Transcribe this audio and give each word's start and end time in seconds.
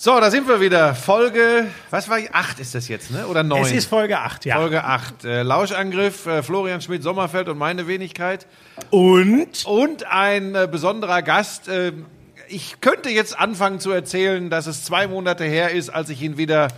So, 0.00 0.20
da 0.20 0.30
sind 0.30 0.46
wir 0.46 0.60
wieder. 0.60 0.94
Folge, 0.94 1.66
was 1.90 2.08
war 2.08 2.20
ich? 2.20 2.32
Acht 2.32 2.60
ist 2.60 2.72
das 2.72 2.86
jetzt, 2.86 3.10
ne? 3.10 3.26
Oder 3.26 3.42
neun? 3.42 3.62
Es 3.62 3.72
ist 3.72 3.86
Folge 3.86 4.20
8, 4.20 4.44
ja. 4.44 4.54
Folge 4.54 4.84
8. 4.84 5.24
Äh, 5.24 5.42
Lauschangriff, 5.42 6.24
äh, 6.26 6.44
Florian 6.44 6.80
Schmidt-Sommerfeld 6.80 7.48
und 7.48 7.58
meine 7.58 7.88
Wenigkeit. 7.88 8.46
Und? 8.90 9.64
Und 9.66 10.06
ein 10.06 10.54
äh, 10.54 10.68
besonderer 10.70 11.22
Gast. 11.22 11.66
Äh, 11.66 11.94
ich 12.46 12.80
könnte 12.80 13.10
jetzt 13.10 13.36
anfangen 13.36 13.80
zu 13.80 13.90
erzählen, 13.90 14.50
dass 14.50 14.68
es 14.68 14.84
zwei 14.84 15.08
Monate 15.08 15.42
her 15.42 15.72
ist, 15.72 15.90
als 15.90 16.10
ich 16.10 16.22
ihn 16.22 16.38
wieder 16.38 16.68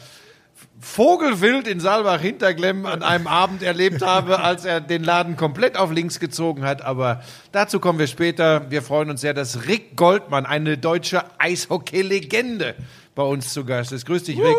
vogelwild 0.81 1.69
in 1.69 1.79
Saalbach 1.79 2.23
Hinterglemm 2.23 2.87
an 2.87 3.03
einem 3.03 3.27
Abend 3.27 3.63
erlebt 3.63 4.01
habe, 4.01 4.39
als 4.43 4.65
er 4.65 4.81
den 4.81 5.05
Laden 5.05 5.37
komplett 5.37 5.77
auf 5.77 5.93
links 5.93 6.21
gezogen 6.21 6.65
hat. 6.65 6.81
Aber 6.81 7.23
dazu 7.53 7.81
kommen 7.81 7.99
wir 7.99 8.07
später. 8.07 8.71
Wir 8.71 8.81
freuen 8.81 9.11
uns 9.11 9.21
sehr, 9.21 9.35
dass 9.35 9.67
Rick 9.69 9.95
Goldmann, 9.97 10.47
eine 10.47 10.79
deutsche 10.79 11.23
Eishockey-Legende, 11.39 12.77
bei 13.15 13.23
uns 13.23 13.53
zu 13.53 13.65
Gast 13.65 13.93
ist. 13.93 14.07
Grüß 14.07 14.25
dich, 14.25 14.39
Rick. 14.39 14.57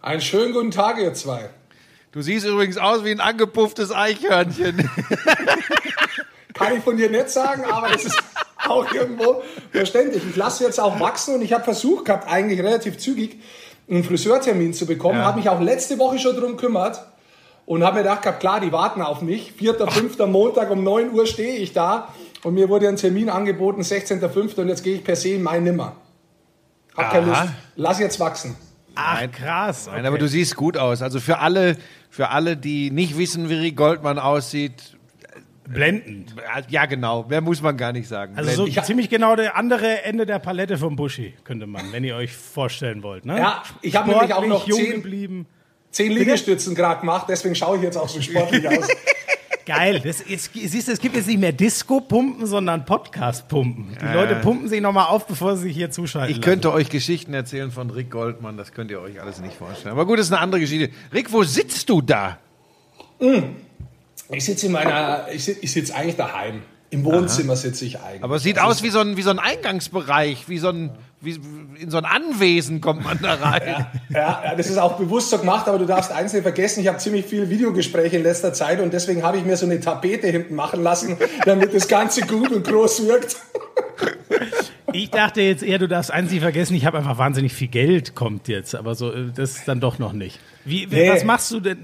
Einen 0.00 0.20
schönen 0.20 0.52
guten 0.52 0.70
Tag, 0.70 0.98
ihr 0.98 1.14
zwei. 1.14 1.50
Du 2.12 2.20
siehst 2.20 2.46
übrigens 2.46 2.76
aus 2.76 3.04
wie 3.04 3.10
ein 3.10 3.20
angepufftes 3.20 3.92
Eichhörnchen. 3.92 4.90
Kann 6.54 6.76
ich 6.76 6.82
von 6.82 6.96
dir 6.96 7.08
nicht 7.08 7.30
sagen, 7.30 7.64
aber 7.64 7.88
das 7.88 8.04
ist 8.04 8.18
auch 8.68 8.92
irgendwo 8.92 9.42
verständlich. 9.70 10.22
Ich 10.28 10.36
lasse 10.36 10.64
jetzt 10.64 10.78
auch 10.78 11.00
wachsen 11.00 11.36
und 11.36 11.42
ich 11.42 11.52
habe 11.52 11.64
versucht 11.64 12.04
gehabt, 12.04 12.28
eigentlich 12.28 12.60
relativ 12.60 12.98
zügig 12.98 13.40
einen 13.88 14.04
Friseurtermin 14.04 14.74
zu 14.74 14.86
bekommen. 14.86 15.18
Ja. 15.18 15.24
Habe 15.24 15.38
mich 15.38 15.48
auch 15.48 15.60
letzte 15.60 15.98
Woche 15.98 16.18
schon 16.18 16.36
drum 16.36 16.52
gekümmert 16.52 17.02
und 17.66 17.84
habe 17.84 17.96
mir 17.96 18.02
gedacht, 18.02 18.22
gehabt, 18.22 18.40
klar, 18.40 18.60
die 18.60 18.72
warten 18.72 19.02
auf 19.02 19.22
mich. 19.22 19.52
4., 19.52 19.74
5. 19.88 20.18
Montag 20.26 20.70
um 20.70 20.84
9 20.84 21.12
Uhr 21.12 21.26
stehe 21.26 21.56
ich 21.56 21.72
da 21.72 22.08
und 22.42 22.54
mir 22.54 22.68
wurde 22.68 22.88
ein 22.88 22.96
Termin 22.96 23.30
angeboten, 23.30 23.82
16.5. 23.82 24.60
und 24.60 24.68
jetzt 24.68 24.82
gehe 24.82 24.96
ich 24.96 25.04
per 25.04 25.16
se 25.16 25.30
in 25.30 25.42
mein 25.42 25.64
Nimmer. 25.64 25.96
Hab 26.96 27.10
keine. 27.12 27.26
Lust. 27.26 27.42
Lass 27.76 27.98
jetzt 27.98 28.20
wachsen. 28.20 28.56
Ach, 28.94 29.22
krass. 29.30 29.86
Nein, 29.90 30.04
aber 30.04 30.18
du 30.18 30.28
siehst 30.28 30.54
gut 30.56 30.76
aus. 30.76 31.00
Also 31.00 31.18
für 31.20 31.38
alle, 31.38 31.76
für 32.10 32.28
alle, 32.28 32.56
die 32.56 32.90
nicht 32.90 33.16
wissen, 33.16 33.48
wie 33.48 33.54
Rick 33.54 33.76
Goldmann 33.76 34.18
aussieht, 34.18 34.96
Blendend. 35.66 36.34
äh, 36.36 36.62
ja 36.68 36.84
genau, 36.86 37.24
mehr 37.28 37.40
muss 37.40 37.62
man 37.62 37.76
gar 37.76 37.92
nicht 37.92 38.08
sagen. 38.08 38.34
Also 38.36 38.50
so 38.52 38.66
Ich 38.66 38.80
ziemlich 38.82 39.08
genau 39.08 39.36
der 39.36 39.56
andere 39.56 40.02
Ende 40.02 40.26
der 40.26 40.38
Palette 40.40 40.76
vom 40.76 40.96
Buschi, 40.96 41.34
könnte 41.44 41.66
man, 41.66 41.92
wenn 41.92 42.04
ihr 42.04 42.16
euch 42.16 42.32
vorstellen 42.32 43.02
wollt. 43.02 43.24
Ne? 43.24 43.38
Ja, 43.38 43.62
ich 43.80 43.96
hab 43.96 44.06
nämlich 44.06 44.34
auch 44.34 44.44
noch 44.44 44.66
jung 44.66 44.78
zehn- 44.80 44.92
geblieben. 44.96 45.46
Zehn 45.90 46.12
Liegestützen 46.12 46.74
gerade 46.74 47.00
gemacht, 47.00 47.26
deswegen 47.28 47.54
schaue 47.54 47.76
ich 47.76 47.82
jetzt 47.82 47.96
auch 47.96 48.08
so 48.08 48.20
sportlich 48.20 48.66
aus. 48.68 48.88
Geil. 49.64 50.00
Das 50.04 50.20
ist, 50.20 50.50
siehst 50.54 50.88
du, 50.88 50.92
es 50.92 51.00
gibt 51.00 51.16
jetzt 51.16 51.26
nicht 51.26 51.38
mehr 51.40 51.52
Disco-Pumpen, 51.52 52.46
sondern 52.46 52.84
Podcast-Pumpen. 52.84 53.96
Die 54.00 54.14
Leute 54.14 54.36
pumpen 54.36 54.68
sich 54.68 54.80
nochmal 54.80 55.06
auf, 55.06 55.26
bevor 55.26 55.56
sie 55.56 55.64
sich 55.64 55.76
hier 55.76 55.90
zuschalten. 55.90 56.34
Ich 56.34 56.42
könnte 56.42 56.72
euch 56.72 56.88
Geschichten 56.88 57.34
erzählen 57.34 57.70
von 57.70 57.90
Rick 57.90 58.10
Goldmann, 58.10 58.56
das 58.56 58.72
könnt 58.72 58.90
ihr 58.90 59.00
euch 59.00 59.20
alles 59.20 59.40
nicht 59.40 59.54
vorstellen. 59.54 59.92
Aber 59.92 60.06
gut, 60.06 60.18
das 60.18 60.26
ist 60.26 60.32
eine 60.32 60.40
andere 60.40 60.60
Geschichte. 60.60 60.90
Rick, 61.12 61.32
wo 61.32 61.42
sitzt 61.44 61.88
du 61.88 62.00
da? 62.00 62.38
Ich 64.30 64.44
sitze 64.44 64.66
in 64.66 64.72
meiner, 64.72 65.26
ich 65.32 65.44
sitze 65.44 65.60
ich 65.60 65.72
sitz 65.72 65.90
eigentlich 65.90 66.16
daheim. 66.16 66.62
Im 66.92 67.06
Wohnzimmer 67.06 67.56
sitze 67.56 67.86
ich 67.86 68.00
eigentlich. 68.00 68.22
Aber 68.22 68.36
es 68.36 68.42
sieht 68.42 68.58
aus 68.58 68.82
wie 68.82 68.90
so 68.90 69.00
ein, 69.00 69.16
wie 69.16 69.22
so 69.22 69.30
ein 69.30 69.38
Eingangsbereich, 69.38 70.50
wie 70.50 70.58
so 70.58 70.68
ein, 70.68 70.90
wie, 71.22 71.40
in 71.80 71.88
so 71.88 71.96
ein 71.96 72.04
Anwesen 72.04 72.82
kommt 72.82 73.02
man 73.02 73.18
da 73.22 73.32
rein. 73.32 73.86
ja, 74.10 74.42
ja, 74.44 74.54
das 74.54 74.68
ist 74.68 74.76
auch 74.76 74.98
bewusst 74.98 75.30
so 75.30 75.38
gemacht, 75.38 75.68
aber 75.68 75.78
du 75.78 75.86
darfst 75.86 76.12
eins 76.12 76.34
nicht 76.34 76.42
vergessen, 76.42 76.80
ich 76.80 76.88
habe 76.88 76.98
ziemlich 76.98 77.24
viel 77.24 77.48
Videogespräche 77.48 78.18
in 78.18 78.22
letzter 78.22 78.52
Zeit 78.52 78.78
und 78.78 78.92
deswegen 78.92 79.22
habe 79.22 79.38
ich 79.38 79.44
mir 79.46 79.56
so 79.56 79.64
eine 79.64 79.80
Tapete 79.80 80.26
hinten 80.26 80.54
machen 80.54 80.82
lassen, 80.82 81.16
damit 81.46 81.72
das 81.72 81.88
Ganze 81.88 82.26
gut 82.26 82.52
und 82.52 82.66
groß 82.66 83.06
wirkt. 83.06 83.36
Ich 84.92 85.08
dachte 85.08 85.40
jetzt 85.40 85.62
eher, 85.62 85.78
du 85.78 85.88
darfst 85.88 86.10
eins 86.10 86.30
nicht 86.30 86.42
vergessen, 86.42 86.74
ich 86.74 86.84
habe 86.84 86.98
einfach 86.98 87.16
wahnsinnig 87.16 87.54
viel 87.54 87.68
Geld, 87.68 88.14
kommt 88.14 88.48
jetzt, 88.48 88.74
aber 88.74 88.94
so, 88.94 89.10
äh, 89.10 89.30
das 89.34 89.56
ist 89.56 89.66
dann 89.66 89.80
doch 89.80 89.98
noch 89.98 90.12
nicht. 90.12 90.38
Wie, 90.64 90.86
Nee. 90.86 91.10
Was 91.10 91.24
machst 91.24 91.50
du 91.50 91.60
denn? 91.60 91.78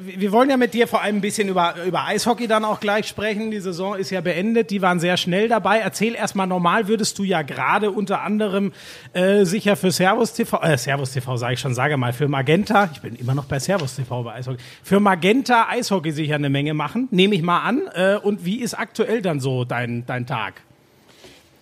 Wir 0.00 0.32
wollen 0.32 0.48
ja 0.48 0.56
mit 0.56 0.72
dir 0.72 0.88
vor 0.88 1.02
allem 1.02 1.16
ein 1.16 1.20
bisschen 1.20 1.48
über, 1.48 1.74
über 1.86 2.06
Eishockey 2.06 2.46
dann 2.46 2.64
auch 2.64 2.80
gleich 2.80 3.06
sprechen. 3.06 3.50
Die 3.50 3.60
Saison 3.60 3.94
ist 3.96 4.10
ja 4.10 4.20
beendet, 4.20 4.70
die 4.70 4.80
waren 4.80 5.00
sehr 5.00 5.16
schnell 5.16 5.48
dabei. 5.48 5.78
Erzähl 5.78 6.14
erstmal, 6.14 6.46
normal 6.46 6.88
würdest 6.88 7.18
du 7.18 7.24
ja 7.24 7.42
gerade 7.42 7.90
unter 7.90 8.22
anderem 8.22 8.72
äh, 9.12 9.44
sicher 9.44 9.76
für 9.76 9.90
Servus 9.90 10.32
TV, 10.32 10.60
äh, 10.62 10.78
Servus 10.78 11.12
TV 11.12 11.36
sage 11.36 11.54
ich 11.54 11.60
schon, 11.60 11.74
sage 11.74 11.96
mal, 11.96 12.12
für 12.12 12.28
Magenta, 12.28 12.88
ich 12.92 13.00
bin 13.00 13.16
immer 13.16 13.34
noch 13.34 13.44
bei 13.44 13.58
Servus 13.58 13.96
TV 13.96 14.22
bei 14.22 14.34
Eishockey, 14.34 14.58
für 14.82 15.00
Magenta 15.00 15.68
Eishockey 15.68 16.12
sicher 16.12 16.36
eine 16.36 16.48
Menge 16.48 16.72
machen, 16.72 17.08
nehme 17.10 17.34
ich 17.34 17.42
mal 17.42 17.60
an. 17.60 17.82
Äh, 17.94 18.16
und 18.16 18.44
wie 18.46 18.60
ist 18.60 18.74
aktuell 18.74 19.20
dann 19.20 19.40
so 19.40 19.64
dein, 19.64 20.04
dein 20.06 20.26
Tag? 20.26 20.62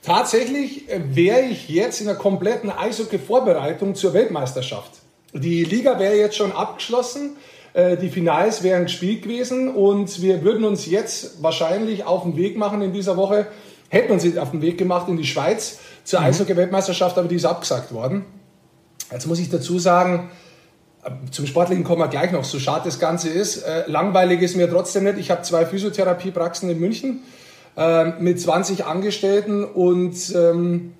Tatsächlich 0.02 0.88
äh, 0.88 1.00
wäre 1.14 1.42
ich 1.42 1.68
jetzt 1.68 2.00
in 2.00 2.06
der 2.06 2.16
kompletten 2.16 2.70
Eishockey-Vorbereitung 2.70 3.94
zur 3.94 4.14
Weltmeisterschaft. 4.14 4.99
Die 5.32 5.64
Liga 5.64 5.98
wäre 5.98 6.16
jetzt 6.16 6.36
schon 6.36 6.52
abgeschlossen, 6.52 7.36
äh, 7.72 7.96
die 7.96 8.08
Finals 8.08 8.62
wären 8.62 8.84
gespielt 8.84 9.22
gewesen 9.22 9.68
und 9.68 10.22
wir 10.22 10.42
würden 10.42 10.64
uns 10.64 10.86
jetzt 10.86 11.42
wahrscheinlich 11.42 12.04
auf 12.04 12.22
den 12.22 12.36
Weg 12.36 12.56
machen 12.56 12.82
in 12.82 12.92
dieser 12.92 13.16
Woche, 13.16 13.46
hätten 13.88 14.12
uns 14.12 14.24
jetzt 14.24 14.38
auf 14.38 14.50
den 14.50 14.60
Weg 14.60 14.76
gemacht 14.78 15.08
in 15.08 15.16
die 15.16 15.26
Schweiz 15.26 15.78
zur 16.02 16.20
Eishockey-Weltmeisterschaft, 16.20 17.16
aber 17.16 17.28
die 17.28 17.36
ist 17.36 17.44
abgesagt 17.44 17.92
worden. 17.92 18.24
Jetzt 19.12 19.26
muss 19.26 19.38
ich 19.38 19.50
dazu 19.50 19.78
sagen, 19.78 20.30
äh, 21.04 21.10
zum 21.30 21.46
Sportlichen 21.46 21.84
kommen 21.84 22.00
wir 22.00 22.08
gleich 22.08 22.32
noch, 22.32 22.44
so 22.44 22.58
schade 22.58 22.82
das 22.86 22.98
Ganze 22.98 23.28
ist. 23.28 23.58
Äh, 23.58 23.84
langweilig 23.86 24.42
ist 24.42 24.56
mir 24.56 24.68
trotzdem 24.68 25.04
nicht. 25.04 25.18
Ich 25.18 25.30
habe 25.30 25.42
zwei 25.42 25.64
Physiotherapiepraxen 25.64 26.70
in 26.70 26.78
München 26.78 27.22
mit 28.18 28.38
20 28.38 28.84
Angestellten 28.84 29.64
und 29.64 30.34
ähm, 30.34 30.92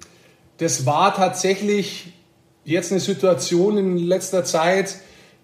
das 0.59 0.87
war 0.87 1.15
tatsächlich 1.15 2.13
jetzt 2.71 2.93
eine 2.93 3.01
Situation 3.01 3.77
in 3.77 3.99
letzter 3.99 4.45
Zeit, 4.45 4.97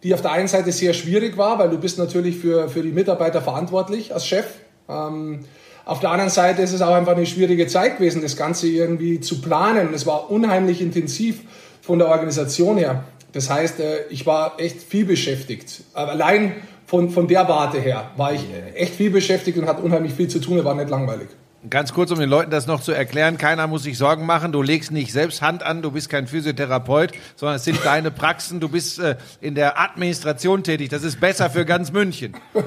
die 0.03 0.15
auf 0.15 0.23
der 0.23 0.33
einen 0.33 0.49
Seite 0.49 0.73
sehr 0.73 0.95
schwierig 0.95 1.37
war, 1.37 1.59
weil 1.59 1.71
du 1.71 1.79
bist 1.79 1.99
natürlich 1.99 2.39
für, 2.39 2.69
für 2.69 2.83
die 2.83 2.93
Mitarbeiter 2.93 3.43
verantwortlich 3.43 4.15
als 4.15 4.27
Chef. 4.27 4.47
Ähm, 4.89 5.41
auf 5.85 6.01
der 6.01 6.11
anderen 6.11 6.31
Seite 6.31 6.63
ist 6.63 6.73
es 6.73 6.83
auch 6.83 6.95
einfach 6.95 7.17
eine 7.17 7.27
schwierige 7.27 7.67
Zeit 7.67 7.99
gewesen, 7.99 8.23
das 8.23 8.37
Ganze 8.37 8.69
irgendwie 8.69 9.21
zu 9.21 9.41
planen. 9.41 9.95
Es 9.95 10.07
war 10.07 10.31
unheimlich 10.31 10.81
intensiv 10.81 11.41
von 11.81 11.99
der 11.99 12.09
Organisation 12.09 12.77
her. 12.77 13.05
Das 13.33 13.51
heißt, 13.51 13.81
äh, 13.81 14.07
ich 14.11 14.27
war 14.27 14.59
echt 14.59 14.83
viel 14.83 15.05
beschäftigt. 15.05 15.83
Allein 15.95 16.55
von, 16.87 17.11
von 17.11 17.29
der 17.29 17.49
Warte 17.49 17.81
her 17.81 18.11
war 18.17 18.33
ich 18.33 18.45
echt 18.75 18.95
viel 18.95 19.11
beschäftigt 19.11 19.59
und 19.59 19.67
hatte 19.67 19.83
unheimlich 19.83 20.15
viel 20.15 20.29
zu 20.29 20.39
tun. 20.39 20.59
Es 20.59 20.65
war 20.65 20.75
nicht 20.75 20.89
langweilig. 20.89 21.29
Ganz 21.71 21.93
kurz, 21.93 22.11
um 22.11 22.19
den 22.19 22.29
Leuten 22.29 22.51
das 22.51 22.67
noch 22.67 22.81
zu 22.81 22.93
erklären, 22.93 23.39
keiner 23.39 23.67
muss 23.67 23.83
sich 23.83 23.99
Sorgen 23.99 24.25
machen, 24.27 24.53
du 24.53 24.63
legst 24.63 24.91
nicht 24.93 25.13
selbst 25.13 25.43
Hand 25.43 25.63
an, 25.63 25.83
du 25.83 25.91
bist 25.91 26.09
kein 26.09 26.27
Physiotherapeut, 26.27 27.13
sondern 27.35 27.57
es 27.57 27.65
sind 27.65 27.79
deine 27.85 28.11
Praxen, 28.11 28.61
du 28.61 28.69
bist 28.69 28.99
äh, 28.99 29.17
in 29.41 29.55
der 29.55 29.79
Administration 29.81 30.63
tätig, 30.63 30.91
das 30.91 31.03
ist 31.03 31.21
besser 31.21 31.51
für 31.51 31.65
ganz 31.65 31.93
München. 31.93 32.35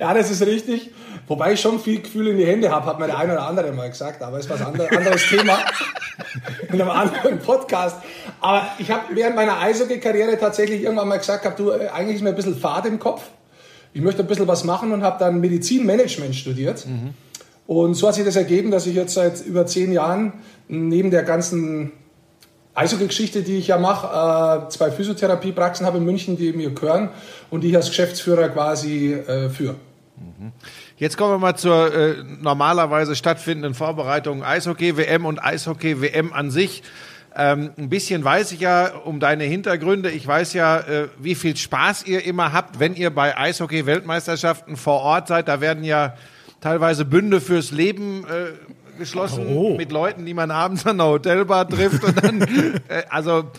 Ja, 0.00 0.12
das 0.12 0.30
ist 0.30 0.42
richtig. 0.42 0.90
Wobei 1.26 1.54
ich 1.54 1.60
schon 1.60 1.78
viel 1.80 2.02
Gefühl 2.02 2.28
in 2.28 2.36
die 2.36 2.46
Hände 2.46 2.70
habe, 2.70 2.84
hat 2.86 2.98
mir 2.98 3.06
der 3.06 3.18
eine 3.18 3.32
oder 3.32 3.46
andere 3.46 3.72
mal 3.72 3.88
gesagt, 3.88 4.20
aber 4.22 4.38
ist 4.38 4.50
was 4.50 4.60
ander- 4.60 4.90
anderes 4.90 5.22
Thema 5.28 5.58
in 6.68 6.80
einem 6.80 6.90
anderen 6.90 7.38
Podcast. 7.38 7.96
Aber 8.40 8.66
ich 8.78 8.90
habe 8.90 9.02
während 9.14 9.36
meiner 9.36 9.58
Eishockey-Karriere 9.60 10.38
tatsächlich 10.38 10.82
irgendwann 10.82 11.08
mal 11.08 11.16
gesagt, 11.18 11.42
gehabt, 11.44 11.58
du, 11.58 11.70
äh, 11.70 11.88
eigentlich 11.88 12.16
ist 12.16 12.22
mir 12.22 12.30
ein 12.30 12.34
bisschen 12.34 12.56
Fahrt 12.58 12.84
im 12.86 12.98
Kopf. 12.98 13.22
Ich 13.94 14.02
möchte 14.02 14.22
ein 14.22 14.26
bisschen 14.26 14.48
was 14.48 14.64
machen 14.64 14.92
und 14.92 15.02
habe 15.02 15.18
dann 15.18 15.40
Medizinmanagement 15.40 16.34
studiert. 16.34 16.84
Und 17.66 17.94
so 17.94 18.08
hat 18.08 18.14
sich 18.14 18.24
das 18.24 18.36
ergeben, 18.36 18.70
dass 18.70 18.86
ich 18.86 18.94
jetzt 18.94 19.14
seit 19.14 19.40
über 19.40 19.66
zehn 19.66 19.92
Jahren 19.92 20.34
neben 20.68 21.10
der 21.10 21.22
ganzen 21.22 21.92
Eishockey-Geschichte, 22.74 23.42
die 23.42 23.56
ich 23.56 23.68
ja 23.68 23.78
mache, 23.78 24.66
äh, 24.66 24.68
zwei 24.68 24.90
Physiotherapiepraxen 24.90 25.86
habe 25.86 25.98
in 25.98 26.04
München, 26.04 26.36
die 26.36 26.52
mir 26.52 26.70
gehören 26.70 27.10
und 27.50 27.62
die 27.62 27.68
ich 27.70 27.76
als 27.76 27.88
Geschäftsführer 27.88 28.48
quasi 28.48 29.12
äh, 29.12 29.48
führe. 29.48 29.76
Jetzt 30.96 31.16
kommen 31.16 31.32
wir 31.32 31.38
mal 31.38 31.56
zur 31.56 31.94
äh, 31.94 32.14
normalerweise 32.40 33.16
stattfindenden 33.16 33.74
Vorbereitung 33.74 34.44
Eishockey-WM 34.44 35.24
und 35.24 35.38
Eishockey-WM 35.38 36.32
an 36.32 36.50
sich. 36.50 36.82
Ähm, 37.36 37.70
ein 37.76 37.88
bisschen 37.88 38.22
weiß 38.22 38.52
ich 38.52 38.60
ja 38.60 38.94
um 39.04 39.18
deine 39.18 39.44
Hintergründe. 39.44 40.10
Ich 40.10 40.26
weiß 40.26 40.52
ja, 40.52 40.78
äh, 40.78 41.08
wie 41.18 41.34
viel 41.34 41.56
Spaß 41.56 42.06
ihr 42.06 42.24
immer 42.24 42.52
habt, 42.52 42.78
wenn 42.78 42.94
ihr 42.94 43.10
bei 43.10 43.36
Eishockey-Weltmeisterschaften 43.36 44.76
vor 44.76 45.00
Ort 45.00 45.28
seid. 45.28 45.48
Da 45.48 45.60
werden 45.60 45.82
ja 45.82 46.14
teilweise 46.64 47.04
Bünde 47.04 47.40
fürs 47.40 47.70
Leben 47.70 48.24
äh, 48.24 48.98
geschlossen 48.98 49.46
Oh. 49.46 49.76
mit 49.76 49.92
Leuten, 49.92 50.24
die 50.24 50.32
man 50.34 50.50
abends 50.50 50.86
an 50.86 50.96
der 50.98 51.06
Hotelbar 51.06 51.68
trifft. 51.68 52.02
Und 52.02 52.24
dann, 52.24 52.40
äh, 52.88 53.02
also 53.10 53.50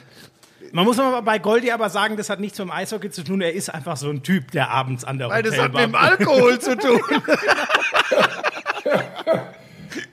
Man 0.71 0.85
muss 0.85 0.97
aber 0.99 1.21
bei 1.21 1.37
Goldi 1.39 1.71
aber 1.71 1.89
sagen, 1.89 2.17
das 2.17 2.29
hat 2.29 2.39
nichts 2.39 2.57
mit 2.57 2.67
dem 2.67 2.71
Eishockey 2.71 3.09
zu 3.11 3.23
tun. 3.23 3.41
Er 3.41 3.53
ist 3.53 3.69
einfach 3.73 3.95
so 3.95 4.09
ein 4.09 4.23
Typ, 4.23 4.51
der 4.51 4.71
abends 4.71 5.03
an 5.05 5.19
der 5.19 5.29
weil 5.29 5.43
das 5.43 5.53
hat 5.57 5.73
Hotelbar 5.73 5.81
mit 5.87 5.91
dem 5.91 5.95
Alkohol 5.95 6.59
zu 6.59 6.75
tun. 6.77 6.99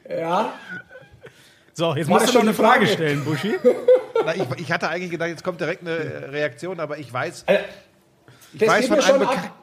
Ja, 0.09 0.53
So, 1.73 1.95
jetzt 1.95 2.09
War 2.11 2.19
musst 2.19 2.29
du 2.29 2.33
schon 2.35 2.43
eine 2.43 2.55
Frage 2.55 2.87
Frage? 2.87 2.87
stellen, 2.89 3.25
Buschi. 3.25 3.55
Na, 4.27 4.35
ich, 4.35 4.43
ich 4.59 4.71
hatte 4.73 4.89
eigentlich 4.89 5.11
gedacht, 5.11 5.31
jetzt 5.31 5.43
kommt 5.43 5.59
direkt 5.61 5.81
eine 5.87 6.31
Reaktion, 6.31 6.79
aber 6.81 6.99
ich 6.99 7.11
weiß, 7.11 7.45
Äh, 7.47 7.59
das 8.53 8.69
weiß 8.69 8.89
von 8.89 9.01
einem 9.01 9.23
ab. 9.23 9.55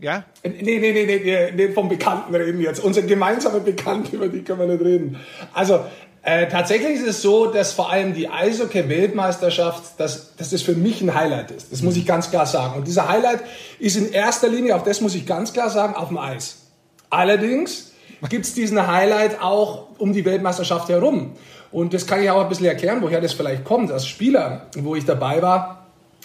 Ja, 0.00 0.24
Nee, 0.42 0.78
nee, 0.78 0.78
nee, 0.78 1.04
nee, 1.04 1.52
nee, 1.54 1.68
vom 1.72 1.88
Bekannten 1.88 2.34
reden 2.34 2.60
jetzt. 2.60 2.82
Unser 2.82 3.02
gemeinsamer 3.02 3.60
Bekannter, 3.60 4.12
über 4.14 4.28
die 4.28 4.42
können 4.42 4.60
wir 4.60 4.66
nicht 4.66 4.84
reden. 4.84 5.16
Also, 5.52 5.80
Äh, 6.22 6.48
tatsächlich 6.48 6.96
ist 6.96 7.06
es 7.06 7.22
so, 7.22 7.46
dass 7.46 7.72
vor 7.72 7.90
allem 7.90 8.12
die 8.12 8.28
Eishockey-Weltmeisterschaft, 8.28 9.98
dass, 9.98 10.36
dass 10.36 10.50
das 10.50 10.60
für 10.60 10.74
mich 10.74 11.00
ein 11.00 11.14
Highlight 11.14 11.50
ist. 11.50 11.72
Das 11.72 11.80
muss 11.80 11.96
ich 11.96 12.04
ganz 12.04 12.30
klar 12.30 12.44
sagen. 12.44 12.76
Und 12.76 12.86
dieser 12.86 13.08
Highlight 13.08 13.40
ist 13.78 13.96
in 13.96 14.12
erster 14.12 14.48
Linie, 14.48 14.76
auch 14.76 14.84
das 14.84 15.00
muss 15.00 15.14
ich 15.14 15.24
ganz 15.26 15.54
klar 15.54 15.70
sagen, 15.70 15.94
auf 15.94 16.08
dem 16.08 16.18
Eis. 16.18 16.66
Allerdings 17.08 17.92
gibt 18.28 18.44
es 18.44 18.52
diesen 18.52 18.86
Highlight 18.86 19.40
auch 19.40 19.86
um 19.98 20.12
die 20.12 20.24
Weltmeisterschaft 20.26 20.90
herum. 20.90 21.32
Und 21.72 21.94
das 21.94 22.06
kann 22.06 22.22
ich 22.22 22.28
auch 22.28 22.42
ein 22.42 22.48
bisschen 22.50 22.66
erklären, 22.66 23.00
woher 23.00 23.22
das 23.22 23.32
vielleicht 23.32 23.64
kommt. 23.64 23.90
Als 23.90 24.06
Spieler, 24.06 24.66
wo 24.76 24.96
ich 24.96 25.06
dabei 25.06 25.40
war, 25.40 25.79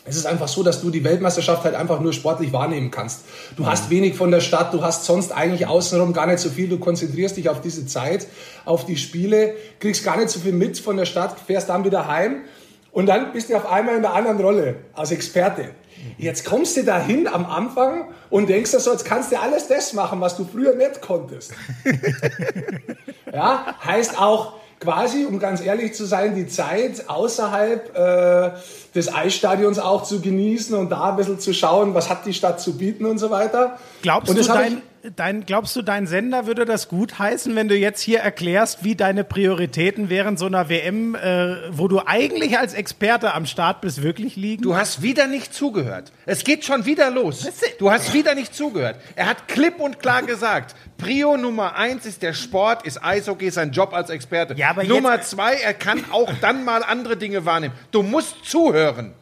es 0.08 0.16
ist 0.16 0.28
einfach 0.28 0.48
so, 0.48 0.62
dass 0.62 0.82
du 0.82 0.92
die 0.92 1.04
Weltmeisterschaft 1.04 1.64
halt 1.64 1.74
einfach 1.74 2.00
nur 2.00 2.14
sportlich 2.14 2.54
wahrnehmen 2.54 2.92
kannst. 2.92 3.22
Du 3.58 3.64
mhm. 3.64 3.68
hast 3.68 3.90
wenig 3.90 4.16
von 4.16 4.30
der 4.30 4.40
Stadt, 4.40 4.74
du 4.74 4.84
hast 4.84 5.06
sonst 5.06 5.32
eigentlich 5.32 5.66
außenrum 5.68 6.14
gar 6.14 6.28
nicht 6.28 6.40
so 6.40 6.50
viel, 6.50 6.70
du 6.70 6.78
konzentrierst 6.78 7.38
dich 7.38 7.50
auf 7.50 7.60
diese 7.60 7.88
Zeit, 7.88 8.28
auf 8.66 8.86
die 8.86 8.98
Spiele, 8.98 9.56
kriegst 9.80 10.04
gar 10.04 10.18
nicht 10.18 10.30
so 10.30 10.40
viel 10.40 10.54
mit 10.54 10.78
von 10.80 10.96
der 10.98 11.06
Stadt, 11.06 11.36
fährst 11.40 11.70
dann 11.70 11.84
wieder 11.84 12.08
heim 12.08 12.44
und 12.92 13.08
dann 13.08 13.34
bist 13.34 13.50
du 13.50 13.56
auf 13.56 13.70
einmal 13.70 13.96
in 13.96 14.06
einer 14.06 14.14
anderen 14.14 14.40
Rolle 14.40 14.76
als 14.94 15.12
Experte. 15.12 15.72
Jetzt 16.18 16.46
kommst 16.46 16.78
du 16.78 16.84
dahin 16.84 17.28
am 17.28 17.46
Anfang 17.46 18.10
und 18.30 18.48
denkst 18.48 18.72
dir 18.72 18.80
so, 18.80 18.92
jetzt 18.92 19.06
kannst 19.06 19.32
du 19.32 19.40
alles 19.40 19.68
das 19.68 19.94
machen, 19.94 20.22
was 20.22 20.38
du 20.38 20.46
früher 20.46 20.76
nicht 20.76 21.02
konntest. 21.02 21.54
ja, 23.34 23.76
heißt 23.84 24.20
auch, 24.20 24.54
quasi, 24.80 25.26
um 25.26 25.40
ganz 25.40 25.62
ehrlich 25.62 25.94
zu 25.94 26.06
sein, 26.06 26.36
die 26.36 26.48
Zeit 26.48 27.10
außerhalb 27.10 27.98
äh, 27.98 28.52
des 28.94 29.14
Eisstadions 29.14 29.80
auch 29.80 30.04
zu 30.04 30.22
genießen 30.22 30.76
und 30.78 30.90
da 30.90 31.12
ein 31.12 31.16
bisschen 31.16 31.40
zu 31.40 31.54
schauen, 31.54 31.94
was 31.94 32.10
hat 32.10 32.26
die 32.26 32.34
Stadt 32.34 32.60
zu 32.60 32.78
bieten 32.78 33.06
und 33.06 33.18
so 33.18 33.30
weiter. 33.30 33.78
Glaubst 34.02 34.38
du, 34.38 34.42
dein, 34.44 34.82
dein, 35.16 35.46
glaubst 35.46 35.76
du, 35.76 35.82
dein 35.82 36.08
Sender 36.08 36.48
würde 36.48 36.66
das 36.66 36.88
gut 36.88 37.20
heißen, 37.20 37.56
wenn 37.56 37.68
du 37.68 37.76
jetzt 37.76 38.02
hier 38.02 38.20
erklärst, 38.20 38.84
wie 38.84 38.96
deine 38.96 39.24
Prioritäten 39.24 40.10
während 40.10 40.40
so 40.40 40.46
einer 40.46 40.70
WM, 40.70 41.16
äh, 41.16 41.56
wo 41.72 41.88
du 41.88 42.02
eigentlich 42.06 42.58
als 42.58 42.74
Experte 42.74 43.34
am 43.34 43.46
Start 43.46 43.82
bist, 43.82 44.04
wirklich 44.04 44.36
liegen? 44.36 44.64
Du 44.64 44.76
hast 44.76 45.02
wieder 45.02 45.28
nicht 45.28 45.54
zugehört. 45.54 46.12
Es 46.26 46.44
geht 46.44 46.66
schon 46.66 46.86
wieder 46.86 47.10
los. 47.12 47.48
Du 47.80 47.92
hast 47.92 48.14
wieder 48.14 48.36
nicht 48.36 48.56
zugehört. 48.56 48.98
Er 49.16 49.28
hat 49.28 49.48
klipp 49.48 49.80
und 49.80 50.00
klar 50.00 50.24
gesagt, 50.24 50.76
Prio 50.98 51.38
Nummer 51.38 51.76
eins 51.76 52.06
ist 52.06 52.22
der 52.22 52.34
Sport, 52.34 52.86
ist 52.86 53.04
Eishockey, 53.04 53.50
sein 53.50 53.72
Job 53.72 53.94
als 53.94 54.10
Experte. 54.10 54.56
Ja, 54.56 54.70
aber 54.70 54.84
Nummer 54.84 55.22
zwei, 55.22 55.56
er 55.56 55.74
kann 55.74 56.04
auch 56.12 56.32
dann 56.42 56.64
mal 56.64 56.84
andere 56.84 57.18
Dinge 57.18 57.46
wahrnehmen. 57.46 57.74
Du 57.92 58.02
musst 58.02 58.46
zuhören. 58.46 59.14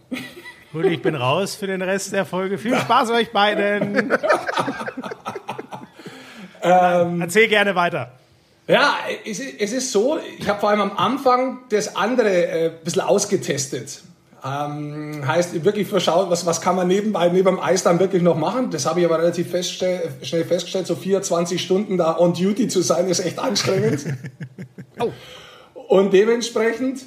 Gut, 0.72 0.86
ich 0.86 1.02
bin 1.04 1.14
raus 1.14 1.56
für 1.56 1.68
den 1.68 1.84
Rest 1.84 2.14
der 2.14 2.26
Folge. 2.26 2.58
Viel 2.58 2.76
Spaß 2.76 3.12
euch 3.12 3.32
beiden. 3.32 4.12
ähm, 6.64 7.22
Erzähl 7.22 7.48
gerne 7.48 7.76
weiter. 7.76 8.12
Ja, 8.68 8.96
es, 9.26 9.40
es 9.40 9.74
ist 9.74 9.92
so, 9.92 10.18
ich 10.40 10.48
habe 10.48 10.60
vor 10.60 10.70
allem 10.70 10.82
am 10.82 10.98
Anfang 10.98 11.60
das 11.70 11.96
andere 11.96 12.30
äh, 12.30 12.66
ein 12.70 12.84
bisschen 12.84 13.02
ausgetestet. 13.02 14.02
Ähm, 14.46 15.26
heißt 15.26 15.64
wirklich 15.64 15.88
verschaut, 15.88 16.30
was, 16.30 16.46
was 16.46 16.60
kann 16.60 16.76
man 16.76 16.88
nebenbei, 16.88 17.30
neben 17.30 17.46
dem 17.46 17.60
Eis 17.62 17.84
dann 17.84 18.00
wirklich 18.00 18.22
noch 18.22 18.38
machen. 18.38 18.72
Das 18.72 18.86
habe 18.86 19.00
ich 19.00 19.06
aber 19.06 19.20
relativ 19.20 19.52
feststell, 19.52 20.12
schnell 20.22 20.44
festgestellt, 20.44 20.86
so 20.86 20.96
24 20.96 21.62
Stunden 21.62 21.98
da 21.98 22.18
on 22.18 22.34
duty 22.34 22.68
zu 22.68 22.82
sein, 22.82 23.08
ist 23.08 23.20
echt 23.20 23.40
anstrengend. 23.40 24.06
oh. 25.00 25.12
Und 25.88 26.12
dementsprechend, 26.12 27.04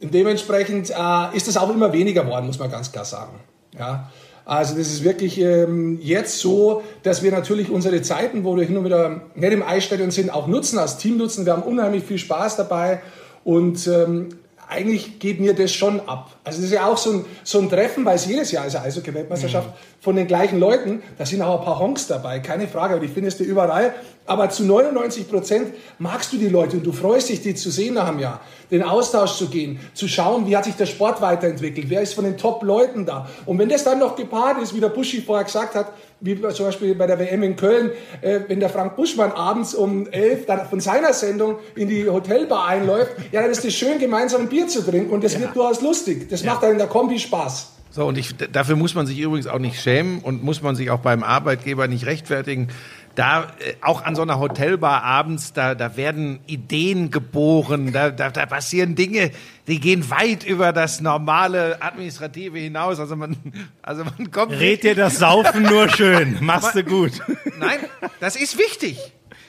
dementsprechend 0.00 0.90
äh, 0.90 1.36
ist 1.36 1.48
es 1.48 1.56
auch 1.58 1.68
immer 1.68 1.92
weniger 1.92 2.24
geworden, 2.24 2.46
muss 2.46 2.58
man 2.58 2.70
ganz 2.70 2.92
klar 2.92 3.04
sagen. 3.04 3.40
Ja. 3.78 4.10
Also 4.44 4.76
das 4.76 4.88
ist 4.88 5.04
wirklich 5.04 5.38
ähm, 5.40 5.98
jetzt 6.02 6.40
so, 6.40 6.82
dass 7.02 7.22
wir 7.22 7.30
natürlich 7.30 7.70
unsere 7.70 8.02
Zeiten, 8.02 8.44
wo 8.44 8.56
wir 8.56 8.64
hin 8.64 8.76
und 8.76 8.84
wieder 8.84 9.22
nicht 9.34 9.52
im 9.52 9.62
Eisstadion 9.62 10.10
sind, 10.10 10.30
auch 10.30 10.46
nutzen, 10.46 10.78
als 10.78 10.98
Team 10.98 11.16
nutzen. 11.16 11.46
Wir 11.46 11.52
haben 11.52 11.62
unheimlich 11.62 12.04
viel 12.04 12.18
Spaß 12.18 12.56
dabei 12.56 13.00
und 13.44 13.86
ähm, 13.86 14.30
eigentlich 14.68 15.18
geht 15.18 15.40
mir 15.40 15.54
das 15.54 15.72
schon 15.72 16.00
ab. 16.08 16.30
Also 16.44 16.58
das 16.58 16.66
ist 16.66 16.72
ja 16.72 16.86
auch 16.86 16.98
so 16.98 17.12
ein, 17.12 17.24
so 17.44 17.60
ein 17.60 17.70
Treffen, 17.70 18.04
weil 18.04 18.16
es 18.16 18.26
jedes 18.26 18.50
Jahr 18.50 18.66
ist 18.66 18.72
ja 18.72 18.82
Eishockey-Weltmeisterschaft 18.82 19.68
mhm. 19.68 19.72
von 20.00 20.16
den 20.16 20.26
gleichen 20.26 20.58
Leuten. 20.58 21.02
Da 21.16 21.24
sind 21.24 21.40
auch 21.40 21.60
ein 21.60 21.64
paar 21.64 21.78
Honks 21.78 22.08
dabei, 22.08 22.40
keine 22.40 22.66
Frage, 22.66 22.94
aber 22.94 23.06
die 23.06 23.12
findest 23.12 23.38
du 23.38 23.44
überall. 23.44 23.94
Aber 24.26 24.50
zu 24.50 24.64
99 24.64 25.28
Prozent 25.28 25.74
magst 25.98 26.32
du 26.32 26.38
die 26.38 26.48
Leute 26.48 26.76
und 26.76 26.86
du 26.86 26.92
freust 26.92 27.28
dich, 27.28 27.42
die 27.42 27.54
zu 27.54 27.70
sehen 27.70 27.94
nach 27.94 28.08
einem 28.08 28.20
Jahr, 28.20 28.40
den 28.70 28.82
Austausch 28.82 29.36
zu 29.36 29.48
gehen, 29.48 29.80
zu 29.94 30.06
schauen, 30.08 30.46
wie 30.46 30.56
hat 30.56 30.64
sich 30.64 30.74
der 30.74 30.86
Sport 30.86 31.20
weiterentwickelt, 31.20 31.90
wer 31.90 32.02
ist 32.02 32.14
von 32.14 32.24
den 32.24 32.36
Top-Leuten 32.36 33.04
da. 33.04 33.28
Und 33.46 33.58
wenn 33.58 33.68
das 33.68 33.82
dann 33.84 33.98
noch 33.98 34.16
gepaart 34.16 34.62
ist, 34.62 34.74
wie 34.74 34.80
der 34.80 34.90
Buschi 34.90 35.22
vorher 35.22 35.44
gesagt 35.44 35.74
hat, 35.74 35.92
wie 36.22 36.40
zum 36.40 36.66
Beispiel 36.66 36.94
bei 36.94 37.08
der 37.08 37.18
WM 37.18 37.42
in 37.42 37.56
Köln, 37.56 37.90
äh, 38.20 38.40
wenn 38.46 38.60
der 38.60 38.68
Frank 38.68 38.94
Buschmann 38.94 39.32
abends 39.32 39.74
um 39.74 40.06
elf 40.06 40.46
dann 40.46 40.68
von 40.68 40.78
seiner 40.78 41.12
Sendung 41.12 41.56
in 41.74 41.88
die 41.88 42.08
Hotelbar 42.08 42.68
einläuft, 42.68 43.10
ja, 43.32 43.42
dann 43.42 43.50
ist 43.50 43.64
es 43.64 43.74
schön, 43.74 43.98
gemeinsam 43.98 44.42
ein 44.42 44.48
Bier 44.48 44.68
zu 44.68 44.82
trinken 44.82 45.10
und 45.10 45.24
das 45.24 45.34
ja. 45.34 45.40
wird 45.40 45.56
durchaus 45.56 45.80
lustig. 45.80 46.28
Das 46.32 46.42
ja. 46.42 46.52
macht 46.52 46.62
dann 46.62 46.72
in 46.72 46.78
der 46.78 46.86
Kombi 46.88 47.18
Spaß. 47.18 47.68
So, 47.90 48.06
und 48.06 48.16
ich, 48.16 48.34
dafür 48.34 48.74
muss 48.76 48.94
man 48.94 49.06
sich 49.06 49.18
übrigens 49.18 49.46
auch 49.46 49.58
nicht 49.58 49.78
schämen 49.80 50.20
und 50.20 50.42
muss 50.42 50.62
man 50.62 50.74
sich 50.74 50.90
auch 50.90 51.00
beim 51.00 51.22
Arbeitgeber 51.22 51.88
nicht 51.88 52.06
rechtfertigen 52.06 52.68
da 53.14 53.52
äh, 53.58 53.74
auch 53.80 54.04
an 54.04 54.14
so 54.14 54.22
einer 54.22 54.38
Hotelbar 54.38 55.02
abends, 55.02 55.52
da, 55.52 55.74
da 55.74 55.96
werden 55.96 56.40
Ideen 56.46 57.10
geboren, 57.10 57.92
da, 57.92 58.10
da, 58.10 58.30
da 58.30 58.46
passieren 58.46 58.94
Dinge, 58.94 59.30
die 59.66 59.80
gehen 59.80 60.08
weit 60.10 60.44
über 60.44 60.72
das 60.72 61.00
normale 61.00 61.80
Administrative 61.82 62.58
hinaus. 62.58 63.00
Also 63.00 63.16
man, 63.16 63.36
also 63.82 64.04
man 64.04 64.30
kommt. 64.30 64.52
Red 64.52 64.84
dir 64.84 64.94
das 64.94 65.18
Saufen 65.18 65.62
nur 65.62 65.88
schön, 65.88 66.38
machst 66.40 66.74
du 66.74 66.84
gut. 66.84 67.12
Nein, 67.58 67.78
das 68.20 68.36
ist 68.36 68.58
wichtig. 68.58 68.98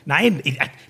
Nein, 0.06 0.42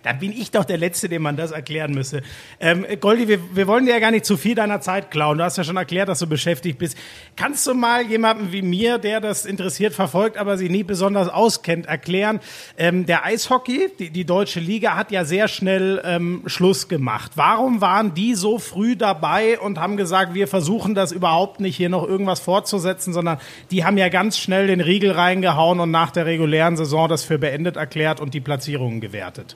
da 0.02 0.14
bin 0.14 0.32
ich 0.32 0.50
doch 0.50 0.66
der 0.66 0.78
Letzte, 0.78 1.08
dem 1.08 1.22
man 1.22 1.38
das 1.38 1.52
erklären 1.52 1.94
müsse. 1.94 2.24
Ähm, 2.60 2.86
Goldi, 3.00 3.28
wir, 3.28 3.40
wir 3.56 3.68
wollen 3.68 3.86
dir 3.86 3.92
ja 3.92 4.00
gar 4.00 4.10
nicht 4.10 4.26
zu 4.26 4.38
viel 4.38 4.56
deiner 4.56 4.82
Zeit 4.82 5.12
klauen. 5.12 5.38
Du 5.38 5.44
hast 5.44 5.58
ja 5.58 5.64
schon 5.64 5.78
erklärt, 5.78 6.10
dass 6.10 6.20
du 6.20 6.28
beschäftigt 6.28 6.80
bist. 6.80 6.98
Kannst 7.36 7.68
du 7.68 7.76
mal 7.76 8.04
jemandem 8.04 8.52
wie 8.52 8.64
mir, 8.64 8.98
der 8.98 9.22
das 9.22 9.46
interessiert 9.46 9.94
verfolgt, 9.94 10.38
aber 10.38 10.58
sich 10.58 10.70
nie 10.72 10.84
besonders 10.84 11.30
auskennt, 11.30 11.86
erklären? 11.86 12.40
Ähm, 12.76 13.06
der 13.06 13.24
Eishockey, 13.24 13.90
die, 14.00 14.10
die 14.10 14.26
deutsche 14.26 14.60
Liga, 14.60 14.96
hat 14.96 15.12
ja 15.12 15.26
sehr 15.26 15.48
schnell 15.48 16.02
ähm, 16.04 16.42
Schluss 16.48 16.88
gemacht. 16.88 17.34
Warum 17.36 17.82
waren 17.82 18.16
die 18.16 18.34
so 18.34 18.58
früh 18.58 18.96
dabei 18.96 19.60
und 19.60 19.80
haben 19.80 19.96
gesagt, 19.96 20.34
wir 20.34 20.48
versuchen 20.48 20.96
das 20.96 21.12
überhaupt 21.12 21.60
nicht 21.60 21.76
hier 21.76 21.90
noch 21.90 22.08
irgendwas 22.08 22.40
fortzusetzen, 22.40 23.14
sondern 23.14 23.38
die 23.70 23.86
haben 23.86 23.98
ja 23.98 24.10
ganz 24.10 24.40
schnell 24.40 24.68
den 24.68 24.82
Riegel 24.82 25.12
reingehauen 25.12 25.80
und 25.80 25.92
nach 25.92 26.10
der 26.10 26.26
regulären 26.26 26.78
Saison 26.78 27.08
das 27.08 27.24
für 27.24 27.38
beendet 27.38 27.76
erklärt 27.76 28.20
und 28.20 28.34
die 28.34 28.42
Platzierungen 28.42 29.03
gewertet? 29.04 29.56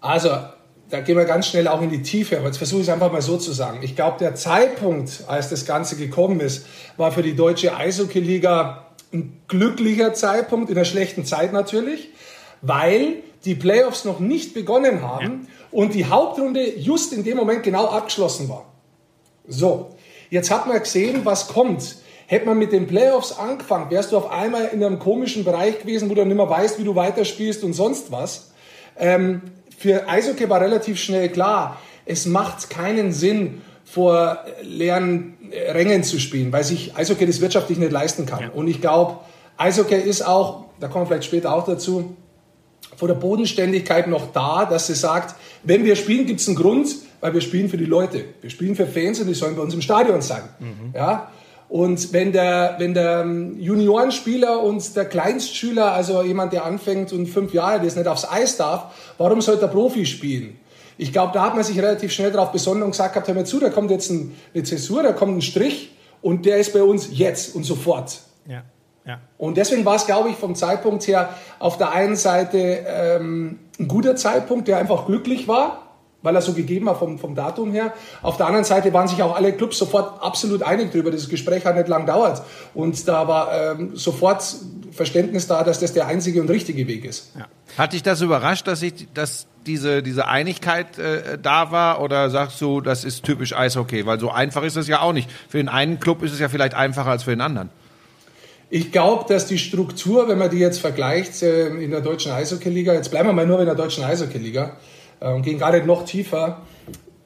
Also, 0.00 0.30
da 0.90 1.00
gehen 1.00 1.16
wir 1.16 1.24
ganz 1.24 1.48
schnell 1.48 1.66
auch 1.66 1.80
in 1.80 1.90
die 1.90 2.02
Tiefe, 2.02 2.36
aber 2.36 2.46
jetzt 2.46 2.58
versuche 2.58 2.82
ich 2.82 2.88
es 2.88 2.92
einfach 2.92 3.10
mal 3.10 3.22
so 3.22 3.38
zu 3.38 3.52
sagen. 3.52 3.80
Ich 3.82 3.96
glaube, 3.96 4.18
der 4.18 4.34
Zeitpunkt, 4.34 5.24
als 5.26 5.48
das 5.48 5.64
Ganze 5.64 5.96
gekommen 5.96 6.40
ist, 6.40 6.66
war 6.96 7.10
für 7.10 7.22
die 7.22 7.34
deutsche 7.34 7.74
Eishockey-Liga 7.74 8.86
ein 9.12 9.40
glücklicher 9.48 10.12
Zeitpunkt, 10.12 10.70
in 10.70 10.76
einer 10.76 10.84
schlechten 10.84 11.24
Zeit 11.24 11.52
natürlich, 11.52 12.10
weil 12.60 13.16
die 13.44 13.54
Playoffs 13.54 14.04
noch 14.04 14.20
nicht 14.20 14.54
begonnen 14.54 15.02
haben 15.02 15.48
ja. 15.48 15.78
und 15.78 15.94
die 15.94 16.04
Hauptrunde 16.06 16.78
just 16.78 17.12
in 17.12 17.24
dem 17.24 17.36
Moment 17.36 17.62
genau 17.62 17.86
abgeschlossen 17.86 18.48
war. 18.48 18.66
So, 19.48 19.96
jetzt 20.30 20.50
hat 20.50 20.66
man 20.66 20.78
gesehen, 20.78 21.24
was 21.24 21.48
kommt. 21.48 21.96
Hätte 22.34 22.46
man 22.46 22.58
mit 22.58 22.72
den 22.72 22.88
Playoffs 22.88 23.30
angefangen, 23.30 23.92
wärst 23.92 24.10
du 24.10 24.16
auf 24.16 24.28
einmal 24.28 24.64
in 24.72 24.82
einem 24.82 24.98
komischen 24.98 25.44
Bereich 25.44 25.78
gewesen, 25.78 26.10
wo 26.10 26.16
du 26.16 26.24
nicht 26.24 26.36
mehr 26.36 26.50
weißt, 26.50 26.80
wie 26.80 26.84
du 26.84 26.96
weiterspielst 26.96 27.62
und 27.62 27.74
sonst 27.74 28.10
was. 28.10 28.50
Ähm, 28.98 29.40
für 29.78 30.08
Eishockey 30.08 30.50
war 30.50 30.60
relativ 30.60 30.98
schnell 30.98 31.28
klar, 31.28 31.80
es 32.06 32.26
macht 32.26 32.70
keinen 32.70 33.12
Sinn, 33.12 33.62
vor 33.84 34.38
leeren 34.62 35.36
Rängen 35.52 36.02
zu 36.02 36.18
spielen, 36.18 36.50
weil 36.50 36.64
sich 36.64 36.96
Eishockey 36.96 37.24
das 37.24 37.40
wirtschaftlich 37.40 37.78
nicht 37.78 37.92
leisten 37.92 38.26
kann. 38.26 38.40
Ja. 38.40 38.48
Und 38.48 38.66
ich 38.66 38.80
glaube, 38.80 39.20
Eishockey 39.56 40.00
ist 40.00 40.26
auch, 40.26 40.64
da 40.80 40.88
kommen 40.88 41.04
wir 41.04 41.06
vielleicht 41.06 41.26
später 41.26 41.54
auch 41.54 41.64
dazu, 41.64 42.16
vor 42.96 43.06
der 43.06 43.14
Bodenständigkeit 43.14 44.08
noch 44.08 44.32
da, 44.32 44.64
dass 44.64 44.88
sie 44.88 44.96
sagt, 44.96 45.36
wenn 45.62 45.84
wir 45.84 45.94
spielen, 45.94 46.26
gibt 46.26 46.40
es 46.40 46.48
einen 46.48 46.56
Grund, 46.56 46.96
weil 47.20 47.32
wir 47.32 47.42
spielen 47.42 47.68
für 47.68 47.78
die 47.78 47.84
Leute. 47.84 48.24
Wir 48.40 48.50
spielen 48.50 48.74
für 48.74 48.88
Fans 48.88 49.20
und 49.20 49.28
die 49.28 49.34
sollen 49.34 49.54
bei 49.54 49.62
uns 49.62 49.72
im 49.72 49.82
Stadion 49.82 50.20
sein. 50.20 50.42
Mhm. 50.58 50.92
Ja? 50.96 51.30
Und 51.74 52.12
wenn 52.12 52.30
der, 52.30 52.76
wenn 52.78 52.94
der 52.94 53.26
Juniorenspieler 53.58 54.62
und 54.62 54.94
der 54.94 55.06
Kleinstschüler, 55.06 55.90
also 55.90 56.22
jemand, 56.22 56.52
der 56.52 56.64
anfängt 56.64 57.12
und 57.12 57.26
fünf 57.26 57.52
Jahre 57.52 57.72
alt 57.72 57.82
ist, 57.82 57.96
nicht 57.96 58.06
aufs 58.06 58.30
Eis 58.30 58.56
darf, 58.56 58.94
warum 59.18 59.40
sollte 59.40 59.62
der 59.62 59.66
Profi 59.72 60.06
spielen? 60.06 60.56
Ich 60.98 61.12
glaube, 61.12 61.32
da 61.34 61.42
hat 61.42 61.56
man 61.56 61.64
sich 61.64 61.76
relativ 61.76 62.12
schnell 62.12 62.30
darauf 62.30 62.52
besonnen 62.52 62.84
und 62.84 62.92
gesagt, 62.92 63.26
hör 63.26 63.34
mir 63.34 63.42
zu, 63.42 63.58
da 63.58 63.70
kommt 63.70 63.90
jetzt 63.90 64.08
eine 64.08 64.62
Zäsur, 64.62 65.02
da 65.02 65.12
kommt 65.12 65.36
ein 65.36 65.42
Strich 65.42 65.90
und 66.22 66.46
der 66.46 66.58
ist 66.58 66.72
bei 66.72 66.84
uns 66.84 67.08
jetzt 67.10 67.56
und 67.56 67.64
sofort. 67.64 68.20
Ja. 68.46 68.62
Ja. 69.04 69.18
Und 69.36 69.56
deswegen 69.56 69.84
war 69.84 69.96
es, 69.96 70.06
glaube 70.06 70.28
ich, 70.28 70.36
vom 70.36 70.54
Zeitpunkt 70.54 71.04
her 71.08 71.30
auf 71.58 71.76
der 71.76 71.90
einen 71.90 72.14
Seite 72.14 72.84
ähm, 72.86 73.58
ein 73.80 73.88
guter 73.88 74.14
Zeitpunkt, 74.14 74.68
der 74.68 74.78
einfach 74.78 75.06
glücklich 75.06 75.48
war, 75.48 75.83
weil 76.24 76.34
er 76.34 76.42
so 76.42 76.54
gegeben 76.54 76.86
war 76.86 76.98
vom, 76.98 77.18
vom 77.18 77.34
Datum 77.34 77.70
her. 77.70 77.92
Auf 78.22 78.38
der 78.38 78.46
anderen 78.46 78.64
Seite 78.64 78.92
waren 78.92 79.06
sich 79.06 79.22
auch 79.22 79.36
alle 79.36 79.52
Clubs 79.52 79.78
sofort 79.78 80.22
absolut 80.22 80.62
einig 80.62 80.90
darüber. 80.90 81.10
Das 81.10 81.28
Gespräch 81.28 81.64
hat 81.66 81.76
nicht 81.76 81.86
lang 81.86 82.06
gedauert. 82.06 82.42
Und 82.72 83.06
da 83.06 83.28
war 83.28 83.52
ähm, 83.52 83.90
sofort 83.94 84.42
Verständnis 84.90 85.46
da, 85.46 85.62
dass 85.62 85.80
das 85.80 85.92
der 85.92 86.06
einzige 86.06 86.40
und 86.40 86.48
richtige 86.48 86.88
Weg 86.88 87.04
ist. 87.04 87.32
Ja. 87.38 87.46
Hat 87.76 87.92
dich 87.92 88.02
das 88.02 88.22
überrascht, 88.22 88.66
dass, 88.66 88.80
ich, 88.80 89.06
dass 89.12 89.46
diese, 89.66 90.02
diese 90.02 90.26
Einigkeit 90.26 90.98
äh, 90.98 91.38
da 91.40 91.70
war? 91.70 92.00
Oder 92.00 92.30
sagst 92.30 92.58
du, 92.62 92.80
das 92.80 93.04
ist 93.04 93.22
typisch 93.24 93.54
Eishockey? 93.54 94.06
Weil 94.06 94.18
so 94.18 94.30
einfach 94.30 94.62
ist 94.62 94.76
es 94.76 94.88
ja 94.88 95.00
auch 95.00 95.12
nicht. 95.12 95.30
Für 95.48 95.58
den 95.58 95.68
einen 95.68 96.00
Club 96.00 96.22
ist 96.22 96.32
es 96.32 96.38
ja 96.38 96.48
vielleicht 96.48 96.74
einfacher 96.74 97.10
als 97.10 97.24
für 97.24 97.30
den 97.30 97.42
anderen. 97.42 97.68
Ich 98.70 98.92
glaube, 98.92 99.26
dass 99.28 99.46
die 99.46 99.58
Struktur, 99.58 100.26
wenn 100.26 100.38
man 100.38 100.48
die 100.48 100.58
jetzt 100.58 100.80
vergleicht 100.80 101.42
äh, 101.42 101.66
in 101.66 101.90
der 101.90 102.00
deutschen 102.00 102.32
Eishockey-Liga, 102.32 102.94
jetzt 102.94 103.10
bleiben 103.10 103.28
wir 103.28 103.34
mal 103.34 103.46
nur 103.46 103.60
in 103.60 103.66
der 103.66 103.74
deutschen 103.74 104.04
Eishockey-Liga 104.04 104.72
und 105.32 105.42
gehen 105.42 105.58
gar 105.58 105.72
nicht 105.72 105.86
noch 105.86 106.04
tiefer, 106.04 106.62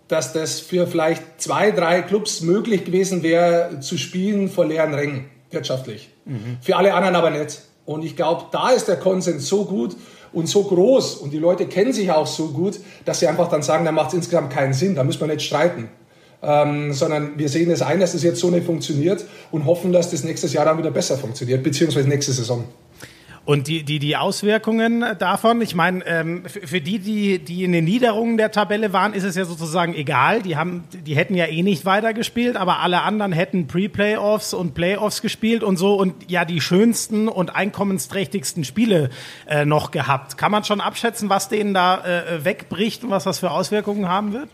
dass 0.09 0.33
das 0.33 0.61
für 0.61 0.87
vielleicht 0.87 1.23
zwei, 1.41 1.71
drei 1.71 2.03
Clubs 2.03 2.41
möglich 2.41 2.85
gewesen 2.85 3.23
wäre, 3.23 3.81
zu 3.81 3.99
spielen 3.99 4.49
vor 4.49 4.67
leeren 4.67 4.95
Rängen, 4.95 5.27
wirtschaftlich. 5.51 6.11
Mhm. 6.25 6.59
Für 6.61 6.77
alle 6.77 6.95
anderen 6.95 7.17
aber 7.17 7.31
nicht. 7.31 7.61
Und 7.85 8.05
ich 8.05 8.17
glaube, 8.17 8.45
da 8.51 8.71
ist 8.71 8.89
der 8.89 8.97
Konsens 8.97 9.49
so 9.49 9.65
gut 9.65 9.97
und 10.33 10.49
so 10.49 10.63
groß 10.63 11.17
und 11.17 11.33
die 11.33 11.39
Leute 11.39 11.67
kennen 11.67 11.93
sich 11.93 12.11
auch 12.11 12.27
so 12.27 12.49
gut, 12.49 12.79
dass 13.05 13.21
sie 13.21 13.27
einfach 13.27 13.49
dann 13.49 13.63
sagen, 13.63 13.85
da 13.85 13.93
macht 13.93 14.09
es 14.09 14.15
insgesamt 14.15 14.53
keinen 14.53 14.75
Sinn, 14.75 14.95
da 14.95 15.05
müssen 15.05 15.21
wir 15.21 15.29
nicht 15.29 15.43
streiten. 15.43 15.89
Ähm, 16.41 16.93
sondern 16.93 17.37
wir 17.37 17.49
sehen 17.49 17.69
es 17.71 17.83
ein, 17.83 17.99
dass 17.99 18.13
das 18.13 18.23
jetzt 18.23 18.39
so 18.39 18.49
nicht 18.51 18.65
funktioniert 18.65 19.25
und 19.51 19.67
hoffen, 19.67 19.93
dass 19.93 20.11
das 20.11 20.23
nächstes 20.23 20.53
Jahr 20.53 20.67
dann 20.67 20.79
wieder 20.79 20.93
besser 20.93 21.19
funktioniert, 21.19 21.65
beziehungsweise 21.65 22.09
nächste 22.09 22.33
Saison. 22.33 22.65
Und 23.49 23.67
die, 23.67 23.83
die, 23.83 23.99
die 23.99 24.15
Auswirkungen 24.15 25.03
davon, 25.19 25.63
ich 25.63 25.75
meine, 25.75 26.05
ähm, 26.05 26.43
für 26.45 26.83
die, 26.83 26.99
die, 26.99 27.39
die 27.39 27.65
in 27.65 27.73
den 27.73 27.87
Niederungen 27.87 28.37
der 28.37 28.51
Tabelle 28.51 28.93
waren, 28.93 29.15
ist 29.15 29.25
es 29.25 29.37
ja 29.37 29.47
sozusagen 29.47 29.95
egal. 29.95 30.43
Die, 30.43 30.59
haben, 30.59 30.85
die 30.93 31.17
hätten 31.17 31.35
ja 31.35 31.47
eh 31.47 31.63
nicht 31.63 31.87
weitergespielt, 31.87 32.59
aber 32.59 32.81
alle 32.81 33.01
anderen 33.01 33.33
hätten 33.33 33.67
Pre-Playoffs 33.67 34.53
und 34.53 34.75
Playoffs 34.75 35.23
gespielt 35.23 35.63
und 35.63 35.79
so 35.79 35.95
und 35.95 36.31
ja 36.31 36.45
die 36.45 36.61
schönsten 36.61 37.27
und 37.27 37.57
einkommensträchtigsten 37.57 38.65
Spiele 38.65 39.09
äh, 39.47 39.65
noch 39.65 39.93
gehabt. 39.93 40.37
Kann 40.37 40.53
man 40.53 40.65
schon 40.65 40.83
abschätzen, 40.83 41.31
was 41.31 41.49
denen 41.49 41.73
da 41.73 42.05
äh, 42.05 42.45
wegbricht 42.45 43.03
und 43.03 43.09
was 43.09 43.25
das 43.25 43.39
für 43.39 43.51
Auswirkungen 43.51 44.11
haben 44.11 44.35
wird? 44.35 44.51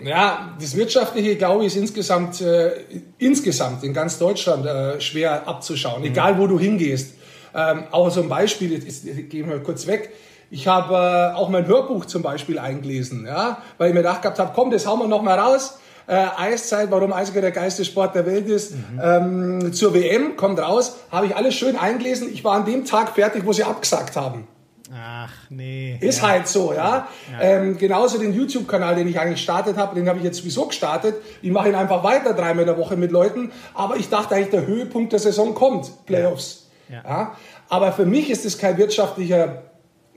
Ja, 0.00 0.56
das 0.60 0.74
Wirtschaftliche, 0.74 1.36
glaube 1.36 1.64
ich, 1.64 1.68
ist 1.68 1.76
insgesamt, 1.76 2.40
äh, 2.40 2.72
insgesamt 3.18 3.84
in 3.84 3.94
ganz 3.94 4.18
Deutschland 4.18 4.66
äh, 4.66 5.00
schwer 5.00 5.46
abzuschauen, 5.46 6.00
mhm. 6.00 6.08
egal 6.08 6.36
wo 6.40 6.48
du 6.48 6.58
hingehst. 6.58 7.14
Ähm, 7.56 7.84
auch 7.90 8.10
so 8.10 8.22
ein 8.22 8.28
Beispiel, 8.28 8.72
jetzt 8.72 9.04
gehen 9.30 9.48
wir 9.48 9.58
kurz 9.62 9.86
weg. 9.86 10.10
Ich 10.50 10.68
habe 10.68 10.94
äh, 10.94 11.34
auch 11.34 11.48
mein 11.48 11.66
Hörbuch 11.66 12.04
zum 12.04 12.22
Beispiel 12.22 12.58
eingelesen, 12.58 13.26
ja, 13.26 13.62
weil 13.78 13.88
ich 13.88 13.94
mir 13.94 14.00
gedacht 14.00 14.22
gehabt 14.22 14.38
habe, 14.38 14.52
komm, 14.54 14.70
das 14.70 14.86
hauen 14.86 15.00
wir 15.00 15.08
noch 15.08 15.22
mal 15.22 15.38
raus. 15.38 15.78
Äh, 16.06 16.24
Eiszeit, 16.36 16.90
warum 16.92 17.12
Eishockey 17.12 17.40
der 17.40 17.50
geilste 17.50 17.84
Sport 17.84 18.14
der 18.14 18.26
Welt 18.26 18.46
ist, 18.46 18.74
mhm. 18.74 19.00
ähm, 19.02 19.72
zur 19.72 19.92
WM, 19.92 20.36
kommt 20.36 20.60
raus, 20.60 20.98
habe 21.10 21.26
ich 21.26 21.34
alles 21.34 21.54
schön 21.54 21.76
eingelesen. 21.76 22.32
Ich 22.32 22.44
war 22.44 22.54
an 22.54 22.64
dem 22.64 22.84
Tag 22.84 23.14
fertig, 23.14 23.44
wo 23.44 23.52
sie 23.52 23.64
abgesagt 23.64 24.14
haben. 24.14 24.46
Ach 24.94 25.32
nee. 25.50 25.98
Ist 26.00 26.20
ja. 26.20 26.28
halt 26.28 26.46
so, 26.46 26.72
ja. 26.72 27.08
ja. 27.32 27.40
Ähm, 27.40 27.76
genauso 27.76 28.18
den 28.18 28.32
YouTube-Kanal, 28.32 28.94
den 28.94 29.08
ich 29.08 29.18
eigentlich 29.18 29.38
gestartet 29.38 29.76
habe, 29.76 29.96
den 29.96 30.08
habe 30.08 30.18
ich 30.18 30.24
jetzt 30.24 30.38
sowieso 30.38 30.66
gestartet. 30.66 31.16
Ich 31.42 31.50
mache 31.50 31.68
ihn 31.68 31.74
einfach 31.74 32.04
weiter 32.04 32.34
dreimal 32.34 32.60
in 32.60 32.66
der 32.66 32.78
Woche 32.78 32.96
mit 32.96 33.10
Leuten. 33.10 33.50
Aber 33.74 33.96
ich 33.96 34.08
dachte 34.08 34.36
eigentlich, 34.36 34.50
der 34.50 34.66
Höhepunkt 34.66 35.12
der 35.12 35.18
Saison 35.18 35.54
kommt, 35.54 36.06
Playoffs. 36.06 36.60
Ja. 36.60 36.65
Ja. 36.88 37.36
Aber 37.68 37.92
für 37.92 38.06
mich 38.06 38.30
ist 38.30 38.44
es 38.44 38.58
kein 38.58 38.78
wirtschaftlicher 38.78 39.62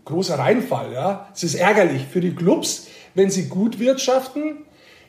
großer 0.06 0.38
Reinfall. 0.38 0.94
Ja. 0.94 1.30
Es 1.34 1.44
ist 1.44 1.56
ärgerlich 1.56 2.06
für 2.06 2.22
die 2.22 2.36
Clubs, 2.36 2.88
wenn 3.14 3.30
sie 3.30 3.48
gut 3.48 3.80
wirtschaften. 3.80 4.66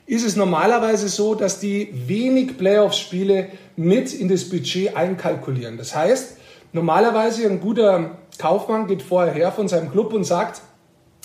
Ist 0.07 0.27
es 0.27 0.37
normalerweise 0.37 1.09
so, 1.09 1.35
dass 1.35 1.61
die 1.61 1.91
wenig 1.93 2.59
Playoff-Spiele 2.59 3.49
mit 3.77 4.13
in 4.13 4.29
das 4.29 4.49
Budget 4.49 4.97
einkalkulieren. 4.97 5.77
Das 5.77 5.95
heißt, 5.95 6.37
normalerweise 6.73 7.47
ein 7.47 7.61
guter 7.61 8.19
Kaufmann 8.39 8.87
geht 8.87 9.03
vorher 9.03 9.33
her 9.33 9.53
von 9.53 9.69
seinem 9.69 9.91
Club 9.91 10.13
und 10.13 10.25
sagt, 10.25 10.63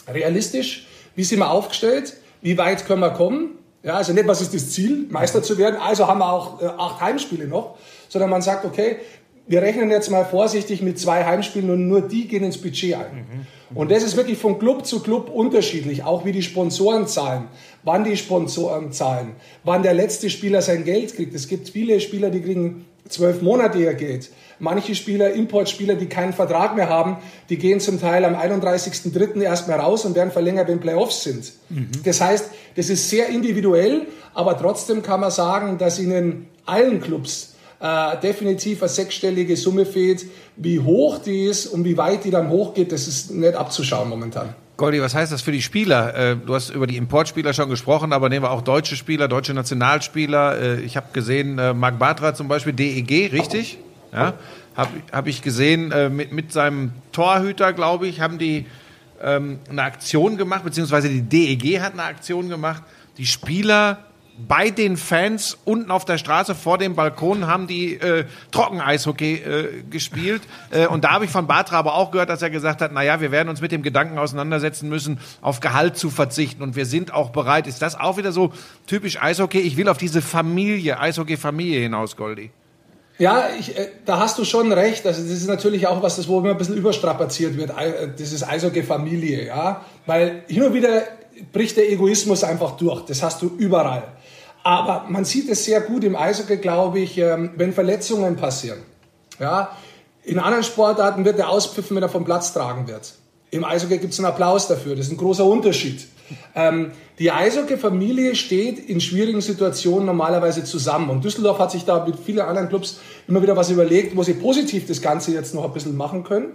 realistisch, 0.08 0.88
wie 1.15 1.24
sind 1.24 1.39
wir 1.39 1.50
aufgestellt, 1.50 2.18
wie 2.42 2.58
weit 2.58 2.86
können 2.86 3.01
wir 3.01 3.12
kommen. 3.12 3.58
Ja, 3.82 3.96
also 3.96 4.13
nicht, 4.13 4.27
was 4.27 4.42
ist 4.42 4.54
das 4.54 4.72
Ziel, 4.72 5.08
Meister 5.10 5.44
zu 5.44 5.58
werden, 5.58 5.77
also 5.80 6.08
haben 6.08 6.20
wir 6.20 6.32
auch 6.32 6.62
äh, 6.62 6.65
acht 6.65 7.01
Heimspiele 7.01 7.48
noch, 7.48 7.77
sondern 8.10 8.30
man 8.30 8.42
sagt, 8.42 8.65
okay, 8.65 8.98
wir 9.48 9.62
rechnen 9.62 9.90
jetzt 9.92 10.10
mal 10.10 10.25
vorsichtig 10.25 10.82
mit 10.82 11.00
zwei 11.00 11.24
Heimspielen 11.24 11.70
und 11.70 11.88
nur 11.88 12.02
die 12.02 12.28
gehen 12.28 12.44
ins 12.44 12.58
Budget 12.58 12.96
ein. 12.96 13.16
Mhm. 13.72 13.78
Und 13.78 13.92
das 13.92 14.04
ist 14.04 14.16
wirklich 14.16 14.38
von 14.38 14.60
Club 14.60 14.86
zu 14.86 15.02
Club 15.02 15.30
unterschiedlich, 15.30 16.04
auch 16.04 16.25
wie 16.25 16.32
die 16.32 16.42
Sponsoren 16.42 17.08
zahlen, 17.08 17.46
wann 17.84 18.04
die 18.04 18.18
Sponsoren 18.18 18.92
zahlen, 18.92 19.36
wann 19.64 19.84
der 19.84 19.94
letzte 19.94 20.30
Spieler 20.30 20.62
sein 20.62 20.84
Geld 20.84 21.16
kriegt. 21.16 21.34
Es 21.34 21.48
gibt 21.48 21.70
viele 21.70 22.00
Spieler, 22.00 22.30
die 22.30 22.42
kriegen 22.42 22.86
zwölf 23.08 23.42
Monate 23.42 23.80
ihr 23.80 23.94
Geld. 23.94 24.30
Manche 24.60 24.96
Spieler, 24.96 25.34
Importspieler, 25.34 25.96
die 25.96 26.08
keinen 26.08 26.34
Vertrag 26.34 26.75
mehr 26.75 26.90
haben, 26.90 27.18
die 27.50 27.58
gehen 27.58 27.80
zum 27.80 28.00
Teil 28.00 28.24
am 28.25 28.36
31.03. 28.36 29.42
erstmal 29.42 29.80
raus 29.80 30.06
und 30.06 30.16
werden 30.16 30.32
verlängert, 30.32 30.68
wenn 30.70 30.80
Playoffs 30.80 31.24
sind. 31.24 31.52
Mhm. 31.70 31.90
Das 32.04 32.22
heißt, 32.22 32.50
das 32.75 32.90
ist 32.90 33.10
sehr 33.10 33.30
individuell, 33.30 34.08
aber 34.34 34.58
trotzdem 34.58 35.02
kann 35.02 35.20
man 35.20 35.32
sagen, 35.32 35.78
dass 35.78 36.00
ihnen 36.00 36.48
allen 36.66 37.02
Clubs 37.02 37.55
äh, 37.79 38.17
definitiv 38.22 38.82
eine 38.82 38.89
sechsstellige 38.89 39.58
Summe 39.58 39.86
fehlt. 39.86 40.25
Wie 40.55 40.79
hoch 40.79 41.20
die 41.20 41.44
ist 41.44 41.67
und 41.67 41.84
wie 41.84 41.98
weit 41.98 42.24
die 42.24 42.32
dann 42.32 42.50
hochgeht, 42.50 42.91
das 42.91 43.08
ist 43.08 43.32
nicht 43.32 43.55
abzuschauen 43.55 44.10
momentan. 44.10 44.55
Goldi, 44.77 45.01
was 45.01 45.15
heißt 45.15 45.32
das 45.32 45.41
für 45.41 45.53
die 45.53 45.62
Spieler? 45.62 46.15
Äh, 46.15 46.36
du 46.36 46.53
hast 46.53 46.70
über 46.70 46.86
die 46.86 46.98
Importspieler 46.98 47.53
schon 47.53 47.70
gesprochen, 47.70 48.12
aber 48.12 48.27
nehmen 48.29 48.44
wir 48.44 48.51
auch 48.51 48.62
deutsche 48.62 48.96
Spieler, 48.96 49.27
deutsche 49.27 49.53
Nationalspieler. 49.53 50.62
Äh, 50.62 50.82
ich 50.82 50.98
habe 50.98 51.08
gesehen, 51.13 51.58
äh, 51.60 51.74
Marc 51.74 51.98
Bartra 51.98 52.34
zum 52.34 52.48
Beispiel, 52.48 52.74
DEG, 52.74 53.32
richtig? 53.32 53.77
Ja, 54.12 54.34
habe 54.75 54.91
hab 55.12 55.27
ich 55.27 55.41
gesehen, 55.41 55.91
mit, 56.15 56.32
mit 56.32 56.53
seinem 56.53 56.91
Torhüter, 57.12 57.74
glaube 57.74 58.08
ich, 58.08 58.22
haben 58.22 58.38
die 58.38 58.65
ähm, 59.22 59.60
eine 59.70 59.84
Aktion 59.84 60.38
gemacht, 60.38 60.63
beziehungsweise 60.63 61.10
die 61.10 61.22
DEG 61.22 61.82
hat 61.82 61.94
eine 61.94 62.03
Aktion 62.03 62.48
gemacht. 62.48 62.84
Die 63.17 63.25
Spieler 63.25 64.05
bei 64.38 64.70
den 64.70 64.98
Fans 64.98 65.58
unten 65.63 65.92
auf 65.92 66.04
der 66.04 66.18
Straße 66.18 66.56
vor 66.56 66.77
dem 66.77 66.96
Balkon 66.96 67.48
haben 67.48 67.68
die 67.68 67.94
äh, 67.96 68.25
Trockeneishockey 68.51 69.34
äh, 69.36 69.84
gespielt. 69.89 70.42
Äh, 70.72 70.88
und 70.88 71.04
da 71.04 71.12
habe 71.12 71.25
ich 71.25 71.32
von 71.32 71.48
Batra 71.48 71.77
aber 71.77 71.96
auch 71.96 72.12
gehört, 72.12 72.30
dass 72.30 72.42
er 72.42 72.50
gesagt 72.50 72.82
hat, 72.82 72.92
naja, 72.92 73.22
wir 73.22 73.32
werden 73.32 73.50
uns 73.50 73.62
mit 73.62 73.72
dem 73.72 73.82
Gedanken 73.82 74.18
auseinandersetzen 74.18 74.89
müssen, 74.89 75.20
auf 75.42 75.62
Gehalt 75.62 75.98
zu 75.98 76.10
verzichten. 76.10 76.63
Und 76.63 76.75
wir 76.75 76.86
sind 76.86 77.13
auch 77.13 77.30
bereit. 77.30 77.68
Ist 77.68 77.82
das 77.82 77.98
auch 77.98 78.18
wieder 78.18 78.32
so 78.32 78.51
typisch 78.88 79.22
Eishockey? 79.22 79.60
Ich 79.60 79.77
will 79.77 79.88
auf 79.88 79.98
diese 79.98 80.22
Familie, 80.22 81.00
Eishockey-Familie 81.00 81.80
hinaus, 81.80 82.18
Goldi. 82.18 82.51
Ja, 83.18 83.46
ich, 83.58 83.77
äh, 83.77 83.88
da 84.06 84.20
hast 84.20 84.38
du 84.38 84.44
schon 84.44 84.72
recht. 84.74 85.08
Also 85.08 85.22
das 85.22 85.32
ist 85.32 85.48
natürlich 85.48 85.88
auch 85.88 86.04
was, 86.04 86.18
das 86.18 86.27
wo 86.27 86.39
immer 86.39 86.51
ein 86.51 86.58
bisschen 86.58 86.75
überstrapaziert 86.75 87.56
wird. 87.56 87.72
Äh, 87.77 88.22
ist 88.22 88.48
Eishockey-Familie, 88.48 89.48
ja. 89.48 89.86
Weil 90.06 90.44
hin 90.48 90.63
und 90.63 90.74
wieder 90.74 91.04
bricht 91.54 91.77
der 91.77 91.89
Egoismus 91.89 92.44
einfach 92.44 92.72
durch. 92.72 93.06
Das 93.06 93.24
hast 93.24 93.42
du 93.42 93.51
überall. 93.58 94.04
Aber 94.66 95.06
man 95.10 95.26
sieht 95.26 95.48
es 95.48 95.64
sehr 95.64 95.80
gut 95.80 96.04
im 96.04 96.16
Eishockey, 96.16 96.58
glaube 96.58 96.98
ich, 96.98 97.20
ähm, 97.20 97.52
wenn 97.56 97.72
Verletzungen 97.72 98.36
passieren. 98.36 98.80
Ja, 99.40 99.78
in 100.24 100.40
anderen 100.40 100.64
Sportarten 100.64 101.24
wird 101.24 101.38
der 101.38 101.50
auspfiffen, 101.50 101.96
wenn 101.96 102.02
er 102.02 102.10
vom 102.10 102.26
Platz 102.26 102.52
tragen 102.52 102.88
wird. 102.88 103.14
Im 103.52 103.64
Eishockey 103.64 104.00
gibt 104.00 104.14
es 104.14 104.20
einen 104.20 104.26
Applaus 104.26 104.68
dafür. 104.68 104.96
Das 104.96 105.06
ist 105.06 105.12
ein 105.12 105.18
großer 105.18 105.46
Unterschied. 105.46 106.08
Ähm, 106.56 106.94
die 107.20 107.30
Eishockey-Familie 107.30 108.36
steht 108.36 108.80
in 108.90 109.00
schwierigen 109.00 109.40
Situationen 109.40 110.08
normalerweise 110.08 110.64
zusammen. 110.64 111.12
Und 111.12 111.24
Düsseldorf 111.24 111.60
hat 111.60 111.70
sich 111.70 111.86
da 111.86 112.04
mit 112.04 112.18
vielen 112.18 112.40
anderen 112.40 112.68
Clubs 112.68 112.98
immer 113.28 113.44
wieder 113.44 113.56
was 113.56 113.70
überlegt, 113.70 114.18
wo 114.18 114.24
sie 114.24 114.34
positiv 114.34 114.88
das 114.88 115.00
Ganze 115.00 115.32
jetzt 115.32 115.54
noch 115.54 115.66
ein 115.66 115.74
bisschen 115.74 115.96
machen 115.96 116.24
können. 116.24 116.54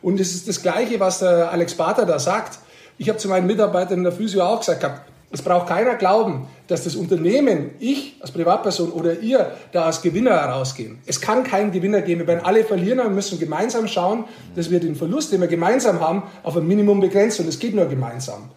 Und 0.00 0.18
es 0.18 0.34
ist 0.34 0.48
das 0.48 0.62
Gleiche, 0.62 0.98
was 0.98 1.18
der 1.18 1.52
Alex 1.52 1.74
Bater 1.74 2.06
da 2.06 2.18
sagt. 2.18 2.58
Ich 2.96 3.10
habe 3.10 3.18
zu 3.18 3.28
meinen 3.28 3.46
Mitarbeitern 3.46 3.98
in 3.98 4.04
der 4.04 4.12
Physio 4.14 4.44
auch 4.44 4.60
gesagt, 4.60 4.80
gehabt, 4.80 5.10
es 5.34 5.42
braucht 5.42 5.66
keiner 5.66 5.96
glauben, 5.96 6.46
dass 6.68 6.84
das 6.84 6.94
Unternehmen, 6.94 7.70
ich 7.80 8.14
als 8.20 8.30
Privatperson 8.30 8.92
oder 8.92 9.18
ihr, 9.18 9.50
da 9.72 9.84
als 9.86 10.00
Gewinner 10.00 10.30
herausgehen. 10.30 10.98
Es 11.06 11.20
kann 11.20 11.42
keinen 11.42 11.72
Gewinner 11.72 12.02
geben. 12.02 12.20
Wir 12.20 12.28
werden 12.28 12.44
alle 12.44 12.62
verlieren 12.62 13.00
und 13.00 13.16
müssen 13.16 13.40
gemeinsam 13.40 13.88
schauen, 13.88 14.26
dass 14.54 14.70
wir 14.70 14.78
den 14.78 14.94
Verlust, 14.94 15.32
den 15.32 15.40
wir 15.40 15.48
gemeinsam 15.48 15.98
haben, 15.98 16.22
auf 16.44 16.56
ein 16.56 16.68
Minimum 16.68 17.00
begrenzen. 17.00 17.42
Und 17.42 17.48
es 17.48 17.58
geht 17.58 17.74
nur 17.74 17.86
gemeinsam. 17.86 18.50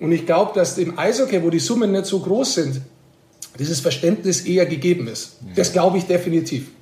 Und 0.00 0.10
ich 0.10 0.26
glaube, 0.26 0.50
dass 0.56 0.76
im 0.76 0.98
Eishockey, 0.98 1.40
wo 1.44 1.50
die 1.50 1.60
Summen 1.60 1.92
nicht 1.92 2.06
so 2.06 2.18
groß 2.18 2.54
sind, 2.54 2.80
dieses 3.60 3.78
Verständnis 3.78 4.40
eher 4.40 4.66
gegeben 4.66 5.06
ist. 5.06 5.36
Das 5.54 5.72
glaube 5.72 5.98
ich 5.98 6.06
definitiv. 6.08 6.72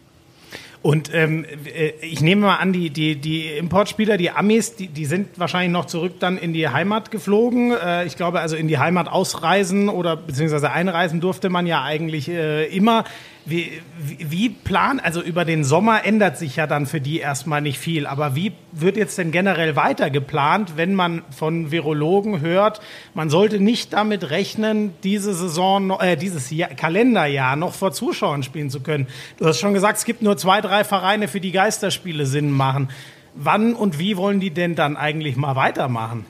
Und 0.82 1.14
ähm, 1.14 1.46
äh, 1.64 1.92
ich 2.00 2.20
nehme 2.20 2.42
mal 2.42 2.56
an, 2.56 2.72
die, 2.72 2.90
die, 2.90 3.14
die 3.14 3.46
Importspieler, 3.46 4.16
die 4.16 4.30
Amis, 4.30 4.74
die, 4.74 4.88
die 4.88 5.04
sind 5.04 5.38
wahrscheinlich 5.38 5.70
noch 5.72 5.86
zurück 5.86 6.14
dann 6.18 6.36
in 6.36 6.52
die 6.52 6.68
Heimat 6.68 7.12
geflogen. 7.12 7.72
Äh, 7.72 8.04
ich 8.04 8.16
glaube, 8.16 8.40
also 8.40 8.56
in 8.56 8.66
die 8.66 8.78
Heimat 8.78 9.08
ausreisen 9.08 9.88
oder 9.88 10.16
beziehungsweise 10.16 10.72
einreisen 10.72 11.20
durfte 11.20 11.50
man 11.50 11.66
ja 11.66 11.82
eigentlich 11.82 12.28
äh, 12.28 12.66
immer. 12.66 13.04
Wie, 13.44 13.82
wie, 13.98 14.50
plan, 14.50 15.00
also 15.00 15.20
über 15.20 15.44
den 15.44 15.64
Sommer 15.64 16.04
ändert 16.04 16.38
sich 16.38 16.54
ja 16.54 16.68
dann 16.68 16.86
für 16.86 17.00
die 17.00 17.18
erstmal 17.18 17.60
nicht 17.60 17.78
viel, 17.78 18.06
aber 18.06 18.36
wie 18.36 18.52
wird 18.70 18.96
jetzt 18.96 19.18
denn 19.18 19.32
generell 19.32 19.74
weiter 19.74 20.10
geplant, 20.10 20.74
wenn 20.76 20.94
man 20.94 21.22
von 21.36 21.72
Virologen 21.72 22.40
hört, 22.40 22.80
man 23.14 23.30
sollte 23.30 23.58
nicht 23.58 23.94
damit 23.94 24.30
rechnen, 24.30 24.94
diese 25.02 25.34
Saison, 25.34 25.90
äh, 25.98 26.16
dieses 26.16 26.50
Jahr, 26.52 26.68
Kalenderjahr 26.70 27.56
noch 27.56 27.74
vor 27.74 27.90
Zuschauern 27.90 28.44
spielen 28.44 28.70
zu 28.70 28.80
können? 28.80 29.08
Du 29.38 29.46
hast 29.46 29.58
schon 29.58 29.74
gesagt, 29.74 29.98
es 29.98 30.04
gibt 30.04 30.22
nur 30.22 30.36
zwei, 30.36 30.60
drei 30.60 30.84
Vereine, 30.84 31.26
für 31.26 31.40
die 31.40 31.52
Geisterspiele 31.52 32.26
Sinn 32.26 32.50
machen. 32.50 32.90
wann 33.34 33.74
und 33.74 33.98
wie 33.98 34.16
wollen 34.16 34.38
die 34.38 34.50
denn 34.50 34.76
dann 34.76 34.96
eigentlich 34.96 35.36
mal 35.36 35.56
weitermachen? 35.56 36.26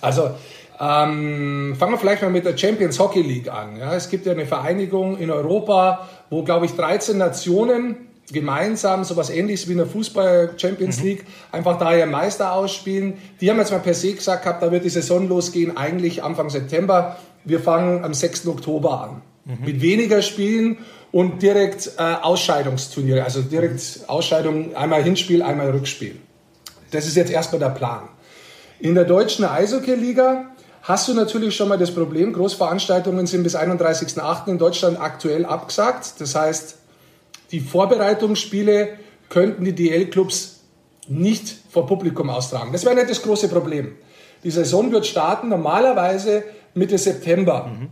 Also 0.00 0.30
ähm, 0.80 1.76
fangen 1.78 1.92
wir 1.92 1.98
vielleicht 1.98 2.22
mal 2.22 2.30
mit 2.30 2.46
der 2.46 2.56
Champions 2.56 2.98
Hockey 2.98 3.20
League 3.20 3.52
an. 3.52 3.76
Ja, 3.76 3.94
es 3.94 4.08
gibt 4.08 4.24
ja 4.24 4.32
eine 4.32 4.46
Vereinigung 4.46 5.18
in 5.18 5.30
Europa, 5.30 6.08
wo, 6.30 6.42
glaube 6.42 6.64
ich, 6.64 6.72
13 6.72 7.18
Nationen 7.18 7.96
gemeinsam 8.32 9.04
sowas 9.04 9.28
ähnliches 9.28 9.68
wie 9.68 9.72
in 9.72 9.78
der 9.78 9.86
Fußball 9.86 10.54
Champions 10.56 11.00
mhm. 11.00 11.04
League 11.04 11.26
einfach 11.52 11.78
da 11.78 11.94
ihren 11.94 12.10
Meister 12.10 12.54
ausspielen. 12.54 13.14
Die 13.40 13.50
haben 13.50 13.58
jetzt 13.58 13.72
mal 13.72 13.80
per 13.80 13.92
se 13.92 14.14
gesagt 14.14 14.44
gehabt, 14.44 14.62
da 14.62 14.72
wird 14.72 14.84
die 14.84 14.90
Saison 14.90 15.28
losgehen, 15.28 15.76
eigentlich 15.76 16.22
Anfang 16.22 16.48
September. 16.48 17.18
Wir 17.44 17.60
fangen 17.60 18.02
am 18.04 18.14
6. 18.14 18.46
Oktober 18.46 19.02
an. 19.02 19.22
Mhm. 19.44 19.66
Mit 19.66 19.82
weniger 19.82 20.22
Spielen 20.22 20.78
und 21.12 21.42
direkt 21.42 21.92
äh, 21.98 22.02
Ausscheidungsturniere, 22.22 23.24
also 23.24 23.42
direkt 23.42 24.04
Ausscheidung, 24.06 24.74
einmal 24.76 25.02
Hinspiel, 25.02 25.42
einmal 25.42 25.70
Rückspiel. 25.70 26.16
Das 26.92 27.06
ist 27.06 27.16
jetzt 27.16 27.30
erstmal 27.30 27.58
der 27.58 27.70
Plan. 27.70 28.08
In 28.78 28.94
der 28.94 29.04
deutschen 29.04 29.44
Eishockey-Liga 29.44 30.46
hast 30.82 31.08
du 31.08 31.14
natürlich 31.14 31.54
schon 31.56 31.68
mal 31.68 31.78
das 31.78 31.94
Problem, 31.94 32.32
Großveranstaltungen 32.32 33.26
sind 33.26 33.42
bis 33.42 33.56
31.08. 33.56 34.48
in 34.48 34.58
Deutschland 34.58 35.00
aktuell 35.00 35.44
abgesagt. 35.44 36.14
Das 36.20 36.34
heißt, 36.34 36.76
die 37.52 37.60
Vorbereitungsspiele 37.60 38.98
könnten 39.28 39.64
die 39.64 39.74
DL-Clubs 39.74 40.60
nicht 41.08 41.56
vor 41.70 41.86
Publikum 41.86 42.30
austragen. 42.30 42.72
Das 42.72 42.84
wäre 42.84 42.94
nicht 42.94 43.10
das 43.10 43.22
große 43.22 43.48
Problem. 43.48 43.96
Die 44.44 44.50
Saison 44.50 44.92
wird 44.92 45.06
starten 45.06 45.48
normalerweise 45.48 46.44
Mitte 46.74 46.98
September. 46.98 47.66
Mhm. 47.66 47.88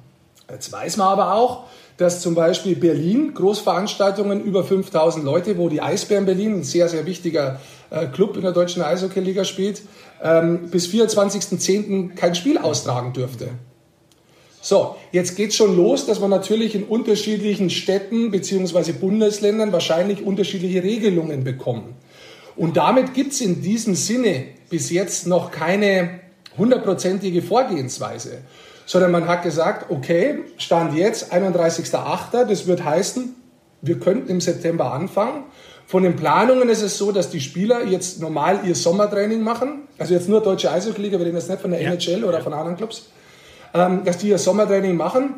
Jetzt 0.51 0.73
weiß 0.73 0.97
man 0.97 1.09
aber 1.09 1.35
auch, 1.35 1.65
dass 1.99 2.23
zum 2.23 2.35
Beispiel 2.35 2.77
Berlin 2.77 3.35
Großveranstaltungen 3.35 4.43
über 4.43 4.65
5000 4.65 5.25
Leute, 5.25 5.59
wo 5.59 5.69
die 5.69 5.83
Eisbären 5.83 6.25
Berlin, 6.25 6.61
ein 6.61 6.63
sehr, 6.63 6.89
sehr 6.89 7.05
wichtiger 7.07 7.61
äh, 7.91 8.07
Club 8.07 8.37
in 8.37 8.43
der 8.43 8.53
deutschen 8.53 8.83
Eishockey-Liga 8.83 9.45
spielt, 9.45 9.83
ähm, 10.23 10.71
bis 10.71 10.87
24.10. 10.87 12.15
kein 12.15 12.37
Spiel 12.37 12.57
austragen 12.57 13.13
dürfte. 13.13 13.49
So, 14.61 14.95
jetzt 15.13 15.37
geht 15.37 15.55
schon 15.55 15.77
los, 15.77 16.07
dass 16.07 16.21
man 16.21 16.31
natürlich 16.31 16.77
in 16.77 16.85
unterschiedlichen 16.85 17.69
Städten 17.69 18.31
bzw. 18.31 18.93
Bundesländern 18.93 19.73
wahrscheinlich 19.73 20.23
unterschiedliche 20.23 20.83
Regelungen 20.85 21.43
bekommen. 21.43 21.97
Und 22.55 22.77
damit 22.77 23.15
gibt 23.15 23.33
es 23.33 23.41
in 23.41 23.61
diesem 23.61 23.95
Sinne 23.97 24.45
bis 24.71 24.91
jetzt 24.91 25.27
noch 25.27 25.51
keine 25.51 26.21
hundertprozentige 26.57 27.43
Vorgehensweise 27.43 28.43
sondern 28.89 29.11
man 29.11 29.29
hat 29.29 29.43
gesagt, 29.43 29.91
okay, 29.91 30.45
Stand 30.57 30.97
jetzt, 30.97 31.31
31.08., 31.31 32.47
das 32.47 32.67
wird 32.67 32.83
heißen, 32.83 33.37
wir 33.83 34.01
könnten 34.01 34.31
im 34.31 34.41
September 34.41 34.95
anfangen. 34.95 35.45
Von 35.87 36.05
den 36.05 36.17
Planungen 36.17 36.71
ist 36.71 36.81
es 36.81 36.97
so, 36.97 37.13
dass 37.13 37.29
die 37.29 37.41
Spieler 37.41 37.85
jetzt 37.85 38.19
normal 38.23 38.61
ihr 38.65 38.75
Sommertraining 38.75 39.43
machen, 39.43 39.83
also 39.99 40.15
jetzt 40.15 40.27
nur 40.27 40.43
deutsche 40.43 40.71
Eishockey-Liga, 40.73 41.19
wir 41.19 41.27
reden 41.27 41.37
jetzt 41.37 41.51
nicht 41.51 41.61
von 41.61 41.71
der 41.71 41.83
ja. 41.83 41.93
NHL 41.93 42.25
oder 42.25 42.41
von 42.41 42.55
anderen 42.55 42.79
Clubs, 42.79 43.11
ähm, 43.75 44.05
dass 44.05 44.17
die 44.17 44.31
ihr 44.31 44.39
Sommertraining 44.39 44.97
machen. 44.97 45.35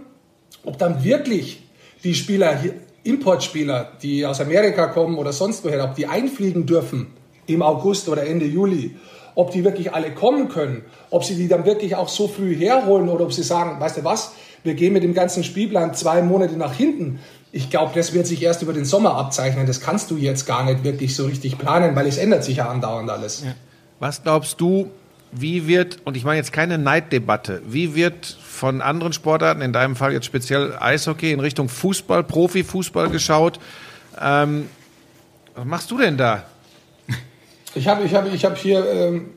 Ob 0.64 0.78
dann 0.78 1.02
wirklich 1.02 1.64
die 2.04 2.14
Spieler, 2.14 2.56
Importspieler, 3.02 3.92
die 4.00 4.26
aus 4.26 4.40
Amerika 4.40 4.86
kommen 4.86 5.18
oder 5.18 5.32
sonst 5.32 5.64
woher, 5.64 5.82
ob 5.82 5.96
die 5.96 6.06
einfliegen 6.06 6.66
dürfen 6.66 7.08
im 7.46 7.62
August 7.62 8.08
oder 8.08 8.24
Ende 8.24 8.46
Juli 8.46 8.94
ob 9.34 9.50
die 9.50 9.64
wirklich 9.64 9.94
alle 9.94 10.12
kommen 10.12 10.48
können, 10.48 10.82
ob 11.10 11.24
sie 11.24 11.36
die 11.36 11.48
dann 11.48 11.64
wirklich 11.64 11.96
auch 11.96 12.08
so 12.08 12.28
früh 12.28 12.54
herholen 12.54 13.08
oder 13.08 13.24
ob 13.24 13.32
sie 13.32 13.42
sagen, 13.42 13.80
weißt 13.80 13.98
du 13.98 14.04
was, 14.04 14.32
wir 14.62 14.74
gehen 14.74 14.92
mit 14.92 15.02
dem 15.02 15.14
ganzen 15.14 15.44
Spielplan 15.44 15.94
zwei 15.94 16.22
Monate 16.22 16.56
nach 16.56 16.74
hinten. 16.74 17.20
Ich 17.52 17.70
glaube, 17.70 17.92
das 17.94 18.12
wird 18.12 18.26
sich 18.26 18.42
erst 18.42 18.62
über 18.62 18.72
den 18.72 18.84
Sommer 18.84 19.16
abzeichnen. 19.16 19.66
Das 19.66 19.80
kannst 19.80 20.10
du 20.10 20.16
jetzt 20.16 20.46
gar 20.46 20.64
nicht 20.64 20.84
wirklich 20.84 21.16
so 21.16 21.26
richtig 21.26 21.58
planen, 21.58 21.96
weil 21.96 22.06
es 22.06 22.18
ändert 22.18 22.44
sich 22.44 22.58
ja 22.58 22.68
andauernd 22.68 23.10
alles. 23.10 23.42
Ja. 23.44 23.54
Was 23.98 24.22
glaubst 24.22 24.60
du, 24.60 24.90
wie 25.32 25.66
wird, 25.66 25.98
und 26.04 26.16
ich 26.16 26.24
meine 26.24 26.36
jetzt 26.36 26.52
keine 26.52 26.78
Neiddebatte, 26.78 27.62
wie 27.66 27.94
wird 27.94 28.26
von 28.26 28.82
anderen 28.82 29.12
Sportarten, 29.12 29.62
in 29.62 29.72
deinem 29.72 29.96
Fall 29.96 30.12
jetzt 30.12 30.26
speziell 30.26 30.76
Eishockey, 30.78 31.32
in 31.32 31.40
Richtung 31.40 31.68
Fußball, 31.68 32.24
Profifußball 32.24 33.10
geschaut? 33.10 33.58
Ähm, 34.20 34.68
was 35.54 35.64
machst 35.64 35.90
du 35.90 35.98
denn 35.98 36.16
da? 36.16 36.44
Ich 37.74 37.86
habe 37.86 38.04
ich 38.04 38.14
hab, 38.14 38.32
ich 38.32 38.44
hab 38.44 38.56
hier. 38.56 38.84
Ähm 38.84 39.34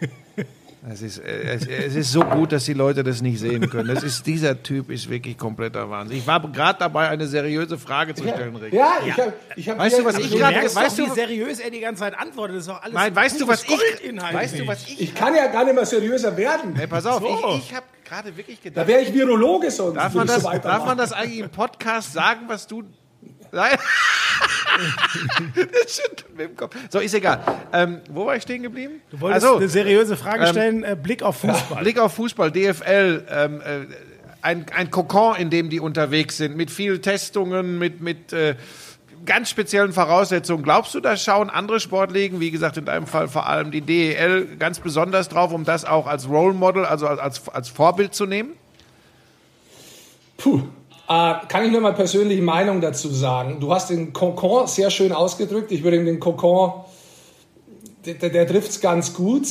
es 0.90 1.02
ist, 1.02 1.18
es, 1.18 1.66
es, 1.66 1.94
ist 1.94 2.12
so 2.12 2.22
gut, 2.22 2.50
dass 2.50 2.64
die 2.64 2.72
Leute 2.72 3.04
das 3.04 3.22
nicht 3.22 3.38
sehen 3.38 3.70
können. 3.70 3.94
Das 3.94 4.02
ist, 4.02 4.26
dieser 4.26 4.60
Typ 4.62 4.90
ist 4.90 5.08
wirklich 5.08 5.38
kompletter 5.38 5.88
Wahnsinn. 5.88 6.18
Ich 6.18 6.26
war 6.26 6.40
gerade 6.40 6.78
dabei, 6.80 7.08
eine 7.08 7.26
seriöse 7.26 7.78
Frage 7.78 8.14
zu 8.14 8.24
stellen, 8.24 8.56
Rick. 8.56 8.72
Ja, 8.72 8.94
ich 9.06 9.12
habe 9.12 9.32
ich 9.54 9.68
hab 9.68 9.78
Weißt 9.78 9.98
du, 9.98 10.04
was 10.04 10.18
ich 10.18 10.30
gerade 10.30 10.74
weißt 10.74 10.98
du, 10.98 11.06
wie 11.06 11.10
seriös 11.10 11.60
er 11.60 11.70
die 11.70 11.80
ganze 11.80 12.00
Zeit 12.00 12.18
antwortet? 12.18 12.56
Das 12.56 12.62
ist 12.62 12.70
doch 12.70 12.82
alles 12.82 12.94
Nein, 12.94 13.14
weißt 13.14 13.40
du, 13.40 13.46
was 13.46 13.62
ich, 13.62 13.70
weißt 13.70 14.58
du, 14.58 14.66
was 14.66 14.86
ich, 14.88 15.00
ich 15.00 15.14
kann 15.14 15.34
ja 15.34 15.46
gar 15.46 15.64
nicht 15.64 15.74
mehr 15.74 15.86
seriöser 15.86 16.36
werden. 16.36 16.74
Hey, 16.74 16.88
pass 16.88 17.06
auf, 17.06 17.20
so. 17.20 17.56
ich, 17.56 17.68
ich 17.68 17.74
habe 17.74 17.86
gerade 18.04 18.36
wirklich 18.36 18.60
gedacht. 18.60 18.84
Da 18.84 18.88
wäre 18.88 19.02
ich 19.02 19.14
Virologe 19.14 19.70
sonst. 19.70 19.96
Darf 19.96 20.14
man, 20.14 20.26
das, 20.26 20.42
so 20.42 20.50
darf 20.50 20.84
man 20.84 20.98
das 20.98 21.12
eigentlich 21.12 21.38
im 21.38 21.50
Podcast 21.50 22.12
sagen, 22.12 22.40
was 22.48 22.66
du 22.66 22.82
Nein. 23.52 23.76
das 25.54 25.96
schüttelt 25.96 26.36
mit 26.36 26.48
dem 26.48 26.56
Kopf. 26.56 26.74
So, 26.90 26.98
ist 26.98 27.14
egal. 27.14 27.40
Ähm, 27.72 28.00
wo 28.10 28.26
war 28.26 28.36
ich 28.36 28.42
stehen 28.42 28.62
geblieben? 28.62 29.02
Du 29.10 29.20
wolltest 29.20 29.44
also, 29.44 29.58
eine 29.58 29.68
seriöse 29.68 30.16
Frage 30.16 30.44
ähm, 30.44 30.50
stellen. 30.50 30.84
Ähm, 30.84 31.02
Blick 31.02 31.22
auf 31.22 31.36
Fußball. 31.36 31.82
Blick 31.82 31.98
auf 31.98 32.14
Fußball, 32.14 32.50
DFL. 32.50 33.26
Ähm, 33.30 33.60
äh, 33.60 33.86
ein, 34.40 34.66
ein 34.74 34.90
Kokon, 34.90 35.36
in 35.36 35.50
dem 35.50 35.70
die 35.70 35.80
unterwegs 35.80 36.38
sind, 36.38 36.56
mit 36.56 36.70
vielen 36.70 37.00
Testungen, 37.00 37.78
mit, 37.78 38.00
mit 38.00 38.32
äh, 38.32 38.56
ganz 39.24 39.50
speziellen 39.50 39.92
Voraussetzungen. 39.92 40.64
Glaubst 40.64 40.94
du, 40.94 41.00
da 41.00 41.16
schauen 41.16 41.50
andere 41.50 41.78
Sportligen, 41.78 42.40
wie 42.40 42.50
gesagt, 42.50 42.76
in 42.76 42.86
deinem 42.86 43.06
Fall 43.06 43.28
vor 43.28 43.46
allem 43.46 43.70
die 43.70 43.82
DEL, 43.82 44.56
ganz 44.58 44.80
besonders 44.80 45.28
drauf, 45.28 45.52
um 45.52 45.64
das 45.64 45.84
auch 45.84 46.06
als 46.06 46.28
Role 46.28 46.54
Model, 46.54 46.84
also 46.84 47.06
als, 47.06 47.48
als 47.48 47.68
Vorbild 47.68 48.14
zu 48.14 48.26
nehmen? 48.26 48.54
Puh, 50.38 50.62
kann 51.48 51.64
ich 51.64 51.72
nur 51.72 51.80
mal 51.80 51.94
persönliche 51.94 52.42
Meinung 52.42 52.80
dazu 52.80 53.08
sagen. 53.08 53.58
Du 53.60 53.72
hast 53.72 53.90
den 53.90 54.12
Kokon 54.12 54.66
sehr 54.66 54.90
schön 54.90 55.12
ausgedrückt. 55.12 55.72
Ich 55.72 55.82
würde 55.82 56.04
den 56.04 56.20
Kokon, 56.20 56.72
der, 58.04 58.30
der 58.30 58.46
trifft 58.46 58.70
es 58.70 58.80
ganz 58.80 59.14
gut. 59.14 59.46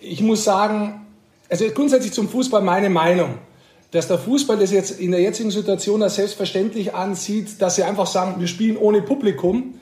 Ich 0.00 0.20
muss 0.20 0.44
sagen, 0.44 1.06
also 1.48 1.64
grundsätzlich 1.74 2.12
zum 2.12 2.28
Fußball 2.28 2.62
meine 2.62 2.90
Meinung, 2.90 3.34
dass 3.90 4.08
der 4.08 4.18
Fußball 4.18 4.56
das 4.56 4.72
jetzt 4.72 4.98
in 5.00 5.10
der 5.10 5.20
jetzigen 5.20 5.50
Situation 5.50 6.02
als 6.02 6.14
selbstverständlich 6.14 6.94
ansieht, 6.94 7.60
dass 7.60 7.76
sie 7.76 7.82
einfach 7.82 8.06
sagen, 8.06 8.40
wir 8.40 8.46
spielen 8.46 8.76
ohne 8.76 9.02
Publikum, 9.02 9.74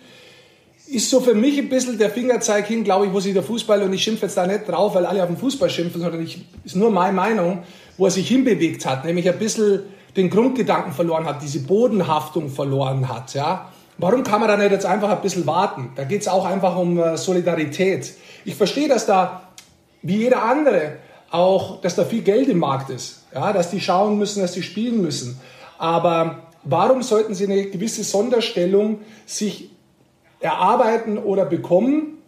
ist 0.88 1.09
so 1.09 1.20
für 1.20 1.35
mich 1.35 1.57
ein 1.59 1.68
bisschen 1.68 1.98
der 1.98 2.11
Fingerzeig 2.11 2.66
hin, 2.66 2.83
glaube 2.83 3.07
ich, 3.07 3.12
wo 3.12 3.20
sich 3.20 3.33
der 3.33 3.44
Fußball, 3.44 3.83
und 3.83 3.92
ich 3.92 4.03
schimpfe 4.03 4.26
jetzt 4.26 4.37
da 4.37 4.46
nicht 4.46 4.68
drauf, 4.68 4.94
weil 4.96 5.07
alle 5.07 5.22
auf 5.22 5.29
den 5.29 5.37
Fußball 5.37 5.70
schimpfen, 5.70 6.00
sondern 6.00 6.22
ich, 6.22 6.44
ist 6.64 6.74
nur 6.74 6.90
meine 6.90 7.12
Meinung, 7.12 7.62
wo 7.96 8.07
er 8.07 8.11
sich 8.11 8.26
hinbewegt 8.26 8.85
hat, 8.85 9.05
nämlich 9.05 9.29
ein 9.29 9.38
bisschen 9.38 9.83
den 10.16 10.31
Grundgedanken 10.31 10.92
verloren 10.92 11.27
hat, 11.27 11.42
diese 11.42 11.61
Bodenhaftung 11.61 12.49
verloren 12.49 13.09
hat. 13.09 13.35
Ja? 13.35 13.70
Warum 13.99 14.23
kann 14.23 14.40
man 14.40 14.49
da 14.49 14.57
nicht 14.57 14.73
jetzt 14.73 14.87
einfach 14.87 15.11
ein 15.11 15.20
bisschen 15.20 15.46
warten? 15.46 15.92
Da 15.94 16.05
geht 16.05 16.23
es 16.23 16.29
auch 16.29 16.44
einfach 16.44 16.77
um 16.77 16.99
äh, 16.99 17.16
Solidarität. 17.16 18.14
Ich 18.44 18.55
verstehe, 18.55 18.88
dass 18.88 19.07
da, 19.07 19.42
wie 20.03 20.16
jeder 20.16 20.42
andere, 20.42 20.96
auch, 21.31 21.81
dass 21.81 21.94
da 21.94 22.05
viel 22.05 22.23
Geld 22.23 22.49
im 22.49 22.59
Markt 22.59 22.90
ist. 22.90 23.25
Ja? 23.35 23.53
Dass 23.53 23.70
die 23.70 23.81
schauen 23.81 24.18
müssen, 24.18 24.40
dass 24.40 24.53
die 24.53 24.62
spielen 24.62 25.01
müssen. 25.03 25.40
Aber 25.79 26.44
warum 26.64 27.03
sollten 27.03 27.35
sie 27.35 27.44
eine 27.44 27.64
gewisse 27.66 28.05
Sonderstellung 28.05 29.01
sich 29.27 29.70
erarbeiten 30.40 31.18
oder 31.18 31.44
bekommen, 31.44 32.18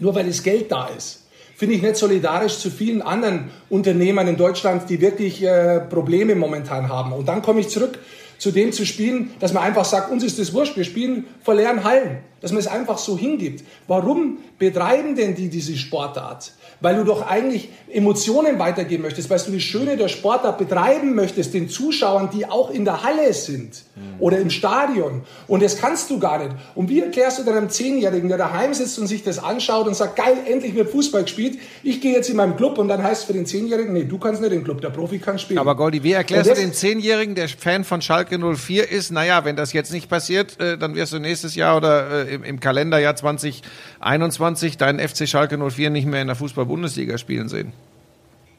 nur 0.00 0.14
weil 0.14 0.26
das 0.26 0.42
Geld 0.42 0.72
da 0.72 0.86
ist? 0.88 1.21
Finde 1.62 1.76
ich 1.76 1.82
nicht 1.82 1.94
solidarisch 1.96 2.58
zu 2.58 2.70
vielen 2.72 3.02
anderen 3.02 3.52
Unternehmern 3.70 4.26
in 4.26 4.36
Deutschland, 4.36 4.90
die 4.90 5.00
wirklich 5.00 5.44
äh, 5.44 5.78
Probleme 5.78 6.34
momentan 6.34 6.88
haben. 6.88 7.12
Und 7.12 7.28
dann 7.28 7.40
komme 7.40 7.60
ich 7.60 7.68
zurück 7.68 8.00
zu 8.36 8.50
dem 8.50 8.72
zu 8.72 8.84
spielen, 8.84 9.30
dass 9.38 9.52
man 9.52 9.62
einfach 9.62 9.84
sagt, 9.84 10.10
uns 10.10 10.24
ist 10.24 10.40
das 10.40 10.52
wurscht, 10.52 10.76
wir 10.76 10.82
spielen 10.82 11.26
vor 11.40 11.54
leeren 11.54 11.84
Hallen, 11.84 12.18
dass 12.40 12.50
man 12.50 12.58
es 12.58 12.66
einfach 12.66 12.98
so 12.98 13.16
hingibt. 13.16 13.62
Warum 13.86 14.38
betreiben 14.58 15.14
denn 15.14 15.36
die 15.36 15.48
diese 15.48 15.76
Sportart? 15.76 16.50
Weil 16.82 16.96
du 16.96 17.04
doch 17.04 17.26
eigentlich 17.26 17.68
Emotionen 17.92 18.58
weitergeben 18.58 19.02
möchtest, 19.02 19.30
weil 19.30 19.38
du 19.38 19.50
die 19.50 19.60
Schöne 19.60 19.96
der 19.96 20.08
Sportart 20.08 20.58
betreiben 20.58 21.14
möchtest, 21.14 21.54
den 21.54 21.68
Zuschauern, 21.68 22.30
die 22.32 22.46
auch 22.46 22.70
in 22.70 22.84
der 22.84 23.02
Halle 23.02 23.32
sind 23.32 23.84
mhm. 23.94 24.02
oder 24.18 24.38
im 24.38 24.50
Stadion. 24.50 25.22
Und 25.46 25.62
das 25.62 25.78
kannst 25.78 26.10
du 26.10 26.18
gar 26.18 26.38
nicht. 26.38 26.50
Und 26.74 26.88
wie 26.88 27.00
erklärst 27.00 27.38
du 27.38 27.44
deinem 27.44 27.68
Zehnjährigen, 27.68 28.28
der 28.28 28.38
daheim 28.38 28.74
sitzt 28.74 28.98
und 28.98 29.06
sich 29.06 29.22
das 29.22 29.38
anschaut 29.38 29.86
und 29.86 29.94
sagt, 29.94 30.16
geil, 30.16 30.38
endlich 30.46 30.74
wird 30.74 30.90
Fußball 30.90 31.22
gespielt, 31.22 31.58
ich 31.82 32.00
gehe 32.00 32.14
jetzt 32.14 32.30
in 32.30 32.36
meinem 32.36 32.56
Club 32.56 32.78
und 32.78 32.88
dann 32.88 33.02
heißt 33.02 33.22
es 33.22 33.26
für 33.26 33.32
den 33.32 33.46
Zehnjährigen, 33.46 33.92
nee, 33.92 34.04
du 34.04 34.18
kannst 34.18 34.40
nicht 34.40 34.52
im 34.52 34.64
Club, 34.64 34.80
der 34.80 34.90
Profi 34.90 35.18
kann 35.18 35.38
spielen. 35.38 35.58
Aber 35.58 35.76
Goldi, 35.76 36.02
wie 36.02 36.12
erklärst 36.12 36.50
du 36.50 36.54
den 36.54 36.72
Zehnjährigen, 36.72 37.34
der 37.34 37.48
Fan 37.48 37.84
von 37.84 38.00
Schalke 38.00 38.38
04 38.38 38.90
ist, 38.90 39.12
naja, 39.12 39.44
wenn 39.44 39.56
das 39.56 39.72
jetzt 39.72 39.92
nicht 39.92 40.08
passiert, 40.08 40.60
äh, 40.60 40.78
dann 40.78 40.94
wirst 40.94 41.12
du 41.12 41.18
nächstes 41.18 41.54
Jahr 41.54 41.76
oder 41.76 42.26
äh, 42.26 42.34
im 42.34 42.60
Kalenderjahr 42.60 43.14
2021 43.14 44.78
deinen 44.78 44.98
FC 44.98 45.28
Schalke 45.28 45.58
04 45.58 45.90
nicht 45.90 46.06
mehr 46.06 46.22
in 46.22 46.28
der 46.28 46.36
Fußball 46.36 46.64
Bundesliga 46.72 47.18
spielen 47.18 47.50
sehen? 47.50 47.74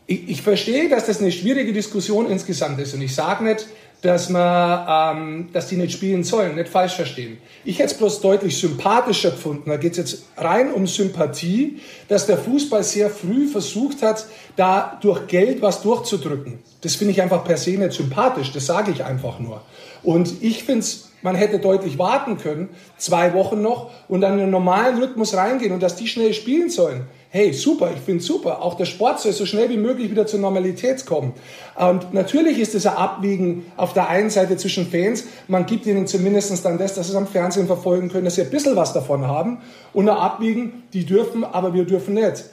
Ich, 0.05 0.29
ich 0.29 0.41
verstehe, 0.43 0.87
dass 0.87 1.07
das 1.07 1.19
eine 1.19 1.31
schwierige 1.31 1.73
Diskussion 1.73 2.29
insgesamt 2.29 2.79
ist. 2.79 2.93
Und 2.93 3.01
ich 3.01 3.15
sage 3.15 3.43
nicht, 3.43 3.65
dass, 4.03 4.29
man, 4.29 5.17
ähm, 5.17 5.49
dass 5.51 5.69
die 5.69 5.77
nicht 5.77 5.93
spielen 5.93 6.23
sollen, 6.23 6.55
nicht 6.55 6.69
falsch 6.69 6.93
verstehen. 6.93 7.39
Ich 7.65 7.79
hätte 7.79 7.93
es 7.93 7.97
bloß 7.97 8.21
deutlich 8.21 8.55
sympathischer 8.55 9.31
gefunden, 9.31 9.67
da 9.71 9.77
geht 9.77 9.93
es 9.93 9.97
jetzt 9.97 10.23
rein 10.37 10.71
um 10.71 10.85
Sympathie, 10.85 11.79
dass 12.07 12.27
der 12.27 12.37
Fußball 12.37 12.83
sehr 12.83 13.09
früh 13.09 13.47
versucht 13.47 14.03
hat, 14.03 14.27
da 14.57 14.99
durch 15.01 15.25
Geld 15.25 15.63
was 15.63 15.81
durchzudrücken. 15.81 16.59
Das 16.81 16.95
finde 16.95 17.13
ich 17.13 17.21
einfach 17.21 17.43
per 17.43 17.57
se 17.57 17.71
nicht 17.71 17.93
sympathisch, 17.93 18.51
das 18.51 18.67
sage 18.67 18.91
ich 18.91 19.03
einfach 19.03 19.39
nur. 19.39 19.61
Und 20.03 20.33
ich 20.41 20.65
finde 20.65 20.81
es 20.81 21.09
man 21.23 21.35
hätte 21.35 21.57
deutlich 21.57 21.97
warten 21.97 22.37
können, 22.37 22.69
zwei 22.97 23.33
Wochen 23.33 23.61
noch, 23.61 23.91
und 24.09 24.21
dann 24.21 24.33
in 24.33 24.41
einen 24.41 24.51
normalen 24.51 25.01
Rhythmus 25.01 25.33
reingehen 25.35 25.71
und 25.71 25.81
dass 25.81 25.95
die 25.95 26.07
schnell 26.07 26.33
spielen 26.33 26.69
sollen 26.69 27.07
hey, 27.33 27.51
super, 27.51 27.89
ich 27.91 27.99
finde 27.99 28.23
super. 28.23 28.61
Auch 28.61 28.75
der 28.75 28.85
Sport 28.85 29.19
soll 29.19 29.31
so 29.31 29.47
schnell 29.47 29.67
wie 29.67 29.77
möglich 29.77 30.11
wieder 30.11 30.27
zur 30.27 30.39
Normalität 30.39 31.03
kommen. 31.07 31.33
Und 31.75 32.13
natürlich 32.13 32.59
ist 32.59 32.75
es 32.75 32.85
ein 32.85 32.95
Abwiegen 32.95 33.65
auf 33.75 33.93
der 33.93 34.07
einen 34.07 34.29
Seite 34.29 34.55
zwischen 34.55 34.85
Fans. 34.85 35.23
Man 35.47 35.65
gibt 35.65 35.87
ihnen 35.87 36.05
zumindest 36.05 36.63
dann 36.63 36.77
das, 36.77 36.93
dass 36.93 37.07
sie 37.07 37.13
es 37.13 37.17
am 37.17 37.25
Fernsehen 37.25 37.65
verfolgen 37.65 38.09
können, 38.09 38.25
dass 38.25 38.35
sie 38.35 38.43
ein 38.43 38.51
bisschen 38.51 38.75
was 38.75 38.93
davon 38.93 39.25
haben. 39.25 39.57
Und 39.93 40.09
ein 40.09 40.15
Abwiegen, 40.15 40.83
die 40.93 41.07
dürfen, 41.07 41.43
aber 41.43 41.73
wir 41.73 41.85
dürfen 41.85 42.13
nicht. 42.13 42.45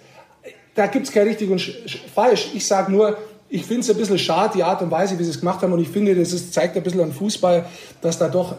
Da 0.74 0.86
gibt 0.86 1.06
es 1.06 1.12
kein 1.12 1.28
richtig 1.28 1.50
und 1.50 1.60
falsch. 2.14 2.52
Ich 2.54 2.66
sage 2.66 2.90
nur, 2.90 3.18
ich 3.50 3.66
finde 3.66 3.82
es 3.82 3.90
ein 3.90 3.98
bisschen 3.98 4.18
schade, 4.18 4.54
die 4.56 4.62
Art 4.62 4.80
und 4.80 4.90
Weise, 4.90 5.18
wie 5.18 5.24
sie 5.24 5.30
es 5.30 5.40
gemacht 5.40 5.60
haben. 5.60 5.74
Und 5.74 5.80
ich 5.80 5.90
finde, 5.90 6.14
das 6.14 6.32
ist, 6.32 6.54
zeigt 6.54 6.74
ein 6.74 6.82
bisschen 6.82 7.02
an 7.02 7.12
Fußball, 7.12 7.66
dass 8.00 8.16
da 8.16 8.28
doch 8.28 8.54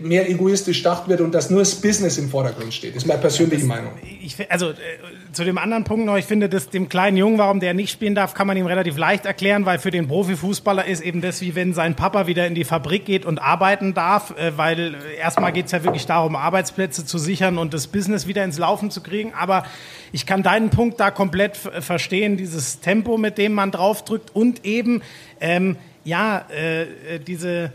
mehr 0.00 0.28
egoistisch 0.28 0.78
gedacht 0.78 1.08
wird 1.08 1.20
und 1.20 1.32
dass 1.34 1.50
nur 1.50 1.60
das 1.60 1.74
Business 1.74 2.18
im 2.18 2.28
Vordergrund 2.28 2.72
steht. 2.72 2.94
Das 2.94 3.02
ist 3.02 3.06
meine 3.06 3.20
persönliche 3.20 3.62
das, 3.62 3.68
Meinung. 3.68 3.92
Ich, 4.22 4.50
also 4.50 4.70
äh, 4.70 4.74
zu 5.32 5.44
dem 5.44 5.58
anderen 5.58 5.84
Punkt 5.84 6.06
noch, 6.06 6.16
ich 6.16 6.24
finde, 6.24 6.48
dass 6.48 6.68
dem 6.68 6.88
kleinen 6.88 7.16
Jungen, 7.16 7.38
warum 7.38 7.60
der 7.60 7.74
nicht 7.74 7.90
spielen 7.90 8.14
darf, 8.14 8.34
kann 8.34 8.46
man 8.46 8.56
ihm 8.56 8.66
relativ 8.66 8.96
leicht 8.96 9.26
erklären, 9.26 9.66
weil 9.66 9.78
für 9.78 9.90
den 9.90 10.08
Profifußballer 10.08 10.84
ist 10.84 11.00
eben 11.00 11.20
das, 11.20 11.40
wie 11.40 11.54
wenn 11.54 11.74
sein 11.74 11.96
Papa 11.96 12.26
wieder 12.26 12.46
in 12.46 12.54
die 12.54 12.64
Fabrik 12.64 13.04
geht 13.04 13.24
und 13.24 13.38
arbeiten 13.38 13.94
darf, 13.94 14.36
äh, 14.38 14.56
weil 14.56 14.94
äh, 14.94 15.16
erstmal 15.18 15.52
geht 15.52 15.66
es 15.66 15.72
ja 15.72 15.84
wirklich 15.84 16.06
darum, 16.06 16.36
Arbeitsplätze 16.36 17.04
zu 17.04 17.18
sichern 17.18 17.58
und 17.58 17.74
das 17.74 17.86
Business 17.86 18.26
wieder 18.26 18.44
ins 18.44 18.58
Laufen 18.58 18.90
zu 18.90 19.02
kriegen. 19.02 19.32
Aber 19.34 19.64
ich 20.12 20.26
kann 20.26 20.42
deinen 20.42 20.70
Punkt 20.70 21.00
da 21.00 21.10
komplett 21.10 21.56
verstehen, 21.56 22.36
dieses 22.36 22.80
Tempo, 22.80 23.18
mit 23.18 23.38
dem 23.38 23.52
man 23.52 23.70
draufdrückt 23.70 24.34
und 24.34 24.64
eben, 24.64 25.02
ähm, 25.40 25.76
ja, 26.04 26.46
äh, 26.50 27.18
diese 27.20 27.64
äh, 27.64 27.70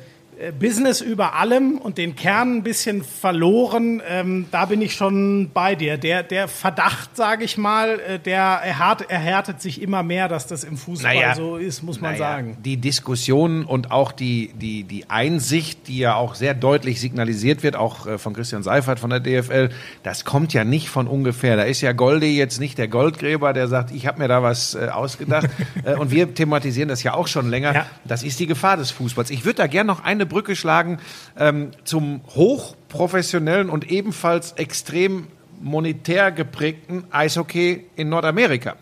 Business 0.51 1.01
über 1.01 1.35
allem 1.35 1.77
und 1.77 1.97
den 1.97 2.15
Kern 2.15 2.57
ein 2.57 2.63
bisschen 2.63 3.03
verloren. 3.03 4.01
Ähm, 4.07 4.47
da 4.51 4.65
bin 4.65 4.81
ich 4.81 4.93
schon 4.93 5.51
bei 5.53 5.75
dir. 5.75 5.97
Der, 5.97 6.23
der 6.23 6.47
Verdacht, 6.47 7.15
sage 7.15 7.45
ich 7.45 7.57
mal, 7.57 7.99
äh, 7.99 8.19
der 8.19 8.41
erhärtet, 8.41 9.09
erhärtet 9.09 9.61
sich 9.61 9.81
immer 9.81 10.03
mehr, 10.03 10.27
dass 10.27 10.47
das 10.47 10.63
im 10.63 10.77
Fußball 10.77 11.15
naja, 11.15 11.35
so 11.35 11.57
ist, 11.57 11.83
muss 11.83 12.01
man 12.01 12.13
naja, 12.13 12.23
sagen. 12.23 12.57
Die 12.63 12.77
Diskussion 12.77 13.63
und 13.63 13.91
auch 13.91 14.11
die, 14.11 14.51
die, 14.55 14.83
die 14.83 15.09
Einsicht, 15.09 15.87
die 15.87 15.99
ja 15.99 16.15
auch 16.15 16.35
sehr 16.35 16.53
deutlich 16.53 16.99
signalisiert 16.99 17.63
wird, 17.63 17.75
auch 17.75 18.05
äh, 18.05 18.17
von 18.17 18.33
Christian 18.33 18.63
Seifert 18.63 18.99
von 18.99 19.09
der 19.09 19.19
DFL, 19.19 19.69
das 20.03 20.25
kommt 20.25 20.53
ja 20.53 20.63
nicht 20.63 20.89
von 20.89 21.07
ungefähr. 21.07 21.55
Da 21.55 21.63
ist 21.63 21.81
ja 21.81 21.93
Goldi 21.93 22.37
jetzt 22.37 22.59
nicht 22.59 22.77
der 22.77 22.87
Goldgräber, 22.87 23.53
der 23.53 23.67
sagt, 23.67 23.91
ich 23.91 24.07
habe 24.07 24.19
mir 24.19 24.27
da 24.27 24.43
was 24.43 24.75
äh, 24.75 24.89
ausgedacht. 24.89 25.49
und 25.99 26.11
wir 26.11 26.33
thematisieren 26.33 26.89
das 26.89 27.03
ja 27.03 27.13
auch 27.13 27.27
schon 27.27 27.49
länger. 27.49 27.73
Ja. 27.73 27.85
Das 28.03 28.23
ist 28.23 28.39
die 28.39 28.47
Gefahr 28.47 28.77
des 28.77 28.91
Fußballs. 28.91 29.29
Ich 29.29 29.45
würde 29.45 29.57
da 29.57 29.67
gerne 29.67 29.87
noch 29.87 30.03
eine 30.03 30.25
Brücke 30.33 30.55
schlagen 30.55 30.97
ähm, 31.37 31.71
zum 31.83 32.21
hochprofessionellen 32.35 33.69
und 33.69 33.89
ebenfalls 33.91 34.53
extrem 34.53 35.27
monetär 35.61 36.31
geprägten 36.31 37.05
Eishockey 37.11 37.85
in 37.95 38.09
Nordamerika. 38.09 38.75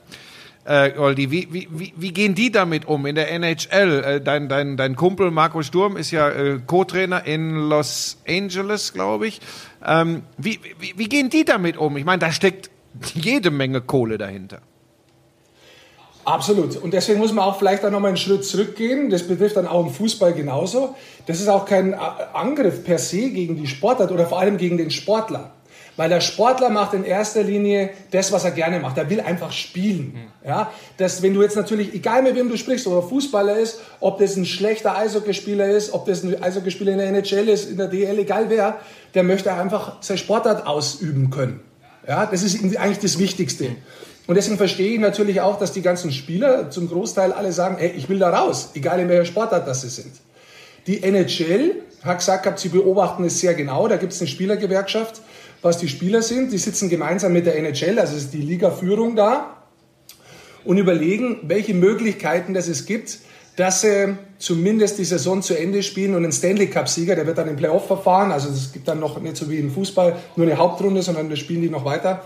Äh, 0.63 0.91
Goldi, 0.91 1.31
wie, 1.31 1.47
wie, 1.51 1.93
wie, 1.95 2.13
gehen 2.13 2.35
die 2.35 2.51
damit 2.51 2.85
um 2.85 3.05
in 3.07 3.15
der 3.15 3.31
NHL? 3.31 4.03
Äh, 4.03 4.21
dein, 4.21 4.47
dein, 4.47 4.77
dein 4.77 4.95
Kumpel 4.95 5.31
Marco 5.31 5.63
Sturm 5.63 5.97
ist 5.97 6.11
ja 6.11 6.29
äh, 6.29 6.59
Co-Trainer 6.65 7.25
in 7.25 7.55
Los 7.67 8.21
Angeles, 8.27 8.93
glaube 8.93 9.27
ich. 9.27 9.41
Ähm, 9.85 10.21
wie, 10.37 10.59
wie, 10.79 10.93
wie 10.95 11.09
gehen 11.09 11.29
die 11.29 11.45
damit 11.45 11.77
um? 11.77 11.97
Ich 11.97 12.05
meine, 12.05 12.19
da 12.19 12.31
steckt 12.31 12.69
jede 13.15 13.49
Menge 13.49 13.81
Kohle 13.81 14.17
dahinter. 14.17 14.61
Absolut. 16.23 16.77
Und 16.77 16.93
deswegen 16.93 17.19
muss 17.19 17.33
man 17.33 17.45
auch 17.45 17.57
vielleicht 17.57 17.83
auch 17.83 17.89
nochmal 17.89 18.09
einen 18.09 18.17
Schritt 18.17 18.45
zurückgehen. 18.45 19.09
Das 19.09 19.23
betrifft 19.23 19.55
dann 19.55 19.67
auch 19.67 19.85
im 19.85 19.91
Fußball 19.91 20.33
genauso. 20.33 20.95
Das 21.25 21.39
ist 21.39 21.47
auch 21.47 21.65
kein 21.65 21.93
Angriff 21.93 22.83
per 22.83 22.97
se 22.97 23.29
gegen 23.29 23.55
die 23.55 23.67
Sportart 23.67 24.11
oder 24.11 24.27
vor 24.27 24.39
allem 24.39 24.57
gegen 24.57 24.77
den 24.77 24.91
Sportler. 24.91 25.51
Weil 25.97 26.09
der 26.09 26.21
Sportler 26.21 26.69
macht 26.69 26.93
in 26.93 27.03
erster 27.03 27.43
Linie 27.43 27.89
das, 28.11 28.31
was 28.31 28.45
er 28.45 28.51
gerne 28.51 28.79
macht. 28.79 28.97
Er 28.97 29.09
will 29.09 29.19
einfach 29.19 29.51
spielen. 29.51 30.13
Mhm. 30.13 30.47
Ja, 30.47 30.71
das, 30.97 31.21
wenn 31.21 31.33
du 31.33 31.41
jetzt 31.41 31.55
natürlich, 31.55 31.93
egal 31.93 32.23
mit 32.23 32.35
wem 32.35 32.49
du 32.49 32.57
sprichst, 32.57 32.87
ob 32.87 32.93
er 32.93 33.03
Fußballer 33.03 33.57
ist, 33.57 33.81
ob 33.99 34.17
das 34.17 34.35
ein 34.37 34.45
schlechter 34.45 34.97
Eishockeyspieler 34.97 35.67
ist, 35.67 35.93
ob 35.93 36.05
das 36.05 36.23
ein 36.23 36.41
Eishockeyspieler 36.41 36.93
in 36.93 36.97
der 36.99 37.07
NHL 37.09 37.49
ist, 37.49 37.69
in 37.69 37.77
der 37.77 37.87
DL, 37.87 38.17
egal 38.19 38.45
wer, 38.49 38.79
der 39.13 39.23
möchte 39.23 39.53
einfach 39.53 39.97
seine 40.01 40.17
Sportart 40.17 40.65
ausüben 40.65 41.29
können. 41.29 41.59
Ja, 42.07 42.25
das 42.25 42.41
ist 42.41 42.55
eigentlich 42.77 42.99
das 42.99 43.19
Wichtigste. 43.19 43.75
Und 44.27 44.35
deswegen 44.35 44.57
verstehe 44.57 44.93
ich 44.93 44.99
natürlich 44.99 45.41
auch, 45.41 45.57
dass 45.57 45.71
die 45.71 45.81
ganzen 45.81 46.11
Spieler 46.11 46.69
zum 46.69 46.87
Großteil 46.89 47.31
alle 47.33 47.51
sagen, 47.51 47.77
hey, 47.79 47.93
ich 47.95 48.07
will 48.07 48.19
da 48.19 48.29
raus, 48.29 48.69
egal 48.75 48.99
in 48.99 49.09
welcher 49.09 49.25
Sportart 49.25 49.67
das 49.67 49.81
sie 49.81 49.89
sind. 49.89 50.13
Die 50.87 51.03
NHL 51.03 51.75
hat 52.03 52.19
gesagt, 52.19 52.59
sie 52.59 52.69
beobachten 52.69 53.23
es 53.23 53.39
sehr 53.39 53.53
genau, 53.53 53.87
da 53.87 53.97
gibt 53.97 54.13
es 54.13 54.21
eine 54.21 54.27
Spielergewerkschaft, 54.27 55.21
was 55.61 55.77
die 55.77 55.87
Spieler 55.87 56.21
sind, 56.21 56.51
die 56.51 56.57
sitzen 56.57 56.89
gemeinsam 56.89 57.33
mit 57.33 57.45
der 57.45 57.55
NHL, 57.57 57.99
also 57.99 58.15
ist 58.15 58.33
die 58.33 58.41
Ligaführung 58.41 59.15
da 59.15 59.57
und 60.63 60.77
überlegen, 60.77 61.39
welche 61.43 61.73
Möglichkeiten 61.73 62.53
das 62.53 62.67
es 62.67 62.85
gibt, 62.85 63.19
dass 63.57 63.81
sie 63.81 64.17
zumindest 64.39 64.97
die 64.97 65.05
Saison 65.05 65.41
zu 65.41 65.55
Ende 65.55 65.83
spielen 65.83 66.15
und 66.15 66.25
ein 66.25 66.31
Stanley 66.31 66.67
Cup-Sieger, 66.67 67.15
der 67.15 67.27
wird 67.27 67.37
dann 67.37 67.47
im 67.47 67.57
Playoff-Verfahren, 67.57 68.31
also 68.31 68.49
es 68.49 68.71
gibt 68.71 68.87
dann 68.87 68.99
noch 68.99 69.19
nicht 69.19 69.37
so 69.37 69.49
wie 69.49 69.59
im 69.59 69.71
Fußball 69.71 70.15
nur 70.35 70.47
eine 70.47 70.57
Hauptrunde, 70.57 71.03
sondern 71.03 71.29
da 71.29 71.35
spielen 71.35 71.61
die 71.61 71.69
noch 71.69 71.85
weiter, 71.85 72.23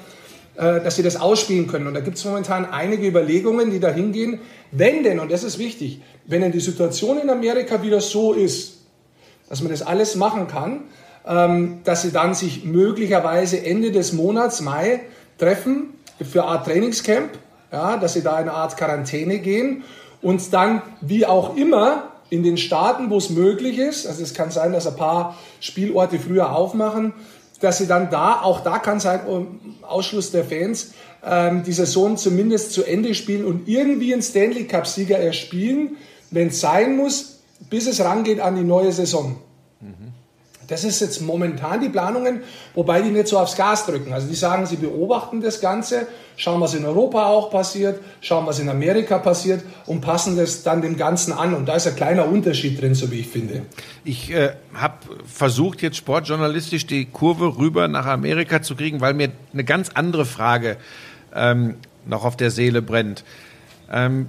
dass 0.55 0.95
sie 0.95 1.03
das 1.03 1.17
ausspielen 1.17 1.67
können. 1.67 1.87
Und 1.87 1.93
da 1.93 1.99
gibt 1.99 2.17
es 2.17 2.25
momentan 2.25 2.65
einige 2.65 3.07
Überlegungen, 3.07 3.71
die 3.71 3.79
da 3.79 3.89
hingehen. 3.89 4.39
Wenn 4.71 5.03
denn, 5.03 5.19
und 5.19 5.31
das 5.31 5.43
ist 5.43 5.59
wichtig, 5.59 6.01
wenn 6.25 6.41
denn 6.41 6.51
die 6.51 6.59
Situation 6.59 7.19
in 7.19 7.29
Amerika 7.29 7.83
wieder 7.83 7.99
so 7.99 8.33
ist, 8.33 8.77
dass 9.49 9.61
man 9.61 9.71
das 9.71 9.81
alles 9.81 10.15
machen 10.15 10.47
kann, 10.47 10.83
ähm, 11.27 11.79
dass 11.83 12.03
sie 12.03 12.11
dann 12.11 12.33
sich 12.33 12.63
möglicherweise 12.63 13.63
Ende 13.65 13.91
des 13.91 14.13
Monats 14.13 14.61
Mai 14.61 15.01
treffen 15.37 15.93
für 16.23 16.43
eine 16.43 16.51
Art 16.51 16.65
Trainingscamp, 16.65 17.31
ja, 17.71 17.97
dass 17.97 18.13
sie 18.13 18.21
da 18.21 18.39
in 18.39 18.43
eine 18.43 18.53
Art 18.53 18.77
Quarantäne 18.77 19.39
gehen 19.39 19.83
und 20.21 20.53
dann, 20.53 20.81
wie 21.01 21.25
auch 21.25 21.55
immer, 21.55 22.11
in 22.29 22.43
den 22.43 22.57
Staaten, 22.57 23.09
wo 23.09 23.17
es 23.17 23.29
möglich 23.29 23.77
ist, 23.77 24.07
also 24.07 24.23
es 24.23 24.33
kann 24.33 24.49
sein, 24.49 24.73
dass 24.73 24.87
ein 24.87 24.95
paar 24.95 25.37
Spielorte 25.59 26.17
früher 26.17 26.55
aufmachen, 26.55 27.13
dass 27.65 27.79
sie 27.79 27.87
dann 27.87 28.11
da, 28.11 28.41
auch 28.41 28.61
da 28.61 28.77
kann 28.77 28.99
sein, 28.99 29.21
oh, 29.27 29.47
Ausschluss 29.81 30.31
der 30.31 30.45
Fans, 30.45 30.93
ähm, 31.23 31.63
die 31.63 31.73
Saison 31.73 32.15
zumindest 32.15 32.71
zu 32.71 32.83
Ende 32.83 33.15
spielen 33.15 33.43
und 33.43 33.67
irgendwie 33.67 34.13
einen 34.13 34.21
Stanley 34.21 34.65
Cup-Sieger 34.65 35.17
erspielen, 35.17 35.97
wenn 36.29 36.49
es 36.49 36.61
sein 36.61 36.95
muss, 36.95 37.39
bis 37.69 37.87
es 37.87 38.01
rangeht 38.01 38.39
an 38.39 38.55
die 38.55 38.63
neue 38.63 38.91
Saison. 38.91 39.37
Mhm. 39.81 40.13
Das 40.67 40.83
ist 40.83 40.99
jetzt 41.01 41.21
momentan 41.21 41.81
die 41.81 41.89
Planungen, 41.89 42.41
wobei 42.73 43.01
die 43.01 43.09
nicht 43.09 43.27
so 43.27 43.37
aufs 43.37 43.55
Gas 43.55 43.85
drücken. 43.85 44.13
Also 44.13 44.27
die 44.27 44.35
sagen, 44.35 44.65
sie 44.65 44.77
beobachten 44.77 45.41
das 45.41 45.61
Ganze, 45.61 46.07
schauen, 46.37 46.61
was 46.61 46.73
in 46.73 46.85
Europa 46.85 47.27
auch 47.27 47.51
passiert, 47.51 47.99
schauen, 48.21 48.45
was 48.45 48.59
in 48.59 48.69
Amerika 48.69 49.19
passiert 49.19 49.63
und 49.85 50.01
passen 50.01 50.37
das 50.37 50.63
dann 50.63 50.81
dem 50.81 50.97
Ganzen 50.97 51.33
an. 51.33 51.53
Und 51.53 51.67
da 51.67 51.75
ist 51.75 51.87
ein 51.87 51.95
kleiner 51.95 52.27
Unterschied 52.27 52.81
drin, 52.81 52.95
so 52.95 53.11
wie 53.11 53.19
ich 53.19 53.27
finde. 53.27 53.61
Ich 54.03 54.31
äh, 54.31 54.53
habe 54.73 54.95
versucht, 55.25 55.81
jetzt 55.81 55.97
sportjournalistisch 55.97 56.87
die 56.87 57.05
Kurve 57.05 57.57
rüber 57.57 57.87
nach 57.87 58.05
Amerika 58.05 58.61
zu 58.61 58.75
kriegen, 58.75 59.01
weil 59.01 59.13
mir 59.13 59.31
eine 59.53 59.63
ganz 59.63 59.89
andere 59.93 60.25
Frage 60.25 60.77
ähm, 61.33 61.75
noch 62.05 62.25
auf 62.25 62.37
der 62.37 62.51
Seele 62.51 62.81
brennt. 62.81 63.23
Ähm, 63.91 64.27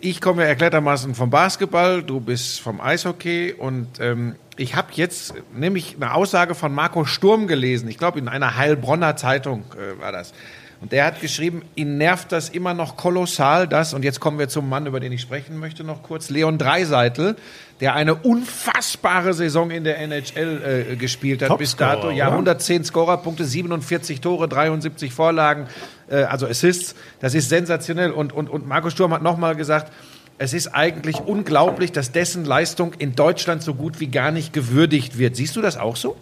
ich 0.00 0.20
komme 0.20 0.42
ja 0.42 0.48
erklärtermaßen 0.48 1.14
vom 1.14 1.30
Basketball, 1.30 2.02
du 2.02 2.20
bist 2.20 2.60
vom 2.60 2.80
Eishockey 2.80 3.54
und 3.56 4.00
ähm, 4.00 4.36
ich 4.56 4.74
habe 4.74 4.88
jetzt 4.92 5.34
nämlich 5.54 5.96
eine 5.96 6.14
Aussage 6.14 6.54
von 6.54 6.72
Marco 6.72 7.04
Sturm 7.04 7.46
gelesen. 7.46 7.88
Ich 7.88 7.98
glaube, 7.98 8.18
in 8.18 8.28
einer 8.28 8.56
Heilbronner 8.56 9.16
Zeitung 9.16 9.64
äh, 9.74 10.00
war 10.00 10.12
das. 10.12 10.32
Und 10.80 10.92
der 10.92 11.04
hat 11.04 11.20
geschrieben, 11.20 11.62
ihn 11.74 11.98
nervt 11.98 12.32
das 12.32 12.48
immer 12.48 12.72
noch 12.72 12.96
kolossal, 12.96 13.68
das, 13.68 13.92
und 13.92 14.02
jetzt 14.02 14.18
kommen 14.18 14.38
wir 14.38 14.48
zum 14.48 14.66
Mann, 14.66 14.86
über 14.86 14.98
den 14.98 15.12
ich 15.12 15.20
sprechen 15.20 15.58
möchte, 15.58 15.84
noch 15.84 16.02
kurz, 16.02 16.30
Leon 16.30 16.56
Dreiseitel, 16.56 17.36
der 17.80 17.94
eine 17.94 18.14
unfassbare 18.14 19.34
Saison 19.34 19.70
in 19.70 19.84
der 19.84 19.98
NHL 19.98 20.86
äh, 20.92 20.96
gespielt 20.96 21.42
hat 21.42 21.48
Top 21.48 21.58
bis 21.58 21.76
dato. 21.76 22.02
Scorer, 22.02 22.14
ja, 22.14 22.28
110 22.28 22.84
Scorerpunkte, 22.84 23.44
47 23.44 24.22
Tore, 24.22 24.48
73 24.48 25.12
Vorlagen, 25.12 25.66
äh, 26.08 26.22
also 26.22 26.46
Assists. 26.46 26.94
Das 27.20 27.34
ist 27.34 27.50
sensationell. 27.50 28.10
Und, 28.10 28.32
und, 28.32 28.48
und 28.48 28.66
Markus 28.66 28.94
Sturm 28.94 29.12
hat 29.12 29.22
nochmal 29.22 29.56
gesagt, 29.56 29.92
es 30.38 30.54
ist 30.54 30.68
eigentlich 30.68 31.20
unglaublich, 31.20 31.92
dass 31.92 32.12
dessen 32.12 32.46
Leistung 32.46 32.94
in 32.94 33.14
Deutschland 33.14 33.62
so 33.62 33.74
gut 33.74 34.00
wie 34.00 34.06
gar 34.06 34.30
nicht 34.30 34.54
gewürdigt 34.54 35.18
wird. 35.18 35.36
Siehst 35.36 35.56
du 35.56 35.60
das 35.60 35.76
auch 35.76 35.96
so? 35.96 36.16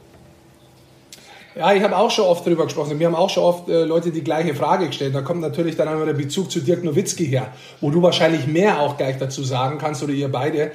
Ja, 1.58 1.72
ich 1.72 1.82
habe 1.82 1.96
auch 1.96 2.12
schon 2.12 2.24
oft 2.24 2.46
darüber 2.46 2.64
gesprochen. 2.64 3.00
Wir 3.00 3.08
haben 3.08 3.16
auch 3.16 3.30
schon 3.30 3.42
oft 3.42 3.68
äh, 3.68 3.82
Leute 3.82 4.12
die 4.12 4.22
gleiche 4.22 4.54
Frage 4.54 4.86
gestellt. 4.86 5.12
Da 5.12 5.22
kommt 5.22 5.40
natürlich 5.40 5.74
dann 5.74 5.88
einmal 5.88 6.06
der 6.06 6.12
Bezug 6.12 6.52
zu 6.52 6.60
Dirk 6.60 6.84
Nowitzki 6.84 7.26
her, 7.26 7.52
wo 7.80 7.90
du 7.90 8.00
wahrscheinlich 8.00 8.46
mehr 8.46 8.78
auch 8.78 8.96
gleich 8.96 9.18
dazu 9.18 9.42
sagen 9.42 9.78
kannst 9.78 10.00
oder 10.04 10.12
ihr 10.12 10.30
beide. 10.30 10.70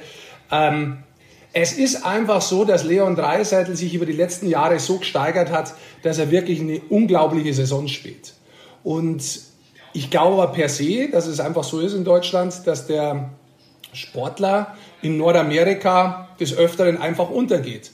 Ähm, 0.52 0.98
Es 1.54 1.72
ist 1.72 2.04
einfach 2.04 2.42
so, 2.42 2.64
dass 2.66 2.84
Leon 2.84 3.14
Dreiseitel 3.16 3.76
sich 3.76 3.94
über 3.94 4.04
die 4.04 4.12
letzten 4.12 4.46
Jahre 4.46 4.78
so 4.78 4.98
gesteigert 4.98 5.50
hat, 5.50 5.72
dass 6.02 6.18
er 6.18 6.30
wirklich 6.30 6.60
eine 6.60 6.80
unglaubliche 6.90 7.54
Saison 7.54 7.88
spielt. 7.88 8.34
Und 8.82 9.22
ich 9.94 10.10
glaube 10.10 10.42
aber 10.42 10.52
per 10.52 10.68
se, 10.68 11.08
dass 11.10 11.26
es 11.26 11.40
einfach 11.40 11.64
so 11.64 11.80
ist 11.80 11.94
in 11.94 12.04
Deutschland, 12.04 12.66
dass 12.66 12.86
der 12.88 13.30
Sportler 13.92 14.74
in 15.00 15.16
Nordamerika 15.16 16.28
des 16.40 16.54
Öfteren 16.54 17.00
einfach 17.00 17.30
untergeht. 17.30 17.92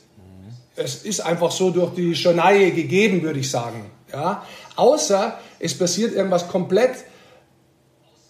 Es 0.82 1.04
ist 1.04 1.20
einfach 1.20 1.50
so 1.50 1.70
durch 1.70 1.92
die 1.92 2.14
Schoneie 2.14 2.70
gegeben, 2.70 3.22
würde 3.22 3.40
ich 3.40 3.50
sagen. 3.50 3.90
Ja? 4.10 4.46
Außer 4.76 5.38
es 5.58 5.76
passiert 5.76 6.14
irgendwas 6.14 6.48
komplett 6.48 7.04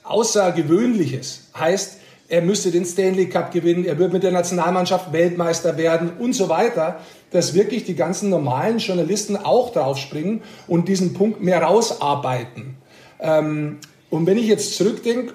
Außergewöhnliches. 0.03 1.51
Heißt, 1.57 1.99
er 2.29 2.43
müsste 2.43 2.73
den 2.73 2.85
Stanley 2.85 3.29
Cup 3.29 3.53
gewinnen, 3.53 3.85
er 3.85 3.99
wird 3.99 4.13
mit 4.13 4.25
der 4.25 4.33
Nationalmannschaft 4.33 5.13
Weltmeister 5.13 5.77
werden 5.77 6.11
und 6.19 6.33
so 6.33 6.49
weiter, 6.49 6.99
dass 7.31 7.55
wirklich 7.55 7.85
die 7.85 7.95
ganzen 7.95 8.31
normalen 8.31 8.79
Journalisten 8.79 9.37
auch 9.37 9.73
draufspringen 9.73 10.43
und 10.67 10.89
diesen 10.89 11.15
Punkt 11.15 11.41
mehr 11.41 11.63
rausarbeiten. 11.63 12.77
Ähm, 13.21 13.79
und 14.11 14.27
wenn 14.27 14.39
ich 14.39 14.47
jetzt 14.47 14.77
zurückdenke, 14.77 15.35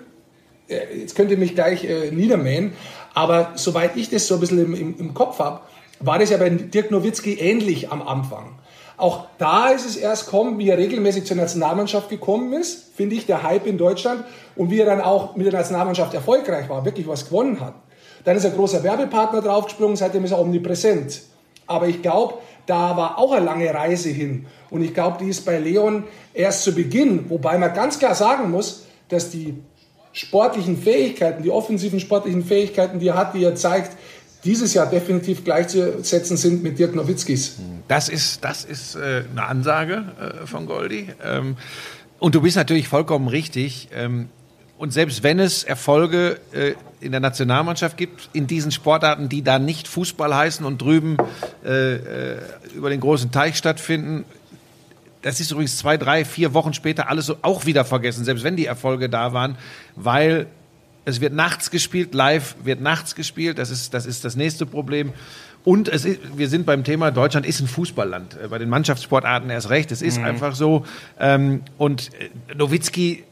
äh, 0.68 1.00
jetzt 1.00 1.16
könnt 1.16 1.32
ihr 1.32 1.38
mich 1.38 1.56
gleich 1.56 1.86
äh, 1.86 2.12
niedermähen, 2.12 2.74
aber 3.14 3.54
soweit 3.56 3.96
ich 3.96 4.10
das 4.10 4.28
so 4.28 4.34
ein 4.34 4.40
bisschen 4.42 4.76
im, 4.76 5.00
im 5.00 5.14
Kopf 5.14 5.40
habe, 5.40 5.62
war 6.00 6.20
das 6.20 6.30
ja 6.30 6.38
bei 6.38 6.50
Dirk 6.50 6.92
Nowitzki 6.92 7.36
ähnlich 7.36 7.92
am 7.92 8.02
Anfang. 8.02 8.56
Auch 8.98 9.26
da 9.38 9.70
ist 9.70 9.86
es 9.86 9.98
erst 9.98 10.28
kommen, 10.28 10.58
wie 10.58 10.70
er 10.70 10.78
regelmäßig 10.78 11.26
zur 11.26 11.36
Nationalmannschaft 11.36 12.10
gekommen 12.10 12.54
ist, 12.54 12.96
finde 12.96 13.16
ich, 13.16 13.26
der 13.26 13.44
Hype 13.44 13.68
in 13.68 13.78
Deutschland 13.78 14.24
und 14.56 14.72
wie 14.72 14.80
er 14.80 14.86
dann 14.86 15.02
auch 15.02 15.36
mit 15.36 15.46
der 15.46 15.54
Nationalmannschaft 15.54 16.14
erfolgreich 16.14 16.70
war, 16.70 16.86
wirklich 16.86 17.08
was 17.08 17.26
gewonnen 17.26 17.60
hat. 17.60 17.74
Dann 18.24 18.38
ist 18.38 18.46
er 18.46 18.52
großer 18.52 18.84
Werbepartner 18.84 19.42
draufgesprungen, 19.42 19.98
seitdem 19.98 20.24
ist 20.24 20.32
er 20.32 20.40
omnipräsent. 20.40 21.24
Aber 21.68 21.88
ich 21.88 22.02
glaube, 22.02 22.36
da 22.66 22.96
war 22.96 23.18
auch 23.18 23.34
eine 23.34 23.46
lange 23.46 23.74
Reise 23.74 24.10
hin. 24.10 24.48
Und 24.70 24.82
ich 24.82 24.94
glaube, 24.94 25.18
die 25.20 25.30
ist 25.30 25.46
bei 25.46 25.60
Leon 25.60 26.06
erst 26.34 26.64
zu 26.64 26.74
Beginn, 26.74 27.30
wobei 27.30 27.58
man 27.58 27.74
ganz 27.74 28.00
klar 28.00 28.16
sagen 28.16 28.50
muss, 28.50 28.86
dass 29.10 29.30
die 29.30 29.56
sportlichen 30.14 30.78
Fähigkeiten, 30.78 31.44
die 31.44 31.52
offensiven 31.52 32.00
sportlichen 32.00 32.44
Fähigkeiten, 32.44 33.00
die 33.00 33.10
er 33.10 33.18
hat, 33.18 33.34
die 33.36 33.44
er 33.44 33.56
zeigt, 33.56 33.92
dieses 34.46 34.74
Jahr 34.74 34.86
definitiv 34.86 35.44
gleichzusetzen 35.44 36.38
sind 36.38 36.64
mit 36.64 36.78
Dirk 36.80 36.96
Nowitzkis. 36.96 37.58
Das 37.88 38.10
ist, 38.10 38.44
das 38.44 38.64
ist 38.64 38.96
äh, 38.96 39.24
eine 39.32 39.46
Ansage 39.46 40.04
äh, 40.44 40.48
von 40.48 40.68
Goldi. 40.68 41.10
Ähm, 41.24 41.58
und 42.20 42.36
du 42.36 42.42
bist 42.42 42.56
natürlich 42.56 42.88
vollkommen 42.88 43.28
richtig. 43.28 43.90
Ähm, 43.94 44.30
und 44.78 44.94
selbst 44.94 45.24
wenn 45.24 45.40
es 45.40 45.64
Erfolge 45.64 46.40
äh, 46.52 46.74
in 47.00 47.12
der 47.12 47.22
Nationalmannschaft 47.22 47.98
gibt, 47.98 48.30
in 48.34 48.46
diesen 48.46 48.72
Sportarten, 48.72 49.30
die 49.30 49.42
da 49.42 49.58
nicht 49.58 49.88
Fußball 49.88 50.36
heißen 50.36 50.66
und 50.66 50.82
drüben 50.82 51.18
über 52.76 52.90
den 52.90 53.00
großen 53.00 53.32
Teich 53.32 53.58
stattfinden, 53.58 54.26
das 55.22 55.40
ist 55.40 55.52
übrigens 55.52 55.78
zwei, 55.78 55.98
drei, 55.98 56.26
vier 56.26 56.54
Wochen 56.54 56.74
später 56.74 57.10
alles 57.10 57.26
so 57.26 57.38
auch 57.42 57.66
wieder 57.66 57.86
vergessen, 57.86 58.26
selbst 58.26 58.44
wenn 58.44 58.56
die 58.56 58.66
Erfolge 58.66 59.10
da 59.10 59.34
waren, 59.34 59.58
weil 59.96 60.48
es 61.06 61.22
wird 61.22 61.34
nachts 61.34 61.72
gespielt, 61.72 62.14
live 62.14 62.56
wird 62.64 62.82
nachts 62.82 63.16
gespielt, 63.16 63.60
das 63.60 63.70
ist 63.70 63.94
das, 63.94 64.06
ist 64.06 64.26
das 64.26 64.36
nächste 64.36 64.66
Problem. 64.66 65.14
Und 65.64 65.88
es 65.90 66.06
ist, 66.06 66.20
wir 66.38 66.48
sind 66.48 66.68
beim 66.68 66.84
Thema, 66.84 67.10
Deutschland 67.10 67.46
ist 67.46 67.60
ein 67.60 67.68
Fußballland. 67.68 68.38
Äh, 68.40 68.48
bei 68.50 68.60
den 68.60 68.70
Mannschaftssportarten 68.70 69.50
erst 69.50 69.70
recht. 69.72 69.92
Es 69.92 70.04
ist 70.04 70.20
mhm. 70.20 70.26
einfach 70.26 70.56
so. 70.56 70.86
Ähm, 71.20 71.64
und 71.78 72.12
äh, 72.20 72.56
Nowitzki 72.56 73.24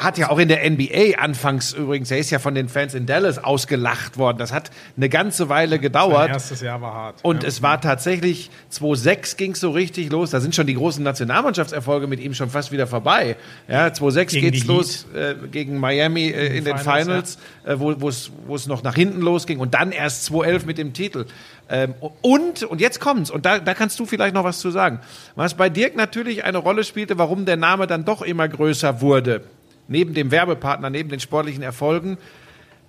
hat 0.00 0.16
ja 0.16 0.30
auch 0.30 0.38
in 0.38 0.48
der 0.48 0.68
NBA 0.68 1.18
anfangs 1.18 1.72
übrigens, 1.72 2.10
er 2.10 2.18
ist 2.18 2.30
ja 2.30 2.38
von 2.38 2.54
den 2.54 2.68
Fans 2.68 2.94
in 2.94 3.06
Dallas 3.06 3.38
ausgelacht 3.38 4.16
worden. 4.16 4.38
Das 4.38 4.52
hat 4.52 4.70
eine 4.96 5.08
ganze 5.08 5.48
Weile 5.48 5.78
gedauert. 5.78 6.26
Sein 6.26 6.30
erstes 6.30 6.60
Jahr 6.62 6.80
war 6.80 6.94
hart. 6.94 7.20
Und 7.22 7.42
ja. 7.42 7.48
es 7.48 7.60
war 7.62 7.80
tatsächlich 7.80 8.50
2006 8.70 9.36
ging 9.36 9.52
es 9.52 9.60
so 9.60 9.70
richtig 9.70 10.10
los. 10.10 10.30
Da 10.30 10.40
sind 10.40 10.54
schon 10.54 10.66
die 10.66 10.74
großen 10.74 11.04
Nationalmannschaftserfolge 11.04 12.06
mit 12.06 12.20
ihm 12.20 12.32
schon 12.32 12.48
fast 12.48 12.72
wieder 12.72 12.86
vorbei. 12.86 13.36
Ja, 13.68 13.92
2006 13.92 14.32
geht 14.34 14.54
es 14.54 14.66
los 14.66 15.06
äh, 15.14 15.34
gegen 15.50 15.78
Miami 15.78 16.28
äh, 16.28 16.56
in 16.56 16.64
den 16.64 16.78
Finals, 16.78 17.06
Finals 17.06 17.38
ja. 17.66 17.72
äh, 17.74 17.80
wo 17.80 18.08
es 18.08 18.66
noch 18.66 18.82
nach 18.82 18.94
hinten 18.94 19.20
losging 19.20 19.58
und 19.58 19.74
dann 19.74 19.92
erst 19.92 20.24
2011 20.24 20.66
mit 20.66 20.78
dem 20.78 20.94
Titel. 20.94 21.26
Ähm, 21.68 21.94
und, 22.22 22.62
und 22.62 22.80
jetzt 22.80 23.00
kommt's, 23.00 23.30
und 23.30 23.44
da, 23.44 23.58
da 23.58 23.74
kannst 23.74 24.00
du 24.00 24.06
vielleicht 24.06 24.34
noch 24.34 24.44
was 24.44 24.60
zu 24.60 24.70
sagen. 24.70 25.00
Was 25.36 25.54
bei 25.54 25.68
Dirk 25.68 25.94
natürlich 25.94 26.44
eine 26.44 26.58
Rolle 26.58 26.84
spielte, 26.84 27.18
warum 27.18 27.44
der 27.44 27.56
Name 27.56 27.86
dann 27.86 28.04
doch 28.04 28.22
immer 28.22 28.48
größer 28.48 29.02
wurde 29.02 29.42
neben 29.90 30.14
dem 30.14 30.30
Werbepartner, 30.30 30.88
neben 30.88 31.10
den 31.10 31.20
sportlichen 31.20 31.62
Erfolgen, 31.62 32.16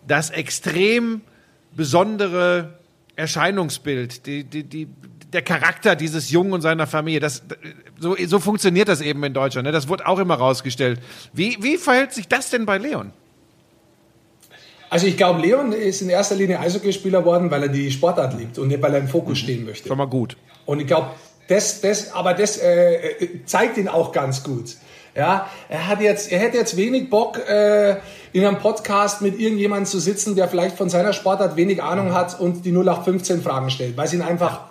das 0.08 0.30
extrem 0.30 1.22
besondere 1.76 2.76
Erscheinungsbild, 3.16 4.26
die, 4.26 4.44
die, 4.44 4.64
die, 4.64 4.88
der 5.34 5.42
Charakter 5.42 5.96
dieses 5.96 6.30
Jungen 6.30 6.54
und 6.54 6.62
seiner 6.62 6.88
Familie. 6.88 7.20
Das, 7.20 7.44
so, 8.00 8.16
so 8.26 8.40
funktioniert 8.40 8.88
das 8.88 9.02
eben 9.02 9.24
in 9.24 9.34
Deutschland. 9.34 9.66
Ne? 9.66 9.72
Das 9.72 9.88
wurde 9.90 10.08
auch 10.08 10.20
immer 10.20 10.36
rausgestellt. 10.36 11.00
Wie, 11.34 11.58
wie 11.62 11.78
verhält 11.78 12.14
sich 12.14 12.28
das 12.28 12.50
denn 12.52 12.66
bei 12.66 12.78
Leon? 12.78 13.12
Also 14.90 15.08
ich 15.08 15.18
glaube, 15.18 15.42
Leon 15.42 15.72
ist 15.72 16.02
in 16.02 16.10
erster 16.10 16.36
Linie 16.36 16.60
Eishockeyspieler 16.60 17.26
worden, 17.26 17.50
weil 17.50 17.64
er 17.64 17.70
die 17.70 17.90
Sportart 17.92 18.38
liebt 18.38 18.60
und 18.60 18.68
nicht, 18.68 18.82
weil 18.82 18.94
er 18.94 19.00
im 19.00 19.08
Fokus 19.08 19.40
mhm. 19.40 19.44
stehen 19.44 19.66
möchte. 19.66 19.88
Schon 19.88 19.98
mal 19.98 20.06
gut. 20.06 20.38
Und 20.66 20.80
ich 20.80 20.88
glaube, 20.88 21.12
das, 21.48 21.82
das, 21.82 22.14
aber 22.14 22.34
das 22.34 22.58
äh, 22.58 22.96
äh 22.96 23.46
zeigt 23.46 23.78
ihn 23.78 23.88
auch 23.88 24.12
ganz 24.12 24.44
gut. 24.44 24.76
Ja, 25.16 25.50
er 25.68 25.88
hat 25.88 26.02
jetzt, 26.02 26.32
er 26.32 26.40
hätte 26.40 26.58
jetzt 26.58 26.78
wenig 26.78 27.10
Bock, 27.10 27.38
äh, 27.38 27.98
in 28.34 28.46
einem 28.46 28.60
Podcast 28.60 29.22
mit 29.22 29.38
irgendjemandem 29.38 29.86
zu 29.86 30.00
sitzen, 30.00 30.36
der 30.36 30.48
vielleicht 30.48 30.78
von 30.78 30.90
seiner 30.90 31.12
Sportart 31.12 31.58
wenig 31.58 31.84
Ahnung 31.84 32.14
hat 32.14 32.40
und 32.40 32.66
die 32.66 32.72
0815 32.72 33.42
Fragen 33.42 33.70
stellt, 33.70 33.98
weil 33.98 34.08
sie 34.08 34.16
ihn 34.16 34.22
einfach 34.22 34.62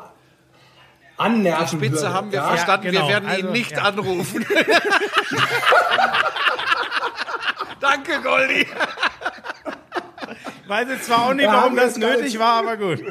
annerven 1.18 1.78
Die 1.78 1.86
Spitze 1.86 2.02
würde. 2.02 2.14
haben 2.14 2.32
wir 2.32 2.38
ja? 2.38 2.48
verstanden, 2.48 2.90
genau. 2.90 3.02
wir 3.02 3.08
werden 3.08 3.28
also, 3.28 3.46
ihn 3.46 3.52
nicht 3.52 3.72
ja. 3.72 3.82
anrufen. 3.82 4.46
Danke, 7.80 8.22
Goldi. 8.22 8.66
Weiß 10.66 10.88
jetzt 10.88 11.04
zwar 11.04 11.26
auch 11.26 11.34
nicht, 11.34 11.48
warum 11.48 11.76
das 11.76 11.98
nötig 11.98 12.38
war, 12.38 12.60
aber 12.60 12.78
gut. 12.78 13.00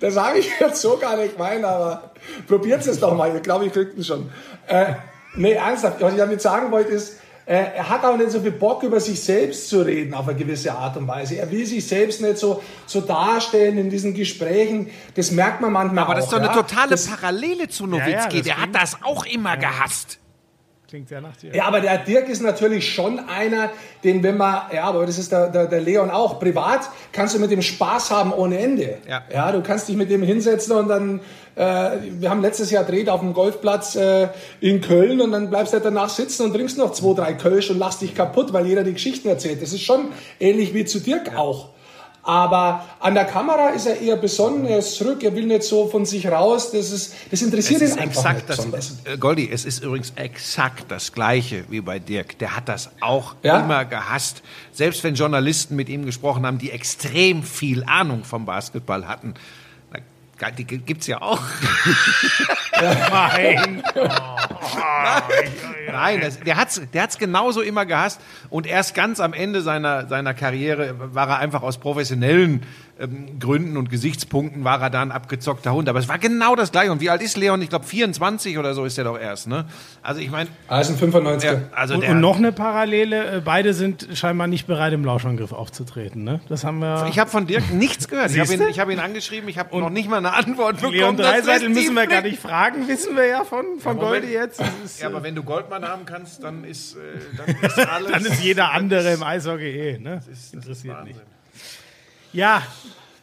Das 0.00 0.16
habe 0.16 0.38
ich 0.38 0.50
jetzt 0.60 0.80
so 0.80 0.96
gar 0.96 1.16
nicht 1.16 1.36
gemeint, 1.36 1.64
aber 1.64 2.12
probiert 2.46 2.86
es 2.86 3.00
doch 3.00 3.14
mal. 3.14 3.34
Ich 3.34 3.42
glaube, 3.42 3.66
ich 3.66 3.72
kriegt 3.72 3.96
ihn 3.96 4.04
schon. 4.04 4.30
Äh, 4.66 4.94
nee, 5.36 5.52
ernsthaft. 5.52 6.00
Was 6.00 6.12
ich 6.12 6.18
damit 6.18 6.40
sagen 6.40 6.70
wollte 6.70 6.92
ist, 6.92 7.18
äh, 7.46 7.76
er 7.76 7.90
hat 7.90 8.04
auch 8.04 8.16
nicht 8.16 8.30
so 8.30 8.40
viel 8.40 8.52
Bock, 8.52 8.82
über 8.82 8.98
sich 9.00 9.22
selbst 9.22 9.68
zu 9.68 9.82
reden 9.82 10.14
auf 10.14 10.26
eine 10.26 10.38
gewisse 10.38 10.72
Art 10.72 10.96
und 10.96 11.06
Weise. 11.06 11.36
Er 11.36 11.50
will 11.50 11.66
sich 11.66 11.86
selbst 11.86 12.22
nicht 12.22 12.38
so, 12.38 12.62
so 12.86 13.02
darstellen 13.02 13.76
in 13.76 13.90
diesen 13.90 14.14
Gesprächen. 14.14 14.90
Das 15.14 15.30
merkt 15.30 15.60
man 15.60 15.72
manchmal 15.72 16.04
Aber 16.04 16.12
auch. 16.12 16.12
Aber 16.12 16.20
das 16.20 16.24
ist 16.24 16.32
doch 16.32 16.38
eine 16.38 16.52
totale 16.52 16.90
das, 16.90 17.06
Parallele 17.06 17.68
zu 17.68 17.86
Nowitzki. 17.86 18.12
Ja, 18.12 18.28
ja, 18.36 18.42
Der 18.42 18.60
hat 18.62 18.74
das 18.74 18.96
auch 19.02 19.26
immer 19.26 19.50
ja. 19.50 19.56
gehasst. 19.56 20.18
Klingt 20.86 21.08
sehr 21.08 21.22
nach 21.22 21.34
dir. 21.36 21.54
Ja, 21.54 21.64
aber 21.64 21.80
der 21.80 21.96
Dirk 21.98 22.28
ist 22.28 22.42
natürlich 22.42 22.92
schon 22.92 23.18
einer, 23.18 23.70
den, 24.04 24.22
wenn 24.22 24.36
man, 24.36 24.62
ja, 24.72 24.84
aber 24.84 25.06
das 25.06 25.18
ist 25.18 25.32
der, 25.32 25.48
der, 25.48 25.66
der 25.66 25.80
Leon 25.80 26.10
auch, 26.10 26.38
privat 26.38 26.90
kannst 27.10 27.34
du 27.34 27.38
mit 27.38 27.50
dem 27.50 27.62
Spaß 27.62 28.10
haben 28.10 28.32
ohne 28.32 28.58
Ende. 28.58 28.98
Ja. 29.08 29.22
ja 29.32 29.50
du 29.50 29.62
kannst 29.62 29.88
dich 29.88 29.96
mit 29.96 30.10
dem 30.10 30.22
hinsetzen 30.22 30.76
und 30.76 30.88
dann, 30.88 31.20
äh, 31.56 31.90
wir 32.18 32.28
haben 32.28 32.42
letztes 32.42 32.70
Jahr 32.70 32.84
dreht 32.84 33.08
auf 33.08 33.20
dem 33.20 33.32
Golfplatz 33.32 33.96
äh, 33.96 34.28
in 34.60 34.82
Köln 34.82 35.22
und 35.22 35.32
dann 35.32 35.48
bleibst 35.48 35.72
du 35.72 35.76
halt 35.76 35.86
danach 35.86 36.10
sitzen 36.10 36.44
und 36.44 36.52
trinkst 36.52 36.76
noch 36.76 36.92
zwei, 36.92 37.14
drei 37.14 37.32
Kölsch 37.32 37.70
und 37.70 37.78
lachst 37.78 38.02
dich 38.02 38.14
kaputt, 38.14 38.52
weil 38.52 38.66
jeder 38.66 38.84
die 38.84 38.92
Geschichten 38.92 39.28
erzählt. 39.28 39.62
Das 39.62 39.72
ist 39.72 39.82
schon 39.82 40.08
ähnlich 40.38 40.74
wie 40.74 40.84
zu 40.84 41.00
Dirk 41.00 41.28
ja. 41.32 41.38
auch. 41.38 41.70
Aber 42.24 42.86
an 43.00 43.14
der 43.14 43.26
Kamera 43.26 43.68
ist 43.70 43.86
er 43.86 44.00
eher 44.00 44.16
besonnen, 44.16 44.64
er 44.64 44.78
ist 44.78 44.96
zurück, 44.96 45.22
er 45.22 45.34
will 45.34 45.44
nicht 45.44 45.62
so 45.62 45.88
von 45.88 46.06
sich 46.06 46.26
raus. 46.26 46.70
Das, 46.72 46.90
ist, 46.90 47.14
das 47.30 47.42
interessiert 47.42 47.82
ihn 47.82 47.92
einfach 47.92 48.04
exakt 48.04 48.36
nicht 48.36 48.46
besonders. 48.46 48.96
Das, 49.04 49.14
äh, 49.14 49.18
Goldi, 49.18 49.50
es 49.52 49.66
ist 49.66 49.82
übrigens 49.82 50.12
exakt 50.16 50.86
das 50.88 51.12
Gleiche 51.12 51.64
wie 51.68 51.82
bei 51.82 51.98
Dirk. 51.98 52.38
Der 52.38 52.56
hat 52.56 52.68
das 52.70 52.90
auch 53.00 53.34
ja? 53.42 53.60
immer 53.60 53.84
gehasst. 53.84 54.42
Selbst 54.72 55.04
wenn 55.04 55.14
Journalisten 55.14 55.76
mit 55.76 55.90
ihm 55.90 56.06
gesprochen 56.06 56.46
haben, 56.46 56.56
die 56.56 56.70
extrem 56.70 57.42
viel 57.42 57.84
Ahnung 57.84 58.24
vom 58.24 58.46
Basketball 58.46 59.06
hatten, 59.06 59.34
die 60.58 60.64
gibt's 60.64 61.06
ja 61.06 61.22
auch. 61.22 61.40
Nein. 62.80 63.82
Nein, 65.90 66.20
das, 66.20 66.40
der 66.40 66.56
hat's, 66.56 66.80
der 66.92 67.02
hat's 67.02 67.18
genauso 67.18 67.60
immer 67.60 67.86
gehasst. 67.86 68.20
Und 68.50 68.66
erst 68.66 68.94
ganz 68.94 69.20
am 69.20 69.32
Ende 69.32 69.62
seiner, 69.62 70.06
seiner 70.08 70.34
Karriere 70.34 71.14
war 71.14 71.28
er 71.28 71.38
einfach 71.38 71.62
aus 71.62 71.78
professionellen 71.78 72.62
ähm, 72.98 73.40
Gründen 73.40 73.76
und 73.76 73.90
Gesichtspunkten 73.90 74.62
war 74.62 74.80
er 74.80 74.88
da 74.88 75.02
ein 75.02 75.10
abgezockter 75.10 75.72
Hund. 75.72 75.88
Aber 75.88 75.98
es 75.98 76.08
war 76.08 76.18
genau 76.18 76.54
das 76.54 76.70
Gleiche. 76.70 76.92
Und 76.92 77.00
wie 77.00 77.10
alt 77.10 77.22
ist 77.22 77.36
Leon? 77.36 77.60
Ich 77.60 77.68
glaube 77.68 77.84
24 77.84 78.56
oder 78.56 78.74
so 78.74 78.84
ist 78.84 78.96
er 78.98 79.04
doch 79.04 79.18
erst. 79.18 79.48
Ne? 79.48 79.64
Also 80.02 80.20
ich 80.20 80.30
meine... 80.30 80.48
Ah, 80.68 80.80
ist 80.80 80.90
ein 80.90 80.96
95 80.96 81.50
er, 81.50 81.62
also 81.72 81.94
und, 81.94 82.04
und, 82.04 82.20
noch 82.20 82.36
eine 82.36 82.52
Parallele. 82.52 83.38
Äh, 83.38 83.40
beide 83.44 83.74
sind 83.74 84.08
scheinbar 84.14 84.46
nicht 84.46 84.66
bereit, 84.66 84.92
im 84.92 85.04
Lauschangriff 85.04 85.52
aufzutreten. 85.52 86.22
Ne? 86.22 86.40
Das 86.48 86.62
haben 86.62 86.78
wir... 86.78 87.06
Ich 87.08 87.18
habe 87.18 87.30
von 87.30 87.46
Dirk 87.46 87.72
nichts 87.72 88.06
gehört. 88.06 88.30
ich 88.30 88.38
habe 88.38 88.54
ihn, 88.54 88.78
hab 88.78 88.90
ihn 88.90 89.00
angeschrieben. 89.00 89.48
Ich 89.48 89.58
habe 89.58 89.76
noch 89.76 89.90
nicht 89.90 90.08
mal 90.08 90.18
eine 90.18 90.32
Antwort 90.32 90.76
bekommen. 90.76 90.94
Leon 90.94 91.16
Dreiseitel 91.16 91.70
müssen 91.70 91.94
wir 91.94 92.06
gar 92.06 92.22
nicht 92.22 92.40
fragen. 92.40 92.86
Wissen 92.86 93.16
wir 93.16 93.26
ja 93.26 93.44
von, 93.44 93.80
von 93.80 93.96
ja, 93.96 94.02
Goldi 94.02 94.32
jetzt. 94.32 94.62
Ist, 94.84 95.00
ja, 95.00 95.08
aber 95.08 95.22
wenn 95.22 95.34
du 95.34 95.42
Goldmann 95.42 95.84
haben 95.84 96.06
kannst, 96.06 96.44
dann 96.44 96.62
ist, 96.62 96.94
äh, 96.94 96.98
dann 97.36 97.56
ist 97.62 97.78
alles... 97.78 98.12
dann 98.12 98.24
ist 98.24 98.42
jeder 98.42 98.72
andere 98.72 99.14
im 99.14 99.22
Eishockey 99.22 99.64
eh. 99.64 99.98
Ne? 99.98 100.16
Das, 100.16 100.28
ist, 100.28 100.54
das 100.54 100.54
interessiert 100.54 101.04
nicht. 101.04 101.20
Ja, 102.34 102.62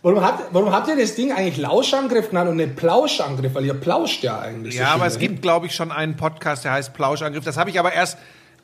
Warum 0.04 0.24
habt, 0.24 0.52
warum 0.52 0.72
habt 0.72 0.88
ihr 0.88 0.98
das 0.98 1.14
Ding 1.14 1.32
eigentlich 1.32 1.58
Lauschangriff 1.58 2.30
genannt 2.30 2.50
und 2.50 2.56
nicht 2.56 2.76
Plauschangriff? 2.76 3.54
Weil 3.54 3.66
ihr 3.66 3.76
plauscht 3.76 4.24
ja 4.24 4.40
eigentlich. 4.40 4.74
Ja, 4.74 4.94
aber 4.94 5.06
es 5.06 5.20
gibt, 5.20 5.44
glaube 5.44 5.68
ich, 5.68 5.76
schon 5.76 5.92
einen 5.92 6.18
Podcast, 6.18 6.66
der 6.66 6.72
heißt 6.72 6.94
Plauschangriff. 6.94 7.46
Das 7.46 7.56
habe 7.56 7.70
ich 7.70 7.80
aber 7.80 7.94
erst 7.94 8.18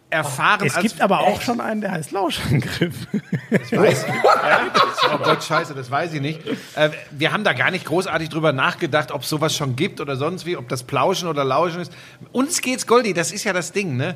erfahren. 0.10 0.66
es 0.66 0.80
gibt 0.80 1.00
aber 1.00 1.20
auch 1.20 1.40
schon 1.42 1.62
einen, 1.62 1.82
der 1.82 1.92
heißt 1.92 2.12
Lauschangriff. 2.12 3.08
weiß 3.72 4.06
ich. 4.08 4.14
Ja? 4.48 5.14
Oh 5.14 5.18
Gott, 5.20 5.44
scheiße, 5.44 5.76
das 5.76 5.92
weiß 5.92 6.14
ich 6.14 6.22
nicht. 6.22 6.40
Äh, 6.76 6.90
wir 7.12 7.32
haben 7.34 7.44
da 7.44 7.54
gar 7.54 7.70
nicht 7.70 7.86
großartig 7.86 8.30
drüber 8.30 8.54
nachgedacht, 8.54 9.12
ob 9.12 9.26
sowas 9.26 9.56
schon 9.56 9.76
gibt 9.76 10.00
oder 10.02 10.16
sonst 10.16 10.46
wie, 10.46 10.58
ob 10.58 10.68
das 10.70 10.84
Plauschen 10.84 11.28
oder 11.28 11.44
Lauschen 11.44 11.82
ist. 11.82 11.92
Uns 12.32 12.62
geht's, 12.62 12.88
Goldi, 12.88 13.14
das 13.14 13.32
ist 13.32 13.44
ja 13.44 13.54
das 13.54 13.74
Ding, 13.74 13.98
ne? 13.98 14.16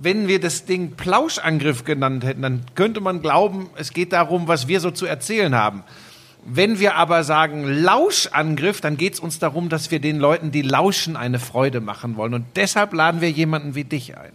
Wenn 0.00 0.28
wir 0.28 0.40
das 0.40 0.64
Ding 0.64 0.92
Plauschangriff 0.96 1.84
genannt 1.84 2.24
hätten, 2.24 2.42
dann 2.42 2.62
könnte 2.74 3.00
man 3.00 3.22
glauben, 3.22 3.70
es 3.76 3.92
geht 3.92 4.12
darum, 4.12 4.48
was 4.48 4.68
wir 4.68 4.80
so 4.80 4.90
zu 4.90 5.06
erzählen 5.06 5.54
haben. 5.54 5.84
Wenn 6.46 6.78
wir 6.78 6.96
aber 6.96 7.24
sagen 7.24 7.64
Lauschangriff, 7.66 8.80
dann 8.80 8.96
geht 8.96 9.14
es 9.14 9.20
uns 9.20 9.38
darum, 9.38 9.70
dass 9.70 9.90
wir 9.90 9.98
den 9.98 10.18
Leuten, 10.18 10.50
die 10.50 10.62
lauschen, 10.62 11.16
eine 11.16 11.38
Freude 11.38 11.80
machen 11.80 12.16
wollen. 12.16 12.34
Und 12.34 12.44
deshalb 12.56 12.92
laden 12.92 13.22
wir 13.22 13.30
jemanden 13.30 13.74
wie 13.74 13.84
dich 13.84 14.16
ein. 14.18 14.32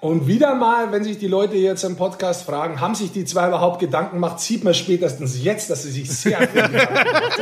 Und 0.00 0.28
wieder 0.28 0.54
mal, 0.54 0.92
wenn 0.92 1.02
sich 1.02 1.18
die 1.18 1.26
Leute 1.26 1.56
jetzt 1.56 1.82
im 1.82 1.96
Podcast 1.96 2.46
fragen, 2.46 2.80
haben 2.80 2.94
sich 2.94 3.10
die 3.10 3.24
zwei 3.24 3.48
überhaupt 3.48 3.80
Gedanken 3.80 4.16
gemacht, 4.16 4.38
sieht 4.38 4.62
man 4.62 4.72
spätestens 4.72 5.42
jetzt, 5.42 5.70
dass 5.70 5.82
sie 5.82 5.90
sich 5.90 6.08
sehr 6.10 6.38
viel 6.48 6.62
Gedanken 6.62 6.94
gemacht 6.94 7.38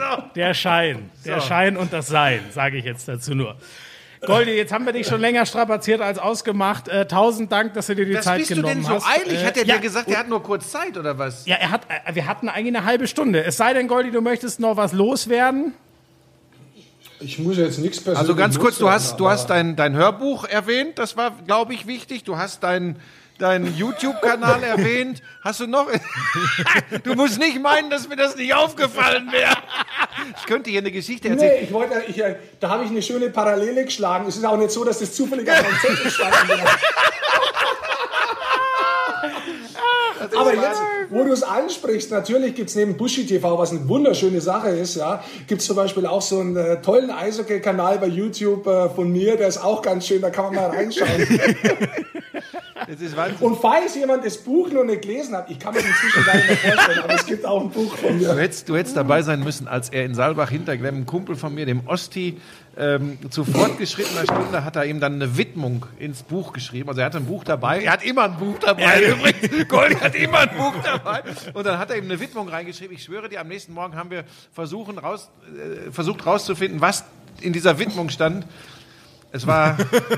haben. 0.00 0.30
Der 0.36 0.54
Schein, 0.54 1.10
der 1.24 1.40
Schein 1.40 1.76
und 1.76 1.92
das 1.92 2.06
Sein, 2.06 2.40
sage 2.52 2.76
ich 2.76 2.84
jetzt 2.84 3.08
dazu 3.08 3.34
nur. 3.34 3.56
Goldi, 4.26 4.52
jetzt 4.52 4.72
haben 4.72 4.84
wir 4.84 4.92
dich 4.92 5.06
schon 5.06 5.20
länger 5.20 5.46
strapaziert 5.46 6.00
als 6.00 6.18
ausgemacht. 6.18 6.88
Äh, 6.88 7.06
tausend 7.06 7.50
Dank, 7.50 7.74
dass 7.74 7.86
du 7.86 7.94
dir 7.94 8.04
die 8.04 8.12
Das 8.12 8.24
Zeit 8.24 8.38
bist 8.38 8.50
du 8.50 8.56
genommen 8.56 8.74
denn 8.74 8.84
so 8.84 8.94
hast. 8.94 9.06
eilig? 9.06 9.40
Äh, 9.42 9.46
Hat 9.46 9.56
er 9.56 9.64
ja, 9.64 9.76
dir 9.76 9.80
gesagt, 9.80 10.08
er 10.08 10.18
hat 10.18 10.28
nur 10.28 10.42
kurz 10.42 10.70
Zeit 10.70 10.96
oder 10.98 11.16
was? 11.18 11.46
Ja, 11.46 11.56
er 11.56 11.70
hat, 11.70 11.82
äh, 11.88 12.14
wir 12.14 12.26
hatten 12.26 12.48
eigentlich 12.48 12.76
eine 12.76 12.84
halbe 12.84 13.06
Stunde. 13.06 13.42
Es 13.44 13.56
sei 13.56 13.72
denn, 13.72 13.88
Goldi, 13.88 14.10
du 14.10 14.20
möchtest 14.20 14.60
noch 14.60 14.76
was 14.76 14.92
loswerden. 14.92 15.72
Ich 17.20 17.38
muss 17.38 17.56
jetzt 17.56 17.78
nichts 17.78 17.98
persönlich 17.98 18.18
Also 18.20 18.34
ganz 18.34 18.58
kurz, 18.58 18.78
du 18.78 18.90
hast, 18.90 19.20
du 19.20 19.28
hast 19.28 19.48
dein, 19.48 19.76
dein 19.76 19.94
Hörbuch 19.94 20.44
erwähnt, 20.44 20.98
das 20.98 21.16
war, 21.16 21.32
glaube 21.46 21.74
ich, 21.74 21.86
wichtig. 21.86 22.24
Du 22.24 22.36
hast 22.38 22.62
deinen 22.62 22.96
deinen 23.40 23.74
YouTube-Kanal 23.76 24.62
erwähnt. 24.62 25.22
Hast 25.42 25.60
du 25.60 25.66
noch? 25.66 25.88
du 27.04 27.14
musst 27.14 27.38
nicht 27.38 27.60
meinen, 27.60 27.90
dass 27.90 28.08
mir 28.08 28.16
das 28.16 28.36
nicht 28.36 28.54
aufgefallen 28.54 29.32
wäre. 29.32 29.56
Ich 30.36 30.46
könnte 30.46 30.70
hier 30.70 30.80
eine 30.80 30.90
Geschichte 30.90 31.28
erzählen. 31.28 31.58
Nee, 31.58 31.64
ich 31.64 31.72
wollte, 31.72 32.02
ich, 32.08 32.18
äh, 32.18 32.36
da 32.58 32.70
habe 32.70 32.84
ich 32.84 32.90
eine 32.90 33.02
schöne 33.02 33.30
Parallele 33.30 33.84
geschlagen. 33.84 34.26
Es 34.26 34.36
ist 34.36 34.44
auch 34.44 34.56
nicht 34.56 34.70
so, 34.70 34.84
dass 34.84 34.98
das 34.98 35.14
zufällig 35.14 35.50
auf 35.50 35.62
meinem 35.62 35.78
Zettel 35.80 36.10
stand. 36.10 36.34
Aber 40.36 40.54
jetzt, 40.54 40.80
wo 41.08 41.24
du 41.24 41.32
es 41.32 41.42
ansprichst, 41.42 42.10
natürlich 42.10 42.54
gibt 42.54 42.70
es 42.70 42.76
neben 42.76 42.96
Bushy 42.96 43.26
TV, 43.26 43.58
was 43.58 43.70
eine 43.70 43.88
wunderschöne 43.88 44.40
Sache 44.40 44.70
ist, 44.70 44.96
ja, 44.96 45.22
gibt 45.46 45.60
es 45.60 45.66
zum 45.66 45.76
Beispiel 45.76 46.06
auch 46.06 46.22
so 46.22 46.40
einen 46.40 46.56
äh, 46.56 46.80
tollen 46.80 47.10
Eishockey-Kanal 47.10 47.98
bei 47.98 48.06
YouTube 48.06 48.66
äh, 48.66 48.88
von 48.90 49.10
mir, 49.10 49.36
der 49.36 49.48
ist 49.48 49.58
auch 49.58 49.82
ganz 49.82 50.06
schön, 50.06 50.20
da 50.20 50.30
kann 50.30 50.46
man 50.46 50.54
mal 50.54 50.70
reinschauen. 50.70 51.10
Das 52.90 53.00
ist 53.00 53.16
Wahnsinn. 53.16 53.36
Und 53.38 53.60
falls 53.60 53.94
jemand 53.94 54.24
das 54.24 54.36
Buch 54.38 54.68
noch 54.72 54.82
nicht 54.82 55.02
gelesen 55.02 55.36
hat, 55.36 55.48
ich 55.48 55.60
kann 55.60 55.72
mir 55.72 55.80
das 55.80 55.90
inzwischen 55.90 56.24
gar 56.24 56.34
nicht 56.34 56.48
mehr 56.48 56.56
vorstellen, 56.56 56.98
aber 57.04 57.14
es 57.14 57.26
gibt 57.26 57.46
auch 57.46 57.60
ein 57.62 57.70
Buch 57.70 57.94
von 57.94 58.18
Du 58.18 58.24
mir. 58.26 58.34
hättest, 58.36 58.68
du 58.68 58.76
hättest 58.76 58.96
dabei 58.96 59.22
sein 59.22 59.44
müssen, 59.44 59.68
als 59.68 59.90
er 59.90 60.04
in 60.04 60.16
Saalbach 60.16 60.50
hinterglemm, 60.50 60.96
ein 60.96 61.06
Kumpel 61.06 61.36
von 61.36 61.54
mir, 61.54 61.66
dem 61.66 61.86
Osti, 61.86 62.40
ähm, 62.76 63.18
zu 63.30 63.44
fortgeschrittener 63.44 64.24
Stunde 64.24 64.64
hat 64.64 64.74
er 64.74 64.86
ihm 64.86 64.98
dann 64.98 65.14
eine 65.14 65.36
Widmung 65.36 65.86
ins 66.00 66.24
Buch 66.24 66.52
geschrieben. 66.52 66.88
Also 66.88 67.00
er 67.00 67.06
hatte 67.06 67.18
ein 67.18 67.26
Buch 67.26 67.44
dabei. 67.44 67.82
Er 67.84 67.92
hat 67.92 68.04
immer 68.04 68.24
ein 68.24 68.36
Buch 68.38 68.58
dabei. 68.58 69.02
Übrigens, 69.10 69.68
Goldi 69.68 69.94
hat 69.96 70.14
immer 70.16 70.38
ein 70.40 70.56
Buch 70.56 70.74
dabei. 70.82 71.22
Und 71.52 71.64
dann 71.66 71.78
hat 71.78 71.90
er 71.90 71.96
ihm 71.96 72.04
eine 72.06 72.18
Widmung 72.18 72.48
reingeschrieben. 72.48 72.96
Ich 72.96 73.04
schwöre 73.04 73.28
dir, 73.28 73.40
am 73.40 73.48
nächsten 73.48 73.72
Morgen 73.72 73.94
haben 73.94 74.10
wir 74.10 74.24
versuchen, 74.52 74.98
raus, 74.98 75.30
äh, 75.46 75.92
versucht 75.92 76.26
rauszufinden, 76.26 76.80
was 76.80 77.04
in 77.40 77.52
dieser 77.52 77.78
Widmung 77.78 78.08
stand. 78.10 78.46
Es 79.32 79.46
war, 79.46 79.76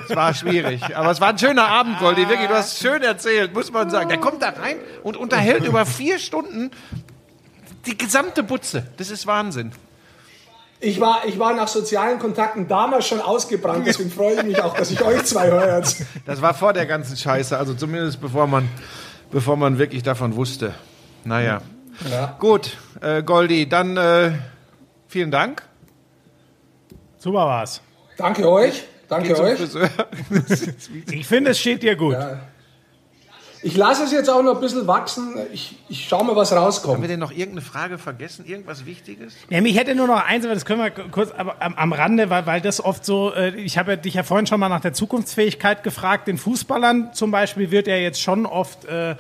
es 0.08 0.16
war 0.16 0.32
schwierig. 0.32 0.96
Aber 0.96 1.10
es 1.10 1.20
war 1.20 1.28
ein 1.28 1.38
schöner 1.38 1.68
Abend, 1.68 1.98
Goldi. 1.98 2.28
Wirklich, 2.28 2.48
du 2.48 2.54
hast 2.54 2.78
schön 2.78 3.02
erzählt, 3.02 3.52
muss 3.52 3.70
man 3.70 3.90
sagen. 3.90 4.08
Der 4.08 4.18
kommt 4.18 4.42
da 4.42 4.50
rein 4.50 4.76
und 5.02 5.16
unterhält 5.16 5.64
über 5.64 5.84
vier 5.84 6.18
Stunden 6.18 6.70
die 7.86 7.98
gesamte 7.98 8.42
Butze. 8.42 8.86
Das 8.96 9.10
ist 9.10 9.26
Wahnsinn. 9.26 9.72
Ich 10.80 11.00
war, 11.00 11.22
ich 11.26 11.38
war 11.38 11.54
nach 11.54 11.68
sozialen 11.68 12.18
Kontakten 12.18 12.66
damals 12.66 13.06
schon 13.06 13.20
ausgebrannt, 13.20 13.86
deswegen 13.86 14.10
freue 14.10 14.34
ich 14.34 14.42
mich 14.42 14.60
auch, 14.60 14.74
dass 14.74 14.90
ich 14.90 15.00
euch 15.00 15.22
zwei 15.24 15.48
höre 15.48 15.76
jetzt. 15.76 16.02
Das 16.26 16.42
war 16.42 16.54
vor 16.54 16.72
der 16.72 16.86
ganzen 16.86 17.16
Scheiße, 17.16 17.56
also 17.56 17.74
zumindest 17.74 18.20
bevor 18.20 18.48
man, 18.48 18.68
bevor 19.30 19.56
man 19.56 19.78
wirklich 19.78 20.02
davon 20.02 20.34
wusste. 20.34 20.74
Naja. 21.22 21.60
Ja. 22.10 22.36
Gut, 22.40 22.76
äh, 23.00 23.22
Goldi, 23.22 23.68
dann 23.68 23.96
äh, 23.96 24.32
vielen 25.06 25.30
Dank. 25.30 25.62
Super 27.16 27.46
war's. 27.46 27.80
Danke 28.16 28.50
euch. 28.50 28.82
Danke 29.12 29.38
euch. 29.38 29.58
Friseur. 29.58 29.90
Ich 31.10 31.26
finde, 31.26 31.50
es 31.50 31.60
steht 31.60 31.82
dir 31.82 31.96
gut. 31.96 32.16
Ich 33.64 33.76
lasse 33.76 34.04
es 34.04 34.10
jetzt 34.10 34.28
auch 34.28 34.42
noch 34.42 34.54
ein 34.54 34.60
bisschen 34.60 34.86
wachsen. 34.86 35.34
Ich, 35.52 35.76
ich 35.88 36.08
schaue 36.08 36.24
mal, 36.24 36.34
was 36.34 36.50
Haben 36.50 36.56
wir 36.58 36.62
rauskommt. 36.62 37.08
denn 37.08 37.20
noch 37.20 37.30
irgendeine 37.30 37.60
Frage 37.60 37.98
vergessen? 37.98 38.44
Irgendwas 38.46 38.86
Wichtiges? 38.86 39.34
Ja, 39.50 39.60
mich 39.60 39.78
hätte 39.78 39.94
nur 39.94 40.06
noch 40.08 40.26
eins, 40.26 40.44
aber 40.44 40.54
das 40.54 40.64
können 40.64 40.80
wir 40.80 40.90
kurz 40.90 41.30
aber 41.30 41.60
am, 41.60 41.74
am 41.74 41.92
Rande, 41.92 42.28
weil, 42.30 42.46
weil 42.46 42.60
das 42.60 42.82
oft 42.82 43.04
so, 43.04 43.32
äh, 43.34 43.54
ich 43.54 43.78
habe 43.78 43.92
ja 43.92 43.96
dich 43.96 44.14
ja 44.14 44.22
vorhin 44.24 44.46
schon 44.46 44.58
mal 44.58 44.68
nach 44.68 44.80
der 44.80 44.94
Zukunftsfähigkeit 44.94 45.84
gefragt. 45.84 46.26
Den 46.26 46.38
Fußballern 46.38 47.12
zum 47.12 47.30
Beispiel 47.30 47.70
wird 47.70 47.86
ja 47.86 47.96
jetzt 47.96 48.20
schon 48.20 48.46
oft, 48.46 48.86
äh, 48.86 49.14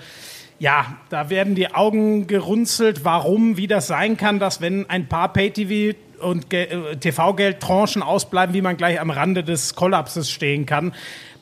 ja, 0.58 0.96
da 1.10 1.30
werden 1.30 1.54
die 1.54 1.72
Augen 1.72 2.26
gerunzelt, 2.26 3.04
warum, 3.04 3.56
wie 3.58 3.68
das 3.68 3.86
sein 3.86 4.16
kann, 4.16 4.40
dass 4.40 4.60
wenn 4.60 4.88
ein 4.90 5.08
paar 5.08 5.32
Pay-TV 5.32 5.96
und 6.22 6.52
äh, 6.52 6.96
TV-Geldtranchen 6.96 8.02
ausbleiben, 8.02 8.54
wie 8.54 8.62
man 8.62 8.76
gleich 8.76 9.00
am 9.00 9.10
Rande 9.10 9.44
des 9.44 9.74
Kollapses 9.74 10.30
stehen 10.30 10.66
kann 10.66 10.92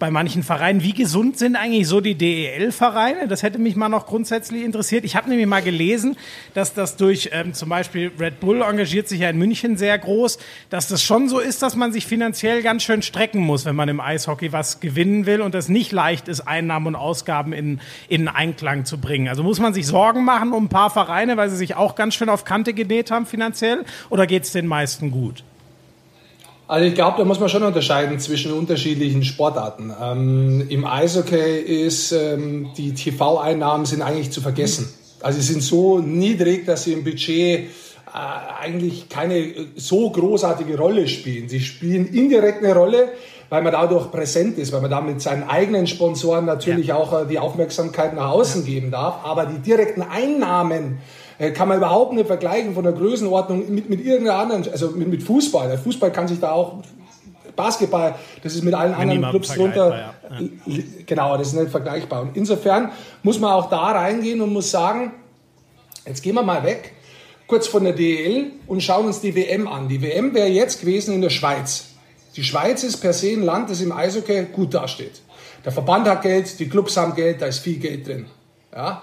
bei 0.01 0.11
manchen 0.11 0.43
Vereinen. 0.43 0.83
Wie 0.83 0.95
gesund 0.95 1.39
sind 1.39 1.55
eigentlich 1.55 1.87
so 1.87 2.01
die 2.01 2.17
DEL-Vereine? 2.17 3.29
Das 3.29 3.45
hätte 3.45 3.59
mich 3.59 3.77
mal 3.77 3.91
noch 3.91 4.07
grundsätzlich 4.07 4.65
interessiert. 4.65 5.05
Ich 5.05 5.15
habe 5.15 5.29
nämlich 5.29 5.47
mal 5.47 5.63
gelesen, 5.63 6.17
dass 6.55 6.75
das 6.75 6.97
durch 6.97 7.31
ähm, 7.33 7.53
zum 7.53 7.69
Beispiel 7.69 8.11
Red 8.19 8.41
Bull 8.41 8.63
engagiert 8.63 9.09
sich 9.09 9.21
ja 9.21 9.31
in 9.31 9.39
München 9.39 9.77
sehr 9.77 9.97
groß, 9.99 10.39
dass 10.71 10.89
das 10.89 11.03
schon 11.03 11.29
so 11.29 11.39
ist, 11.39 11.63
dass 11.63 11.77
man 11.77 11.93
sich 11.93 12.07
finanziell 12.07 12.63
ganz 12.63 12.83
schön 12.83 13.03
strecken 13.03 13.41
muss, 13.41 13.67
wenn 13.67 13.77
man 13.77 13.91
im 13.91 14.01
Eishockey 14.01 14.53
was 14.53 14.81
gewinnen 14.81 15.27
will 15.27 15.43
und 15.43 15.55
es 15.55 15.69
nicht 15.69 15.93
leicht 15.93 16.29
ist, 16.29 16.41
Einnahmen 16.41 16.89
und 16.89 16.97
Ausgaben 16.97 17.53
in, 17.53 17.81
in 18.09 18.27
Einklang 18.27 18.87
zu 18.87 18.99
bringen. 18.99 19.29
Also 19.29 19.43
muss 19.43 19.61
man 19.61 19.75
sich 19.75 19.87
Sorgen 19.87 20.25
machen 20.25 20.53
um 20.55 20.65
ein 20.65 20.69
paar 20.71 20.91
Vereine, 20.91 21.37
weil 21.37 21.51
sie 21.51 21.57
sich 21.57 21.77
auch 21.77 21.95
ganz 21.95 22.15
schön 22.15 22.31
auf 22.31 22.45
Kante 22.45 22.73
genäht 22.73 23.11
haben 23.11 23.27
finanziell 23.27 23.85
oder 24.09 24.27
geht 24.27 24.45
es 24.45 24.53
den 24.53 24.67
meisten 24.67 25.11
gut? 25.11 25.45
Also 26.71 26.87
ich 26.87 26.95
glaube, 26.95 27.19
da 27.19 27.25
muss 27.25 27.41
man 27.41 27.49
schon 27.49 27.65
unterscheiden 27.65 28.21
zwischen 28.21 28.53
unterschiedlichen 28.53 29.25
Sportarten. 29.25 29.93
Ähm, 30.01 30.67
Im 30.69 30.85
Eishockey 30.85 31.59
ist 31.59 32.13
ähm, 32.13 32.69
die 32.77 32.95
TV-Einnahmen 32.95 33.87
sind 33.87 34.03
eigentlich 34.03 34.31
zu 34.31 34.41
vergessen. 34.41 34.89
Also 35.21 35.41
sie 35.41 35.53
sind 35.53 35.65
so 35.65 35.99
niedrig, 35.99 36.67
dass 36.67 36.85
sie 36.85 36.93
im 36.93 37.03
Budget 37.03 37.59
äh, 37.59 37.67
eigentlich 38.61 39.09
keine 39.09 39.39
äh, 39.39 39.67
so 39.75 40.11
großartige 40.11 40.79
Rolle 40.79 41.09
spielen. 41.09 41.49
Sie 41.49 41.59
spielen 41.59 42.07
indirekt 42.07 42.63
eine 42.63 42.73
Rolle, 42.73 43.09
weil 43.49 43.63
man 43.63 43.73
dadurch 43.73 44.09
präsent 44.13 44.57
ist, 44.57 44.73
weil 44.73 44.81
man 44.81 44.93
damit 44.93 45.21
seinen 45.21 45.49
eigenen 45.49 45.89
Sponsoren 45.89 46.45
natürlich 46.45 46.93
auch 46.93 47.25
äh, 47.25 47.27
die 47.27 47.41
Aufmerksamkeit 47.41 48.15
nach 48.15 48.31
außen 48.31 48.65
geben 48.65 48.93
darf. 48.93 49.25
Aber 49.25 49.45
die 49.45 49.59
direkten 49.59 50.03
Einnahmen 50.03 50.99
kann 51.53 51.69
man 51.69 51.79
überhaupt 51.79 52.13
nicht 52.13 52.27
vergleichen 52.27 52.75
von 52.75 52.85
der 52.85 52.93
Größenordnung 52.93 53.73
mit, 53.75 53.89
mit 53.89 54.05
irgendeiner 54.05 54.39
anderen, 54.39 54.71
also 54.71 54.91
mit, 54.91 55.09
mit 55.09 55.23
Fußball. 55.23 55.69
Der 55.69 55.79
Fußball 55.79 56.13
kann 56.13 56.29
sich 56.29 56.39
da 56.39 56.53
auch, 56.53 56.83
Basketball, 57.57 58.15
das 58.43 58.55
ist 58.55 58.63
mit 58.63 58.75
allen 58.75 58.93
anderen 58.93 59.09
Minimum 59.09 59.31
Clubs 59.31 59.49
drunter, 59.55 60.15
vergleichbar, 60.21 60.61
li- 60.67 60.85
genau, 61.07 61.37
das 61.39 61.49
ist 61.49 61.55
nicht 61.55 61.71
vergleichbar. 61.71 62.23
Und 62.23 62.37
insofern 62.37 62.93
muss 63.23 63.39
man 63.41 63.53
auch 63.53 63.69
da 63.71 63.91
reingehen 63.93 64.41
und 64.41 64.53
muss 64.53 64.71
sagen, 64.71 65.13
jetzt 66.07 66.23
gehen 66.23 66.35
wir 66.35 66.43
mal 66.43 66.63
weg, 66.63 66.93
kurz 67.47 67.67
von 67.67 67.85
der 67.85 67.93
DEL 67.95 68.53
und 68.67 68.83
schauen 68.83 69.07
uns 69.07 69.21
die 69.21 69.35
WM 69.35 69.67
an. 69.67 69.89
Die 69.89 70.01
WM 70.01 70.33
wäre 70.35 70.49
jetzt 70.49 70.81
gewesen 70.81 71.15
in 71.15 71.21
der 71.23 71.31
Schweiz. 71.31 71.87
Die 72.37 72.45
Schweiz 72.45 72.85
ist 72.85 72.99
per 72.99 73.13
se 73.13 73.31
ein 73.33 73.43
Land, 73.43 73.71
das 73.71 73.81
im 73.81 73.93
Eishockey 73.93 74.47
gut 74.53 74.73
dasteht. 74.73 75.21
Der 75.65 75.73
Verband 75.73 76.07
hat 76.09 76.23
Geld, 76.23 76.59
die 76.61 76.69
Clubs 76.69 76.97
haben 76.97 77.15
Geld, 77.15 77.43
da 77.43 77.47
ist 77.47 77.59
viel 77.59 77.79
Geld 77.79 78.07
drin. 78.07 78.27
Ja? 78.75 79.03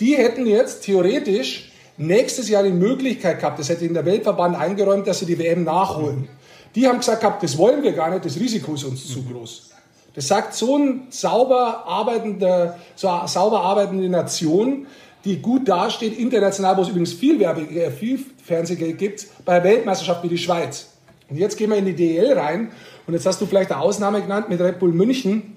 Die 0.00 0.16
hätten 0.16 0.46
jetzt 0.46 0.84
theoretisch 0.84 1.70
nächstes 1.96 2.48
Jahr 2.48 2.62
die 2.62 2.70
Möglichkeit 2.70 3.38
gehabt, 3.38 3.58
das 3.58 3.68
hätte 3.68 3.84
in 3.84 3.94
der 3.94 4.04
Weltverband 4.04 4.56
eingeräumt, 4.56 5.06
dass 5.06 5.20
sie 5.20 5.26
die 5.26 5.38
WM 5.38 5.64
nachholen. 5.64 6.28
Die 6.74 6.88
haben 6.88 6.98
gesagt 6.98 7.20
gehabt, 7.20 7.42
das 7.42 7.56
wollen 7.56 7.82
wir 7.82 7.92
gar 7.92 8.10
nicht, 8.10 8.24
das 8.24 8.36
Risiko 8.36 8.74
ist 8.74 8.84
uns 8.84 9.06
zu 9.06 9.22
groß. 9.22 9.70
Das 10.14 10.28
sagt 10.28 10.54
so 10.54 10.76
ein 10.76 11.06
sauber 11.10 11.84
arbeitender, 11.86 12.78
so 12.96 13.08
sauber 13.26 13.60
arbeitende 13.60 14.08
Nation, 14.08 14.86
die 15.24 15.40
gut 15.40 15.68
dasteht, 15.68 16.18
international, 16.18 16.76
wo 16.76 16.82
es 16.82 16.88
übrigens 16.88 17.12
viel, 17.12 17.38
Werbe, 17.40 17.62
äh, 17.62 17.90
viel 17.90 18.20
Fernsehgeld 18.44 18.98
gibt, 18.98 19.26
bei 19.44 19.58
der 19.58 19.64
Weltmeisterschaft 19.64 20.22
wie 20.22 20.28
die 20.28 20.38
Schweiz. 20.38 20.90
Und 21.30 21.38
jetzt 21.38 21.56
gehen 21.56 21.70
wir 21.70 21.78
in 21.78 21.86
die 21.86 21.94
DL 21.94 22.38
rein 22.38 22.70
und 23.06 23.14
jetzt 23.14 23.24
hast 23.26 23.40
du 23.40 23.46
vielleicht 23.46 23.72
eine 23.72 23.80
Ausnahme 23.80 24.20
genannt 24.20 24.48
mit 24.48 24.60
Red 24.60 24.78
Bull 24.78 24.92
München, 24.92 25.56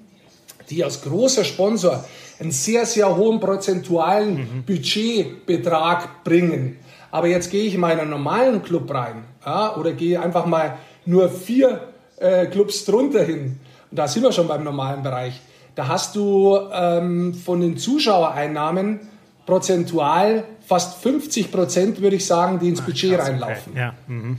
die 0.70 0.84
als 0.84 1.02
großer 1.02 1.44
Sponsor 1.44 2.06
einen 2.40 2.52
sehr, 2.52 2.86
sehr 2.86 3.16
hohen 3.16 3.40
prozentualen 3.40 4.36
mhm. 4.36 4.64
Budgetbetrag 4.66 6.24
bringen. 6.24 6.78
Aber 7.12 7.28
jetzt 7.28 7.50
gehe 7.52 7.64
ich 7.66 7.76
in 7.76 7.82
meinen 7.82 8.10
normalen 8.10 8.62
Club 8.62 8.94
rein 8.94 9.24
ja, 9.46 9.76
oder 9.76 9.94
gehe 9.94 10.22
einfach 10.22 10.46
mal 10.46 10.78
nur 11.06 11.30
vier 11.30 11.88
äh, 12.18 12.46
Clubs 12.48 12.86
drunter 12.86 13.24
hin. 13.24 13.60
Und 13.90 13.98
da 13.98 14.08
sind 14.08 14.24
wir 14.24 14.32
schon 14.32 14.48
beim 14.48 14.64
normalen 14.64 15.04
Bereich. 15.04 15.40
Da 15.76 15.88
hast 15.88 16.16
du 16.16 16.58
ähm, 16.74 17.34
von 17.34 17.62
den 17.62 17.78
Zuschauereinnahmen 17.78 19.00
prozentual 19.46 20.44
fast 20.66 21.02
50 21.02 21.52
Prozent, 21.52 22.02
würde 22.02 22.18
ich 22.18 22.26
sagen, 22.26 22.60
die 22.60 22.68
ins 22.68 22.82
Budget 22.82 23.20
Ach, 23.20 23.26
reinlaufen. 23.26 23.72
Okay. 23.72 23.80
Ja. 23.80 23.94
Mhm. 24.08 24.38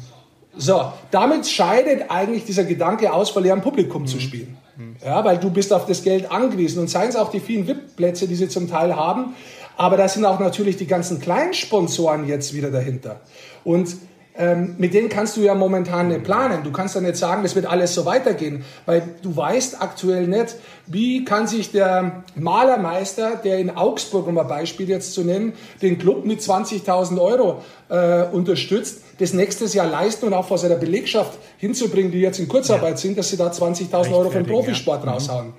So, 0.57 0.93
damit 1.11 1.47
scheidet 1.49 2.11
eigentlich 2.11 2.45
dieser 2.45 2.65
Gedanke 2.65 3.13
aus, 3.13 3.31
vor 3.31 3.41
leerem 3.41 3.63
Publikum 3.63 4.03
mhm. 4.03 4.07
zu 4.07 4.21
spielen. 4.21 4.59
Ja, 5.05 5.25
weil 5.25 5.39
du 5.39 5.51
bist 5.51 5.73
auf 5.73 5.87
das 5.87 6.03
Geld 6.03 6.31
angewiesen. 6.31 6.81
Und 6.81 6.89
seien 6.89 7.09
es 7.09 7.17
auch 7.17 7.31
die 7.31 7.41
vielen 7.41 7.67
VIP-Plätze, 7.67 8.27
die 8.27 8.35
sie 8.35 8.49
zum 8.49 8.69
Teil 8.69 8.97
haben, 8.97 9.35
aber 9.77 9.97
da 9.97 10.09
sind 10.09 10.25
auch 10.25 10.41
natürlich 10.41 10.77
die 10.77 10.89
ganzen 10.89 11.21
kleinen 11.21 11.55
Sponsoren 11.55 12.27
jetzt 12.27 12.53
wieder 12.53 12.71
dahinter. 12.71 13.21
Und 13.63 13.97
ähm, 14.39 14.77
mit 14.79 14.95
denen 14.95 15.09
kannst 15.09 15.37
du 15.37 15.41
ja 15.41 15.55
momentan 15.55 16.09
nicht 16.09 16.23
planen. 16.23 16.63
Du 16.63 16.71
kannst 16.71 16.95
ja 16.95 17.01
nicht 17.01 17.17
sagen, 17.17 17.43
das 17.43 17.57
wird 17.57 17.67
alles 17.67 17.93
so 17.93 18.07
weitergehen, 18.07 18.65
weil 18.87 19.03
du 19.21 19.37
weißt 19.37 19.83
aktuell 19.83 20.29
nicht, 20.29 20.55
wie 20.87 21.25
kann 21.25 21.49
sich 21.49 21.73
der 21.73 22.23
Malermeister, 22.37 23.35
der 23.35 23.59
in 23.59 23.77
Augsburg, 23.77 24.29
um 24.29 24.39
ein 24.39 24.47
Beispiel 24.47 24.89
jetzt 24.89 25.13
zu 25.13 25.25
nennen, 25.25 25.55
den 25.83 25.99
Club 25.99 26.25
mit 26.25 26.41
20.000 26.41 27.21
Euro 27.21 27.63
äh, 27.89 28.27
unterstützt, 28.31 29.03
das 29.19 29.33
nächstes 29.33 29.75
Jahr 29.75 29.89
leisten 29.89 30.27
und 30.27 30.35
auch 30.35 30.47
vor 30.47 30.59
seiner 30.59 30.77
Belegschaft 30.77 31.37
hinzubringen, 31.57 32.13
die 32.13 32.21
jetzt 32.21 32.39
in 32.39 32.47
Kurzarbeit 32.47 32.93
ja. 32.93 32.97
sind, 32.97 33.19
dass 33.19 33.31
sie 33.31 33.37
da 33.37 33.49
20.000 33.49 34.13
Euro 34.13 34.31
für 34.31 34.39
den 34.39 34.47
Profisport 34.47 35.01
ja. 35.01 35.07
Mhm. 35.07 35.15
raushauen. 35.15 35.53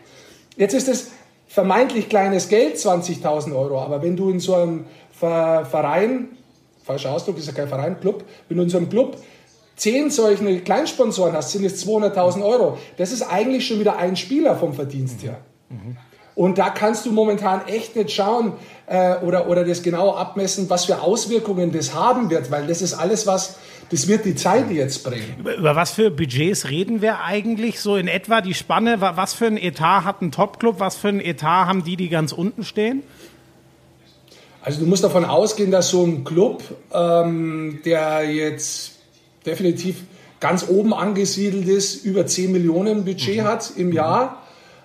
Jetzt 0.56 0.74
ist 0.74 0.88
es 0.88 1.08
vermeintlich 1.48 2.08
kleines 2.08 2.48
Geld, 2.48 2.78
20.000 2.78 3.54
Euro, 3.54 3.82
aber 3.82 4.02
wenn 4.02 4.16
du 4.16 4.30
in 4.30 4.40
so 4.40 4.56
einem 4.56 4.86
Verein 5.12 6.30
falscher 6.90 7.12
Ausdruck, 7.12 7.38
ist 7.38 7.46
ja 7.46 7.54
kein 7.54 7.68
Verein, 7.68 8.00
Club. 8.00 8.24
Wenn 8.48 8.58
du 8.58 8.64
in 8.64 8.76
einem 8.76 8.90
Club 8.90 9.18
zehn 9.76 10.10
solche 10.10 10.60
Kleinsponsoren 10.62 11.34
hast, 11.34 11.52
sind 11.52 11.64
es 11.64 11.86
200.000 11.86 12.44
Euro. 12.44 12.80
Das 12.98 13.12
ist 13.12 13.22
eigentlich 13.22 13.68
schon 13.68 13.80
wieder 13.80 13.98
ein 13.98 14.16
Spieler 14.16 14.56
vom 14.56 14.74
Verdienst 14.74 15.22
her. 15.24 15.38
Mhm. 15.70 15.98
Und 16.34 16.58
da 16.58 16.70
kannst 16.70 17.06
du 17.06 17.12
momentan 17.12 17.68
echt 17.68 17.96
nicht 17.96 18.12
schauen 18.12 18.54
äh, 18.88 19.18
oder, 19.18 19.48
oder 19.50 19.66
das 19.66 19.84
genau 19.84 20.16
abmessen, 20.16 20.70
was 20.70 20.86
für 20.86 21.02
Auswirkungen 21.02 21.72
das 21.72 21.94
haben 21.94 22.30
wird, 22.32 22.50
weil 22.50 22.66
das 22.66 22.82
ist 22.82 22.94
alles, 22.94 23.28
was, 23.28 23.60
das 23.92 24.08
wird 24.08 24.26
die 24.26 24.36
Zeit 24.36 24.72
jetzt 24.72 25.04
bringen. 25.04 25.36
Über, 25.38 25.56
über 25.56 25.76
was 25.76 25.92
für 25.92 26.10
Budgets 26.10 26.70
reden 26.70 27.02
wir 27.02 27.22
eigentlich 27.24 27.82
so 27.82 27.98
in 27.98 28.08
etwa? 28.08 28.42
Die 28.42 28.54
Spanne, 28.54 29.00
was 29.00 29.34
für 29.34 29.48
ein 29.48 29.58
Etat 29.58 30.06
hat 30.06 30.22
ein 30.22 30.32
Topclub, 30.32 30.80
was 30.80 30.96
für 30.96 31.10
ein 31.10 31.20
Etat 31.20 31.68
haben 31.68 31.84
die, 31.84 31.98
die 31.98 32.10
ganz 32.10 32.32
unten 32.32 32.64
stehen? 32.64 33.04
Also 34.62 34.82
du 34.82 34.86
musst 34.86 35.04
davon 35.04 35.26
ausgehen, 35.26 35.72
dass 35.72 35.90
so 35.90 36.04
ein 36.04 36.24
Club, 36.24 36.64
ähm, 36.94 37.80
der 37.86 38.30
jetzt 38.30 39.00
definitiv 39.46 40.04
ganz 40.40 40.68
oben 40.68 40.94
angesiedelt 40.94 41.68
ist, 41.68 42.04
über 42.06 42.26
10 42.26 42.52
Millionen 42.52 43.06
Budget 43.06 43.38
mhm. 43.38 43.44
hat 43.44 43.72
im 43.78 43.92
Jahr. 43.94 44.44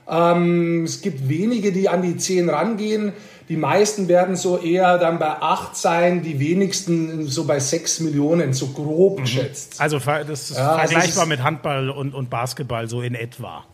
Ähm, 0.08 0.84
es 0.84 1.00
gibt 1.00 1.28
wenige, 1.28 1.72
die 1.72 1.88
an 1.88 2.02
die 2.02 2.16
10 2.16 2.48
rangehen. 2.50 3.12
Die 3.48 3.56
meisten 3.56 4.08
werden 4.08 4.36
so 4.36 4.58
eher 4.58 4.96
dann 4.98 5.18
bei 5.18 5.30
8 5.30 5.76
sein, 5.76 6.22
die 6.22 6.40
wenigsten 6.40 7.26
so 7.26 7.44
bei 7.44 7.60
6 7.60 8.00
Millionen, 8.00 8.52
so 8.52 8.68
grob 8.68 9.18
mhm. 9.18 9.22
geschätzt. 9.22 9.76
Also 9.78 9.98
das 9.98 10.50
ist 10.50 10.56
ja, 10.56 10.78
vergleichbar 10.78 11.02
also 11.02 11.26
mit 11.26 11.42
Handball 11.42 11.90
und, 11.90 12.14
und 12.14 12.30
Basketball, 12.30 12.88
so 12.88 13.02
in 13.02 13.14
etwa. 13.14 13.64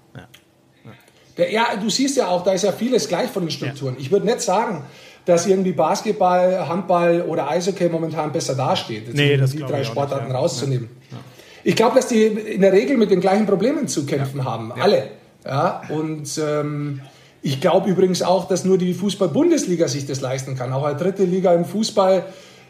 Ja. 1.49 1.77
Du 1.81 1.89
siehst 1.91 2.17
ja 2.17 2.29
auch, 2.29 2.45
da 2.45 2.53
ist 2.53 2.65
ja 2.65 2.73
vieles 2.73 3.09
gleich 3.09 3.31
von 3.31 3.45
den 3.45 3.51
Strukturen. 3.51 3.95
Ja. 3.95 4.01
Ich 4.01 4.11
würde 4.11 4.27
nicht 4.27 4.41
sagen, 4.41 4.85
dass 5.25 5.47
irgendwie 5.47 5.73
Basketball, 5.73 6.69
Handball 6.69 7.23
oder 7.23 7.49
Eishockey 7.49 7.89
momentan 7.89 8.33
besser 8.33 8.55
dasteht, 8.55 9.15
nee, 9.15 9.39
um 9.39 9.47
die 9.47 9.59
drei 9.59 9.85
Sportarten 9.85 10.27
nicht, 10.27 10.35
ja. 10.35 10.41
rauszunehmen. 10.41 10.89
Ja. 11.11 11.19
Ich 11.63 11.77
glaube, 11.77 11.97
dass 11.97 12.09
die 12.09 12.25
in 12.25 12.63
der 12.63 12.73
Regel 12.73 12.97
mit 12.97 13.11
den 13.11 13.21
gleichen 13.21 13.47
Problemen 13.47 13.87
zu 13.87 14.07
kämpfen 14.07 14.45
haben, 14.45 14.73
alle. 14.73 15.09
Ja, 15.45 15.83
und 15.89 16.39
ähm, 16.39 17.01
ich 17.43 17.61
glaube 17.61 17.89
übrigens 17.89 18.23
auch, 18.23 18.49
dass 18.49 18.65
nur 18.65 18.79
die 18.79 18.93
Fußball-Bundesliga 18.93 19.89
sich 19.89 20.07
das 20.07 20.21
leisten 20.21 20.57
kann. 20.57 20.73
Auch 20.73 20.85
eine 20.85 20.99
dritte 20.99 21.25
Liga 21.25 21.55
im 21.55 21.65
Fußball 21.65 22.25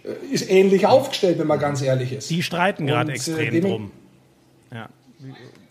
äh, 0.04 0.32
ist 0.32 0.48
ähnlich 0.50 0.86
aufgestellt, 0.86 1.38
wenn 1.38 1.46
man 1.46 1.58
ganz 1.58 1.82
ehrlich 1.82 2.12
ist. 2.12 2.30
Die 2.30 2.42
streiten 2.42 2.86
gerade 2.86 3.10
äh, 3.10 3.14
extrem 3.14 3.54
äh, 3.54 3.60
drum. 3.60 3.90
Ja. 4.72 4.88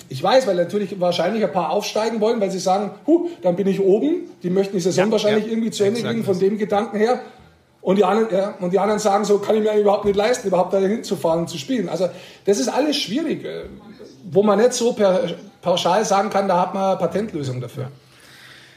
Ich 0.09 0.21
weiß, 0.21 0.47
weil 0.47 0.55
natürlich 0.55 0.99
wahrscheinlich 0.99 1.43
ein 1.43 1.51
paar 1.51 1.69
aufsteigen 1.69 2.19
wollen, 2.19 2.41
weil 2.41 2.49
sie 2.49 2.59
sagen, 2.59 2.91
huh, 3.05 3.29
dann 3.43 3.55
bin 3.55 3.67
ich 3.67 3.79
oben. 3.79 4.29
Die 4.41 4.49
möchten 4.49 4.73
die 4.73 4.81
Saison 4.81 5.05
ja, 5.05 5.11
wahrscheinlich 5.11 5.45
ja, 5.45 5.51
irgendwie 5.51 5.71
zu 5.71 5.83
Ende 5.83 6.01
kriegen 6.01 6.23
von 6.23 6.37
dem 6.39 6.57
Gedanken 6.57 6.97
her. 6.97 7.21
Und 7.81 7.97
die, 7.97 8.03
anderen, 8.03 8.35
ja, 8.35 8.55
und 8.59 8.73
die 8.73 8.79
anderen 8.79 8.99
sagen 8.99 9.23
so, 9.23 9.37
kann 9.37 9.55
ich 9.55 9.63
mir 9.63 9.73
überhaupt 9.77 10.05
nicht 10.05 10.15
leisten, 10.15 10.47
überhaupt 10.47 10.73
da 10.73 10.79
hinzufahren 10.79 11.41
und 11.41 11.47
zu 11.47 11.57
spielen. 11.57 11.87
Also 11.87 12.09
das 12.45 12.59
ist 12.59 12.67
alles 12.67 12.97
schwierig, 12.97 13.45
äh, 13.45 13.65
wo 14.31 14.43
man 14.43 14.59
nicht 14.59 14.73
so 14.73 14.93
per, 14.93 15.21
pauschal 15.61 16.03
sagen 16.03 16.29
kann, 16.29 16.47
da 16.47 16.59
hat 16.59 16.73
man 16.73 16.83
eine 16.83 16.97
Patentlösung 16.97 17.61
dafür. 17.61 17.89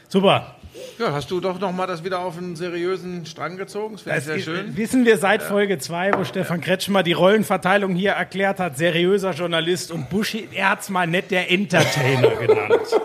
Super. 0.07 0.52
Ja, 0.99 1.11
hast 1.11 1.29
du 1.31 1.39
doch 1.39 1.59
noch 1.59 1.71
mal 1.71 1.87
das 1.87 2.03
wieder 2.03 2.19
auf 2.19 2.37
einen 2.37 2.55
seriösen 2.55 3.25
Strang 3.25 3.57
gezogen. 3.57 3.95
Das 3.95 4.05
wäre 4.05 4.21
sehr 4.21 4.39
schön. 4.39 4.77
Wissen 4.77 5.05
wir 5.05 5.17
seit 5.17 5.41
Folge 5.41 5.77
2, 5.77 6.13
wo 6.17 6.23
Stefan 6.23 6.61
Kretschmer 6.61 7.03
die 7.03 7.13
Rollenverteilung 7.13 7.95
hier 7.95 8.11
erklärt 8.11 8.59
hat, 8.59 8.77
seriöser 8.77 9.31
Journalist 9.31 9.91
und 9.91 10.09
Buschi, 10.09 10.47
er 10.51 10.71
hat 10.71 10.81
es 10.81 10.89
mal 10.89 11.07
nett 11.07 11.31
der 11.31 11.51
Entertainer 11.51 12.29
genannt. 12.39 13.01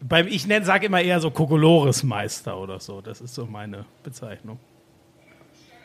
Beim, 0.00 0.26
ich 0.26 0.46
sage 0.62 0.86
immer 0.86 1.00
eher 1.00 1.20
so 1.20 1.30
Kokolores-Meister 1.30 2.58
oder 2.58 2.80
so. 2.80 3.00
Das 3.00 3.20
ist 3.20 3.34
so 3.34 3.46
meine 3.46 3.84
Bezeichnung. 4.02 4.58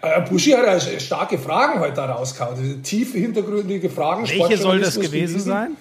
Äh, 0.01 0.21
Buschi 0.29 0.51
hat 0.51 0.65
ja 0.65 0.99
starke 0.99 1.37
Fragen 1.37 1.79
heute 1.79 2.01
rausgehauen. 2.01 2.83
Tiefe, 2.83 3.17
hintergründige 3.17 3.89
Fragen. 3.89 4.27
Welche 4.27 4.57
soll 4.57 4.79
das 4.79 4.99
gewesen 4.99 5.39
sein? 5.39 5.77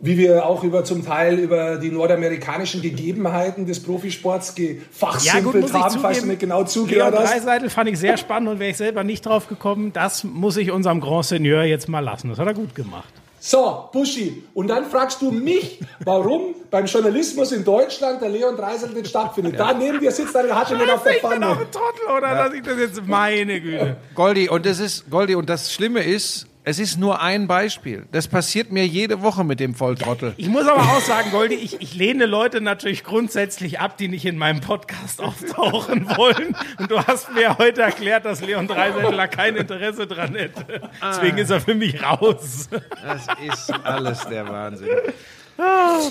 Wie 0.00 0.16
wir 0.16 0.46
auch 0.46 0.62
über 0.62 0.84
zum 0.84 1.04
Teil 1.04 1.38
über 1.38 1.76
die 1.76 1.90
nordamerikanischen 1.90 2.82
Gegebenheiten 2.82 3.66
des 3.66 3.82
Profisports 3.82 4.54
gefachsimpelt 4.54 5.68
ja, 5.68 5.74
haben, 5.74 6.00
falls 6.00 6.20
du 6.20 6.26
nicht 6.26 6.40
genau 6.40 6.64
zugehört 6.64 7.16
hast. 7.18 7.32
Dreiseitel 7.32 7.70
fand 7.70 7.90
ich 7.90 7.98
sehr 7.98 8.16
spannend 8.18 8.48
und 8.48 8.58
wäre 8.60 8.70
ich 8.70 8.76
selber 8.76 9.02
nicht 9.02 9.26
drauf 9.26 9.48
gekommen. 9.48 9.92
Das 9.92 10.22
muss 10.22 10.56
ich 10.56 10.70
unserem 10.70 11.00
Grand 11.00 11.24
Seigneur 11.24 11.64
jetzt 11.64 11.88
mal 11.88 12.00
lassen. 12.00 12.28
Das 12.28 12.38
hat 12.38 12.46
er 12.46 12.54
gut 12.54 12.74
gemacht. 12.74 13.12
So, 13.40 13.88
Buschi, 13.92 14.42
und 14.54 14.66
dann 14.66 14.84
fragst 14.84 15.22
du 15.22 15.30
mich, 15.30 15.80
warum 16.04 16.54
beim 16.70 16.86
Journalismus 16.86 17.52
in 17.52 17.64
Deutschland 17.64 18.20
der 18.20 18.30
Leon 18.30 18.56
Dreisel 18.56 18.90
nicht 18.90 19.08
stattfindet. 19.08 19.54
Ja. 19.54 19.72
Da 19.72 19.78
neben 19.78 20.00
dir 20.00 20.10
sitzt 20.10 20.36
eine 20.36 20.54
hatte 20.54 20.76
nicht 20.76 20.90
auf 20.90 21.02
der 21.04 21.14
Pfanne. 21.14 21.34
Ich 21.34 21.40
bin 21.40 21.48
auch 21.48 21.60
ein 21.60 21.70
Trottel, 21.70 22.16
oder? 22.16 22.28
Ja. 22.28 22.44
Dass 22.44 22.54
ich 22.54 22.62
das 22.62 22.78
jetzt 22.78 23.06
meine 23.06 23.60
Güte. 23.60 23.96
Goldi, 24.14 24.48
und 24.48 24.66
das 24.66 24.80
ist, 24.80 25.08
Goldi, 25.08 25.36
und 25.36 25.48
das 25.48 25.72
Schlimme 25.72 26.02
ist, 26.02 26.46
es 26.64 26.78
ist 26.78 26.98
nur 26.98 27.22
ein 27.22 27.46
Beispiel. 27.46 28.06
Das 28.12 28.28
passiert 28.28 28.72
mir 28.72 28.86
jede 28.86 29.22
Woche 29.22 29.42
mit 29.44 29.58
dem 29.58 29.74
Volltrottel. 29.74 30.34
Ich 30.36 30.48
muss 30.48 30.66
aber 30.66 30.82
auch 30.82 31.00
sagen, 31.00 31.30
Goldi, 31.30 31.54
ich, 31.54 31.80
ich 31.80 31.94
lehne 31.94 32.26
Leute 32.26 32.60
natürlich 32.60 33.04
grundsätzlich 33.04 33.80
ab, 33.80 33.96
die 33.96 34.08
nicht 34.08 34.26
in 34.26 34.36
meinem 34.36 34.60
Podcast 34.60 35.20
auftauchen 35.22 36.06
wollen. 36.16 36.54
Und 36.78 36.90
du 36.90 36.98
hast 37.02 37.32
mir 37.32 37.56
heute 37.58 37.82
erklärt, 37.82 38.24
dass 38.24 38.42
Leon 38.42 38.66
Dreisettler 38.66 39.28
kein 39.28 39.56
Interesse 39.56 40.06
dran 40.06 40.34
hätte. 40.34 40.82
Deswegen 41.02 41.38
ist 41.38 41.50
er 41.50 41.60
für 41.60 41.74
mich 41.74 42.02
raus. 42.02 42.68
Das 43.02 43.26
ist 43.46 43.72
alles 43.84 44.26
der 44.28 44.48
Wahnsinn. 44.48 44.88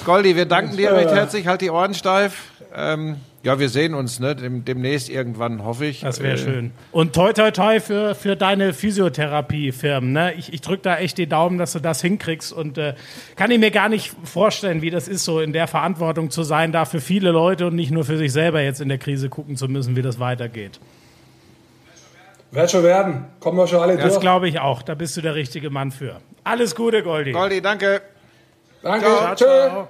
Goldi, 0.06 0.36
wir 0.36 0.46
danken 0.46 0.76
dir 0.76 0.92
recht 0.92 1.12
herzlich. 1.12 1.48
Halt 1.48 1.62
die 1.62 1.70
Ohren 1.70 1.94
steif. 1.94 2.52
Ähm, 2.76 3.18
ja, 3.48 3.60
wir 3.60 3.70
sehen 3.70 3.94
uns 3.94 4.20
ne? 4.20 4.36
Dem, 4.36 4.66
demnächst 4.66 5.10
irgendwann, 5.10 5.64
hoffe 5.64 5.86
ich. 5.86 6.02
Das 6.02 6.22
wäre 6.22 6.34
äh, 6.34 6.38
schön. 6.38 6.72
Und 6.92 7.16
toi, 7.16 7.32
toi, 7.32 7.50
toi 7.52 7.80
für, 7.80 8.14
für 8.14 8.36
deine 8.36 8.74
Physiotherapiefirmen. 8.74 10.12
Ne? 10.12 10.34
Ich, 10.34 10.52
ich 10.52 10.60
drücke 10.60 10.82
da 10.82 10.98
echt 10.98 11.18
die 11.18 11.28
Daumen, 11.28 11.58
dass 11.58 11.72
du 11.72 11.80
das 11.80 12.02
hinkriegst. 12.02 12.52
Und 12.52 12.78
äh, 12.78 12.96
kann 13.38 13.50
ich 13.50 13.58
mir 13.58 13.72
gar 13.72 13.88
nicht 13.88 14.14
vorstellen, 14.26 14.82
wie 14.82 14.90
das 14.90 15.08
ist, 15.08 15.24
so 15.24 15.40
in 15.40 15.54
der 15.54 15.68
Verantwortung 15.68 16.30
zu 16.30 16.44
sein, 16.44 16.74
da 16.74 16.84
für 16.84 17.00
viele 17.00 17.32
Leute 17.32 17.68
und 17.68 17.76
nicht 17.76 17.90
nur 17.90 18.04
für 18.04 18.18
sich 18.18 18.34
selber 18.34 18.62
jetzt 18.62 18.82
in 18.82 18.90
der 18.90 18.98
Krise 18.98 19.30
gucken 19.30 19.56
zu 19.56 19.70
müssen, 19.70 19.96
wie 19.96 20.02
das 20.02 20.20
weitergeht. 20.20 20.82
Wird 22.52 22.70
schon 22.70 22.84
werden. 22.84 23.28
Kommen 23.40 23.58
wir 23.58 23.68
schon 23.68 23.80
alle 23.80 23.94
das 23.94 24.02
durch. 24.02 24.14
Das 24.16 24.22
glaube 24.22 24.50
ich 24.50 24.60
auch. 24.60 24.82
Da 24.82 24.94
bist 24.94 25.16
du 25.16 25.22
der 25.22 25.36
richtige 25.36 25.70
Mann 25.70 25.92
für. 25.92 26.18
Alles 26.44 26.76
Gute, 26.76 27.02
Goldi. 27.02 27.32
Goldi, 27.32 27.62
danke. 27.62 28.02
Danke. 28.84 29.06
Ciao, 29.06 29.36
ciao. 29.36 29.88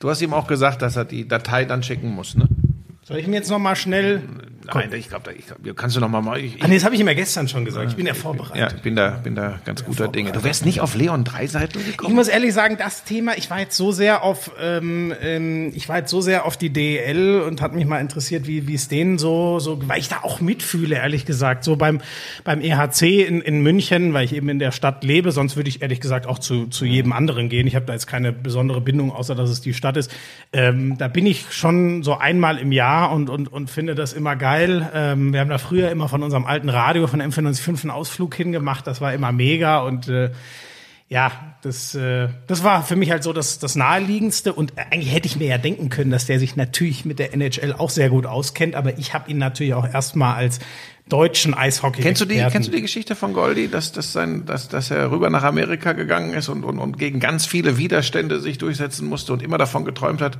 Du 0.00 0.08
hast 0.08 0.22
ihm 0.22 0.32
auch 0.32 0.46
gesagt, 0.46 0.80
dass 0.82 0.96
er 0.96 1.04
die 1.04 1.28
Datei 1.28 1.66
dann 1.66 1.82
schicken 1.82 2.08
muss, 2.08 2.34
ne? 2.34 2.48
Soll 3.02 3.18
ich 3.18 3.26
mir 3.26 3.36
jetzt 3.36 3.50
noch 3.50 3.58
mal 3.58 3.76
schnell 3.76 4.22
Nein, 4.74 4.90
ich 4.94 5.08
glaube, 5.08 5.32
ich 5.32 5.46
glaub, 5.46 5.76
kannst 5.76 5.96
du 5.96 6.00
noch 6.00 6.08
mal 6.08 6.20
mal. 6.20 6.38
Ich, 6.38 6.62
Ah, 6.62 6.68
nee, 6.68 6.74
das 6.74 6.84
habe 6.84 6.94
ich 6.94 7.00
ihm 7.00 7.08
ja 7.08 7.14
gestern 7.14 7.48
schon 7.48 7.64
gesagt. 7.64 7.90
Ich 7.90 7.96
bin 7.96 8.06
ja 8.06 8.14
vorbereitet. 8.14 8.56
ja, 8.56 8.68
ich 8.76 8.82
bin 8.82 8.96
da, 8.96 9.10
bin 9.22 9.34
da 9.34 9.58
ganz 9.64 9.84
guter 9.84 10.08
Dinge. 10.08 10.32
Du 10.32 10.42
wärst 10.44 10.64
nicht 10.64 10.80
auf 10.80 10.94
Leon 10.94 11.24
Dreiseitel 11.24 11.80
Ich 11.82 11.96
gekommen? 11.96 12.14
muss 12.16 12.28
ehrlich 12.28 12.52
sagen, 12.54 12.76
das 12.78 13.04
Thema, 13.04 13.36
ich 13.36 13.50
war 13.50 13.60
jetzt 13.60 13.76
so 13.76 13.92
sehr 13.92 14.22
auf, 14.22 14.50
ähm, 14.60 15.12
ähm, 15.22 15.72
ich 15.74 15.88
war 15.88 15.98
jetzt 15.98 16.10
so 16.10 16.20
sehr 16.20 16.44
auf 16.46 16.56
die 16.56 16.70
DEL 16.70 17.40
und 17.40 17.60
hat 17.62 17.74
mich 17.74 17.86
mal 17.86 17.98
interessiert, 18.00 18.46
wie 18.46 18.66
wie 18.68 18.74
es 18.74 18.88
denen 18.88 19.18
so, 19.18 19.58
so, 19.58 19.78
weil 19.88 19.98
ich 19.98 20.08
da 20.08 20.18
auch 20.22 20.40
mitfühle, 20.40 20.96
ehrlich 20.96 21.24
gesagt, 21.26 21.64
so 21.64 21.76
beim 21.76 22.00
beim 22.44 22.60
EHC 22.60 23.22
in, 23.26 23.40
in 23.40 23.62
München, 23.62 24.12
weil 24.12 24.24
ich 24.24 24.34
eben 24.34 24.48
in 24.48 24.58
der 24.58 24.72
Stadt 24.72 25.04
lebe. 25.04 25.32
Sonst 25.32 25.56
würde 25.56 25.68
ich 25.68 25.82
ehrlich 25.82 26.00
gesagt 26.00 26.26
auch 26.26 26.38
zu 26.38 26.66
zu 26.66 26.84
jedem 26.84 27.12
anderen 27.12 27.48
gehen. 27.48 27.66
Ich 27.66 27.74
habe 27.74 27.86
da 27.86 27.92
jetzt 27.92 28.06
keine 28.06 28.32
besondere 28.32 28.80
Bindung, 28.80 29.10
außer 29.12 29.34
dass 29.34 29.50
es 29.50 29.60
die 29.60 29.74
Stadt 29.74 29.96
ist. 29.96 30.10
Ähm, 30.52 30.96
da 30.98 31.08
bin 31.08 31.26
ich 31.26 31.46
schon 31.52 32.02
so 32.02 32.16
einmal 32.18 32.58
im 32.58 32.72
Jahr 32.72 33.12
und 33.12 33.30
und 33.30 33.52
und 33.52 33.70
finde 33.70 33.94
das 33.94 34.12
immer 34.12 34.36
geil. 34.36 34.59
Ähm, 34.94 35.32
wir 35.32 35.40
haben 35.40 35.50
da 35.50 35.58
früher 35.58 35.90
immer 35.90 36.08
von 36.08 36.22
unserem 36.22 36.46
alten 36.46 36.68
Radio 36.68 37.06
von 37.06 37.22
M495 37.22 37.82
einen 37.84 37.90
Ausflug 37.90 38.34
hingemacht. 38.34 38.86
Das 38.86 39.00
war 39.00 39.14
immer 39.14 39.32
mega 39.32 39.80
und 39.80 40.08
äh, 40.08 40.30
ja, 41.10 41.32
das, 41.62 41.96
äh, 41.96 42.28
das 42.46 42.62
war 42.62 42.84
für 42.84 42.94
mich 42.94 43.10
halt 43.10 43.24
so 43.24 43.32
das, 43.32 43.58
das 43.58 43.74
Naheliegendste. 43.74 44.52
Und 44.52 44.74
eigentlich 44.78 45.12
hätte 45.12 45.26
ich 45.26 45.36
mir 45.36 45.48
ja 45.48 45.58
denken 45.58 45.88
können, 45.88 46.12
dass 46.12 46.26
der 46.26 46.38
sich 46.38 46.54
natürlich 46.54 47.04
mit 47.04 47.18
der 47.18 47.34
NHL 47.34 47.72
auch 47.72 47.90
sehr 47.90 48.10
gut 48.10 48.26
auskennt. 48.26 48.76
Aber 48.76 48.96
ich 48.96 49.12
habe 49.12 49.28
ihn 49.28 49.38
natürlich 49.38 49.74
auch 49.74 49.92
erstmal 49.92 50.36
als 50.36 50.60
deutschen 51.10 51.52
Eishockey. 51.54 52.00
Kennst 52.02 52.20
du 52.22 52.24
die, 52.24 52.42
kennst 52.50 52.68
du 52.68 52.72
die 52.72 52.80
Geschichte 52.80 53.14
von 53.14 53.34
Goldi, 53.34 53.68
dass, 53.68 53.92
dass, 53.92 54.12
sein, 54.12 54.46
dass, 54.46 54.68
dass 54.68 54.90
er 54.90 55.10
rüber 55.10 55.28
nach 55.28 55.42
Amerika 55.42 55.92
gegangen 55.92 56.32
ist 56.32 56.48
und, 56.48 56.64
und, 56.64 56.78
und 56.78 56.98
gegen 56.98 57.20
ganz 57.20 57.44
viele 57.44 57.76
Widerstände 57.76 58.40
sich 58.40 58.56
durchsetzen 58.58 59.06
musste 59.08 59.32
und 59.32 59.42
immer 59.42 59.58
davon 59.58 59.84
geträumt 59.84 60.22
hat, 60.22 60.38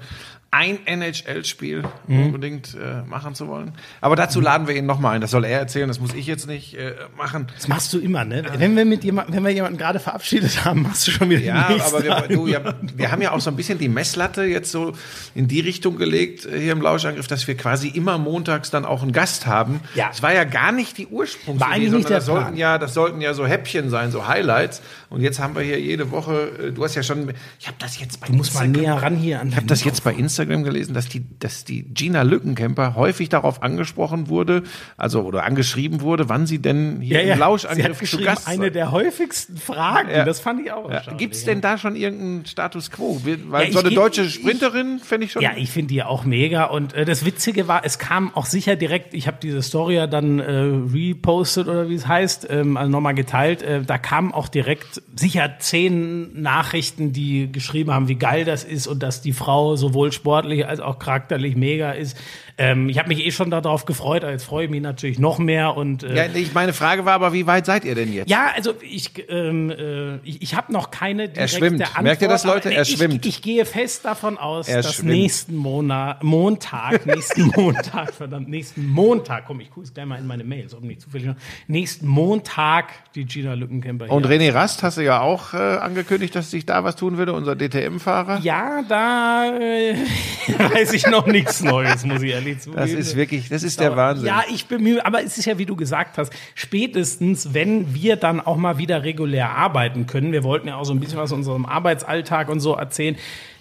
ein 0.53 0.79
NHL-Spiel 0.85 1.85
Mhm. 2.09 2.27
unbedingt 2.27 2.75
äh, 2.75 3.03
machen 3.09 3.35
zu 3.37 3.47
wollen? 3.47 3.73
Aber 4.01 4.16
dazu 4.16 4.41
laden 4.41 4.66
wir 4.66 4.75
ihn 4.75 4.87
nochmal 4.87 5.14
ein. 5.14 5.21
Das 5.21 5.31
soll 5.31 5.45
er 5.45 5.61
erzählen, 5.61 5.87
das 5.87 6.01
muss 6.01 6.12
ich 6.14 6.27
jetzt 6.27 6.47
nicht 6.49 6.75
äh, 6.75 6.95
machen. 7.16 7.47
Das 7.55 7.68
machst 7.68 7.93
du 7.93 7.99
immer, 7.99 8.25
ne? 8.25 8.45
Wenn 8.57 8.77
wir 8.77 8.85
mit 8.85 9.05
jemandem, 9.05 9.37
wenn 9.37 9.45
wir 9.45 9.53
jemanden 9.53 9.79
gerade 9.79 10.01
verabschiedet 10.01 10.64
haben, 10.64 10.83
machst 10.83 11.07
du 11.07 11.12
schon 11.12 11.31
wieder 11.31 11.41
Ja, 11.41 11.68
aber 11.87 12.03
wir, 12.03 12.27
du, 12.29 12.47
ja, 12.49 12.61
wir 12.97 13.12
haben 13.12 13.23
ja 13.23 13.31
auch 13.33 13.41
so 13.41 13.51
ein 13.51 13.57
bisschen 13.57 13.79
die 13.79 13.89
Messlatte 13.89 14.43
jetzt 14.43 14.73
so 14.73 14.93
in 15.35 15.47
die 15.47 15.61
Richtung 15.61 15.97
gelegt 15.99 16.47
äh, 16.47 16.59
hier 16.59 16.73
im 16.73 16.83
Lauschangriff, 16.83 17.29
dass 17.29 17.47
wir 17.47 17.57
quasi 17.57 17.89
immer 17.89 18.18
montags 18.18 18.71
dann 18.71 18.85
auch 18.85 19.03
einen 19.03 19.12
Gast 19.12 19.47
haben. 19.47 19.81
Ja. 19.95 20.11
Es 20.12 20.21
war 20.23 20.33
ja 20.35 20.43
gar 20.45 20.60
nicht 20.73 20.99
die 20.99 21.07
Ursprungsidee, 21.07 21.61
War 21.61 21.75
eigentlich 21.75 21.91
nicht 21.93 22.05
das 22.05 22.11
der 22.11 22.21
sollten 22.21 22.43
Plan. 22.45 22.57
ja, 22.57 22.79
das 22.79 22.95
sollten 22.95 23.21
ja 23.21 23.35
so 23.35 23.47
Häppchen 23.47 23.91
sein, 23.91 24.11
so 24.11 24.27
Highlights. 24.29 24.83
Und 25.09 25.23
jetzt 25.23 25.41
haben 25.41 25.55
wir 25.57 25.63
hier 25.63 25.81
jede 25.81 26.11
Woche. 26.11 26.51
äh, 26.69 26.73
Du 26.73 26.85
hast 26.85 26.95
ja 26.95 27.03
schon, 27.03 27.33
ich 27.59 27.67
habe 27.67 27.77
das 27.81 27.99
jetzt 27.99 28.21
bei 28.21 28.27
Du 28.29 28.35
musst 28.35 28.55
mal 28.55 28.69
näher 28.69 28.95
ran 29.03 29.17
hier 29.17 29.41
an 29.41 29.49
ich 29.49 29.57
habe 29.57 29.67
das 29.67 29.83
jetzt 29.85 30.05
bei 30.05 30.13
Instagram 30.15 30.63
gelesen, 30.63 30.95
dass 30.95 31.09
die, 31.09 31.25
dass 31.39 31.65
die 31.65 31.83
Gina 31.83 32.23
Lückenkämper 32.23 32.95
häufig 32.95 33.29
darauf 33.29 33.63
angesprochen 33.63 34.29
wurde, 34.29 34.63
also 34.97 35.23
oder 35.23 35.45
angeschrieben 35.45 36.01
wurde, 36.03 36.29
wann 36.29 36.47
sie 36.47 36.59
denn 36.61 37.01
hier 37.01 37.21
Ja, 37.21 37.27
ja. 37.29 37.33
im 37.35 37.41
Lauschangriff 37.41 38.09
zu 38.09 38.19
Gast 38.19 38.47
eine 38.47 38.65
sei. 38.65 38.71
der 38.71 38.93
häufigsten 38.93 39.57
Fragen. 39.57 40.11
Ja. 40.11 40.25
Das 40.25 40.41
fand 40.41 40.61
ich 40.65 40.71
auch. 40.73 40.91
Ja. 40.91 41.03
Gibt 41.17 41.35
es 41.35 41.45
denn 41.45 41.61
da 41.61 41.79
schon 41.79 41.97
irgendeinen 41.97 42.47
Status 42.47 42.91
quo? 42.91 43.21
Weil 43.49 43.73
so 43.73 43.81
eine 43.81 43.91
deutsche 43.91 44.29
Sprinterin 44.29 44.99
fände 45.01 45.27
ich 45.27 45.33
schon. 45.33 45.43
Ja, 45.43 45.53
ich 45.57 45.71
finde 45.71 45.89
die 45.95 46.03
auch 46.03 46.25
mega. 46.25 46.65
Und 46.65 46.93
äh, 46.95 47.05
das 47.05 47.25
Witzige 47.25 47.67
war, 47.69 47.85
es 47.85 47.99
kam 47.99 48.35
auch 48.35 48.47
sicher 48.47 48.77
direkt, 48.77 49.15
ich 49.15 49.27
habe 49.27 49.39
diese 49.43 49.63
Story 49.63 49.95
ja 49.97 50.07
dann 50.07 50.39
äh, 50.39 50.50
repostet 50.51 51.69
oder 51.69 51.89
wie 51.89 51.95
es 51.95 52.07
heißt, 52.07 52.49
ähm, 52.51 52.77
also 52.77 52.91
nochmal 52.91 53.15
geteilt. 53.15 53.63
Äh, 53.63 53.83
da 53.83 53.99
kamen 53.99 54.33
auch 54.33 54.49
direkt 54.49 55.03
sicher 55.17 55.57
zehn 55.59 56.41
Nachrichten, 56.41 57.13
die 57.13 57.51
geschrieben 57.51 57.93
haben, 57.93 58.09
wie 58.09 58.17
geil 58.17 58.45
das 58.45 58.65
ist 58.65 58.87
und 58.87 59.03
dass 59.03 59.23
die 59.23 59.33
Frau 59.33 59.77
sowohl 59.77 60.13
sportlich 60.13 60.67
als 60.67 60.81
auch 60.81 60.99
charakterlich 60.99 61.57
mega 61.57 61.93
ist. 61.93 62.17
Ähm, 62.61 62.89
ich 62.91 62.99
habe 62.99 63.09
mich 63.09 63.25
eh 63.25 63.31
schon 63.31 63.51
darauf 63.51 63.87
gefreut, 63.87 64.23
aber 64.23 64.33
jetzt 64.33 64.45
freue 64.45 64.65
ich 64.67 64.71
mich 64.71 64.83
natürlich 64.83 65.19
noch 65.19 65.39
mehr. 65.39 65.77
Und 65.77 66.03
äh, 66.03 66.15
Ja, 66.15 66.25
ich, 66.33 66.53
meine 66.53 66.73
Frage 66.75 67.05
war 67.07 67.15
aber, 67.15 67.33
wie 67.33 67.47
weit 67.47 67.65
seid 67.65 67.85
ihr 67.87 67.95
denn 67.95 68.13
jetzt? 68.13 68.29
ja, 68.31 68.53
also 68.55 68.75
ich, 68.83 69.13
ähm, 69.31 69.71
äh, 69.71 70.17
ich, 70.19 70.43
ich 70.43 70.55
habe 70.55 70.71
noch 70.73 70.91
keine 70.91 71.29
direkte 71.31 71.57
schwimmt. 71.57 71.81
Antwort. 71.83 72.03
Merkt 72.03 72.23
ihr 72.23 72.29
das, 72.29 72.45
Leute? 72.45 72.69
aber 72.69 72.77
Er 72.77 72.83
ich, 72.83 72.91
schwimmt. 72.93 73.25
Ich, 73.25 73.41
gehe 73.41 73.65
fest 73.65 74.05
davon 74.05 74.37
aus, 74.37 74.69
Er 74.69 74.83
dass 74.83 74.95
schwimmt. 74.97 75.09
nächsten 75.11 75.57
Monat, 75.57 76.23
Montag, 76.23 77.07
nächsten 77.07 77.47
Montag, 77.57 78.13
verdammt, 78.13 78.49
nächsten 78.51 78.87
Montag, 78.87 79.47
komm, 79.47 79.61
ich 79.61 79.71
gucke 79.71 79.87
jetzt 79.87 79.95
gleich 79.95 80.05
mal 80.07 80.19
in 80.19 80.27
meine 80.27 80.45
Mails, 80.45 80.75
ob 80.75 80.83
nicht 80.85 81.01
zufällig 81.01 81.29
noch, 81.29 81.37
nächsten 81.67 82.07
Montag 82.07 82.89
die 83.15 83.25
Gina 83.25 83.55
Lückenkämper 83.55 84.05
hier. 84.05 84.15
Und 84.15 84.27
René 84.27 84.53
Rast 84.53 84.83
hast 84.83 84.99
du 84.99 85.03
ja 85.03 85.21
auch 85.21 85.55
äh, 85.55 85.57
angekündigt, 85.57 86.35
dass 86.35 86.51
sich 86.51 86.67
da 86.67 86.85
was 86.85 86.97
tun 86.97 87.17
würde, 87.17 87.33
unser 87.33 87.57
DTM-Fahrer. 87.57 88.41
ja, 88.43 88.83
da 88.89 89.57
äh, 89.59 89.95
weiß 90.75 90.93
ich 90.93 91.07
noch 91.07 91.27
nichts 91.27 91.63
Neues, 91.63 92.05
muss 92.05 92.21
ich 92.23 92.33
ehrlich 92.33 92.50
zugeben. 92.59 92.81
Das 92.81 92.91
ist 92.91 93.17
wirklich, 93.17 93.49
das 93.49 93.63
ist 93.63 93.81
der 93.81 93.97
Wahnsinn. 93.97 94.27
Ja, 94.27 94.43
ich 94.53 94.67
bemühe, 94.67 95.05
aber 95.05 95.23
es 95.23 95.39
ist 95.39 95.45
ja, 95.45 95.59
wie 95.59 95.67
du 95.67 95.77
gesagt 95.77 96.19
hast, 96.19 96.33
spätestens, 96.55 97.55
wenn 97.55 97.95
wir 97.95 98.17
dann 98.17 98.41
auch 98.41 98.57
mal 98.57 98.79
wieder 98.79 99.03
regulär 99.05 99.51
arbeiten 99.51 100.07
können, 100.07 100.33
wir 100.33 100.45
wollten 100.45 100.69
ja 100.69 100.77
auch 100.77 100.85
so 100.85 100.93
ein 100.93 101.01
bisschen 101.01 101.19
was 101.19 101.33
aus 101.33 101.37
unserem 101.37 101.67
Arbeitsalltag 101.67 102.49
und 102.49 102.61
so 102.61 102.75
erzählen, 102.75 103.17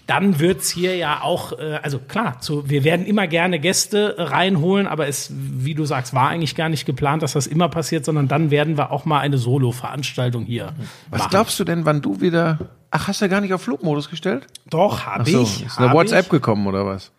dann 0.09 0.39
wird's 0.39 0.71
hier 0.71 0.95
ja 0.95 1.21
auch, 1.21 1.59
äh, 1.59 1.79
also 1.83 1.99
klar, 1.99 2.39
zu, 2.39 2.67
wir 2.67 2.83
werden 2.83 3.05
immer 3.05 3.27
gerne 3.27 3.59
Gäste 3.59 4.15
reinholen, 4.17 4.87
aber 4.87 5.07
es, 5.07 5.31
wie 5.31 5.75
du 5.75 5.85
sagst, 5.85 6.15
war 6.15 6.29
eigentlich 6.29 6.55
gar 6.55 6.67
nicht 6.67 6.87
geplant, 6.87 7.21
dass 7.21 7.33
das 7.33 7.45
immer 7.45 7.69
passiert, 7.69 8.05
sondern 8.05 8.27
dann 8.27 8.49
werden 8.49 8.75
wir 8.75 8.91
auch 8.91 9.05
mal 9.05 9.19
eine 9.19 9.37
Solo-Veranstaltung 9.37 10.45
hier 10.45 10.73
Was 11.11 11.19
machen. 11.19 11.29
glaubst 11.29 11.59
du 11.59 11.63
denn, 11.63 11.85
wann 11.85 12.01
du 12.01 12.21
wieder. 12.21 12.57
Ach, 12.89 13.07
hast 13.07 13.21
du 13.21 13.29
gar 13.29 13.39
nicht 13.39 13.53
auf 13.53 13.61
Flugmodus 13.61 14.09
gestellt? 14.09 14.47
Doch, 14.67 15.05
habe 15.05 15.29
so, 15.29 15.43
ich. 15.43 15.67
ist 15.67 15.77
eine 15.77 15.93
WhatsApp 15.93 16.25
ich. 16.25 16.29
gekommen 16.31 16.65
oder 16.65 16.87
was? 16.87 17.11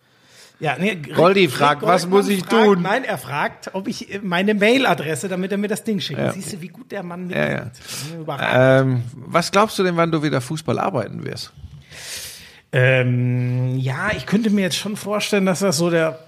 Ja, 0.61 0.75
nee, 0.79 0.91
Rick- 0.91 1.15
Goldi 1.15 1.41
Rick 1.45 1.51
fragt, 1.51 1.81
was 1.81 2.07
muss 2.07 2.29
ich 2.29 2.41
fragt, 2.45 2.51
tun? 2.65 2.81
Nein, 2.83 3.03
er 3.03 3.17
fragt, 3.17 3.71
ob 3.73 3.87
ich 3.87 4.13
äh, 4.13 4.19
meine 4.21 4.53
Mailadresse, 4.53 5.27
damit 5.27 5.51
er 5.51 5.57
mir 5.57 5.67
das 5.67 5.83
Ding 5.83 5.99
schickt. 5.99 6.21
Siehst 6.33 6.53
du, 6.53 6.61
wie 6.61 6.67
gut 6.69 6.91
der 6.91 7.01
Mann 7.03 7.29
Ja, 7.31 7.37
ja. 7.37 7.49
mitmacht. 7.49 7.73
Überragend. 8.21 8.87
Ähm, 8.87 9.03
was 9.15 9.51
glaubst 9.51 9.77
du 9.79 9.83
denn, 9.83 9.97
wann 9.97 10.11
du 10.11 10.21
wieder 10.23 10.39
Fußball 10.39 10.77
arbeiten 10.79 11.25
wirst? 11.25 11.51
Ähm, 12.71 13.75
ja, 13.77 14.11
ich 14.15 14.25
könnte 14.25 14.49
mir 14.49 14.61
jetzt 14.61 14.77
schon 14.77 14.95
vorstellen, 14.95 15.45
dass 15.45 15.59
das 15.59 15.77
so 15.77 15.89
der 15.89 16.19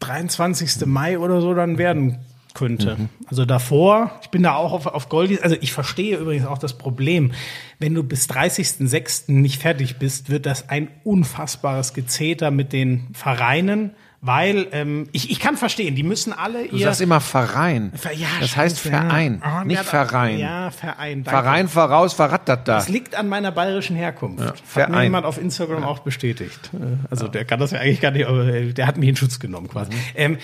23. 0.00 0.84
Mai 0.86 1.18
oder 1.18 1.40
so 1.40 1.54
dann 1.54 1.78
werden 1.78 2.18
könnte. 2.56 2.96
Mhm. 2.98 3.08
Also 3.28 3.44
davor, 3.44 4.10
ich 4.22 4.30
bin 4.30 4.42
da 4.42 4.54
auch 4.56 4.72
auf, 4.72 4.86
auf 4.86 5.08
Goldis, 5.08 5.40
also 5.40 5.54
ich 5.60 5.72
verstehe 5.72 6.16
übrigens 6.16 6.46
auch 6.46 6.58
das 6.58 6.76
Problem. 6.76 7.30
Wenn 7.78 7.94
du 7.94 8.02
bis 8.02 8.28
30.06. 8.28 9.30
nicht 9.30 9.62
fertig 9.62 9.98
bist, 9.98 10.28
wird 10.30 10.46
das 10.46 10.68
ein 10.68 10.88
unfassbares 11.04 11.94
Gezeter 11.94 12.50
mit 12.50 12.72
den 12.72 13.08
Vereinen, 13.12 13.90
weil 14.22 14.66
ähm, 14.72 15.08
ich, 15.12 15.30
ich 15.30 15.38
kann 15.38 15.56
verstehen, 15.56 15.94
die 15.94 16.02
müssen 16.02 16.32
alle 16.32 16.66
Du 16.66 16.76
ihr... 16.76 16.86
sagst 16.86 17.00
immer 17.02 17.20
Verein. 17.20 17.92
Ver- 17.94 18.12
ja, 18.14 18.26
das 18.40 18.56
heißt 18.56 18.82
ja. 18.84 18.90
Verein, 18.90 19.40
Ah, 19.42 19.62
nicht 19.64 19.76
ja, 19.76 19.84
Verein. 19.84 20.38
Ja, 20.38 20.70
Verein. 20.70 21.22
Danke. 21.22 21.42
Verein 21.42 21.68
voraus, 21.68 22.14
verrattert 22.14 22.66
da. 22.66 22.76
Das 22.76 22.88
liegt 22.88 23.14
an 23.14 23.28
meiner 23.28 23.52
bayerischen 23.52 23.94
Herkunft. 23.94 24.40
Hat 24.42 24.54
mir 24.56 24.62
Verein. 24.64 25.02
jemand 25.04 25.26
auf 25.26 25.38
Instagram 25.38 25.84
auch 25.84 26.00
bestätigt. 26.00 26.70
Äh, 26.72 26.96
Also 27.10 27.28
der 27.28 27.44
kann 27.44 27.60
das 27.60 27.70
ja 27.72 27.78
eigentlich 27.78 28.00
gar 28.00 28.10
nicht, 28.10 28.26
aber 28.26 28.46
äh, 28.48 28.72
der 28.72 28.86
hat 28.86 28.96
mich 28.96 29.08
in 29.10 29.16
Schutz 29.16 29.38
genommen 29.38 29.68
quasi. 29.68 29.92
Mhm. 29.92 29.98
Ähm, 30.16 30.38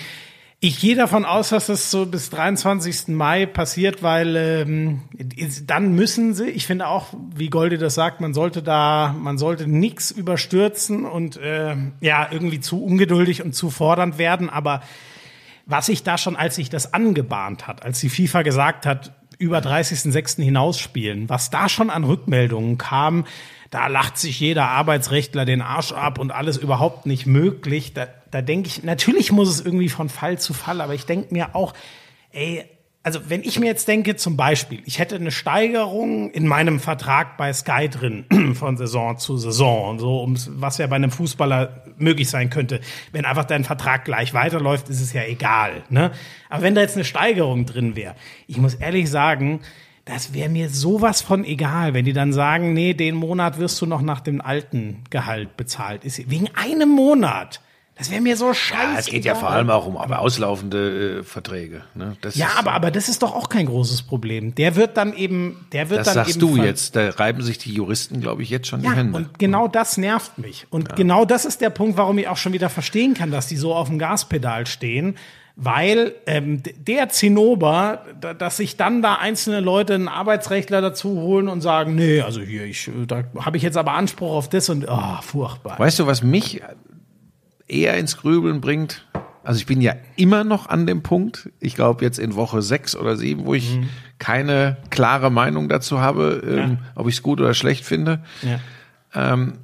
ich 0.65 0.79
gehe 0.79 0.95
davon 0.95 1.25
aus, 1.25 1.49
dass 1.49 1.65
das 1.65 1.91
so 1.91 2.05
bis 2.05 2.29
23. 2.29 3.09
Mai 3.09 3.45
passiert, 3.45 4.01
weil 4.01 4.37
ähm, 4.37 5.01
dann 5.67 5.93
müssen 5.93 6.33
sie, 6.33 6.45
ich 6.45 6.65
finde 6.65 6.87
auch, 6.87 7.07
wie 7.35 7.49
Goldi 7.49 7.77
das 7.77 7.95
sagt, 7.95 8.21
man 8.21 8.33
sollte 8.33 8.63
da, 8.63 9.13
man 9.19 9.37
sollte 9.37 9.67
nichts 9.67 10.09
überstürzen 10.09 11.03
und 11.03 11.35
äh, 11.35 11.75
ja, 11.99 12.29
irgendwie 12.31 12.61
zu 12.61 12.81
ungeduldig 12.81 13.43
und 13.43 13.53
zu 13.53 13.69
fordernd 13.69 14.17
werden, 14.17 14.49
aber 14.49 14.83
was 15.65 15.87
sich 15.87 16.03
da 16.03 16.17
schon, 16.17 16.37
als 16.37 16.55
sich 16.55 16.69
das 16.69 16.93
angebahnt 16.93 17.67
hat, 17.67 17.83
als 17.83 17.99
die 17.99 18.07
FIFA 18.07 18.43
gesagt 18.43 18.85
hat, 18.85 19.11
über 19.37 19.57
30.06. 19.57 20.41
hinausspielen, 20.41 21.27
was 21.27 21.49
da 21.49 21.67
schon 21.67 21.89
an 21.89 22.05
Rückmeldungen 22.05 22.77
kam, 22.77 23.25
da 23.69 23.87
lacht 23.87 24.17
sich 24.17 24.39
jeder 24.39 24.69
Arbeitsrechtler 24.69 25.43
den 25.43 25.61
Arsch 25.61 25.91
ab 25.91 26.19
und 26.19 26.31
alles 26.31 26.55
überhaupt 26.55 27.05
nicht 27.05 27.25
möglich. 27.25 27.93
Da, 27.93 28.07
da 28.33 28.41
denke 28.41 28.67
ich, 28.67 28.83
natürlich 28.83 29.31
muss 29.31 29.49
es 29.49 29.61
irgendwie 29.61 29.89
von 29.89 30.09
Fall 30.09 30.39
zu 30.39 30.53
Fall, 30.53 30.81
aber 30.81 30.93
ich 30.93 31.05
denke 31.05 31.33
mir 31.33 31.55
auch, 31.55 31.73
ey, 32.31 32.65
also 33.03 33.19
wenn 33.27 33.43
ich 33.43 33.59
mir 33.59 33.65
jetzt 33.65 33.87
denke, 33.89 34.15
zum 34.15 34.37
Beispiel, 34.37 34.81
ich 34.85 34.97
hätte 34.97 35.15
eine 35.15 35.29
Steigerung 35.29 36.31
in 36.31 36.47
meinem 36.47 36.79
Vertrag 36.79 37.37
bei 37.37 37.51
Sky 37.51 37.89
drin 37.89 38.25
von 38.55 38.77
Saison 38.77 39.17
zu 39.17 39.37
Saison 39.37 39.89
und 39.89 39.99
so, 39.99 40.25
was 40.55 40.77
ja 40.77 40.87
bei 40.87 40.95
einem 40.95 41.11
Fußballer 41.11 41.83
möglich 41.97 42.29
sein 42.29 42.49
könnte. 42.49 42.79
Wenn 43.11 43.25
einfach 43.25 43.43
dein 43.43 43.65
Vertrag 43.65 44.05
gleich 44.05 44.33
weiterläuft, 44.33 44.87
ist 44.87 45.01
es 45.01 45.11
ja 45.11 45.23
egal. 45.23 45.83
Ne? 45.89 46.11
Aber 46.49 46.63
wenn 46.63 46.75
da 46.75 46.81
jetzt 46.81 46.95
eine 46.95 47.03
Steigerung 47.03 47.65
drin 47.65 47.97
wäre, 47.97 48.15
ich 48.47 48.57
muss 48.57 48.73
ehrlich 48.75 49.09
sagen, 49.09 49.59
das 50.05 50.33
wäre 50.33 50.49
mir 50.49 50.69
sowas 50.69 51.21
von 51.21 51.45
egal, 51.45 51.93
wenn 51.93 52.05
die 52.05 52.13
dann 52.13 52.33
sagen, 52.33 52.73
nee, 52.73 52.93
den 52.93 53.15
Monat 53.15 53.59
wirst 53.59 53.81
du 53.81 53.85
noch 53.85 54.01
nach 54.01 54.21
dem 54.21 54.41
alten 54.41 55.03
Gehalt 55.09 55.57
bezahlt. 55.57 56.05
Ist 56.05 56.29
wegen 56.29 56.49
einem 56.55 56.89
Monat. 56.89 57.61
Das 58.03 58.11
wäre 58.11 58.21
mir 58.21 58.35
so 58.35 58.53
scheiße. 58.53 58.93
Ja, 58.93 58.99
es 58.99 59.05
geht 59.05 59.23
ja 59.23 59.33
vor 59.35 59.49
allem 59.49 59.69
auch 59.69 59.85
um 59.85 59.95
aber 59.95 60.19
auslaufende 60.19 61.19
äh, 61.19 61.23
Verträge. 61.23 61.83
Ne? 61.95 62.17
Das 62.21 62.35
Ja, 62.35 62.47
ist, 62.47 62.57
aber, 62.57 62.73
aber 62.73 62.91
das 62.91 63.07
ist 63.07 63.23
doch 63.23 63.33
auch 63.33 63.47
kein 63.47 63.65
großes 63.65 64.01
Problem. 64.01 64.53
Der 64.55 64.75
wird 64.75 64.97
dann 64.97 65.13
eben, 65.13 65.65
der 65.71 65.89
wird 65.89 66.01
das 66.01 66.07
dann 66.07 66.13
sagst 66.25 66.35
eben 66.37 66.55
du 66.55 66.61
jetzt. 66.61 66.95
Da 66.97 67.09
reiben 67.11 67.41
sich 67.41 67.57
die 67.59 67.73
Juristen, 67.73 68.19
glaube 68.19 68.43
ich, 68.43 68.49
jetzt 68.49 68.67
schon 68.67 68.81
die 68.81 68.87
Ja, 68.87 68.93
Hände. 68.93 69.15
und 69.17 69.39
genau 69.39 69.67
das 69.69 69.97
nervt 69.97 70.37
mich. 70.37 70.67
Und 70.69 70.95
genau 70.97 71.23
das 71.23 71.45
ist 71.45 71.61
der 71.61 71.69
Punkt, 71.69 71.97
warum 71.97 72.17
ich 72.17 72.27
auch 72.27 72.37
schon 72.37 72.51
wieder 72.53 72.69
verstehen 72.69 73.13
kann, 73.13 73.31
dass 73.31 73.47
die 73.47 73.55
so 73.55 73.73
auf 73.73 73.87
dem 73.87 73.99
Gaspedal 73.99 74.67
stehen. 74.67 75.15
weil 75.55 76.13
ähm, 76.25 76.63
der 76.77 77.09
Zinnober, 77.09 78.05
da, 78.19 78.33
dass 78.33 78.57
sich 78.57 78.75
dann 78.75 79.01
da 79.03 79.15
einzelne 79.15 79.59
Leute 79.59 79.93
einen 79.93 80.07
Arbeitsrechtler 80.07 80.81
dazu 80.81 81.09
holen 81.21 81.47
und 81.47 81.61
sagen, 81.61 81.93
nee, 81.95 82.21
also 82.21 82.41
hier, 82.41 82.65
ich, 82.65 82.89
da 83.07 83.23
habe 83.39 83.57
ich 83.57 83.63
jetzt 83.63 83.77
aber 83.77 83.93
Anspruch 83.93 84.31
auf 84.33 84.49
das 84.49 84.69
und 84.69 84.89
ah, 84.89 85.21
furchtbar. 85.21 85.77
Weißt 85.77 85.99
du, 85.99 86.07
was 86.07 86.23
mich 86.23 86.61
eher 87.73 87.97
ins 87.97 88.17
Grübeln 88.17 88.61
bringt? 88.61 89.05
Also 89.43 89.59
ich 89.59 89.65
bin 89.65 89.81
ja 89.81 89.93
immer 90.15 90.43
noch 90.45 90.69
an 90.69 90.87
dem 90.87 91.03
Punkt, 91.03 91.49
ich 91.59 91.75
glaube 91.75 92.05
jetzt 92.05 92.17
in 92.17 92.35
Woche 92.35 92.61
sechs 92.61 92.95
oder 92.95 93.17
sieben, 93.17 93.45
wo 93.45 93.53
ich 93.53 93.77
keine 94.17 94.77
klare 94.89 95.29
Meinung 95.29 95.67
dazu 95.67 95.99
habe, 95.99 96.41
ähm, 96.47 96.77
ob 96.95 97.09
ich 97.09 97.15
es 97.15 97.23
gut 97.23 97.41
oder 97.41 97.53
schlecht 97.53 97.83
finde. 97.83 98.23
Ja. 98.41 99.33
Ähm, 99.33 99.55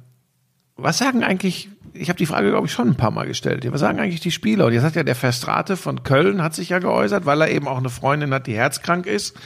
was 0.76 0.98
sagen 0.98 1.24
eigentlich, 1.24 1.70
ich 1.94 2.08
habe 2.08 2.18
die 2.18 2.26
Frage, 2.26 2.50
glaube 2.50 2.66
ich, 2.66 2.72
schon 2.72 2.88
ein 2.88 2.94
paar 2.94 3.10
Mal 3.10 3.26
gestellt. 3.26 3.66
Was 3.72 3.80
sagen 3.80 3.98
eigentlich 3.98 4.20
die 4.20 4.30
Spieler? 4.30 4.66
Und 4.66 4.74
jetzt 4.74 4.84
hat 4.84 4.96
ja 4.96 5.02
der 5.02 5.14
Verstrate 5.14 5.76
von 5.76 6.02
Köln 6.02 6.42
hat 6.42 6.54
sich 6.54 6.68
ja 6.68 6.78
geäußert, 6.78 7.24
weil 7.24 7.40
er 7.40 7.50
eben 7.50 7.66
auch 7.66 7.78
eine 7.78 7.90
Freundin 7.90 8.34
hat, 8.34 8.46
die 8.46 8.54
herzkrank 8.54 9.06
ist. 9.06 9.36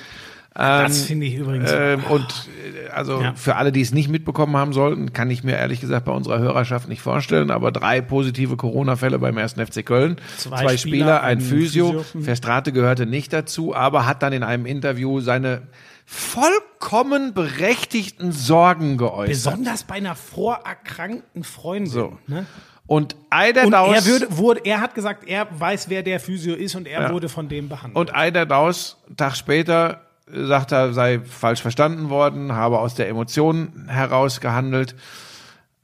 Das 0.54 1.02
finde 1.02 1.26
ich 1.26 1.34
übrigens. 1.34 1.68
Ähm, 1.74 2.04
und 2.04 2.22
äh, 2.22 2.88
also 2.90 3.20
Ja. 3.20 3.34
für 3.34 3.56
alle, 3.56 3.72
die 3.72 3.80
es 3.80 3.92
nicht 3.92 4.08
mitbekommen 4.08 4.56
haben 4.56 4.72
sollten, 4.72 5.12
kann 5.12 5.28
ich 5.30 5.42
mir 5.42 5.56
ehrlich 5.56 5.80
gesagt 5.80 6.04
bei 6.04 6.12
unserer 6.12 6.38
Hörerschaft 6.38 6.88
nicht 6.88 7.02
vorstellen. 7.02 7.50
Aber 7.50 7.72
drei 7.72 8.00
positive 8.00 8.56
Corona-Fälle 8.56 9.18
beim 9.18 9.36
1. 9.36 9.54
FC 9.54 9.84
Köln. 9.84 10.16
Zwei 10.36 10.50
Zwei, 10.62 10.76
Spieler, 10.76 10.76
Spieler, 10.78 11.22
ein 11.24 11.40
Physio. 11.40 12.02
Physio. 12.02 12.20
Verstrate 12.22 12.70
gehörte 12.72 13.04
nicht 13.06 13.32
dazu, 13.32 13.74
aber 13.74 14.06
hat 14.06 14.22
dann 14.22 14.32
in 14.32 14.44
einem 14.44 14.64
Interview 14.66 15.20
seine 15.20 15.62
vollkommen 16.06 17.32
berechtigten 17.34 18.30
Sorgen 18.32 18.96
geäußert. 18.98 19.28
Besonders 19.54 19.84
bei 19.84 19.94
einer 19.94 20.14
vorerkrankten 20.14 21.44
Freundin. 21.44 21.90
So. 21.90 22.18
Ne? 22.26 22.46
Und 22.86 23.16
Eider 23.30 23.64
Und 23.64 23.72
Daus, 23.72 23.94
er, 23.96 24.04
würde, 24.06 24.26
wurde, 24.36 24.60
er 24.64 24.80
hat 24.80 24.94
gesagt, 24.94 25.26
er 25.26 25.48
weiß, 25.50 25.88
wer 25.88 26.02
der 26.02 26.20
Physio 26.20 26.54
ist 26.54 26.74
und 26.74 26.86
er 26.86 27.02
Ja. 27.02 27.12
wurde 27.12 27.28
von 27.28 27.48
dem 27.48 27.68
behandelt. 27.68 27.96
und 27.96 28.14
Eider 28.14 28.44
Daus, 28.46 28.98
Tag 29.16 29.36
später, 29.36 30.02
sagt 30.26 30.72
er, 30.72 30.92
sei 30.92 31.20
falsch 31.20 31.60
verstanden 31.62 32.08
worden, 32.10 32.52
habe 32.52 32.78
aus 32.78 32.94
der 32.94 33.08
Emotion 33.08 33.86
heraus 33.88 34.40
gehandelt. 34.40 34.94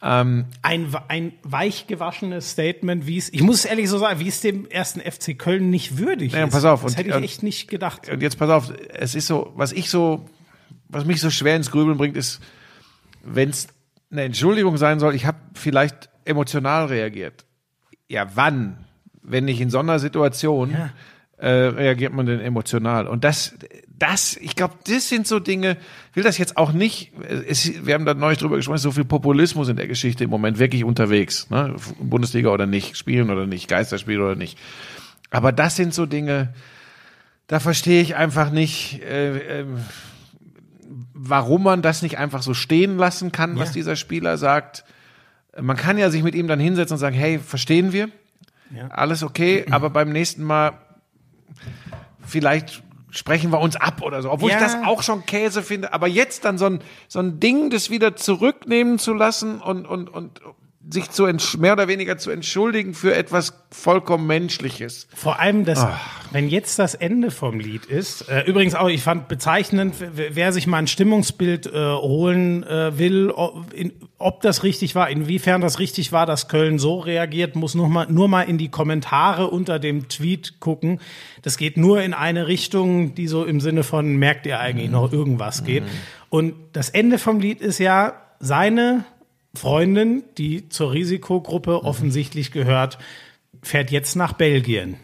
ein, 0.03 0.47
ein 0.63 1.33
weich 1.43 1.87
gewaschenes 1.87 2.53
Statement, 2.53 3.07
wie 3.07 3.19
es, 3.19 3.31
ich 3.33 3.43
muss 3.43 3.57
es 3.57 3.65
ehrlich 3.67 3.89
so 3.91 3.99
sagen, 3.99 4.19
wie 4.19 4.29
es 4.29 4.41
dem 4.41 4.67
ersten 4.71 5.01
FC 5.01 5.39
Köln 5.39 5.69
nicht 5.69 5.99
würdig 5.99 6.33
Ja, 6.33 6.45
ist. 6.47 6.53
pass 6.53 6.65
auf, 6.65 6.83
Das 6.83 6.93
und- 6.93 6.99
hätte 6.99 7.11
ich 7.11 7.15
und- 7.17 7.23
echt 7.23 7.43
nicht 7.43 7.69
gedacht. 7.69 8.09
und 8.09 8.23
jetzt 8.23 8.39
pass 8.39 8.49
auf, 8.49 8.73
es 8.95 9.15
ist 9.15 9.27
so, 9.27 9.53
was 9.57 9.73
ich 9.73 9.91
so, 9.91 10.27
was 10.89 11.05
mich 11.05 11.21
so 11.21 11.29
schwer 11.29 11.55
ins 11.57 11.71
Grübeln 11.71 11.99
bringt, 11.99 12.17
ist, 12.17 12.41
wenn 13.23 13.51
es 13.51 13.69
eine 14.11 14.23
Entschuldigung 14.23 14.79
sein 14.79 15.01
soll, 15.01 15.15
ich 15.15 15.27
habe 15.27 15.37
vielleicht 15.53 16.09
emotional 16.25 16.87
reagiert. 16.87 17.45
Ja, 18.09 18.27
wann? 18.35 18.87
Wenn 19.23 19.45
nicht 19.45 19.61
in 19.61 19.69
so 19.69 19.81
einer 19.81 19.99
Situation 19.99 20.71
Ja. 20.73 20.91
Äh, 21.41 21.49
reagiert 21.49 22.13
man 22.13 22.27
denn 22.27 22.41
emotional. 22.41 23.07
Und 23.07 23.25
das, 23.25 23.55
das, 23.99 24.37
ich 24.37 24.57
glaube, 24.57 24.75
das 24.87 25.09
sind 25.09 25.27
so 25.27 25.41
Dinge, 25.41 25.77
ich 26.11 26.17
will 26.17 26.23
das 26.23 26.37
jetzt 26.39 26.57
auch 26.57 26.73
nicht, 26.73 27.13
es, 27.49 27.87
wir 27.87 27.95
haben 27.95 28.05
da 28.05 28.15
neulich 28.15 28.39
drüber 28.39 28.57
gesprochen, 28.57 28.79
so 28.79 28.93
viel 28.93 29.05
Populismus 29.05 29.69
in 29.69 29.77
der 29.77 29.87
Geschichte 29.89 30.25
im 30.25 30.31
Moment 30.31 30.59
wirklich 30.59 30.85
unterwegs, 30.85 31.49
ne? 31.51 31.75
Bundesliga 31.99 32.51
oder 32.51 32.67
nicht, 32.67 32.97
spielen 32.97 33.31
oder 33.31 33.47
nicht, 33.47 33.69
Geisterspiel 33.69 34.21
oder 34.21 34.37
nicht. 34.37 34.59
Aber 35.31 35.51
das 35.53 35.77
sind 35.77 35.95
so 35.95 36.07
Dinge, 36.07 36.53
da 37.47 37.59
verstehe 37.59 38.03
ich 38.03 38.17
einfach 38.17 38.51
nicht, 38.51 39.01
äh, 39.03 39.61
ähm, 39.61 39.79
warum 41.15 41.63
man 41.63 41.83
das 41.83 42.03
nicht 42.03 42.19
einfach 42.19 42.43
so 42.43 42.55
stehen 42.55 42.97
lassen 42.97 43.33
kann, 43.33 43.59
was 43.59 43.69
Ja. 43.71 43.75
dieser 43.75 43.97
Spieler 43.97 44.37
sagt. 44.39 44.85
Man 45.61 45.77
kann 45.77 45.99
ja 45.99 46.11
sich 46.11 46.23
mit 46.23 46.35
ihm 46.35 46.49
dann 46.49 46.61
hinsetzen 46.61 46.95
und 46.95 46.99
sagen, 46.99 47.17
hey, 47.17 47.39
verstehen 47.39 47.93
wir? 47.93 48.09
Ja. 48.75 48.89
Alles 48.89 49.23
okay, 49.23 49.65
aber 49.71 49.91
beim 49.91 50.11
nächsten 50.13 50.45
Mal 50.45 50.73
vielleicht 52.25 52.83
sprechen 53.11 53.51
wir 53.51 53.61
uns 53.61 53.77
ab 53.77 54.03
oder 54.03 54.23
so. 54.23 54.31
Obwohl 54.31 54.51
Ja. 54.51 54.57
ich 54.57 54.63
das 54.63 54.77
auch 54.85 55.03
schon 55.03 55.27
Käse 55.27 55.63
finde. 55.63 55.93
Aber 55.93 56.07
jetzt 56.07 56.45
dann 56.45 56.59
so 56.59 56.67
ein, 56.67 56.81
so 57.09 57.19
ein 57.19 57.41
Ding, 57.41 57.71
das 57.71 57.91
wieder 57.91 58.15
zurücknehmen 58.17 58.99
zu 58.99 59.13
lassen 59.15 59.61
und, 59.61 59.87
und, 59.87 60.09
und 60.09 60.41
sich 60.89 61.11
zu 61.11 61.29
mehr 61.59 61.75
oder 61.75 61.89
weniger 61.89 62.17
zu 62.17 62.31
entschuldigen 62.31 62.95
für 62.95 63.15
etwas 63.15 63.53
vollkommen 63.71 64.27
Menschliches. 64.27 65.09
Vor 65.15 65.39
allem, 65.39 65.67
das, 65.67 65.81
Ah. 65.81 66.01
wenn 66.33 66.49
jetzt 66.49 66.79
das 66.79 66.95
Ende 66.95 67.31
vom 67.31 67.61
Lied 67.61 67.85
ist, 67.85 68.29
äh, 68.31 68.45
übrigens 68.45 68.75
auch, 68.75 68.89
ich 68.89 69.03
fand 69.03 69.29
bezeichnend, 69.29 69.95
wer, 70.15 70.53
sich 70.55 70.67
mal 70.67 70.79
ein 70.79 70.87
Stimmungsbild 70.87 71.67
äh, 71.67 71.71
holen 71.73 72.63
äh, 72.63 72.99
will, 72.99 73.31
ob, 73.31 73.75
in, 73.75 73.93
ob 74.17 74.41
das 74.41 74.63
richtig 74.63 74.95
war, 74.95 75.11
inwiefern 75.11 75.61
das 75.61 75.79
richtig 75.81 76.13
war, 76.13 76.25
dass 76.25 76.49
Köln 76.49 76.79
so 76.79 76.99
reagiert, 76.99 77.57
muss 77.57 77.75
nur 77.75 77.91
mal, 77.91 78.07
nur 78.11 78.29
mal 78.29 78.43
in 78.45 78.57
die 78.57 78.71
Kommentare 78.71 79.49
unter 79.49 79.79
dem 79.79 80.09
Tweet 80.09 80.61
gucken. 80.61 80.99
Das 81.43 81.59
geht 81.59 81.77
nur 81.77 82.01
in 82.01 82.15
eine 82.15 82.47
Richtung, 82.47 83.15
die 83.15 83.29
so 83.29 83.45
im 83.45 83.61
Sinne 83.61 83.83
von, 83.83 84.17
merkt 84.17 84.47
ihr 84.47 84.59
eigentlich 84.59 84.91
noch 84.91 85.13
irgendwas 85.13 85.63
geht. 85.63 85.85
Und 86.31 86.55
das 86.73 86.89
Ende 86.89 87.19
vom 87.19 87.39
Lied 87.39 87.61
ist 87.61 87.79
ja, 87.79 88.15
seine 88.41 89.05
Freundin, 89.55 90.23
die 90.39 90.69
zur 90.69 90.93
Risikogruppe 90.93 91.83
offensichtlich 91.85 92.53
gehört, 92.53 92.99
fährt 93.63 93.91
jetzt 93.91 94.17
nach 94.17 94.33
Belgien, 94.33 94.97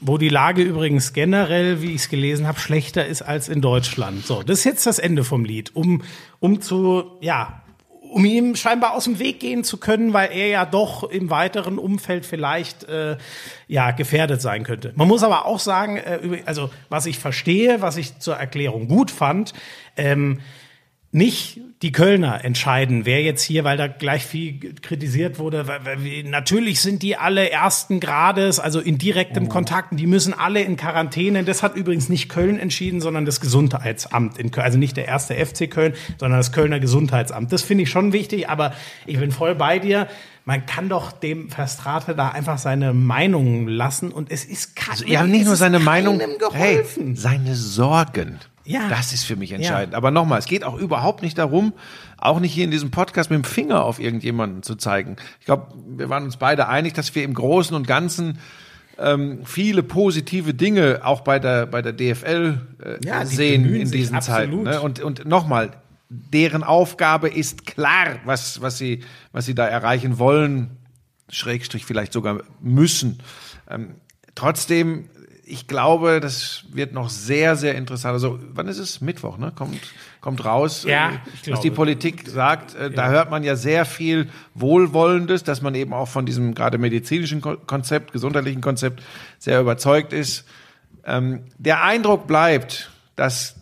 wo 0.00 0.18
die 0.18 0.28
Lage 0.28 0.62
übrigens 0.62 1.12
generell, 1.12 1.82
wie 1.82 1.90
ich 1.90 2.02
es 2.02 2.08
gelesen 2.08 2.46
habe, 2.46 2.60
schlechter 2.60 3.06
ist 3.06 3.22
als 3.22 3.48
in 3.48 3.60
Deutschland. 3.60 4.24
So, 4.24 4.42
das 4.42 4.60
ist 4.60 4.64
jetzt 4.64 4.86
das 4.86 4.98
Ende 4.98 5.24
vom 5.24 5.44
Lied, 5.44 5.74
um, 5.74 6.02
um 6.38 6.60
zu, 6.60 7.18
ja, 7.20 7.62
um 8.10 8.24
ihm 8.24 8.56
scheinbar 8.56 8.94
aus 8.94 9.04
dem 9.04 9.18
Weg 9.18 9.40
gehen 9.40 9.64
zu 9.64 9.76
können, 9.76 10.12
weil 10.12 10.30
er 10.32 10.48
ja 10.48 10.64
doch 10.64 11.02
im 11.02 11.28
weiteren 11.30 11.78
Umfeld 11.78 12.24
vielleicht 12.24 12.84
äh, 12.84 13.18
ja 13.66 13.90
gefährdet 13.90 14.40
sein 14.40 14.64
könnte. 14.64 14.92
Man 14.96 15.08
muss 15.08 15.22
aber 15.22 15.44
auch 15.44 15.58
sagen, 15.58 15.96
äh, 15.98 16.42
also 16.46 16.70
was 16.88 17.04
ich 17.06 17.18
verstehe, 17.18 17.82
was 17.82 17.96
ich 17.96 18.18
zur 18.18 18.36
Erklärung 18.36 18.88
gut 18.88 19.10
fand, 19.10 19.52
ähm, 19.96 20.40
nicht 21.10 21.60
die 21.80 21.92
Kölner 21.92 22.44
entscheiden, 22.44 23.06
wer 23.06 23.22
jetzt 23.22 23.42
hier, 23.42 23.64
weil 23.64 23.76
da 23.76 23.86
gleich 23.86 24.26
viel 24.26 24.74
kritisiert 24.82 25.38
wurde, 25.38 25.66
weil, 25.66 25.84
weil 25.84 26.22
natürlich 26.24 26.82
sind 26.82 27.02
die 27.02 27.16
alle 27.16 27.50
ersten 27.50 27.98
Grades, 28.00 28.58
also 28.60 28.80
in 28.80 28.98
direktem 28.98 29.48
Kontakt, 29.48 29.92
und 29.92 29.98
die 29.98 30.06
müssen 30.06 30.34
alle 30.34 30.60
in 30.60 30.76
Quarantäne. 30.76 31.44
Das 31.44 31.62
hat 31.62 31.76
übrigens 31.76 32.08
nicht 32.08 32.28
Köln 32.28 32.58
entschieden, 32.58 33.00
sondern 33.00 33.24
das 33.24 33.40
Gesundheitsamt 33.40 34.38
in 34.38 34.50
Köln, 34.50 34.64
also 34.64 34.76
nicht 34.76 34.96
der 34.96 35.06
erste 35.06 35.34
FC 35.34 35.70
Köln, 35.70 35.94
sondern 36.18 36.40
das 36.40 36.52
Kölner 36.52 36.80
Gesundheitsamt. 36.80 37.52
Das 37.52 37.62
finde 37.62 37.84
ich 37.84 37.90
schon 37.90 38.12
wichtig, 38.12 38.48
aber 38.48 38.74
ich 39.06 39.18
bin 39.18 39.30
voll 39.30 39.54
bei 39.54 39.78
dir. 39.78 40.08
Man 40.44 40.66
kann 40.66 40.88
doch 40.88 41.12
dem 41.12 41.48
Verstrate 41.48 42.14
da 42.14 42.30
einfach 42.30 42.58
seine 42.58 42.92
Meinung 42.92 43.68
lassen 43.68 44.10
und 44.10 44.30
es 44.30 44.44
ist 44.44 44.76
kein, 44.76 44.92
Also, 44.92 45.06
ja, 45.06 45.22
nicht 45.24 45.46
nur 45.46 45.56
seine 45.56 45.78
Meinung, 45.78 46.18
keinem 46.18 46.36
hey, 46.52 46.74
geholfen. 46.74 47.16
seine 47.16 47.54
Sorgen. 47.54 48.40
Ja. 48.68 48.88
Das 48.90 49.14
ist 49.14 49.24
für 49.24 49.36
mich 49.36 49.52
entscheidend. 49.52 49.94
Aber 49.94 50.10
nochmal, 50.10 50.38
es 50.38 50.44
geht 50.44 50.62
auch 50.62 50.76
überhaupt 50.76 51.22
nicht 51.22 51.38
darum, 51.38 51.72
auch 52.18 52.38
nicht 52.38 52.52
hier 52.52 52.64
in 52.64 52.70
diesem 52.70 52.90
Podcast 52.90 53.30
mit 53.30 53.38
dem 53.38 53.44
Finger 53.44 53.82
auf 53.82 53.98
irgendjemanden 53.98 54.62
zu 54.62 54.76
zeigen. 54.76 55.16
Ich 55.40 55.46
glaube, 55.46 55.72
wir 55.96 56.10
waren 56.10 56.24
uns 56.24 56.36
beide 56.36 56.68
einig, 56.68 56.92
dass 56.92 57.14
wir 57.14 57.24
im 57.24 57.32
Großen 57.32 57.74
und 57.74 57.86
Ganzen 57.86 58.38
ähm, 58.98 59.40
viele 59.44 59.82
positive 59.82 60.52
Dinge 60.52 61.00
auch 61.02 61.22
bei 61.22 61.38
der 61.38 61.64
bei 61.64 61.80
der 61.80 61.94
DFL 61.94 62.60
äh, 62.84 63.06
Ja, 63.06 63.24
die 63.24 63.34
sehen 63.34 63.62
bemühen 63.62 63.82
in 63.82 63.90
diesen 63.90 64.20
Zeiten. 64.20 64.64
Ne? 64.64 64.80
Und 64.82 65.00
und 65.00 65.24
nochmal, 65.24 65.70
deren 66.10 66.62
Aufgabe 66.62 67.30
ist 67.30 67.64
klar, 67.64 68.16
was 68.26 68.60
was 68.60 68.76
sie 68.76 69.02
was 69.32 69.46
sie 69.46 69.54
da 69.54 69.66
erreichen 69.66 70.18
wollen, 70.18 70.76
Schrägstrich 71.30 71.86
vielleicht 71.86 72.12
sogar 72.12 72.42
müssen. 72.60 73.20
Ähm, 73.70 73.94
trotzdem, 74.34 75.08
ich 75.48 75.66
glaube, 75.66 76.20
das 76.20 76.64
wird 76.70 76.92
noch 76.92 77.08
sehr, 77.08 77.56
sehr 77.56 77.74
interessant. 77.74 78.12
Also, 78.12 78.38
wann 78.52 78.68
ist 78.68 78.78
es? 78.78 79.00
Mittwoch, 79.00 79.38
ne? 79.38 79.52
Kommt, 79.54 79.80
kommt 80.20 80.44
raus, 80.44 80.84
Ja, 80.86 81.10
äh, 81.46 81.50
was 81.50 81.60
die. 81.60 81.70
Politik 81.70 82.28
sagt. 82.28 82.74
Äh, 82.74 82.90
Da 82.90 83.08
hört 83.08 83.30
man 83.30 83.42
ja 83.44 83.56
sehr 83.56 83.84
viel 83.84 84.28
Wohlwollendes, 84.54 85.44
dass 85.44 85.62
man 85.62 85.74
eben 85.74 85.92
auch 85.92 86.08
von 86.08 86.26
diesem 86.26 86.54
gerade 86.54 86.76
medizinischen 86.78 87.40
Ko- 87.40 87.56
Konzept, 87.56 88.12
gesundheitlichen 88.12 88.60
Konzept 88.60 89.02
sehr 89.38 89.60
überzeugt 89.60 90.12
ist. 90.12 90.44
Ähm, 91.04 91.44
der 91.56 91.82
Eindruck 91.82 92.26
bleibt, 92.26 92.90
dass 93.16 93.54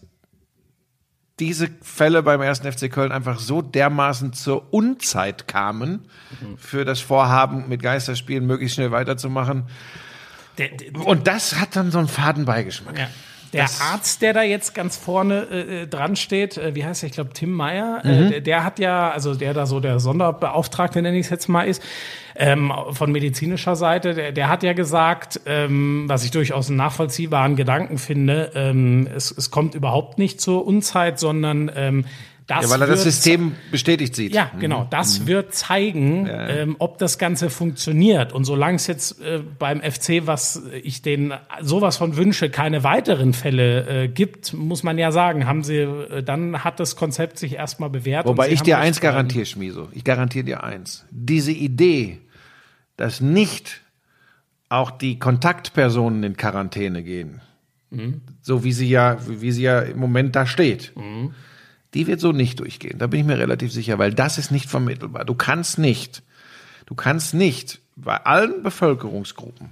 diese 1.39 1.69
Fälle 1.83 2.23
beim 2.23 2.41
ersten 2.41 2.71
FC 2.73 2.91
Köln 2.91 3.13
einfach 3.13 3.39
so 3.39 3.61
dermaßen 3.61 4.33
zur 4.33 4.73
Unzeit 4.73 5.47
kamen 5.47 6.09
für 6.57 6.87
das 6.87 7.01
Vorhaben, 7.01 7.69
mit 7.69 7.83
Geisterspielen 7.83 8.47
möglichst 8.47 8.77
schnell 8.77 8.91
weiterzumachen. 8.91 9.65
Der, 10.59 10.69
der, 10.69 11.07
Und 11.07 11.27
das 11.27 11.57
hat 11.61 11.77
dann 11.77 11.91
so 11.91 11.99
einen 11.99 12.09
Fadenbeigeschmack. 12.09 12.99
Ja. 12.99 13.09
Der 13.53 13.63
Das- 13.63 13.81
Arzt, 13.81 14.23
der 14.23 14.33
da 14.33 14.43
jetzt 14.43 14.75
ganz 14.75 14.97
vorne 14.97 15.47
äh, 15.51 15.83
äh, 15.83 15.87
dran 15.87 16.17
steht, 16.17 16.57
äh, 16.59 16.75
wie 16.75 16.85
heißt 16.85 17.05
er? 17.05 17.07
Ich 17.07 17.13
glaube 17.13 17.31
Tim 17.33 17.53
Meyer, 17.53 18.01
Mhm. 18.03 18.11
äh, 18.11 18.29
der, 18.31 18.41
der 18.41 18.65
hat 18.65 18.79
ja, 18.81 19.11
also 19.11 19.35
der 19.35 19.55
da 19.55 19.67
so 19.67 19.79
der 19.79 20.01
Sonderbeauftragte, 20.01 21.01
nenne 21.01 21.17
ich 21.17 21.27
es 21.27 21.31
jetzt 21.31 21.49
mal, 21.49 21.63
ist, 21.63 21.81
ähm, 22.35 22.73
von 22.91 23.13
medizinischer 23.13 23.77
Seite, 23.77 24.15
der, 24.15 24.33
der 24.33 24.49
hat 24.49 24.63
ja 24.65 24.73
gesagt, 24.73 25.41
ähm, 25.47 26.05
was 26.09 26.25
ich 26.25 26.33
durchaus 26.33 26.69
einen 26.69 26.77
nachvollziehbaren 26.77 27.55
Gedanken 27.57 27.99
finde, 27.99 28.51
ähm, 28.55 29.09
es, 29.15 29.31
es 29.31 29.51
kommt 29.53 29.75
überhaupt 29.77 30.19
nicht 30.19 30.41
zur 30.41 30.67
Unzeit, 30.67 31.19
sondern 31.21 31.71
ähm, 31.75 32.05
Das 32.47 32.63
Ja, 32.63 32.71
weil 32.71 32.81
er 32.81 32.87
das 32.87 33.03
System 33.03 33.57
bestätigt 33.73 34.15
sieht. 34.15 34.33
Ja, 34.33 34.53
genau. 34.61 34.87
Das 34.89 35.27
wird 35.27 35.53
zeigen, 35.53 36.29
ähm, 36.31 36.77
ob 36.79 36.99
das 36.99 37.19
Ganze 37.19 37.51
funktioniert. 37.51 38.33
Und 38.33 38.45
solange 38.45 38.77
es 38.77 38.87
jetzt 38.87 39.21
äh, 39.21 39.43
beim 39.59 39.81
FC, 39.81 40.27
was 40.27 40.63
ich 40.83 41.03
denen 41.03 41.35
sowas 41.61 41.97
von 41.97 42.17
wünsche, 42.17 42.49
keine 42.49 42.85
weiteren 42.85 43.33
Fälle 43.33 44.05
äh, 44.05 44.09
gibt, 44.09 44.53
muss 44.53 44.85
man 44.85 44.97
ja 44.97 45.11
sagen, 45.11 45.47
haben 45.47 45.65
sie, 45.65 45.79
äh, 45.79 46.23
dann 46.23 46.63
hat 46.63 46.79
das 46.79 46.95
Konzept 46.95 47.39
sich 47.39 47.55
erstmal 47.55 47.91
bewährt. 47.91 48.27
Wobei 48.27 48.51
ich 48.51 48.63
dir 48.63 48.79
eins 48.79 49.01
garantiere, 49.01 49.47
Schmieso. 49.47 49.89
Ich 49.93 50.05
garantiere 50.05 50.45
dir 50.45 50.63
eins. 50.63 51.05
Diese 51.11 51.53
Idee, 51.53 52.21
dass 52.97 53.21
nicht 53.21 53.81
auch 54.69 54.93
die 54.93 55.19
Kontaktpersonen 55.19 56.23
in 56.23 56.37
Quarantäne 56.37 57.03
gehen, 57.03 57.41
so 58.41 58.65
wie 58.65 58.73
sie 58.73 58.89
ja, 58.89 59.17
wie 59.27 59.53
sie 59.53 59.63
ja 59.63 59.81
im 59.81 59.99
Moment 59.99 60.37
da 60.37 60.47
steht, 60.47 60.93
die 61.97 62.07
wird 62.07 62.21
so 62.21 62.33
nicht 62.33 62.61
durchgehen. 62.61 62.99
Da 62.99 63.07
bin 63.07 63.21
ich 63.21 63.27
mir 63.27 63.39
relativ 63.39 63.73
sicher, 63.73 63.99
weil 63.99 64.13
das 64.13 64.37
ist 64.37 64.51
nicht 64.51 64.69
vermittelbar. 64.69 65.25
Du 65.25 65.35
kannst 65.35 65.79
nicht, 65.79 66.23
du 66.85 66.95
kannst 66.95 67.33
nicht 67.33 67.81
bei 67.97 68.17
allen 68.17 68.63
Bevölkerungsgruppen 68.63 69.71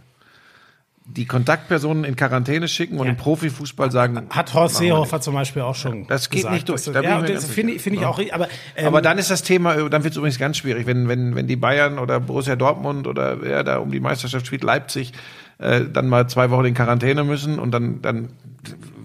die 1.06 1.26
Kontaktpersonen 1.26 2.04
in 2.04 2.16
Quarantäne 2.16 2.66
schicken 2.66 2.98
und 2.98 3.06
im 3.06 3.16
Profifußball 3.18 3.90
sagen, 3.90 4.26
Hat 4.30 4.54
Horst 4.54 4.76
Seehofer 4.76 5.20
zum 5.20 5.34
Beispiel 5.34 5.60
auch 5.60 5.74
schon 5.74 6.06
Das 6.06 6.30
geht 6.30 6.38
gesagt, 6.38 6.54
nicht 6.54 6.68
durch. 6.70 6.82
Da 6.84 7.02
Ja, 7.02 7.20
das 7.20 7.44
finde 7.44 7.74
ich, 7.74 7.82
finde 7.82 7.98
ich 7.98 8.06
auch, 8.06 8.18
aber, 8.32 8.48
ähm, 8.74 8.86
Aber 8.86 9.02
dann 9.02 9.18
ist 9.18 9.30
das 9.30 9.42
Thema, 9.42 9.74
dann 9.90 10.02
wird 10.02 10.12
es 10.12 10.16
übrigens 10.16 10.38
ganz 10.38 10.56
schwierig, 10.56 10.86
wenn, 10.86 11.06
wenn, 11.06 11.34
wenn 11.34 11.46
die 11.46 11.56
Bayern 11.56 11.98
oder 11.98 12.20
Borussia 12.20 12.56
Dortmund 12.56 13.06
oder 13.06 13.42
wer 13.42 13.62
da 13.64 13.78
um 13.78 13.90
die 13.90 14.00
Meisterschaft 14.00 14.46
spielt, 14.46 14.64
Leipzig, 14.64 15.12
äh, 15.58 15.82
dann 15.92 16.08
mal 16.08 16.26
zwei 16.26 16.50
Wochen 16.50 16.64
in 16.64 16.74
Quarantäne 16.74 17.22
müssen 17.22 17.58
und 17.58 17.72
dann, 17.72 18.00
dann, 18.00 18.30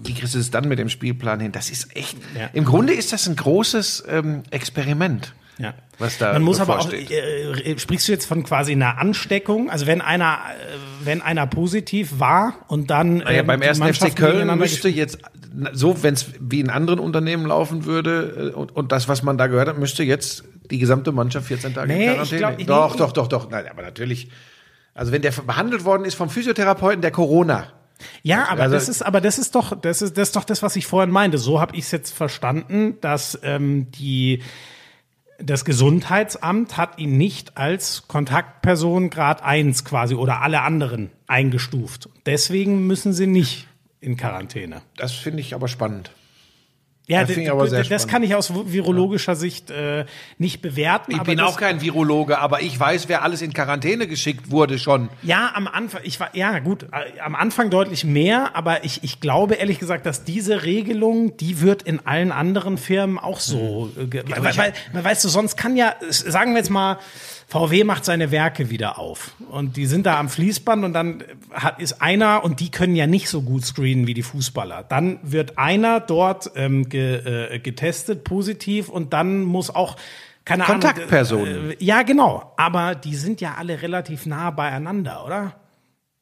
wie 0.04 0.14
kriegst 0.14 0.34
du 0.34 0.38
es 0.38 0.50
dann 0.50 0.68
mit 0.68 0.78
dem 0.78 0.88
Spielplan 0.88 1.40
hin? 1.40 1.52
Das 1.52 1.70
ist 1.70 1.94
echt, 1.96 2.16
Ja. 2.38 2.48
im 2.52 2.64
Grunde 2.64 2.92
ist 2.94 3.12
das 3.12 3.26
ein 3.28 3.36
großes 3.36 4.04
ähm, 4.08 4.42
Experiment. 4.50 5.34
Ja. 5.58 5.74
was 5.98 6.16
da 6.16 6.32
Man 6.32 6.40
muss 6.42 6.58
aber 6.58 6.78
auch, 6.78 6.88
bevorsteht. 6.88 7.10
äh, 7.66 7.78
sprichst 7.78 8.08
du 8.08 8.12
jetzt 8.12 8.24
von 8.24 8.44
quasi 8.44 8.72
einer 8.72 8.96
Ansteckung? 8.96 9.68
Also 9.68 9.86
wenn 9.86 10.00
einer, 10.00 10.38
äh, 10.58 11.04
wenn 11.04 11.20
einer 11.20 11.46
positiv 11.46 12.18
war 12.18 12.54
und 12.68 12.88
dann 12.90 13.18
Naja, 13.18 13.40
ähm, 13.40 13.46
beim 13.46 13.60
ersten 13.60 13.84
FC 13.92 14.16
Köln 14.16 14.56
müsste 14.58 14.88
jetzt, 14.88 15.18
so 15.74 16.02
wenn 16.02 16.14
es 16.14 16.26
wie 16.40 16.60
in 16.60 16.70
anderen 16.70 16.98
Unternehmen 16.98 17.44
laufen 17.44 17.84
würde 17.84 18.52
äh, 18.54 18.56
und, 18.56 18.74
und 18.74 18.90
das, 18.90 19.06
was 19.08 19.22
man 19.22 19.36
da 19.36 19.48
gehört 19.48 19.68
hat, 19.68 19.76
müsste 19.78 20.02
jetzt 20.02 20.44
die 20.70 20.78
gesamte 20.78 21.12
Mannschaft 21.12 21.48
14 21.48 21.74
Tage 21.74 21.88
Nee, 21.92 22.06
in 22.06 22.22
ich 22.22 22.30
Quarantäne. 22.30 22.38
glaub, 22.38 22.58
ich- 22.58 22.66
doch, 22.66 22.92
nee, 22.92 22.98
doch, 22.98 23.12
doch, 23.12 23.26
doch. 23.28 23.50
Nein, 23.50 23.66
aber 23.70 23.82
natürlich. 23.82 24.30
Also 24.94 25.12
wenn 25.12 25.20
der 25.20 25.32
behandelt 25.32 25.84
worden 25.84 26.06
ist 26.06 26.14
vom 26.14 26.30
Physiotherapeuten, 26.30 27.02
der 27.02 27.10
Corona. 27.10 27.66
Ja, 28.22 28.48
aber 28.48 28.62
Also- 28.64 28.74
das 28.74 28.88
ist, 28.88 29.02
aber 29.02 29.20
das 29.20 29.38
ist 29.38 29.54
doch, 29.54 29.78
das 29.80 30.02
ist, 30.02 30.16
das 30.16 30.28
ist 30.28 30.36
doch 30.36 30.44
das, 30.44 30.62
was 30.62 30.76
ich 30.76 30.86
vorhin 30.86 31.10
meinte. 31.10 31.38
So 31.38 31.60
habe 31.60 31.76
ich 31.76 31.84
es 31.84 31.90
jetzt 31.90 32.12
verstanden, 32.12 32.98
dass 33.00 33.38
ähm, 33.42 33.90
die 33.92 34.42
das 35.42 35.64
Gesundheitsamt 35.64 36.76
hat 36.76 36.98
ihn 36.98 37.16
nicht 37.16 37.56
als 37.56 38.06
Kontaktperson 38.08 39.08
Grad 39.08 39.42
1 39.42 39.84
quasi 39.86 40.14
oder 40.14 40.42
alle 40.42 40.60
anderen 40.60 41.10
eingestuft. 41.26 42.10
Deswegen 42.26 42.86
müssen 42.86 43.14
sie 43.14 43.26
nicht 43.26 43.66
in 44.00 44.16
Quarantäne. 44.18 44.82
Das 44.96 45.12
finde 45.12 45.40
ich 45.40 45.54
aber 45.54 45.66
spannend. 45.68 46.10
Ja, 47.10 47.20
Das 47.20 47.28
d- 47.28 47.34
finde 47.34 47.46
ich 47.48 47.52
aber 47.52 47.64
d- 47.64 47.70
sehr 47.70 47.78
das 47.80 47.86
spannend. 47.88 48.08
kann 48.10 48.22
ich 48.22 48.34
aus 48.36 48.52
virologischer 48.54 49.34
Sicht 49.34 49.70
äh, 49.70 50.04
nicht 50.38 50.62
bewerten. 50.62 51.10
Ich 51.10 51.16
aber 51.18 51.24
bin 51.26 51.38
das, 51.38 51.48
auch 51.48 51.56
kein 51.58 51.80
Virologe, 51.80 52.38
aber 52.38 52.62
ich 52.62 52.78
weiß, 52.78 53.08
wer 53.08 53.22
alles 53.22 53.42
in 53.42 53.52
Quarantäne 53.52 54.06
geschickt 54.06 54.50
wurde 54.50 54.78
schon. 54.78 55.08
Ja, 55.22 55.50
am 55.54 55.66
Anfang, 55.66 56.02
ich 56.04 56.20
war, 56.20 56.34
ja 56.36 56.58
gut, 56.60 56.84
äh, 56.84 57.20
am 57.20 57.34
Anfang 57.34 57.68
deutlich 57.70 58.04
mehr, 58.04 58.50
aber 58.54 58.84
ich, 58.84 59.02
ich 59.02 59.20
glaube 59.20 59.54
ehrlich 59.54 59.78
gesagt, 59.80 60.06
dass 60.06 60.22
diese 60.24 60.62
Regelung, 60.62 61.36
die 61.36 61.60
wird 61.60 61.82
in 61.82 62.06
allen 62.06 62.30
anderen 62.30 62.78
Firmen 62.78 63.18
auch 63.18 63.40
so, 63.40 63.90
äh, 64.00 64.06
ge- 64.06 64.22
weil, 64.28 64.56
weil, 64.56 64.72
weil, 64.92 65.04
weißt 65.04 65.24
du, 65.24 65.28
sonst 65.28 65.56
kann 65.56 65.76
ja, 65.76 65.94
sagen 66.08 66.52
wir 66.52 66.58
jetzt 66.58 66.70
mal, 66.70 66.98
VW 67.50 67.82
macht 67.82 68.04
seine 68.04 68.30
Werke 68.30 68.70
wieder 68.70 69.00
auf 69.00 69.32
und 69.50 69.76
die 69.76 69.86
sind 69.86 70.06
da 70.06 70.20
am 70.20 70.28
Fließband 70.28 70.84
und 70.84 70.92
dann 70.92 71.24
hat, 71.50 71.80
ist 71.80 72.00
einer 72.00 72.44
und 72.44 72.60
die 72.60 72.70
können 72.70 72.94
ja 72.94 73.08
nicht 73.08 73.28
so 73.28 73.42
gut 73.42 73.64
screenen 73.64 74.06
wie 74.06 74.14
die 74.14 74.22
Fußballer. 74.22 74.84
Dann 74.84 75.18
wird 75.24 75.58
einer 75.58 75.98
dort 75.98 76.52
ähm, 76.54 76.88
ge, 76.88 77.16
äh, 77.16 77.58
getestet, 77.58 78.22
positiv 78.22 78.88
und 78.88 79.12
dann 79.12 79.42
muss 79.42 79.68
auch 79.68 79.96
keine 80.44 80.62
Kontaktpersonen. 80.62 81.56
Ahnung. 81.56 81.70
Äh, 81.72 81.76
ja, 81.84 82.02
genau. 82.02 82.52
Aber 82.56 82.94
die 82.94 83.16
sind 83.16 83.40
ja 83.40 83.56
alle 83.58 83.82
relativ 83.82 84.26
nah 84.26 84.52
beieinander, 84.52 85.24
oder? 85.26 85.59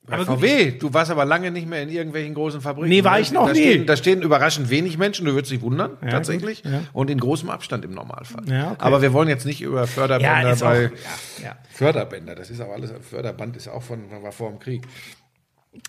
Bei 0.09 0.25
VW, 0.25 0.73
du 0.73 0.93
warst 0.95 1.11
aber 1.11 1.25
lange 1.25 1.51
nicht 1.51 1.69
mehr 1.69 1.83
in 1.83 1.89
irgendwelchen 1.89 2.35
großen 2.35 2.61
Fabriken. 2.61 2.89
Nee, 2.89 3.05
war 3.05 3.21
ich 3.21 3.31
noch 3.33 3.47
da 3.47 3.53
nie. 3.53 3.61
Stehen, 3.61 3.87
da 3.87 3.97
stehen 3.97 4.23
überraschend 4.23 4.71
wenig 4.71 4.99
Menschen, 4.99 5.27
du 5.27 5.35
würdest 5.35 5.53
dich 5.53 5.61
wundern, 5.61 5.99
tatsächlich. 6.09 6.63
gut, 6.63 6.73
ja. 6.73 6.81
Und 6.93 7.11
in 7.11 7.19
großem 7.19 7.51
Abstand 7.51 7.85
im 7.85 7.93
Normalfall. 7.93 8.45
Ja, 8.47 8.73
okay. 8.73 8.77
Aber 8.79 9.03
wir 9.03 9.13
wollen 9.13 9.29
jetzt 9.29 9.45
nicht 9.47 9.61
über 9.61 9.87
Förderbänder 9.87 10.55
auch, 10.55 10.61
bei 10.61 10.83
ja, 10.83 10.91
ja. 11.45 11.57
Förderbänder, 11.71 12.35
das 12.35 12.51
ist 12.51 12.61
auch 12.61 12.73
alles, 12.73 12.93
Förderband 13.03 13.57
ist 13.57 13.69
auch 13.69 13.83
von, 13.83 14.11
war 14.23 14.33
vor 14.33 14.51
dem 14.51 14.59
Krieg. 14.59 14.83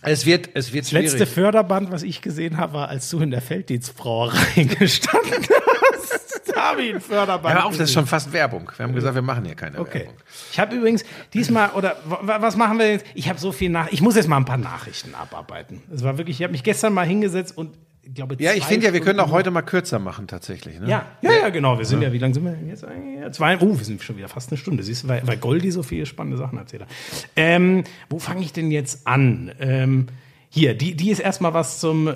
Es 0.02 0.26
wird, 0.26 0.50
es 0.54 0.72
wird 0.74 0.86
Das 0.86 0.92
letzte 0.92 1.18
schwierig. 1.18 1.30
Förderband, 1.34 1.92
was 1.92 2.04
ich 2.04 2.22
gesehen 2.22 2.58
habe, 2.58 2.74
war, 2.74 2.90
als 2.90 3.10
du 3.10 3.20
in 3.20 3.32
der 3.32 3.42
Felddienstbrauerei 3.42 4.64
gestanden 4.80 5.46
hast. 5.94 6.52
da 6.56 6.72
habe 6.72 6.84
ich 6.84 6.94
ein 6.96 7.02
Förderband. 7.02 7.56
Hör 7.56 7.66
auf, 7.66 7.72
das 7.72 7.74
ist 7.74 7.80
gesehen. 7.88 7.94
schon 7.96 8.08
fast 8.08 8.32
Werbung. 8.32 8.72
Wir 8.78 8.84
haben 8.86 8.94
gesagt, 8.94 9.16
wir 9.16 9.22
machen 9.22 9.46
hier 9.46 9.56
keine 9.56 9.80
Okay. 9.80 10.00
Werbung. 10.00 10.16
Ich 10.52 10.60
habe 10.60 10.76
übrigens 10.76 11.04
diesmal, 11.34 11.72
oder 11.72 11.98
wa- 12.06 12.38
was 12.42 12.56
machen 12.56 12.78
wir 12.80 12.92
jetzt? 12.92 13.06
Ich 13.14 13.30
habe 13.30 13.40
so 13.40 13.52
viel 13.52 13.70
nach. 13.70 13.90
Ich 13.92 14.02
muss 14.02 14.16
jetzt 14.16 14.28
mal 14.28 14.38
ein 14.38 14.46
paar 14.46 14.58
Nachrichten 14.58 15.14
abarbeiten. 15.16 15.82
Es 15.94 16.04
war 16.04 16.18
wirklich, 16.18 16.38
ich 16.40 16.44
habe 16.44 16.52
mich 16.52 16.64
gestern 16.64 16.94
mal 16.94 17.06
hingesetzt 17.06 17.58
und 17.58 17.76
ich 18.04 18.14
glaube, 18.14 18.36
Ja, 18.40 18.54
ich 18.54 18.66
finde 18.66 18.88
ja, 18.88 18.94
wir 18.94 19.02
können 19.02 19.20
auch 19.20 19.32
heute 19.32 19.52
mal 19.52 19.62
kürzer 19.62 20.00
machen, 20.00 20.28
tatsächlich. 20.28 20.80
Ne? 20.80 20.88
Ja, 20.88 21.06
ja, 21.22 21.32
ja, 21.32 21.50
genau. 21.50 21.78
Wir 21.78 21.86
sind 21.86 22.02
ja, 22.02 22.12
wie 22.12 22.18
lange 22.18 22.34
sind 22.34 22.44
wir 22.46 22.52
denn 22.52 22.68
jetzt 22.68 22.84
eigentlich? 22.84 23.20
Ja, 23.20 23.32
Zwei, 23.32 23.58
oh, 23.60 23.78
wir 23.78 23.86
sind 23.86 24.02
schon 24.02 24.18
wieder 24.18 24.30
fast 24.30 24.52
eine 24.52 24.58
Stunde. 24.58 24.84
Siehst 24.84 25.04
du, 25.04 25.08
weil, 25.08 25.26
weil 25.28 25.38
Goldi 25.38 25.72
so 25.72 25.84
viele 25.84 26.06
spannende 26.06 26.38
Sachen 26.38 26.58
erzählt 26.58 26.84
hat. 26.84 26.90
Ähm, 27.36 27.84
wo 28.10 28.20
fange 28.20 28.42
ich 28.42 28.54
denn 28.54 28.72
jetzt 28.72 29.06
an? 29.08 29.52
Ähm, 29.60 30.08
hier, 30.52 30.74
die, 30.74 30.96
die 30.96 31.12
ist 31.12 31.20
erstmal 31.20 31.54
was 31.54 31.80
zum, 31.80 32.08
äh, 32.08 32.12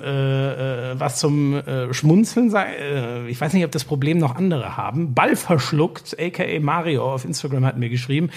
äh, 0.92 1.00
was 1.00 1.20
zum 1.20 1.54
äh, 1.54 1.94
Schmunzeln. 1.94 2.50
sei- 2.50 2.74
Äh, 2.74 3.28
ich 3.28 3.40
weiß 3.40 3.52
nicht, 3.52 3.64
ob 3.64 3.70
das 3.70 3.84
Problem 3.84 4.18
noch 4.18 4.34
andere 4.34 4.76
haben. 4.76 5.14
Ball 5.14 5.36
verschluckt, 5.36 6.16
aka 6.20 6.58
Mario 6.60 7.14
auf 7.14 7.24
Instagram 7.24 7.64
hat 7.64 7.78
mir 7.78 7.88
geschrieben. 7.90 8.30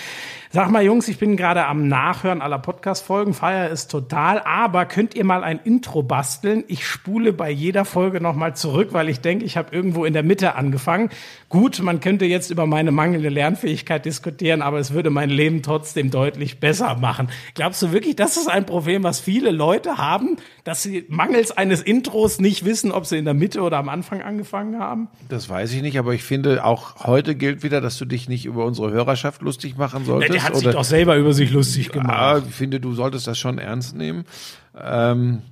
Sag 0.52 0.70
mal, 0.72 0.84
Jungs, 0.84 1.08
ich 1.08 1.18
bin 1.18 1.36
gerade 1.36 1.66
am 1.66 1.88
Nachhören 1.88 2.42
aller 2.42 2.60
Podcast-Folgen. 2.60 3.34
Feier 3.34 3.70
ist 3.70 3.88
total. 3.92 4.40
Aber 4.46 4.86
könnt 4.86 5.16
ihr 5.16 5.26
mal 5.26 5.44
ein 5.44 5.60
Intro 5.64 6.04
basteln? 6.04 6.64
Ich 6.68 6.86
spule 6.88 7.34
bei 7.34 7.50
jeder 7.50 7.84
Folge 7.84 8.22
nochmal 8.22 8.56
zurück, 8.56 8.90
weil 8.92 9.10
ich 9.10 9.20
denke, 9.20 9.46
ich 9.46 9.58
habe 9.58 9.76
irgendwo 9.76 10.06
in 10.06 10.14
der 10.14 10.24
Mitte 10.24 10.56
angefangen. 10.56 11.10
Gut, 11.50 11.82
man 11.82 12.02
könnte 12.02 12.26
jetzt 12.26 12.52
über 12.52 12.66
meine 12.66 12.92
mangelnde 12.92 13.30
Lernfähigkeit 13.30 14.04
diskutieren, 14.04 14.62
aber 14.62 14.80
es 14.80 14.92
würde 14.92 15.10
mein 15.10 15.30
Leben 15.30 15.62
trotzdem 15.62 16.12
deutlich 16.12 16.60
besser 16.60 16.98
machen. 16.98 17.30
Glaubst 17.54 17.82
du 17.82 17.94
wirklich, 17.94 18.18
das 18.18 18.36
ist 18.36 18.50
ein 18.50 18.66
Problem, 18.66 19.04
was 19.04 19.22
viele 19.22 19.52
Leute 19.52 19.98
haben, 19.98 20.36
dass 20.66 20.84
sie 20.84 21.06
mangels 21.08 21.52
eines 21.52 21.82
Intros 21.82 22.40
nicht 22.40 22.66
wissen, 22.66 22.92
ob 22.92 23.06
sie 23.06 23.18
in 23.18 23.24
der 23.24 23.34
Mitte 23.34 23.62
oder 23.62 23.78
am 23.78 23.88
Anfang 23.88 24.22
angefangen 24.22 24.78
haben? 24.78 25.08
Das 25.30 25.50
weiß 25.50 25.72
ich 25.72 25.82
nicht, 25.82 25.98
aber 25.98 26.14
ich 26.14 26.24
finde, 26.24 26.66
auch 26.66 27.06
heute 27.06 27.34
gilt 27.34 27.64
wieder, 27.64 27.80
dass 27.80 27.98
du 27.98 28.04
dich 28.04 28.28
nicht 28.28 28.46
über 28.46 28.66
unsere 28.66 28.92
Hörerschaft 28.92 29.42
lustig 29.42 29.78
machen 29.78 30.04
solltest. 30.04 30.34
Der 30.34 30.44
hat 30.44 30.56
sich 30.58 30.68
doch 30.68 30.84
selber 30.84 31.16
über 31.16 31.32
sich 31.32 31.52
lustig 31.52 31.94
gemacht. 31.94 32.10
Ja, 32.10 32.38
ich 32.40 32.56
finde, 32.56 32.82
du 32.82 32.94
solltest 32.94 33.26
das 33.26 33.38
schon 33.38 33.58
ernst 33.58 33.96
nehmen. 33.96 34.26
Ähm, 34.78 35.44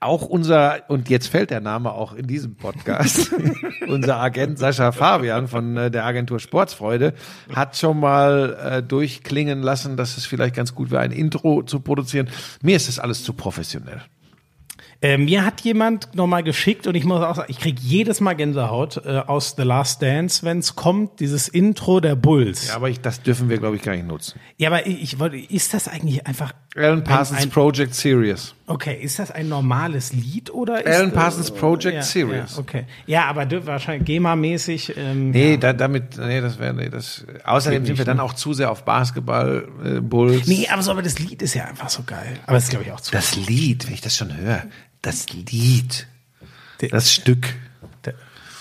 auch 0.00 0.22
unser, 0.22 0.88
und 0.88 1.08
jetzt 1.08 1.28
fällt 1.28 1.50
der 1.50 1.60
Name 1.60 1.92
auch 1.92 2.12
in 2.12 2.26
diesem 2.26 2.56
Podcast, 2.56 3.30
unser 3.88 4.16
Agent 4.18 4.58
Sascha 4.58 4.92
Fabian 4.92 5.48
von 5.48 5.76
äh, 5.76 5.90
der 5.90 6.04
Agentur 6.04 6.40
Sportsfreude 6.40 7.14
hat 7.54 7.76
schon 7.76 8.00
mal 8.00 8.58
äh, 8.78 8.82
durchklingen 8.82 9.62
lassen, 9.62 9.96
dass 9.96 10.16
es 10.16 10.26
vielleicht 10.26 10.54
ganz 10.56 10.74
gut 10.74 10.90
wäre, 10.90 11.02
ein 11.02 11.12
Intro 11.12 11.62
zu 11.62 11.80
produzieren. 11.80 12.28
Mir 12.62 12.76
ist 12.76 12.88
das 12.88 12.98
alles 12.98 13.24
zu 13.24 13.32
professionell. 13.32 14.02
Äh, 15.04 15.18
mir 15.18 15.44
hat 15.44 15.62
jemand 15.62 16.14
nochmal 16.14 16.44
geschickt 16.44 16.86
und 16.86 16.94
ich 16.94 17.02
muss 17.04 17.20
auch 17.24 17.34
sagen, 17.34 17.48
ich 17.50 17.58
krieg 17.58 17.76
jedes 17.80 18.20
Mal 18.20 18.34
Gänsehaut 18.34 19.04
äh, 19.04 19.18
aus 19.26 19.54
The 19.56 19.64
Last 19.64 20.00
Dance, 20.00 20.44
wenn 20.46 20.60
es 20.60 20.76
kommt, 20.76 21.18
dieses 21.18 21.48
Intro 21.48 21.98
der 21.98 22.14
Bulls. 22.14 22.66
Ja, 22.66 22.70
Ja, 22.70 22.76
aber 22.76 22.88
ich, 22.88 23.00
das 23.00 23.20
dürfen 23.20 23.48
wir, 23.48 23.58
glaube 23.58 23.74
ich, 23.74 23.82
gar 23.82 23.96
nicht 23.96 24.06
nutzen. 24.06 24.38
aber 24.64 24.86
ich, 24.86 25.18
wollte, 25.18 25.38
ist 25.38 25.74
das 25.74 25.88
eigentlich 25.88 26.24
einfach, 26.28 26.52
Alan 26.76 27.02
Parsons 27.02 27.42
ein- 27.42 27.50
Project 27.50 27.96
Series. 27.96 28.54
Okay, 28.66 28.98
ist 29.00 29.18
das 29.18 29.30
ein 29.30 29.48
normales 29.48 30.12
Lied 30.12 30.52
oder 30.52 30.84
ist 30.84 30.94
Alan 30.94 31.10
äh, 31.10 31.14
Parsons 31.14 31.50
Project 31.50 31.94
ja, 31.94 32.02
Series. 32.02 32.54
Ja, 32.54 32.58
okay. 32.58 32.84
Ja, 33.06 33.24
aber 33.26 33.46
wahrscheinlich 33.66 34.06
GEMA-mäßig. 34.06 34.94
Ähm, 34.96 35.30
Nee, 35.30 35.56
da, 35.56 35.72
damit, 35.72 36.16
nee, 36.18 36.40
das 36.40 36.58
wäre, 36.58 36.74
nee, 36.74 36.88
das, 36.88 37.24
außerdem 37.44 37.86
sind 37.86 37.98
wir 37.98 38.04
dann 38.04 38.20
auch 38.20 38.34
zu 38.34 38.54
sehr 38.54 38.70
auf 38.70 38.84
Basketball, 38.84 39.68
äh, 39.84 40.00
Bulls. 40.00 40.46
Nee, 40.46 40.68
aber 40.70 40.82
so, 40.82 40.90
aber 40.90 41.02
das 41.02 41.18
Lied 41.18 41.42
ist 41.42 41.54
ja 41.54 41.64
einfach 41.64 41.88
so 41.88 42.02
geil. 42.04 42.38
Aber 42.46 42.54
das 42.54 42.64
ist, 42.64 42.70
glaube 42.70 42.84
ich, 42.84 42.92
auch 42.92 43.00
zu. 43.00 43.12
Das 43.12 43.36
Lied, 43.36 43.86
wenn 43.86 43.94
ich 43.94 44.00
das 44.00 44.16
schon 44.16 44.36
höre, 44.36 44.64
das 45.00 45.26
Lied, 45.30 46.06
das 46.90 47.12
Stück. 47.12 47.54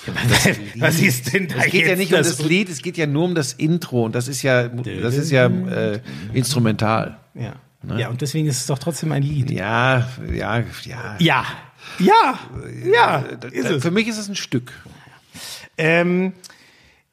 was 0.78 1.00
ist 1.00 1.32
denn 1.32 1.48
da 1.48 1.58
Es 1.58 1.66
geht 1.68 1.86
ja 1.86 1.96
nicht 1.96 2.12
um 2.12 2.18
das 2.18 2.38
das 2.38 2.48
Lied, 2.48 2.70
es 2.70 2.82
geht 2.82 2.98
ja 2.98 3.06
nur 3.06 3.26
um 3.26 3.36
das 3.36 3.54
Intro 3.54 4.06
und 4.06 4.16
das 4.16 4.28
ist 4.28 4.42
ja, 4.42 4.68
das 4.68 5.16
ist 5.16 5.30
ja 5.30 5.46
äh, 5.46 6.00
instrumental. 6.34 7.20
Ja. 7.36 7.54
Ja, 7.98 8.10
und 8.10 8.22
deswegen 8.22 8.48
ist 8.48 8.58
es 8.58 8.66
doch 8.68 8.80
trotzdem 8.80 9.12
ein 9.12 9.24
Lied. 9.24 9.50
Ja, 9.52 10.08
ja, 10.32 10.60
ja. 10.84 11.16
Ja. 11.20 11.46
Ja. 12.00 12.40
Ja. 12.94 13.18
Ist 13.52 13.66
Äh, 13.66 13.74
es. 13.76 13.82
Für 13.84 13.92
mich 13.92 14.08
ist 14.08 14.18
es 14.20 14.30
ein 14.30 14.36
Stück. 14.36 14.72
Ähm, 15.78 16.34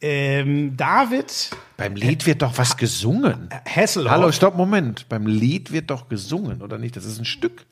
ähm, 0.01 0.77
David 0.77 1.51
Beim 1.77 1.95
Lied 1.97 2.27
wird 2.27 2.43
doch 2.43 2.57
was 2.59 2.77
gesungen. 2.77 3.49
Hasselhoff. 3.67 4.11
Hallo, 4.13 4.31
stopp, 4.33 4.57
Moment. 4.57 5.09
Beim 5.09 5.27
Lied 5.27 5.73
wird 5.73 5.91
doch 5.91 6.09
gesungen, 6.09 6.61
oder 6.63 6.79
nicht? 6.79 6.97
Das 6.97 7.05
ist 7.05 7.19
ein 7.19 7.25
Stück. 7.25 7.65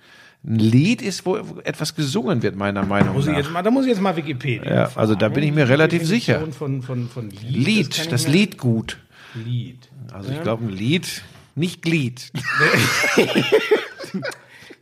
Ein 0.44 0.58
Lied 0.58 1.02
ist, 1.02 1.26
wo 1.26 1.36
etwas 1.64 1.94
gesungen 1.94 2.42
wird, 2.42 2.56
meiner 2.56 2.84
Meinung 2.84 3.14
Muss 3.14 3.26
nach. 3.26 3.50
mal, 3.50 3.62
da 3.62 3.70
muss 3.70 3.84
ich 3.84 3.90
jetzt 3.90 4.00
mal 4.00 4.16
Wikipedia. 4.16 4.74
Ja, 4.74 4.90
also 4.94 5.14
da 5.14 5.28
bin 5.28 5.42
ich 5.42 5.52
mir 5.52 5.68
relativ 5.68 6.04
sicher. 6.06 6.34
Definition 6.38 6.82
Von, 6.82 7.08
von, 7.08 7.08
von 7.08 7.30
Lied. 7.30 7.66
Lied, 7.66 8.12
das 8.12 8.26
mir- 8.26 8.32
Lied 8.32 8.58
gut. 8.58 8.98
Lied. 9.34 9.88
Also 10.12 10.30
ich 10.32 10.40
glaube, 10.42 10.64
ein 10.64 10.70
Lied, 10.70 11.22
nicht 11.56 11.82
Glied. 11.82 12.30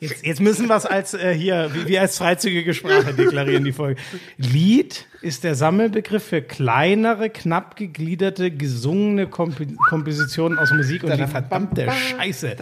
Jetzt, 0.01 0.27
jetzt 0.27 0.41
müssen 0.41 0.69
wir 0.69 0.77
es 0.77 0.85
als 0.85 1.15
äh, 1.15 1.33
hier, 1.35 1.71
wie 1.73 1.89
wir 1.89 2.03
als 2.03 2.19
freizügige 2.19 2.75
Sprache 2.75 3.15
deklarieren, 3.15 3.65
die 3.65 3.73
Folge. 3.73 3.99
Lied 4.37 5.07
ist 5.23 5.45
der 5.45 5.55
Sammelbegriff 5.55 6.25
für 6.25 6.43
kleinere, 6.43 7.31
knapp 7.31 7.77
gegliederte, 7.77 8.51
gesungene 8.51 9.27
Komp 9.27 9.57
Kompositionen 9.89 10.59
aus 10.59 10.73
Musik 10.73 11.05
und 11.05 11.17
Lied. 11.17 11.29
Verdammte 11.29 11.91
Scheiße. 11.91 12.57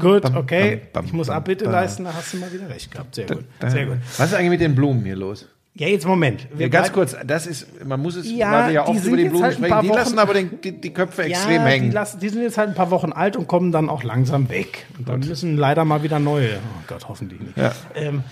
Gut, 0.00 0.24
okay. 0.34 0.82
Ich 1.04 1.12
muss 1.12 1.28
Abbitte 1.28 1.66
leisten, 1.66 2.04
da 2.04 2.14
hast 2.14 2.32
du 2.32 2.38
mal 2.38 2.50
wieder 2.52 2.70
recht 2.70 2.90
gehabt. 2.90 3.14
Sehr 3.14 3.26
gut. 3.26 3.44
Sehr 3.66 3.86
gut. 3.86 3.98
Was 4.16 4.30
ist 4.30 4.34
eigentlich 4.34 4.50
mit 4.50 4.60
den 4.60 4.74
Blumen 4.74 5.04
hier 5.04 5.16
los? 5.16 5.46
Ja, 5.78 5.86
jetzt 5.86 6.06
Moment. 6.06 6.48
Wir 6.52 6.66
Ja, 6.66 6.68
ganz 6.68 6.92
kurz, 6.92 7.16
das 7.24 7.46
ist, 7.46 7.84
man 7.84 8.00
muss 8.00 8.16
es, 8.16 8.28
Ja, 8.28 8.68
ja 8.68 8.84
oft 8.86 9.04
über 9.04 9.16
die 9.16 9.22
jetzt 9.22 9.30
Blumen 9.30 9.44
halt 9.44 9.54
sprechen, 9.54 9.80
die 9.80 9.88
Wochen- 9.88 9.96
lassen 9.96 10.18
aber 10.18 10.34
den, 10.34 10.60
die, 10.60 10.72
die 10.72 10.92
Köpfe 10.92 11.22
extrem 11.22 11.52
ja, 11.54 11.64
hängen. 11.64 11.90
Die, 11.90 11.94
lassen, 11.94 12.18
die 12.18 12.28
sind 12.28 12.42
jetzt 12.42 12.58
halt 12.58 12.70
ein 12.70 12.74
paar 12.74 12.90
Wochen 12.90 13.12
alt 13.12 13.36
und 13.36 13.46
kommen 13.46 13.70
dann 13.70 13.88
auch 13.88 14.02
langsam 14.02 14.48
weg. 14.48 14.86
Und 14.98 15.08
dann 15.08 15.20
müssen 15.20 15.56
leider 15.56 15.84
mal 15.84 16.02
wieder 16.02 16.18
neue. 16.18 16.56
Oh 16.56 16.82
Gott, 16.88 17.08
hoffentlich 17.08 17.40
nicht. 17.40 17.56
Ja. 17.56 17.72
Ähm, 17.94 18.24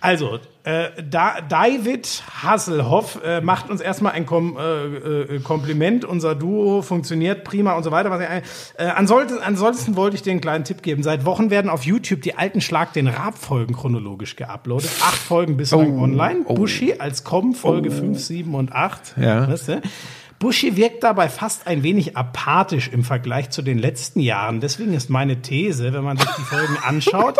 also, 0.00 0.38
äh, 0.64 0.88
da, 1.02 1.40
David 1.48 2.22
Hasselhoff 2.42 3.20
äh, 3.24 3.40
macht 3.40 3.70
uns 3.70 3.80
erstmal 3.80 4.12
ein 4.12 4.26
Kom 4.26 4.56
äh, 4.56 5.36
äh, 5.36 5.40
Kompliment. 5.40 6.04
Unser 6.04 6.34
Duo 6.34 6.82
funktioniert 6.82 7.44
prima 7.44 7.72
und 7.72 7.82
so 7.82 7.90
weiter. 7.90 8.20
Ich, 8.20 8.44
äh, 8.78 8.88
ansonsten, 8.88 9.38
ansonsten 9.38 9.96
wollte 9.96 10.16
ich 10.16 10.22
dir 10.22 10.32
einen 10.32 10.40
kleinen 10.40 10.64
Tipp 10.64 10.82
geben. 10.82 11.02
Seit 11.02 11.24
Wochen 11.24 11.50
werden 11.50 11.70
auf 11.70 11.84
YouTube 11.84 12.22
die 12.22 12.36
alten 12.36 12.60
Schlag 12.60 12.92
den 12.92 13.08
Rab-Folgen 13.08 13.74
chronologisch 13.74 14.36
geuploadet. 14.36 14.90
Acht 15.02 15.18
Folgen 15.18 15.56
bislang 15.56 15.98
online. 15.98 16.44
Bushi 16.44 16.94
als 16.98 17.24
Com, 17.24 17.54
Folge 17.54 17.90
5, 17.90 18.18
7 18.18 18.54
und 18.54 18.72
8. 18.72 19.14
Ja. 19.16 19.48
Weißt 19.48 19.68
du? 19.68 19.82
Bushi 20.38 20.76
wirkt 20.76 21.02
dabei 21.02 21.28
fast 21.28 21.66
ein 21.66 21.82
wenig 21.82 22.16
apathisch 22.16 22.88
im 22.88 23.02
Vergleich 23.02 23.50
zu 23.50 23.62
den 23.62 23.78
letzten 23.78 24.20
Jahren. 24.20 24.60
Deswegen 24.60 24.94
ist 24.94 25.10
meine 25.10 25.42
These, 25.42 25.92
wenn 25.92 26.04
man 26.04 26.16
sich 26.16 26.30
die 26.30 26.42
Folgen 26.42 26.76
anschaut, 26.86 27.38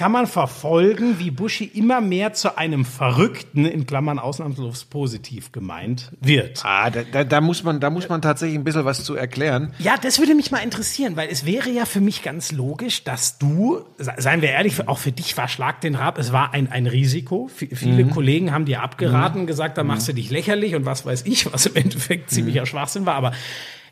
kann 0.00 0.12
man 0.12 0.26
verfolgen, 0.26 1.18
wie 1.18 1.30
Bushi 1.30 1.64
immer 1.64 2.00
mehr 2.00 2.32
zu 2.32 2.56
einem 2.56 2.86
Verrückten, 2.86 3.66
in 3.66 3.84
Klammern 3.86 4.18
ausnahmslos 4.18 4.86
positiv 4.86 5.52
gemeint, 5.52 6.10
wird. 6.22 6.62
Ah, 6.64 6.88
da, 6.88 7.02
da, 7.02 7.22
da, 7.22 7.42
muss 7.42 7.64
man, 7.64 7.80
da 7.80 7.90
muss 7.90 8.08
man 8.08 8.22
tatsächlich 8.22 8.58
ein 8.58 8.64
bisschen 8.64 8.86
was 8.86 9.04
zu 9.04 9.14
erklären. 9.14 9.74
Ja, 9.78 9.96
das 10.00 10.18
würde 10.18 10.34
mich 10.34 10.50
mal 10.50 10.60
interessieren, 10.60 11.16
weil 11.16 11.28
es 11.28 11.44
wäre 11.44 11.68
ja 11.68 11.84
für 11.84 12.00
mich 12.00 12.22
ganz 12.22 12.50
logisch, 12.50 13.04
dass 13.04 13.36
du, 13.36 13.84
se- 13.98 14.14
seien 14.16 14.40
wir 14.40 14.48
ehrlich, 14.48 14.88
auch 14.88 14.96
für 14.96 15.12
dich 15.12 15.36
war 15.36 15.48
Schlag 15.48 15.82
den 15.82 15.94
Rab, 15.96 16.16
es 16.16 16.32
war 16.32 16.54
ein, 16.54 16.72
ein 16.72 16.86
Risiko. 16.86 17.48
V 17.48 17.66
viele 17.74 18.06
Kollegen 18.06 18.52
haben 18.52 18.64
dir 18.64 18.82
abgeraten, 18.82 19.46
gesagt, 19.46 19.76
da 19.76 19.84
machst 19.84 20.08
du 20.08 20.14
dich 20.14 20.30
lächerlich 20.30 20.74
und 20.74 20.86
was 20.86 21.04
weiß 21.04 21.26
ich, 21.26 21.52
was 21.52 21.66
im 21.66 21.76
Endeffekt 21.76 22.30
ziemlicher 22.30 22.64
Schwachsinn 22.64 23.04
war, 23.04 23.16
aber 23.16 23.32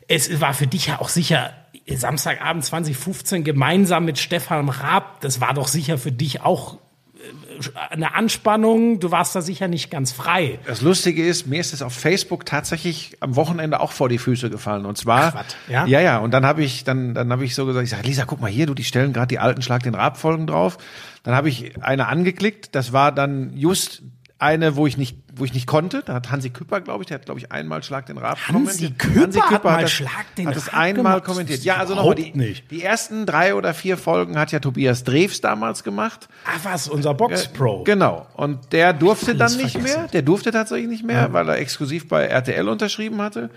es 0.07 0.41
war 0.41 0.55
für 0.55 0.65
dich 0.65 0.87
ja 0.87 0.99
auch 1.01 1.09
sicher 1.09 1.53
Samstagabend 1.95 2.63
2015 2.63 3.43
gemeinsam 3.43 4.05
mit 4.05 4.17
Stefan 4.17 4.69
Raab, 4.69 5.21
das 5.21 5.41
war 5.41 5.53
doch 5.53 5.67
sicher 5.67 5.97
für 5.97 6.11
dich 6.11 6.41
auch 6.41 6.77
äh, 7.15 7.79
eine 7.89 8.15
Anspannung, 8.15 8.99
du 8.99 9.11
warst 9.11 9.35
da 9.35 9.41
sicher 9.41 9.67
nicht 9.67 9.91
ganz 9.91 10.11
frei. 10.11 10.59
Das 10.65 10.81
Lustige 10.81 11.25
ist, 11.25 11.47
mir 11.47 11.59
ist 11.59 11.73
es 11.73 11.81
auf 11.81 11.93
Facebook 11.93 12.45
tatsächlich 12.45 13.17
am 13.19 13.35
Wochenende 13.35 13.79
auch 13.79 13.91
vor 13.91 14.09
die 14.09 14.17
Füße 14.17 14.49
gefallen. 14.49 14.85
Und 14.85 14.97
zwar, 14.97 15.33
Ach, 15.35 15.45
ja? 15.69 15.85
ja, 15.85 15.99
ja. 15.99 16.17
Und 16.19 16.31
dann 16.31 16.45
habe 16.45 16.63
ich, 16.63 16.83
dann, 16.83 17.13
dann 17.13 17.31
habe 17.31 17.45
ich 17.45 17.55
so 17.55 17.65
gesagt, 17.65 17.83
ich 17.83 17.89
sage, 17.89 18.07
Lisa, 18.07 18.25
guck 18.25 18.41
mal 18.41 18.49
hier, 18.49 18.65
du, 18.65 18.73
die 18.73 18.83
stellen 18.83 19.13
gerade 19.13 19.27
die 19.27 19.39
alten 19.39 19.61
Schlag 19.61 19.83
den 19.83 19.95
Rab-Folgen 19.95 20.47
drauf. 20.47 20.77
Dann 21.23 21.35
habe 21.35 21.49
ich 21.49 21.83
eine 21.83 22.07
angeklickt. 22.07 22.75
Das 22.75 22.93
war 22.93 23.11
dann 23.11 23.55
just 23.55 24.03
eine, 24.39 24.77
wo 24.77 24.87
ich 24.87 24.97
nicht, 24.97 25.17
wo 25.39 25.45
ich 25.45 25.53
nicht 25.53 25.67
konnte. 25.67 26.03
Da 26.05 26.13
hat 26.13 26.31
Hansi 26.31 26.49
Küpper, 26.49 26.81
glaube 26.81 27.03
ich, 27.03 27.07
der 27.07 27.15
hat, 27.15 27.25
glaube 27.25 27.39
ich, 27.39 27.51
einmal 27.51 27.83
Schlag 27.83 28.05
den 28.05 28.17
Rab 28.17 28.37
Hansi 28.47 28.93
kommentiert. 28.97 29.43
Küpper 29.47 29.51
hat 29.51 29.63
mal 29.63 29.81
das, 29.81 29.91
Schlag 29.91 30.35
den 30.37 30.47
hat 30.47 30.55
das 30.55 30.69
einmal 30.69 30.93
gemacht? 30.93 31.23
kommentiert. 31.25 31.63
Ja, 31.63 31.77
also 31.77 31.95
nochmal 31.95 32.15
die, 32.15 32.31
nicht. 32.31 32.69
die 32.71 32.83
ersten 32.83 33.25
drei 33.25 33.55
oder 33.55 33.73
vier 33.73 33.97
Folgen 33.97 34.37
hat 34.37 34.51
ja 34.51 34.59
Tobias 34.59 35.03
Drews 35.03 35.41
damals 35.41 35.83
gemacht. 35.83 36.27
Ach 36.45 36.59
was, 36.63 36.87
unser 36.87 37.13
Box-Pro. 37.13 37.83
Genau. 37.83 38.27
Und 38.33 38.73
der 38.73 38.93
durfte 38.93 39.35
dann 39.35 39.55
nicht 39.57 39.71
vergessen. 39.71 40.01
mehr. 40.01 40.07
Der 40.09 40.21
durfte 40.21 40.51
tatsächlich 40.51 40.89
nicht 40.89 41.03
mehr, 41.03 41.33
weil 41.33 41.47
er 41.49 41.57
exklusiv 41.57 42.07
bei 42.07 42.25
RTL 42.25 42.67
unterschrieben 42.67 43.21
hatte. 43.21 43.49